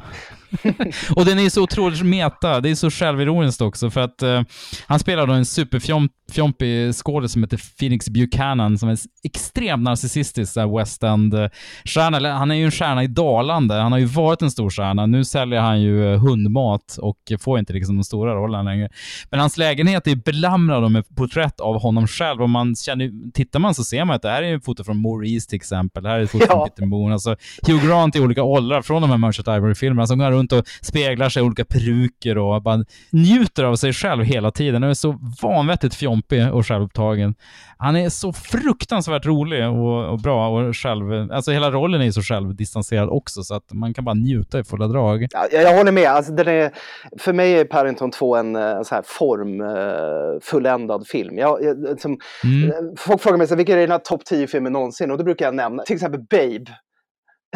och 1.16 1.24
den 1.24 1.38
är 1.38 1.48
så 1.48 1.62
otroligt 1.62 2.02
meta. 2.02 2.60
Det 2.60 2.70
är 2.70 2.74
så 2.74 2.90
självironiskt 2.90 3.60
också 3.60 3.90
för 3.90 4.00
att 4.00 4.22
eh, 4.22 4.42
han 4.86 4.98
spelar 4.98 5.26
då 5.26 5.32
en 5.32 5.44
superfjompig 5.46 6.94
skådis 6.94 7.32
som 7.32 7.42
heter 7.42 7.60
Phoenix 7.78 8.08
Buchanan 8.08 8.78
som 8.78 8.88
är 8.88 8.98
extremt 9.24 9.82
narcissistisk 9.82 10.52
så 10.52 10.60
här 10.60 10.78
West 10.78 11.02
End-stjärna. 11.02 12.32
Han 12.32 12.50
är 12.50 12.54
ju 12.54 12.64
en 12.64 12.70
stjärna 12.70 13.04
i 13.04 13.06
dalande. 13.06 13.74
Han 13.74 13.92
har 13.92 13.98
ju 13.98 14.04
varit 14.04 14.42
en 14.42 14.50
stor 14.50 14.70
stjärna. 14.70 15.06
Nu 15.06 15.24
säljer 15.24 15.60
han 15.60 15.80
ju 15.80 16.12
eh, 16.12 16.20
hundmat 16.20 16.98
och 17.00 17.18
får 17.40 17.58
inte 17.58 17.72
liksom 17.72 17.96
de 17.96 18.04
stora 18.04 18.34
rollerna 18.34 18.62
längre. 18.62 18.88
Men 19.30 19.40
hans 19.40 19.56
lägenhet 19.56 20.06
är 20.06 20.16
belamrad 20.16 20.92
med 20.92 21.16
porträtt 21.16 21.60
av 21.60 21.80
honom 21.80 22.06
själv 22.06 22.42
och 22.42 22.50
man 22.50 22.76
känner, 22.76 23.32
tittar 23.32 23.58
man 23.58 23.74
så 23.74 23.84
ser 23.84 24.04
man 24.04 24.16
att 24.16 24.22
det 24.22 24.30
här 24.30 24.42
är 24.42 24.56
ett 24.56 24.64
foto 24.64 24.84
från 24.84 25.02
Maurice 25.02 25.48
till 25.48 25.56
exempel. 25.56 26.02
Det 26.02 26.08
här 26.08 26.18
är 26.18 26.22
ett 26.22 26.30
foto 26.30 26.44
Ja. 26.48 26.54
från 26.54 26.68
Peter 26.68 26.86
Moon. 26.86 27.12
Alltså 27.12 27.36
Hugh 27.66 27.86
Grant 27.86 28.16
i 28.16 28.20
olika 28.20 28.42
åldrar 28.42 28.82
från 28.82 29.02
de 29.02 29.10
här 29.10 29.18
Merchant 29.18 29.48
Ivory-filmerna 29.48 30.06
som 30.06 30.18
går 30.18 30.32
runt 30.38 30.52
och 30.52 30.64
speglar 30.82 31.28
sig 31.28 31.42
i 31.42 31.46
olika 31.46 31.64
peruker 31.64 32.38
och 32.38 32.62
bara 32.62 32.84
njuter 33.12 33.64
av 33.64 33.76
sig 33.76 33.92
själv 33.92 34.24
hela 34.24 34.50
tiden. 34.50 34.82
Han 34.82 34.90
är 34.90 34.94
så 34.94 35.18
vanvettigt 35.42 35.94
fjompig 35.94 36.52
och 36.52 36.66
självupptagen. 36.66 37.34
Han 37.80 37.96
är 37.96 38.08
så 38.08 38.32
fruktansvärt 38.32 39.26
rolig 39.26 39.68
och, 39.68 40.08
och 40.12 40.20
bra 40.20 40.48
och 40.48 40.76
själv... 40.76 41.32
Alltså 41.32 41.50
hela 41.50 41.70
rollen 41.70 42.00
är 42.00 42.04
ju 42.04 42.12
så 42.12 42.22
självdistanserad 42.22 43.08
också 43.08 43.42
så 43.42 43.54
att 43.54 43.72
man 43.72 43.94
kan 43.94 44.04
bara 44.04 44.14
njuta 44.14 44.58
i 44.58 44.64
fulla 44.64 44.88
drag. 44.88 45.26
Ja, 45.30 45.46
jag, 45.52 45.62
jag 45.62 45.76
håller 45.76 45.92
med. 45.92 46.06
Alltså, 46.10 46.32
den 46.32 46.48
är, 46.48 46.70
för 47.18 47.32
mig 47.32 47.52
är 47.54 47.64
Paddington 47.64 48.10
2 48.10 48.36
en, 48.36 48.56
eh, 48.56 48.62
en 48.62 48.84
så 48.84 48.94
här 48.94 49.02
form, 49.06 49.60
eh, 49.60 51.04
film. 51.04 51.38
Jag, 51.38 51.62
jag, 51.62 52.00
som, 52.00 52.18
Mm. 52.44 52.68
eh, 52.70 52.74
Folk 52.98 53.22
frågar 53.22 53.38
mig 53.38 53.46
så, 53.46 53.54
här, 53.54 53.56
vilka 53.56 53.72
är 53.72 53.76
dina 53.80 53.98
topp 53.98 54.24
10 54.24 54.46
filmer 54.46 54.70
någonsin? 54.70 55.10
Och 55.10 55.18
då 55.18 55.24
brukar 55.24 55.44
jag 55.44 55.54
nämna 55.54 55.82
till 55.82 55.94
exempel 55.94 56.20
Babe. 56.30 56.64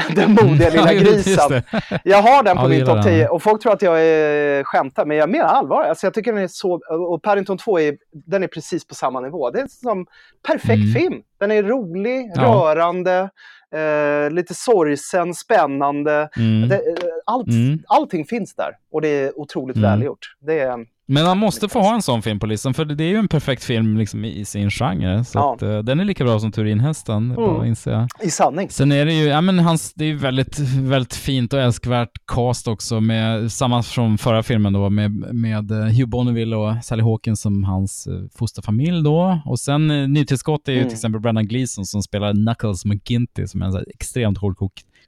Den 0.16 0.30
modiga 0.30 0.68
Mm. 0.70 0.74
Ja, 0.74 0.92
lilla 0.92 0.94
grisen. 0.94 1.62
Jag 2.04 2.22
har 2.22 2.42
den 2.42 2.56
Ja, 2.56 2.62
på 2.62 2.68
du 2.68 2.76
min 2.76 2.86
topp 2.86 2.94
den. 2.94 3.04
10 3.04 3.28
och 3.28 3.42
folk 3.42 3.62
tror 3.62 3.72
att 3.72 3.82
jag 3.82 4.02
är 4.04 4.64
skämtar, 4.64 5.04
men 5.06 5.16
jag 5.16 5.30
menar 5.30 5.44
allvar. 5.46 5.82
Alltså, 5.84 6.06
jag 6.06 6.14
tycker 6.14 6.32
den 6.32 6.42
är 6.42 6.48
så, 6.48 6.80
och 7.08 7.22
Paddington 7.22 7.58
2 7.58 7.80
är, 7.80 7.96
den 8.12 8.42
är 8.42 8.46
precis 8.46 8.86
på 8.86 8.94
samma 8.94 9.20
nivå. 9.20 9.50
Det 9.50 9.60
är 9.60 9.66
som 9.68 10.06
perfekt 10.46 10.82
Mm. 10.82 10.92
film. 10.94 11.22
Den 11.40 11.50
är 11.50 11.62
rolig, 11.62 12.30
Ja. 12.34 12.42
rörande, 12.42 13.30
eh, 13.74 14.30
lite 14.30 14.54
sorgsen, 14.54 15.34
spännande. 15.34 16.28
Mm. 16.36 16.68
Det, 16.68 16.76
eh, 16.76 16.82
allt, 17.26 17.48
Mm. 17.48 17.78
Allting 17.86 18.24
finns 18.24 18.54
där 18.54 18.76
och 18.92 19.00
det 19.00 19.08
är 19.08 19.38
otroligt 19.38 19.76
Mm. 19.76 19.90
välgjort. 19.90 20.34
Det 20.40 20.58
är, 20.60 20.86
Men 21.12 21.24
man 21.24 21.38
måste 21.38 21.68
få 21.68 21.80
ha 21.80 21.94
en 21.94 22.02
sån 22.02 22.22
film 22.22 22.38
på 22.40 22.46
listan, 22.46 22.74
för 22.74 22.84
det 22.84 23.04
är 23.04 23.08
ju 23.08 23.16
en 23.16 23.28
perfekt 23.28 23.64
film 23.64 23.96
liksom 23.96 24.24
i, 24.24 24.44
sin 24.44 24.70
genre. 24.70 25.24
Så 25.24 25.38
Ja. 25.38 25.54
att, 25.54 25.62
eh, 25.62 25.78
den 25.78 26.00
är 26.00 26.04
lika 26.04 26.24
bra 26.24 26.38
som 26.40 26.52
Turinhästen, 26.52 27.30
Mm. 27.30 27.44
att 27.60 27.66
inse. 27.66 28.08
I 28.22 28.30
sanning. 28.30 28.70
Sen 28.70 28.92
är 28.92 29.06
det 29.06 29.12
ju, 29.12 29.24
ja 29.24 29.40
men 29.40 29.58
hans, 29.58 29.92
det 29.94 30.04
är 30.04 30.08
ju 30.08 30.16
väldigt, 30.16 30.58
väldigt 30.78 31.14
fint 31.14 31.52
och 31.52 31.60
älskvärt 31.60 32.10
cast 32.26 32.68
också 32.68 33.00
med, 33.00 33.52
samma 33.52 33.82
från 33.82 34.18
förra 34.18 34.42
filmen 34.42 34.72
då, 34.72 34.90
med, 34.90 35.10
med 35.34 35.70
eh, 35.70 35.78
Hugh 35.84 36.06
Bonneville 36.08 36.56
och 36.56 36.84
Sally 36.84 37.02
Hawkins 37.02 37.40
som 37.40 37.64
hans 37.64 38.06
eh, 38.06 38.14
fosterfamilj 38.38 39.02
då. 39.04 39.40
Och 39.44 39.60
sen 39.60 39.90
eh, 39.90 40.08
nytillskott 40.08 40.68
är 40.68 40.72
ju 40.72 40.78
Mm. 40.78 40.88
till 40.88 40.96
exempel 40.96 41.20
Brendan 41.20 41.46
Gleeson 41.46 41.84
som 41.86 42.02
spelar 42.02 42.32
Knuckles 42.32 42.84
McGinty 42.84 43.46
som 43.46 43.62
är 43.62 43.66
en 43.66 43.72
så 43.72 43.82
extremt 43.94 44.38
hård 44.38 44.56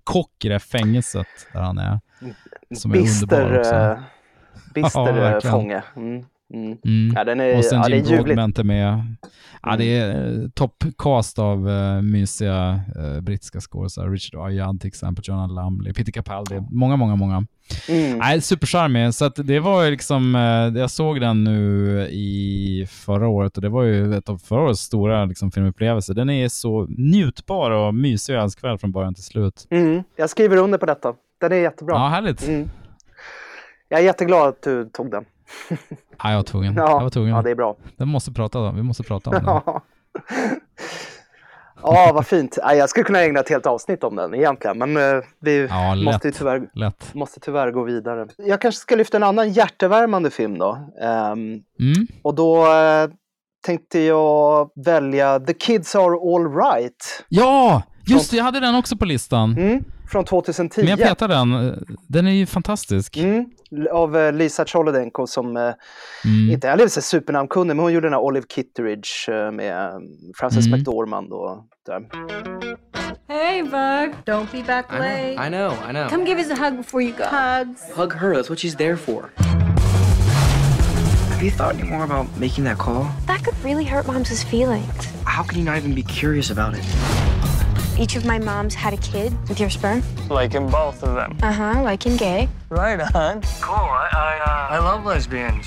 kock, 0.04 0.44
i 0.44 0.48
det 0.48 0.54
här 0.54 0.58
fängelset 0.58 1.26
där 1.52 1.60
han 1.60 1.78
är. 1.78 2.00
Som 2.76 2.90
är 2.92 2.96
underbar 2.96 3.02
bister, 3.50 3.58
också. 3.58 4.02
Bister 4.74 5.16
Ja, 5.18 5.36
eh, 5.36 5.50
fånge. 5.50 5.82
Mm. 5.96 6.24
Mm. 6.54 6.78
Mm. 6.84 7.14
Ja, 7.16 7.24
den 7.24 7.40
är, 7.40 7.58
och 7.58 7.64
sen 7.64 7.78
ja, 7.78 7.88
Jim 7.88 8.04
ljuvligt. 8.04 8.24
Broadbent 8.24 8.58
är 8.58 8.64
med. 8.64 9.16
Ja, 9.62 9.76
det 9.76 9.98
är 9.98 10.40
eh, 10.42 10.48
toppcast 10.48 11.38
av 11.38 11.68
uh, 11.68 12.02
mysiga 12.02 12.80
uh, 12.98 13.20
brittiska 13.20 13.60
skådisar. 13.60 14.10
Richard 14.10 14.46
Ayoade 14.46 14.78
till 14.78 14.88
exempel, 14.88 15.24
Jonah 15.26 15.64
Lumley, 15.64 15.92
Peter 15.92 16.12
Capaldi. 16.12 16.60
Många, 16.70 16.96
många, 16.96 17.16
många. 17.16 17.46
Mm. 17.88 18.18
Nej, 18.18 18.40
supercharmig. 18.40 19.14
Så 19.14 19.28
det 19.28 19.60
var 19.60 19.90
liksom, 19.90 20.34
jag 20.76 20.90
såg 20.90 21.20
den 21.20 21.44
nu 21.44 22.00
i 22.10 22.86
förra 22.90 23.28
året 23.28 23.56
och 23.56 23.62
det 23.62 23.68
var 23.68 23.82
ju 23.82 24.14
ett 24.14 24.28
av 24.28 24.38
förra 24.38 24.60
årets 24.60 24.80
stora 24.80 25.24
liksom, 25.24 25.50
filmupplevelser. 25.50 26.14
Den 26.14 26.30
är 26.30 26.48
så 26.48 26.86
njutbar 26.88 27.70
och 27.70 27.94
mysig 27.94 28.36
och 28.36 28.42
älskvärd 28.42 28.80
från 28.80 28.92
början 28.92 29.14
till 29.14 29.24
slut. 29.24 29.66
Mm. 29.70 30.02
Jag 30.16 30.30
skriver 30.30 30.56
under 30.56 30.78
på 30.78 30.86
detta. 30.86 31.14
Den 31.40 31.52
är 31.52 31.56
jättebra. 31.56 31.94
Ja, 31.94 32.08
härligt. 32.08 32.48
Mm. 32.48 32.68
Jag 33.88 34.00
är 34.00 34.04
jätteglad 34.04 34.48
att 34.48 34.62
du 34.62 34.84
tog 34.88 35.10
den. 35.10 35.24
Ja, 36.22 36.30
jag 36.30 36.36
var 36.36 36.42
tvungen. 36.42 36.74
Ja, 36.74 36.90
jag 36.90 37.00
var 37.02 37.10
tvungen. 37.10 37.34
ja, 37.34 37.42
det 37.42 37.50
är 37.50 37.54
bra. 37.54 37.76
Den 37.96 38.08
måste 38.08 38.32
prata 38.32 38.58
om. 38.58 38.76
Vi 38.76 38.82
måste 38.82 39.02
prata 39.02 39.30
om 39.30 39.36
den. 39.36 39.44
Ja, 39.46 39.82
ja 41.82 42.10
vad 42.14 42.26
fint. 42.26 42.58
Ja, 42.62 42.74
Jag 42.74 42.90
skulle 42.90 43.04
kunna 43.04 43.20
ägna 43.22 43.40
ett 43.40 43.48
helt 43.48 43.66
avsnitt 43.66 44.04
om 44.04 44.16
den 44.16 44.34
egentligen, 44.34 44.78
men 44.78 44.96
eh, 44.96 45.22
vi 45.40 45.66
Ja, 45.70 45.94
lätt. 45.94 46.04
måste, 46.04 46.30
tyvärr, 46.32 46.68
Lätt. 46.74 47.14
måste 47.14 47.40
tyvärr 47.40 47.70
gå 47.70 47.82
vidare. 47.82 48.26
Jag 48.36 48.60
kanske 48.60 48.80
ska 48.80 48.96
lyfta 48.96 49.16
en 49.16 49.22
annan 49.22 49.52
hjärtevärmande 49.52 50.30
film 50.30 50.58
då. 50.58 50.78
Ehm, 51.02 51.38
Mm. 51.80 52.06
och 52.22 52.34
då 52.34 52.66
eh, 52.72 53.08
tänkte 53.66 53.98
jag 54.00 54.70
välja 54.84 55.40
The 55.40 55.54
Kids 55.54 55.94
Are 55.94 56.04
All 56.34 56.54
Right 56.56 57.24
Ja, 57.28 57.82
just 58.06 58.30
det. 58.30 58.36
Jag 58.36 58.44
hade 58.44 58.60
den 58.60 58.74
också 58.74 58.96
på 58.96 59.04
listan. 59.04 59.58
Mm, 59.58 59.84
från 60.10 60.24
2010. 60.24 60.80
Men 60.80 60.88
jag 60.90 60.98
petade 60.98 61.34
den. 61.34 61.84
Den 62.08 62.26
är 62.26 62.30
ju 62.32 62.46
fantastisk. 62.46 63.16
Mm, 63.16 63.44
av 63.92 64.16
eh, 64.16 64.32
Lisa 64.32 64.64
Cholodenko 64.66 65.26
som 65.26 65.56
eh, 65.56 65.72
Mm. 66.24 66.50
inte 66.50 66.68
är 66.68 66.88
så 66.88 67.00
supernamnkunnig, 67.00 67.76
men 67.76 67.82
hon 67.82 67.92
gjorde 67.92 68.06
den 68.06 68.12
här 68.12 68.20
Olive 68.20 68.46
Kitteridge 68.54 69.28
eh, 69.28 69.50
med 69.50 69.92
Frances 70.36 70.66
Mm. 70.66 70.78
McDormand 70.78 71.32
och 71.32 71.64
där. 71.86 72.00
Hey, 73.28 73.62
Bug. 73.62 74.14
Don't 74.26 74.46
be 74.52 74.62
back 74.62 74.86
I 74.92 74.96
know, 74.98 75.46
I 75.46 75.48
know, 75.48 75.72
I 75.88 75.92
know. 75.92 76.08
Come 76.08 76.24
give 76.26 76.38
us 76.40 76.50
a 76.50 76.54
hug 76.64 76.76
before 76.76 77.02
you 77.02 77.12
go. 77.16 77.24
Hugs. 77.24 77.90
Hug 77.96 78.12
her, 78.12 78.34
that's 78.34 78.48
what 78.50 78.58
she's 78.58 78.76
there 78.76 78.96
for. 78.96 79.30
Have 81.30 81.42
you 81.42 81.50
thought 81.50 81.74
any 81.74 81.88
more 81.90 82.04
about 82.04 82.26
making 82.38 82.64
that 82.64 82.78
call? 82.78 83.06
That 83.26 83.42
could 83.44 83.54
really 83.64 83.84
hurt 83.84 84.06
Mom's 84.06 84.44
feelings. 84.44 85.08
How 85.24 85.42
can 85.42 85.58
you 85.58 85.64
not 85.64 85.76
even 85.76 85.94
be 85.94 86.02
curious 86.02 86.50
about 86.50 86.74
it? 86.74 86.84
Each 87.96 88.16
of 88.16 88.24
my 88.24 88.38
moms 88.40 88.74
had 88.74 88.92
a 88.92 88.96
kid 88.96 89.32
with 89.48 89.60
your 89.60 89.70
sperm. 89.70 90.02
Like 90.28 90.54
in 90.54 90.68
both 90.68 91.02
of 91.04 91.14
them. 91.14 91.38
Uh 91.42 91.52
huh, 91.52 91.82
like 91.82 92.06
in 92.06 92.16
gay. 92.16 92.48
Right 92.68 93.00
on. 93.14 93.42
Cool. 93.60 93.74
I 93.74 94.08
I, 94.12 94.32
uh, 94.44 94.74
I 94.74 94.78
love 94.78 95.04
lesbians. 95.04 95.66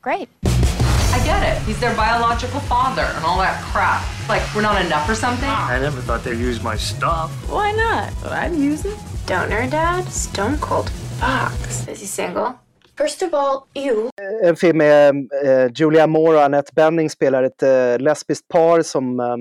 Great. 0.00 0.28
I 0.44 1.20
get 1.24 1.42
it. 1.42 1.62
He's 1.62 1.80
their 1.80 1.94
biological 1.96 2.60
father 2.60 3.02
and 3.02 3.24
all 3.24 3.38
that 3.38 3.60
crap. 3.62 4.02
Like, 4.28 4.42
we're 4.54 4.62
not 4.62 4.84
enough 4.84 5.08
or 5.08 5.14
something? 5.14 5.48
I 5.48 5.78
never 5.80 6.00
thought 6.00 6.22
they'd 6.24 6.38
use 6.38 6.62
my 6.62 6.76
stuff. 6.76 7.30
Why 7.50 7.72
not? 7.72 8.32
I'd 8.32 8.54
use 8.54 8.84
it. 8.84 8.98
Donor 9.26 9.68
dad, 9.68 10.04
Stone 10.08 10.58
Cold 10.58 10.90
Fox. 11.20 11.86
Is 11.88 12.00
he 12.00 12.06
single? 12.06 12.58
First 12.96 13.22
of 13.22 13.34
all, 13.34 13.66
you. 13.74 14.10
En 14.44 14.56
film 14.56 14.78
med 14.78 15.28
eh, 15.44 15.70
Julia 15.74 16.06
Moore 16.06 16.36
och 16.36 16.44
Annette 16.44 16.72
Bening 16.74 17.10
spelar 17.10 17.42
ett 17.42 17.62
eh, 17.62 17.98
lesbiskt 17.98 18.48
par 18.48 18.82
som 18.82 19.20
eh, 19.20 19.36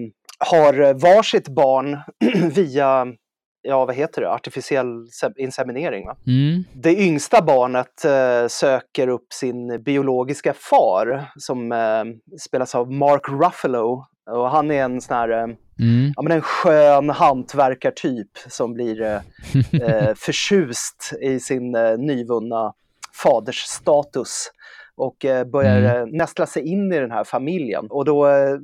har 0.50 0.94
varsitt 0.94 1.48
barn 1.48 1.98
via, 2.56 3.08
ja 3.62 3.86
vad 3.86 3.96
heter 3.96 4.22
det, 4.22 4.30
artificiell 4.32 5.08
se- 5.12 5.34
inseminering. 5.44 6.06
Va? 6.08 6.16
Mm. 6.28 6.64
Det 6.74 6.96
yngsta 6.96 7.42
barnet 7.42 8.06
eh, 8.06 8.48
söker 8.48 9.08
upp 9.08 9.34
sin 9.34 9.84
biologiska 9.84 10.54
far 10.54 11.32
som 11.36 11.72
eh, 11.72 12.04
spelas 12.40 12.76
av 12.76 12.92
Mark 12.92 13.30
Ruffalo. 13.30 14.06
Och 14.32 14.50
han 14.50 14.72
är 14.72 14.84
en 14.84 15.02
sån 15.02 15.16
här, 15.18 15.30
eh, 15.30 15.48
Mm. 15.80 16.14
ja, 16.16 16.22
men 16.22 16.32
en 16.32 16.42
skön 16.42 17.10
hantverkartyp 17.10 18.28
som 18.50 18.74
blir 18.74 19.02
eh, 19.02 19.20
eh, 19.82 20.14
förtjust 20.16 21.14
i 21.22 21.40
sin 21.40 21.76
eh, 21.76 21.98
nyvunna 21.98 22.74
fadersstatus 23.24 24.52
och 24.96 25.26
eh, 25.26 25.44
börjar 25.46 25.78
Mm. 25.78 25.96
eh, 25.98 26.06
nästla 26.18 26.46
sig 26.46 26.68
in 26.68 26.94
i 26.94 27.00
den 27.00 27.12
här 27.12 27.24
familjen. 27.24 27.88
Och 27.90 28.06
då 28.06 28.28
eh, 28.28 28.58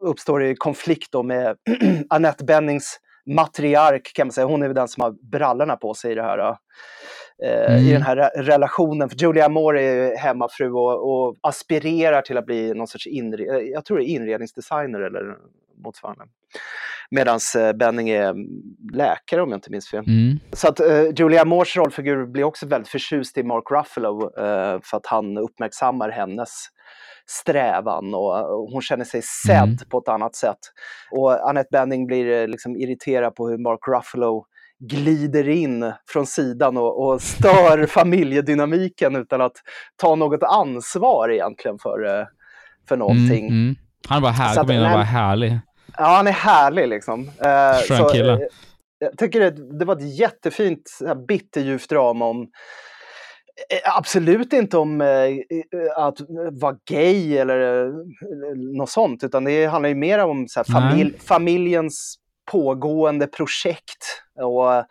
uppstår 0.00 0.40
det 0.40 0.54
konflikt 0.54 1.12
då 1.12 1.22
med 1.22 1.56
Annette 2.10 2.44
Bennings 2.44 3.00
matriark 3.26 4.10
kan 4.14 4.26
man 4.26 4.32
säga. 4.32 4.46
Hon 4.46 4.62
är 4.62 4.66
väl 4.66 4.74
den 4.74 4.88
som 4.88 5.02
har 5.02 5.10
brallorna 5.30 5.76
på 5.76 5.94
sig 5.94 6.12
i 6.12 6.14
det 6.14 6.22
här. 6.22 6.38
eh, 7.44 7.76
I 7.76 7.80
Mm. 7.80 7.92
den 7.92 8.02
här 8.02 8.16
re- 8.16 8.42
relationen. 8.42 9.08
För 9.10 9.16
Julia 9.16 9.48
Moore 9.48 9.82
är 9.82 10.16
hemmafru 10.16 10.70
och, 10.72 11.10
och 11.28 11.36
aspirerar 11.40 12.22
till 12.22 12.38
att 12.38 12.46
bli 12.46 12.74
någon 12.74 12.86
sorts 12.86 13.06
inre, 13.06 13.42
jag 13.62 13.84
tror 13.84 13.98
det 13.98 14.04
är 14.04 14.14
inredningsdesigner 14.14 15.00
eller 15.00 15.36
motsvarande. 15.84 16.24
Medan 17.10 17.38
Benning 17.74 18.08
är 18.08 18.28
mm, 18.30 18.46
läkare 18.92 19.42
om 19.42 19.48
jag 19.50 19.56
inte 19.56 19.70
minns 19.70 19.90
fel. 19.90 20.04
Mm. 20.06 20.38
Så 20.52 20.68
att 20.68 20.80
eh, 20.80 21.02
Julia 21.16 21.44
Moores 21.44 21.76
rollfigur 21.76 22.26
blir 22.26 22.44
också 22.44 22.66
väldigt 22.66 22.88
förtjust 22.88 23.38
i 23.38 23.42
Mark 23.42 23.64
Ruffalo 23.70 24.22
eh, 24.38 24.80
för 24.82 24.96
att 24.96 25.06
han 25.06 25.38
uppmärksammar 25.38 26.08
hennes 26.10 26.50
strävan 27.26 28.14
och, 28.14 28.34
hon 28.72 28.82
känner 28.82 29.04
sig 29.04 29.22
sedd 29.22 29.62
Mm. 29.64 29.76
på 29.90 29.98
ett 29.98 30.08
annat 30.08 30.34
sätt. 30.34 30.58
Och 31.10 31.48
Annette 31.48 31.68
Bening 31.72 32.06
blir 32.06 32.40
eh, 32.42 32.48
liksom 32.48 32.76
irriterad 32.76 33.34
på 33.34 33.48
hur 33.48 33.58
Mark 33.58 33.80
Ruffalo 33.88 34.44
glider 34.80 35.48
in 35.48 35.92
från 36.12 36.26
sidan 36.26 36.76
och, 36.76 37.06
och 37.08 37.22
stör 37.22 37.86
familjedynamiken 38.32 39.16
utan 39.16 39.40
att 39.40 39.52
ta 39.96 40.14
något 40.14 40.42
ansvar 40.42 41.28
egentligen 41.32 41.78
för, 41.78 42.20
eh, 42.20 42.26
för 42.88 42.96
någonting. 42.96 43.46
Mm, 43.48 43.62
mm. 43.62 43.74
Han 44.08 44.22
var 44.22 44.32
Så 44.32 44.42
härlig. 44.42 44.60
att- 44.60 44.68
och 44.68 44.74
nej, 44.74 44.96
var 44.96 45.02
härlig. 45.02 45.58
Ja, 45.98 46.04
han 46.04 46.26
är 46.26 46.32
härlig 46.32 46.88
liksom. 46.88 47.20
Eh, 47.20 47.82
Skön 47.88 47.98
så, 47.98 48.08
kille. 48.08 48.32
eh, 48.32 48.38
jag 48.98 49.18
tycker 49.18 49.40
det, 49.40 49.78
det 49.78 49.84
var 49.84 49.96
ett 49.96 50.18
jättefint 50.18 50.98
bitterljuvt 51.28 51.88
drama 51.88 52.24
om 52.26 52.42
eh, 53.70 53.96
Absolut 53.96 54.52
inte 54.52 54.78
om 54.78 55.00
eh, 55.00 55.08
eh, 55.08 55.36
att 55.96 56.16
vara 56.52 56.76
gay 56.90 57.36
eller 57.36 57.86
eh, 57.86 57.92
något 58.76 58.90
sånt, 58.90 59.24
utan 59.24 59.44
det 59.44 59.66
handlar 59.66 59.88
ju 59.88 59.94
mer 59.94 60.18
om 60.18 60.48
så 60.48 60.60
här, 60.60 60.64
familj, 60.80 61.10
Nej. 61.10 61.20
familjens 61.20 62.14
pågående 62.50 63.26
projekt. 63.26 64.22
Och, 64.42 64.84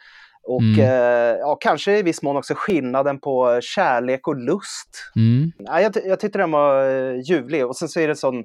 och 0.48 0.61
Mm. 0.61 0.80
eh, 0.80 1.38
ja, 1.40 1.57
kanske 1.61 1.98
i 1.98 2.03
viss 2.03 2.22
mån 2.22 2.38
också 2.38 2.53
skillnaden 2.57 3.19
på 3.19 3.60
kärlek 3.61 4.28
och 4.28 4.36
lust. 4.36 5.11
Mm. 5.15 5.52
Ja, 5.57 5.82
jag, 5.82 5.91
jag 6.06 6.19
tyckte 6.19 6.40
den 6.40 6.52
var 6.52 6.86
uh, 6.86 7.19
ljuvlig 7.22 7.65
och 7.65 7.76
sen 7.76 7.88
så 7.90 7.99
är 7.99 8.07
det 8.07 8.11
en 8.11 8.15
sån 8.18 8.44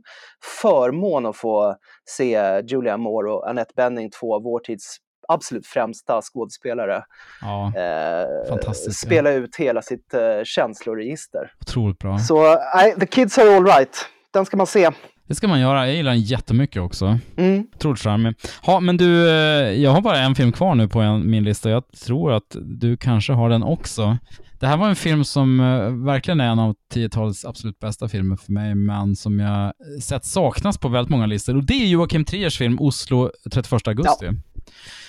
förmån 0.62 1.26
att 1.26 1.36
få 1.36 1.76
se 2.04 2.62
Julia 2.66 2.96
Moore 2.96 3.32
och 3.32 3.48
Annette 3.50 3.72
Bening, 3.76 4.10
två 4.10 4.34
av 4.34 4.42
vår 4.42 4.60
tids 4.60 4.96
absolut 5.28 5.66
främsta 5.66 6.20
skådespelare, 6.22 7.04
Ja, 7.40 7.72
eh, 7.76 8.72
spela 8.92 9.30
ut 9.30 9.56
hela 9.56 9.82
sitt 9.82 10.14
uh, 10.14 10.44
känsloregister. 10.44 11.52
Otroligt 11.60 11.98
bra. 11.98 12.18
Så 12.18 12.58
nej, 12.74 12.94
The 13.00 13.06
Kids 13.06 13.38
Are 13.38 13.56
Alright, 13.56 14.06
den 14.32 14.44
ska 14.46 14.56
man 14.56 14.66
se. 14.66 14.90
Det 15.26 15.34
ska 15.34 15.48
man 15.48 15.60
göra. 15.60 15.86
Jag 15.86 15.96
gillar 15.96 16.10
den 16.12 16.20
jättemycket 16.20 16.82
också. 16.82 17.18
Mm. 17.36 17.66
Otroligt 17.76 18.00
charmig. 18.00 18.34
Ja, 18.66 18.80
men 18.80 18.96
du, 18.96 19.28
eh, 19.30 19.82
jag 19.82 19.90
har 19.90 20.00
bara 20.00 20.18
en 20.18 20.34
film 20.34 20.52
kvar 20.52 20.74
nu 20.74 20.88
på 20.88 21.00
en, 21.00 21.30
min 21.30 21.44
lista. 21.44 21.70
Jag 21.70 21.82
tror 22.04 22.32
att 22.32 22.56
du 22.62 22.96
kanske 22.96 23.32
har 23.32 23.48
den 23.48 23.62
också. 23.62 24.18
Det 24.60 24.66
här 24.66 24.76
var 24.76 24.88
en 24.88 24.96
film 24.96 25.24
som 25.24 25.60
eh, 25.60 26.04
verkligen 26.06 26.40
är 26.40 26.48
en 26.48 26.58
av 26.58 26.74
10-talets 26.94 27.44
absolut 27.44 27.78
bästa 27.80 28.08
filmer 28.08 28.36
för 28.36 28.52
mig, 28.52 28.74
men 28.74 29.16
som 29.16 29.40
jag 29.40 29.72
sett 30.02 30.24
saknas 30.24 30.78
på 30.78 30.88
väldigt 30.88 31.10
många 31.10 31.26
listor. 31.26 31.56
Och 31.56 31.64
det 31.64 31.74
är 31.74 31.86
Joakim 31.86 32.24
Triers 32.24 32.58
film 32.58 32.80
Oslo 32.80 33.30
31 33.52 33.88
augusti, 33.88 34.30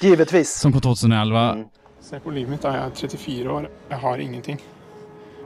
Givetvis. 0.01 0.59
som 0.59 0.71
kom 0.71 0.81
2011. 0.81 1.57
Se 2.01 2.19
på 2.19 2.31
livet 2.31 2.49
mitt. 2.49 2.63
Jeg 2.63 2.75
er 2.75 2.89
34 2.95 3.53
år. 3.53 3.69
Jeg 3.89 3.97
har 3.97 4.17
ingenting. 4.17 4.59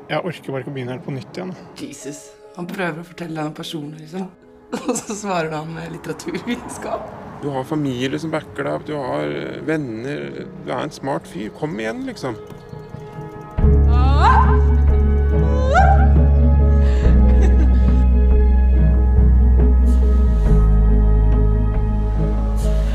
Bare 0.09 0.31
ikke 0.31 0.51
å 0.55 0.73
begynne 0.73 0.95
helt 0.95 1.05
på 1.05 1.11
nytt 1.11 1.37
igjen. 1.37 1.53
Jesus. 1.77 2.23
Han 2.55 2.65
prøver 2.67 3.03
å 3.03 3.05
fortelle 3.05 3.35
deg 3.35 3.45
om 3.45 3.53
personer, 3.53 3.99
liksom. 3.99 4.29
Og 4.87 4.95
så 4.97 5.15
svarer 5.15 5.51
han 5.55 5.73
med 5.73 5.91
litteraturvitenskap. 5.91 7.01
Du 7.41 7.49
har 7.49 7.63
familie 7.63 8.19
som 8.19 8.31
backer 8.33 8.65
deg 8.65 8.73
opp, 8.73 8.87
du 8.87 8.95
har 8.97 9.29
eh, 9.29 9.59
venner. 9.67 10.47
Du 10.65 10.71
er 10.71 10.81
en 10.81 10.91
smart 10.91 11.27
fyr. 11.29 11.51
Kom 11.55 11.79
igjen, 11.79 12.03
liksom. 12.09 12.35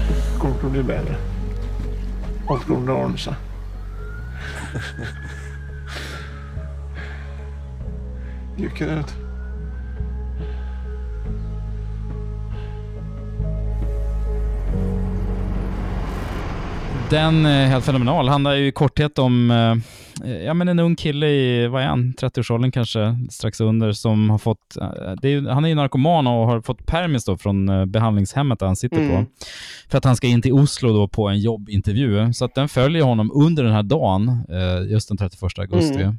Det 0.08 0.38
kommer 0.42 0.74
bli 0.74 0.84
bedre. 0.92 1.16
Alt 2.50 2.66
kommer 2.66 2.92
å 2.92 3.00
ordne 3.06 3.18
seg. 3.22 3.34
Det 8.58 9.31
Den 17.12 17.46
är 17.46 17.66
helt 17.66 17.84
fenomenal. 17.84 18.28
Handlar 18.28 18.54
ju 18.54 18.66
i 18.66 18.72
korthet 18.72 19.18
om 19.18 19.50
eh, 19.50 20.28
ja, 20.44 20.54
men 20.54 20.68
en 20.68 20.78
ung 20.78 20.96
kille 20.96 21.26
i, 21.28 21.66
vad 21.66 21.82
är 21.82 21.86
han, 21.86 22.14
30-årsåldern 22.20 22.70
kanske, 22.72 23.16
strax 23.30 23.60
under, 23.60 23.92
som 23.92 24.30
har 24.30 24.38
fått, 24.38 24.76
eh, 24.76 24.86
är, 25.22 25.26
ju- 25.26 25.48
han 25.48 25.64
är 25.64 25.68
ju 25.68 25.74
narkoman 25.74 26.26
och 26.26 26.32
har 26.46 26.60
fått 26.60 26.86
permis 26.86 27.24
då 27.24 27.36
från 27.36 27.68
eh, 27.68 27.84
behandlingshemmet 27.84 28.58
där 28.58 28.66
han 28.66 28.76
sitter 28.76 28.96
Mm. 29.00 29.10
på, 29.24 29.30
för 29.88 29.98
att 29.98 30.04
han 30.04 30.16
ska 30.16 30.26
in 30.26 30.42
till 30.42 30.52
Oslo 30.52 30.92
då 30.92 31.08
på 31.08 31.28
en 31.28 31.40
jobbintervju. 31.40 32.32
Så 32.32 32.44
att 32.44 32.54
den 32.54 32.68
följer 32.68 33.02
honom 33.02 33.30
under 33.34 33.62
den 33.64 33.72
här 33.72 33.82
dagen, 33.82 34.28
eh, 34.48 34.92
just 34.92 35.08
den 35.08 35.16
31 35.16 35.58
augusti. 35.58 36.02
Mm. 36.02 36.18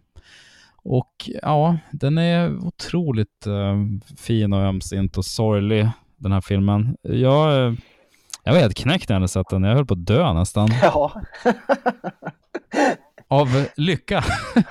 Och 0.83 1.29
ja, 1.41 1.77
den 1.91 2.17
är 2.17 2.57
otroligt 2.65 3.47
eh, 3.47 3.77
fin 4.17 4.53
och 4.53 4.59
ömsint 4.61 5.17
och 5.17 5.25
sorglig, 5.25 5.89
den 6.17 6.31
här 6.31 6.41
filmen. 6.41 6.95
Jag, 7.03 7.65
eh, 7.67 7.73
jag 8.43 8.53
var 8.53 8.59
helt 8.59 8.77
knäckt 8.77 9.09
när 9.09 9.13
jag 9.15 9.19
hade 9.19 9.27
sett 9.27 9.49
den. 9.49 9.63
Jag 9.63 9.75
höll 9.75 9.85
på 9.85 9.93
att 9.93 10.05
dö 10.05 10.33
nästan. 10.33 10.69
Ja. 10.81 11.11
Av 13.27 13.47
lycka 13.75 14.17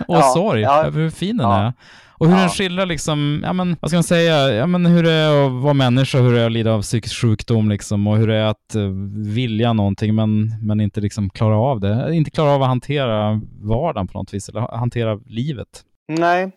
och 0.09 0.17
Ja, 0.17 0.23
sorg 0.23 0.61
ja. 0.61 0.85
över 0.85 1.01
hur 1.01 1.11
fin 1.11 1.37
den 1.37 1.47
Ja. 1.51 1.59
är. 1.67 1.73
Och 2.19 2.27
hur 2.29 2.35
Ja. 2.35 2.41
den 2.41 2.49
skildrar 2.51 2.87
liksom, 2.87 3.41
ja 3.45 3.53
men 3.53 3.77
vad 3.81 3.91
ska 3.91 3.97
man 3.97 4.05
säga, 4.05 4.53
ja 4.55 4.67
men 4.67 4.87
hur 4.87 5.03
det 5.03 5.13
är 5.13 5.47
att 5.47 5.53
vara 5.63 5.75
människa, 5.75 6.19
hur 6.19 6.33
det 6.35 6.41
är 6.41 6.47
att 6.47 6.53
lida 6.53 6.73
av 6.73 6.83
psykisk 6.83 7.21
sjukdom 7.21 7.69
liksom 7.69 8.07
och 8.07 8.17
hur 8.17 8.27
det 8.29 8.35
är 8.37 8.45
att 8.45 8.75
eh, 8.75 8.83
vilja 9.35 9.73
någonting 9.73 10.15
men, 10.15 10.55
men 10.67 10.81
inte 10.81 11.01
liksom 11.01 11.31
klara 11.31 11.57
av 11.57 11.81
det. 11.81 12.15
Inte 12.15 12.31
klara 12.31 12.51
av 12.51 12.63
att 12.63 12.69
hantera 12.69 13.41
vardagen 13.63 14.09
på 14.09 14.19
något 14.19 14.35
vis 14.35 14.49
eller 14.49 14.61
ha- 14.61 14.77
hantera 14.79 15.15
livet. 15.27 15.69
Nej. 16.09 16.51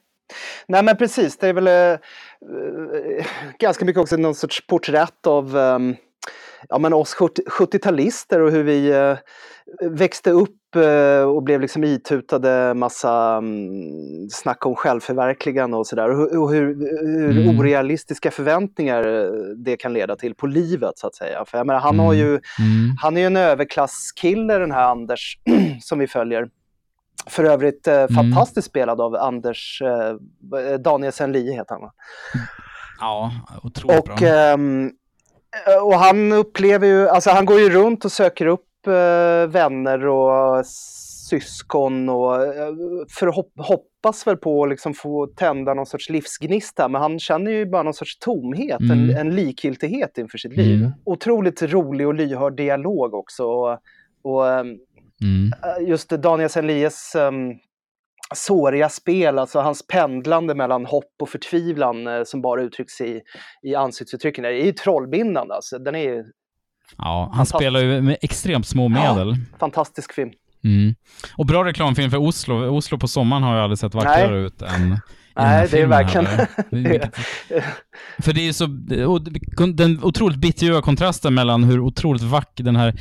Nej 0.68 0.84
men 0.84 0.98
precis, 0.98 1.38
det 1.38 1.48
är 1.48 1.54
väl 1.54 1.68
eh, 1.68 1.74
eh, 1.74 3.26
ganska 3.60 3.86
mycket 3.86 4.02
också 4.02 4.18
någon 4.18 4.36
sorts 4.36 4.68
porträtt 4.68 5.28
av 5.28 5.58
ehm, 5.58 5.96
ja, 6.70 6.78
men 6.80 6.94
oss 6.94 7.14
70 7.14 7.42
70-talister 7.52 8.40
och 8.40 8.52
hur 8.52 8.64
vi 8.64 8.92
eh, 8.92 9.18
växte 9.90 10.32
upp 10.32 10.76
eh, 10.76 11.22
och 11.30 11.44
blev 11.44 11.62
liksom 11.62 11.84
itutade 11.84 12.74
massa 12.74 13.38
um, 13.38 14.30
snack 14.32 14.66
om 14.66 14.76
självförverkligande 14.76 15.78
och 15.78 15.88
sådär. 15.88 16.10
Och, 16.10 16.42
och 16.44 16.52
hur, 16.54 16.66
hur 17.18 17.38
Mm. 17.42 17.60
orealistiska 17.60 18.32
förväntningar 18.32 19.08
eh, 19.08 19.30
det 19.58 19.78
kan 19.78 19.94
leda 19.94 20.16
till 20.16 20.36
på 20.36 20.48
livet 20.48 20.98
så 20.98 21.08
att 21.08 21.16
säga. 21.16 21.46
För 21.46 21.58
jag 21.58 21.68
menar, 21.68 21.80
han, 21.80 22.00
har 22.00 22.14
Mm. 22.14 22.18
ju, 22.26 22.30
Mm. 22.30 22.42
han 23.02 23.18
är 23.18 23.22
ju 23.22 23.28
en 23.28 23.38
överklasskille 23.38 24.58
den 24.58 24.72
här 24.72 24.92
Anders 24.92 25.38
som 25.82 26.00
vi 26.00 26.08
följer. 26.08 26.50
För 27.28 27.44
övrigt 27.44 27.88
eh, 27.88 27.94
Mm. 27.96 28.08
fantastiskt 28.16 28.68
spelad 28.68 29.02
av 29.02 29.16
Anders 29.16 29.82
eh, 29.82 30.78
Danielsen 30.80 31.32
Lie 31.32 31.54
heter 31.54 31.74
han 31.76 31.82
va? 31.82 31.92
Ja, 33.00 33.32
otroligt 33.64 34.00
Och, 34.00 34.06
bra. 34.06 34.16
Eh, 35.68 35.84
och 35.84 35.94
han 35.94 36.32
upplever 36.32 36.88
ju, 36.88 37.10
alltså 37.10 37.30
han 37.30 37.46
går 37.46 37.60
ju 37.60 37.70
runt 37.70 38.06
och 38.06 38.12
söker 38.12 38.46
upp 38.46 38.88
eh, 38.88 39.48
vänner 39.48 40.08
och 40.08 40.66
syskon 41.30 42.10
och 42.10 42.36
eh, 42.44 42.74
förhopp, 43.20 43.52
hoppas 43.58 44.28
väl 44.28 44.38
på 44.38 44.64
att 44.64 44.70
liksom 44.70 44.94
få 44.94 45.28
tända 45.28 45.74
någon 45.74 45.86
sorts 45.86 46.10
livsgnista 46.10 46.88
men 46.88 47.02
han 47.02 47.20
känner 47.20 47.52
ju 47.52 47.66
bara 47.66 47.84
någon 47.84 47.94
sorts 47.94 48.20
tomhet, 48.20 48.80
en, 48.80 48.92
Mm. 48.92 49.16
en 49.18 49.36
likgiltighet 49.36 50.18
inför 50.18 50.38
sitt 50.38 50.58
liv. 50.58 50.80
Mm. 50.80 50.92
Otroligt 51.04 51.62
rolig 51.62 52.08
och 52.08 52.14
lyhörd 52.14 52.56
dialog 52.56 53.14
också. 53.14 53.44
Och, 53.46 53.78
och 54.24 54.50
ehm, 54.50 54.78
Mm. 55.22 55.52
Eh, 55.64 55.90
just 55.90 56.10
Daniel 56.10 56.50
Senlies 56.50 57.16
um, 57.16 57.54
såriga 58.34 58.90
spel, 58.90 59.40
alltså 59.40 59.60
hans 59.60 59.88
pendlande 59.88 60.56
mellan 60.56 60.86
hopp 60.86 61.14
och 61.22 61.30
förtvivlan 61.30 62.08
eh, 62.08 62.24
som 62.26 62.42
bara 62.42 62.62
uttrycks 62.62 63.02
i, 63.02 63.22
i 63.64 63.76
ansiktsuttrycken, 63.76 64.44
det 64.44 64.50
är 64.50 64.66
ju 64.66 64.72
trollbindande. 64.72 65.54
Alltså. 65.54 65.80
Den 65.80 65.96
är 65.96 66.00
ju 66.00 66.24
Ja, 66.98 67.32
han 67.34 67.46
spelar 67.46 67.80
ju 67.80 68.02
med 68.02 68.18
extremt 68.22 68.68
små 68.68 68.88
medel. 68.88 69.36
fantastisk 69.60 70.14
film. 70.14 70.32
Mm. 70.64 70.96
Och 71.38 71.46
bra 71.46 71.66
reklamfilm 71.66 72.12
för 72.12 72.18
Oslo. 72.18 72.70
Oslo 72.78 72.98
på 72.98 73.08
sommaren 73.08 73.44
har 73.44 73.56
ju 73.56 73.62
aldrig 73.62 73.78
sett 73.80 73.94
vackrare 73.94 74.36
Nej. 74.36 74.46
ut 74.46 74.62
än 74.62 75.00
Nej, 75.36 75.68
det 75.72 75.82
är 75.82 75.86
verkligen... 75.88 76.28
Vilket- 76.70 77.16
För 78.24 78.34
det 78.34 78.48
är 78.48 78.54
så, 78.54 78.66
och 79.12 79.22
den 79.76 80.04
otroligt 80.04 80.38
bitterljuva 80.38 80.82
kontrasten 80.82 81.34
mellan 81.34 81.64
hur 81.64 81.80
otroligt 81.80 82.22
vacker 82.22 82.64
den 82.64 82.76
här 82.76 82.94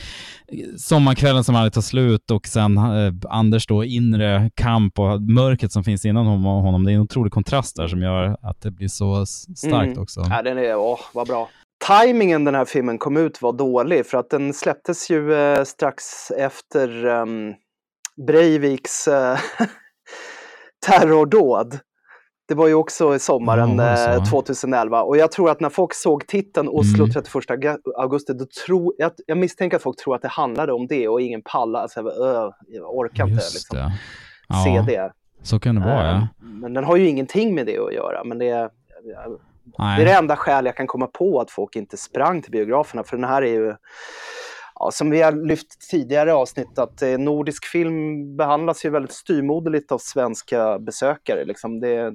sommarkvällen 0.78 1.44
som 1.44 1.56
aldrig 1.56 1.73
tar 1.73 1.81
slut 1.81 2.31
och 2.31 2.47
sen 2.47 2.77
eh, 2.78 3.12
Anders 3.28 3.66
då 3.66 3.85
inre 3.85 4.51
kamp 4.55 4.98
och 4.98 5.23
mörkret 5.23 5.73
som 5.73 5.85
finns 5.85 6.05
inom 6.05 6.44
honom. 6.44 6.85
Det 6.85 6.93
är 6.93 6.94
en 6.94 7.01
otrolig 7.01 7.32
kontrast 7.32 7.77
där 7.77 7.89
som 7.89 8.02
gör 8.02 8.36
att 8.43 8.61
det 8.61 8.70
blir 8.70 8.89
så 8.89 9.27
starkt 9.27 9.86
Mm. 9.86 9.98
också. 10.02 10.20
Ja, 10.31 10.43
den 10.43 10.59
är, 10.59 10.77
åh, 10.77 11.01
vad 11.15 11.27
bra. 11.27 11.48
Timingen 11.86 12.44
den 12.44 12.55
här 12.55 12.65
filmen 12.65 12.98
kom 12.98 13.16
ut 13.16 13.43
var 13.43 13.52
dålig 13.52 14.06
för 14.06 14.19
att 14.19 14.31
den 14.31 14.55
släpptes 14.55 15.11
ju 15.11 15.35
eh, 15.35 15.65
strax 15.65 16.31
efter 16.31 17.06
um, 17.06 17.55
Breiviks 18.27 19.09
eh, 19.09 19.39
terrordåd. 20.86 21.78
Det 22.48 22.54
var 22.54 22.68
ju 22.68 22.74
också 22.74 23.14
i 23.14 23.18
sommaren 23.18 23.76
det 23.76 23.96
så? 23.96 24.10
eh, 24.10 24.24
2011 24.24 25.02
och 25.02 25.16
jag 25.16 25.32
tror 25.32 25.50
att 25.50 25.60
när 25.60 25.68
folk 25.68 25.94
såg 25.94 26.26
titeln 26.26 26.68
Oslo 26.68 27.04
Mm. 27.04 27.12
31 27.12 27.50
augu- 27.50 27.78
augusti, 27.96 28.32
då 28.32 28.44
tror, 28.66 28.94
jag, 28.98 29.10
jag 29.26 29.38
misstänker 29.38 29.76
att 29.76 29.82
folk 29.82 29.98
tror 29.98 30.14
att 30.14 30.22
det 30.22 30.28
handlade 30.28 30.72
om 30.72 30.86
det 30.86 31.08
och 31.08 31.20
ingen 31.20 31.42
pallar, 31.42 31.80
alltså, 31.82 31.98
jag, 31.98 32.04
bara, 32.04 32.44
"Öh, 32.44 32.50
jag 32.68 32.94
orkar 32.94 33.24
inte 33.24 33.34
liksom, 33.34 33.78
det. 33.78 33.92
se 34.64 34.70
Ja, 34.70 34.82
det. 34.82 35.12
så 35.42 35.58
kan 35.60 35.74
det 35.74 35.80
vara 35.80 36.06
ja. 36.06 36.28
Men 36.40 36.74
den 36.74 36.84
har 36.84 36.96
ju 36.96 37.08
ingenting 37.08 37.54
med 37.54 37.66
det 37.66 37.78
att 37.78 37.94
göra. 37.94 38.24
Men 38.24 38.38
det 38.38 38.48
är, 38.48 38.70
Nej. 39.78 39.96
det 39.96 40.02
är 40.02 40.06
det 40.06 40.12
enda 40.18 40.36
skäl 40.36 40.66
jag 40.66 40.76
kan 40.76 40.86
komma 40.86 41.06
på 41.06 41.40
att 41.40 41.50
folk 41.50 41.76
inte 41.76 41.96
sprang 41.96 42.42
till 42.42 42.50
biograferna. 42.52 43.04
För 43.04 43.16
den 43.16 43.28
här 43.28 43.42
är 43.42 43.46
ju, 43.54 43.74
ja, 44.74 44.90
som 44.92 45.10
vi 45.10 45.22
har 45.22 45.32
lyft 45.32 45.90
tidigare 45.90 46.34
avsnitt, 46.34 46.78
att 46.78 47.02
eh, 47.02 47.18
nordisk 47.18 47.64
film 47.64 48.36
behandlas 48.36 48.84
ju 48.84 48.90
väldigt 48.90 49.12
styrmoderligt 49.12 49.92
av 49.92 49.98
svenska 49.98 50.78
besökare. 50.78 51.44
Liksom. 51.44 51.80
Det 51.80 52.12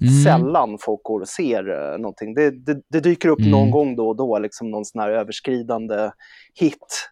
är 0.00 0.24
sällan 0.24 0.78
folk 0.80 1.02
går 1.02 1.20
och 1.20 1.28
ser 1.28 1.92
eh, 1.92 1.98
någonting. 1.98 2.34
Det, 2.34 2.50
det, 2.50 2.80
det 2.88 3.00
dyker 3.00 3.28
upp 3.28 3.38
Mm. 3.38 3.50
någon 3.50 3.70
gång 3.70 3.96
då 3.96 4.08
och 4.08 4.16
då, 4.16 4.38
liksom 4.38 4.70
någon 4.70 4.84
sån 4.84 5.00
här 5.00 5.08
överskridande 5.10 6.10
hit. 6.54 7.10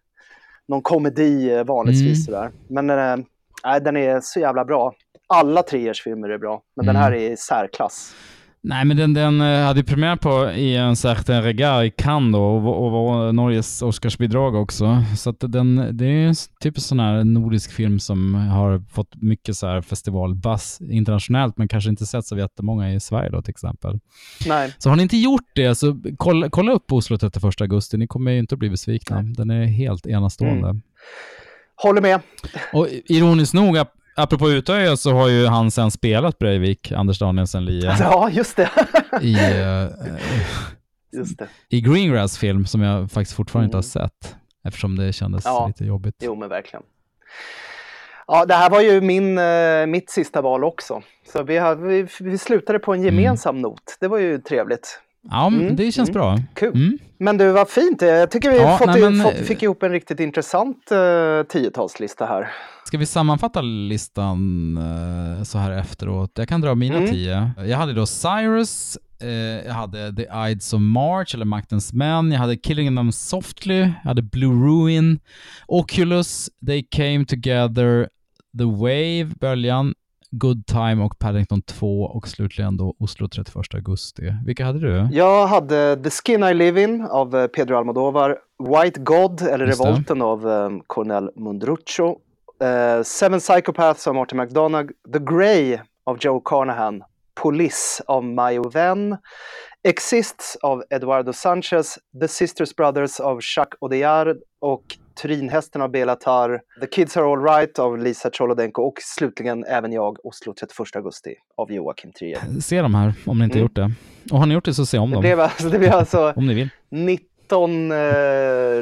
Någon 0.68 0.82
komedi 0.82 1.50
eh, 1.54 1.64
vanligtvis 1.64 2.28
Mm. 2.28 2.40
sådär. 2.40 2.50
Men 2.68 2.86
nej, 3.64 3.80
den 3.80 3.96
är 3.96 4.20
så 4.22 4.40
jävla 4.40 4.64
bra. 4.64 4.92
Alla 5.26 5.62
Triers 5.62 6.02
filmer 6.02 6.28
är 6.28 6.38
bra, 6.38 6.62
men 6.76 6.86
den 6.86 6.96
Mm. 6.96 7.02
här 7.02 7.12
är 7.12 7.30
i 7.30 7.36
särklass. 7.36 8.14
Nej, 8.62 8.84
men 8.84 8.96
den, 8.96 9.14
den 9.14 9.40
eh, 9.40 9.64
hade 9.64 9.84
premiär 9.84 10.16
på 10.16 10.50
i 10.50 10.76
en 10.76 10.96
certain 10.96 11.42
regard 11.42 11.84
i 11.84 11.90
Cannes 11.90 12.32
då 12.32 12.42
och, 12.42 12.84
och 12.84 12.92
var 12.92 13.32
Norges 13.32 13.82
Oscarsbidrag 13.82 14.54
också. 14.54 15.04
Så 15.16 15.30
att 15.30 15.36
den, 15.40 15.96
det 15.96 16.06
är 16.06 16.26
en 16.26 16.34
typ 16.60 16.80
sån 16.80 17.00
här 17.00 17.24
nordisk 17.24 17.72
film 17.72 18.00
som 18.00 18.34
har 18.34 18.84
fått 18.92 19.14
mycket 19.22 19.56
så 19.56 19.66
här 19.66 19.80
festivalbass 19.80 20.80
internationellt, 20.80 21.58
men 21.58 21.68
kanske 21.68 21.90
inte 21.90 22.06
sett 22.06 22.26
så 22.26 22.38
jättemånga 22.38 22.94
i 22.94 23.00
Sverige 23.00 23.30
då 23.30 23.42
till 23.42 23.50
exempel. 23.50 23.98
Nej. 24.46 24.74
Så 24.78 24.88
har 24.88 24.96
ni 24.96 25.02
inte 25.02 25.16
gjort 25.16 25.50
det, 25.54 25.74
så 25.74 26.00
kolla, 26.16 26.50
kolla 26.50 26.72
upp 26.72 26.92
Oslo 26.92 27.18
31 27.18 27.60
augusti. 27.60 27.96
Ni 27.96 28.06
kommer 28.06 28.30
ju 28.30 28.38
inte 28.38 28.54
att 28.54 28.58
bli 28.58 28.70
besvikna. 28.70 29.22
Den 29.22 29.50
är 29.50 29.64
helt 29.64 30.06
enastående. 30.06 30.68
Mm. 30.68 30.82
Håller 31.76 32.00
med. 32.00 32.20
Och 32.72 32.88
ironiskt 32.90 33.54
nog, 33.54 33.76
apropå 34.22 34.50
Utöja, 34.50 34.96
så 34.96 35.12
har 35.12 35.28
ju 35.28 35.46
han 35.46 35.70
sen 35.70 35.90
spelat 35.90 36.38
Breivik, 36.38 36.92
Anders 36.92 37.18
Danielsson 37.18 37.64
Lie, 37.64 37.96
Ja, 38.00 38.30
just 38.30 38.56
det. 38.56 38.70
i, 39.22 39.34
eh, 39.34 39.86
just 41.12 41.38
det. 41.38 41.48
i 41.68 41.80
Greengrass 41.80 42.38
film 42.38 42.66
som 42.66 42.80
jag 42.82 43.10
faktiskt 43.10 43.36
fortfarande 43.36 43.64
inte 43.64 43.76
har 43.76 44.00
Mm. 44.00 44.08
sett, 44.10 44.36
eftersom 44.64 44.96
det 44.96 45.12
kändes 45.12 45.44
Ja. 45.44 45.66
lite 45.66 45.84
jobbigt. 45.84 46.14
Jo, 46.20 46.34
men 46.34 46.48
verkligen. 46.48 46.82
Ja, 48.26 48.44
det 48.46 48.54
här 48.54 48.70
var 48.70 48.80
ju 48.80 49.00
min, 49.00 49.38
eh, 49.38 49.86
mitt 49.86 50.10
sista 50.10 50.40
val 50.42 50.64
också. 50.64 51.02
Så 51.32 51.42
vi, 51.42 51.56
har, 51.58 51.74
vi, 51.76 52.06
vi 52.20 52.38
slutade 52.38 52.78
på 52.78 52.94
en 52.94 53.02
gemensam 53.02 53.60
not. 53.60 53.96
Det 54.00 54.08
var 54.08 54.18
ju 54.18 54.38
trevligt. 54.38 55.00
Ja, 55.30 55.46
Mm, 55.46 55.76
det 55.76 55.92
känns 55.92 56.08
mm. 56.08 56.20
bra. 56.20 56.38
Kul. 56.54 56.74
Mm. 56.74 56.98
Men 57.18 57.36
du, 57.38 57.52
vad 57.52 57.68
fint. 57.68 58.02
Jag 58.02 58.30
tycker 58.30 58.50
vi 58.50 58.58
Ja, 58.58 58.78
fått, 58.78 58.86
nej, 58.86 59.00
men- 59.00 59.22
fått, 59.22 59.34
fick 59.34 59.62
ihop 59.62 59.82
en 59.82 59.92
riktigt 59.92 60.20
intressant 60.20 60.76
uh, 60.92 61.42
tiotalslista 61.42 62.26
här. 62.26 62.48
Ska 62.84 62.98
vi 62.98 63.06
sammanfatta 63.06 63.60
listan 63.60 64.76
eh, 65.38 65.42
så 65.42 65.58
här 65.58 65.70
efteråt? 65.70 66.30
Jag 66.34 66.48
kan 66.48 66.60
dra 66.60 66.74
mina 66.74 66.96
Mm. 66.96 67.10
tio. 67.10 67.50
Jag 67.64 67.78
hade 67.78 67.92
då 67.92 68.06
Cyrus, 68.06 68.98
eh, 69.22 69.28
jag 69.66 69.74
hade 69.74 70.12
The 70.16 70.26
Ides 70.50 70.72
of 70.72 70.80
March, 70.80 71.34
eller 71.34 71.44
Maktens 71.44 71.92
män, 71.92 72.32
jag 72.32 72.38
hade 72.38 72.56
Killing 72.56 72.96
Them 72.96 73.12
Softly, 73.12 73.78
jag 73.80 73.88
hade 74.04 74.22
Blue 74.22 74.66
Ruin, 74.66 75.18
Oculus, 75.66 76.50
They 76.66 76.82
Came 76.90 77.24
Together, 77.24 78.08
The 78.58 78.64
Wave, 78.64 79.24
Böljan, 79.40 79.94
Good 80.30 80.66
Time 80.66 81.04
och 81.04 81.18
Paddington 81.18 81.62
2 81.62 82.02
och 82.02 82.28
slutligen 82.28 82.76
då 82.76 82.94
Oslo 82.98 83.28
31 83.28 83.74
augusti. 83.74 84.34
Vilka 84.46 84.64
hade 84.64 84.78
du? 84.78 85.16
Jag 85.16 85.46
hade 85.46 85.96
The 85.96 86.10
Skin 86.10 86.42
I 86.42 86.54
Live 86.54 86.82
In 86.82 87.02
av 87.02 87.36
eh, 87.36 87.46
Pedro 87.46 87.76
Almodovar, 87.76 88.38
White 88.58 89.00
God 89.00 89.42
eller 89.42 89.66
Just 89.66 89.82
det. 89.82 89.88
Revolten 89.88 90.22
av 90.22 90.50
eh, 90.50 90.70
Cornel 90.86 91.30
Mundruccio, 91.36 92.18
eh, 92.62 93.02
Seven 93.02 93.40
Psychopaths 93.40 94.06
av 94.06 94.14
Martin 94.14 94.38
McDonagh, 94.38 94.88
The 95.12 95.18
Grey 95.18 95.78
av 96.04 96.18
Joe 96.20 96.40
Carnahan, 96.40 97.02
Police 97.42 98.02
av 98.06 98.24
Mayo 98.24 98.68
Venn, 98.68 99.16
Exists 99.82 100.56
av 100.62 100.84
Eduardo 100.90 101.32
Sanchez, 101.32 101.98
The 102.20 102.28
Sisters 102.28 102.76
Brothers 102.76 103.20
av 103.20 103.40
Jacques 103.56 103.78
Audiard 103.80 104.36
och 104.60 104.82
Turinhästen 105.22 105.82
av 105.82 105.90
Belatar, 105.90 106.60
The 106.80 106.86
Kids 106.86 107.16
Are 107.16 107.26
All 107.26 107.42
Right 107.44 107.78
av 107.78 107.98
Lisa 107.98 108.30
Cholodenko 108.30 108.82
och 108.82 108.94
slutligen 109.02 109.64
även 109.64 109.92
jag, 109.92 110.26
Oslo 110.26 110.54
31 110.60 110.96
augusti 110.96 111.34
av 111.56 111.72
Joakim 111.72 112.12
Trier. 112.12 112.38
Se 112.60 112.82
de 112.82 112.94
här 112.94 113.14
om 113.26 113.38
ni 113.38 113.44
inte 113.44 113.58
Mm. 113.58 113.64
gjort 113.64 113.74
det. 113.76 113.92
Och 114.32 114.38
har 114.38 114.46
ni 114.46 114.54
gjort 114.54 114.64
det 114.64 114.74
så 114.74 114.86
se 114.86 114.98
om 114.98 115.10
Det 115.10 115.14
dem. 115.16 115.20
blev, 115.20 115.40
alltså, 115.40 115.68
det 115.68 115.78
blev 115.78 115.92
alltså 115.92 116.32
Om 116.36 116.46
ni 116.46 116.54
vill. 116.54 116.68
19 116.88 117.92
eh, 117.92 117.98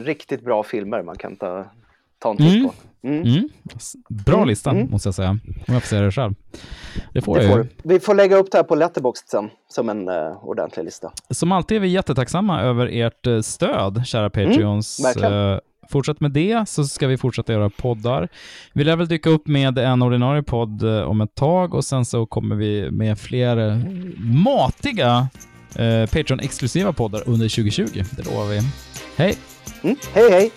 riktigt 0.03 0.45
bra 0.45 0.63
filmer 0.63 1.03
man 1.03 1.17
kan 1.19 1.37
ta, 1.37 1.65
ta 2.19 2.31
en 2.31 2.37
titt 2.37 2.55
Mm. 2.55 2.65
på. 2.69 2.73
Mm. 3.03 3.23
Mm. 3.23 3.49
Bra 4.09 4.37
Mm, 4.37 4.49
lista, 4.49 4.71
mm. 4.71 4.91
måste 4.91 5.07
jag 5.09 5.15
säga. 5.15 5.31
Om 5.69 5.75
jag 5.75 5.83
får 5.83 5.89
säga 5.89 6.03
det 6.03 6.13
själv. 6.13 6.35
Det 7.15 7.21
får 7.21 7.35
Det 7.37 7.43
jag 7.45 7.51
får 7.53 7.59
ju. 7.63 7.69
Vi 7.85 8.01
får 8.01 8.15
lägga 8.15 8.37
upp 8.37 8.51
det 8.51 8.59
här 8.59 8.63
på 8.65 8.75
Letterboxd 8.75 9.29
sen, 9.29 9.51
som 9.69 9.89
en 9.89 10.09
eh, 10.09 10.45
ordentlig 10.45 10.85
lista. 10.85 11.13
Som 11.31 11.53
alltid 11.53 11.77
är 11.77 11.81
vi 11.81 11.89
jättetacksamma 11.89 12.63
över 12.63 12.87
ert 12.93 13.27
eh, 13.27 13.41
stöd, 13.41 14.03
kära 14.07 14.31
Patreons. 14.31 14.99
Mm, 15.01 15.09
verkligen. 15.09 15.53
Eh, 15.53 15.59
Fortsätt 15.91 16.21
med 16.21 16.31
det, 16.31 16.69
så 16.69 16.85
ska 16.85 17.07
vi 17.07 17.17
fortsätta 17.17 17.53
göra 17.53 17.71
poddar. 17.71 18.29
Vi 18.73 18.85
lär 18.85 18.97
väl 18.97 19.09
dyka 19.09 19.31
upp 19.31 19.47
med 19.47 19.79
en 19.79 20.03
ordinarie 20.03 20.43
podd 20.43 20.83
eh, 20.83 21.03
om 21.03 21.21
ett 21.21 21.35
tag 21.35 21.75
och 21.75 21.85
sen 21.85 22.05
så 22.05 22.27
kommer 22.27 22.57
vi 22.57 22.91
med 22.91 23.19
fler 23.19 23.57
eh, 23.57 23.79
matiga 24.19 25.29
eh, 25.75 26.07
Patreon-exklusiva 26.07 26.93
poddar 26.93 27.23
under 27.27 27.49
2020. 27.49 28.05
Det 28.11 28.31
lovar 28.31 28.47
vi. 28.47 28.61
Hej! 29.17 29.37
Mm. 29.83 29.97
Hej, 30.15 30.31
hej! 30.31 30.51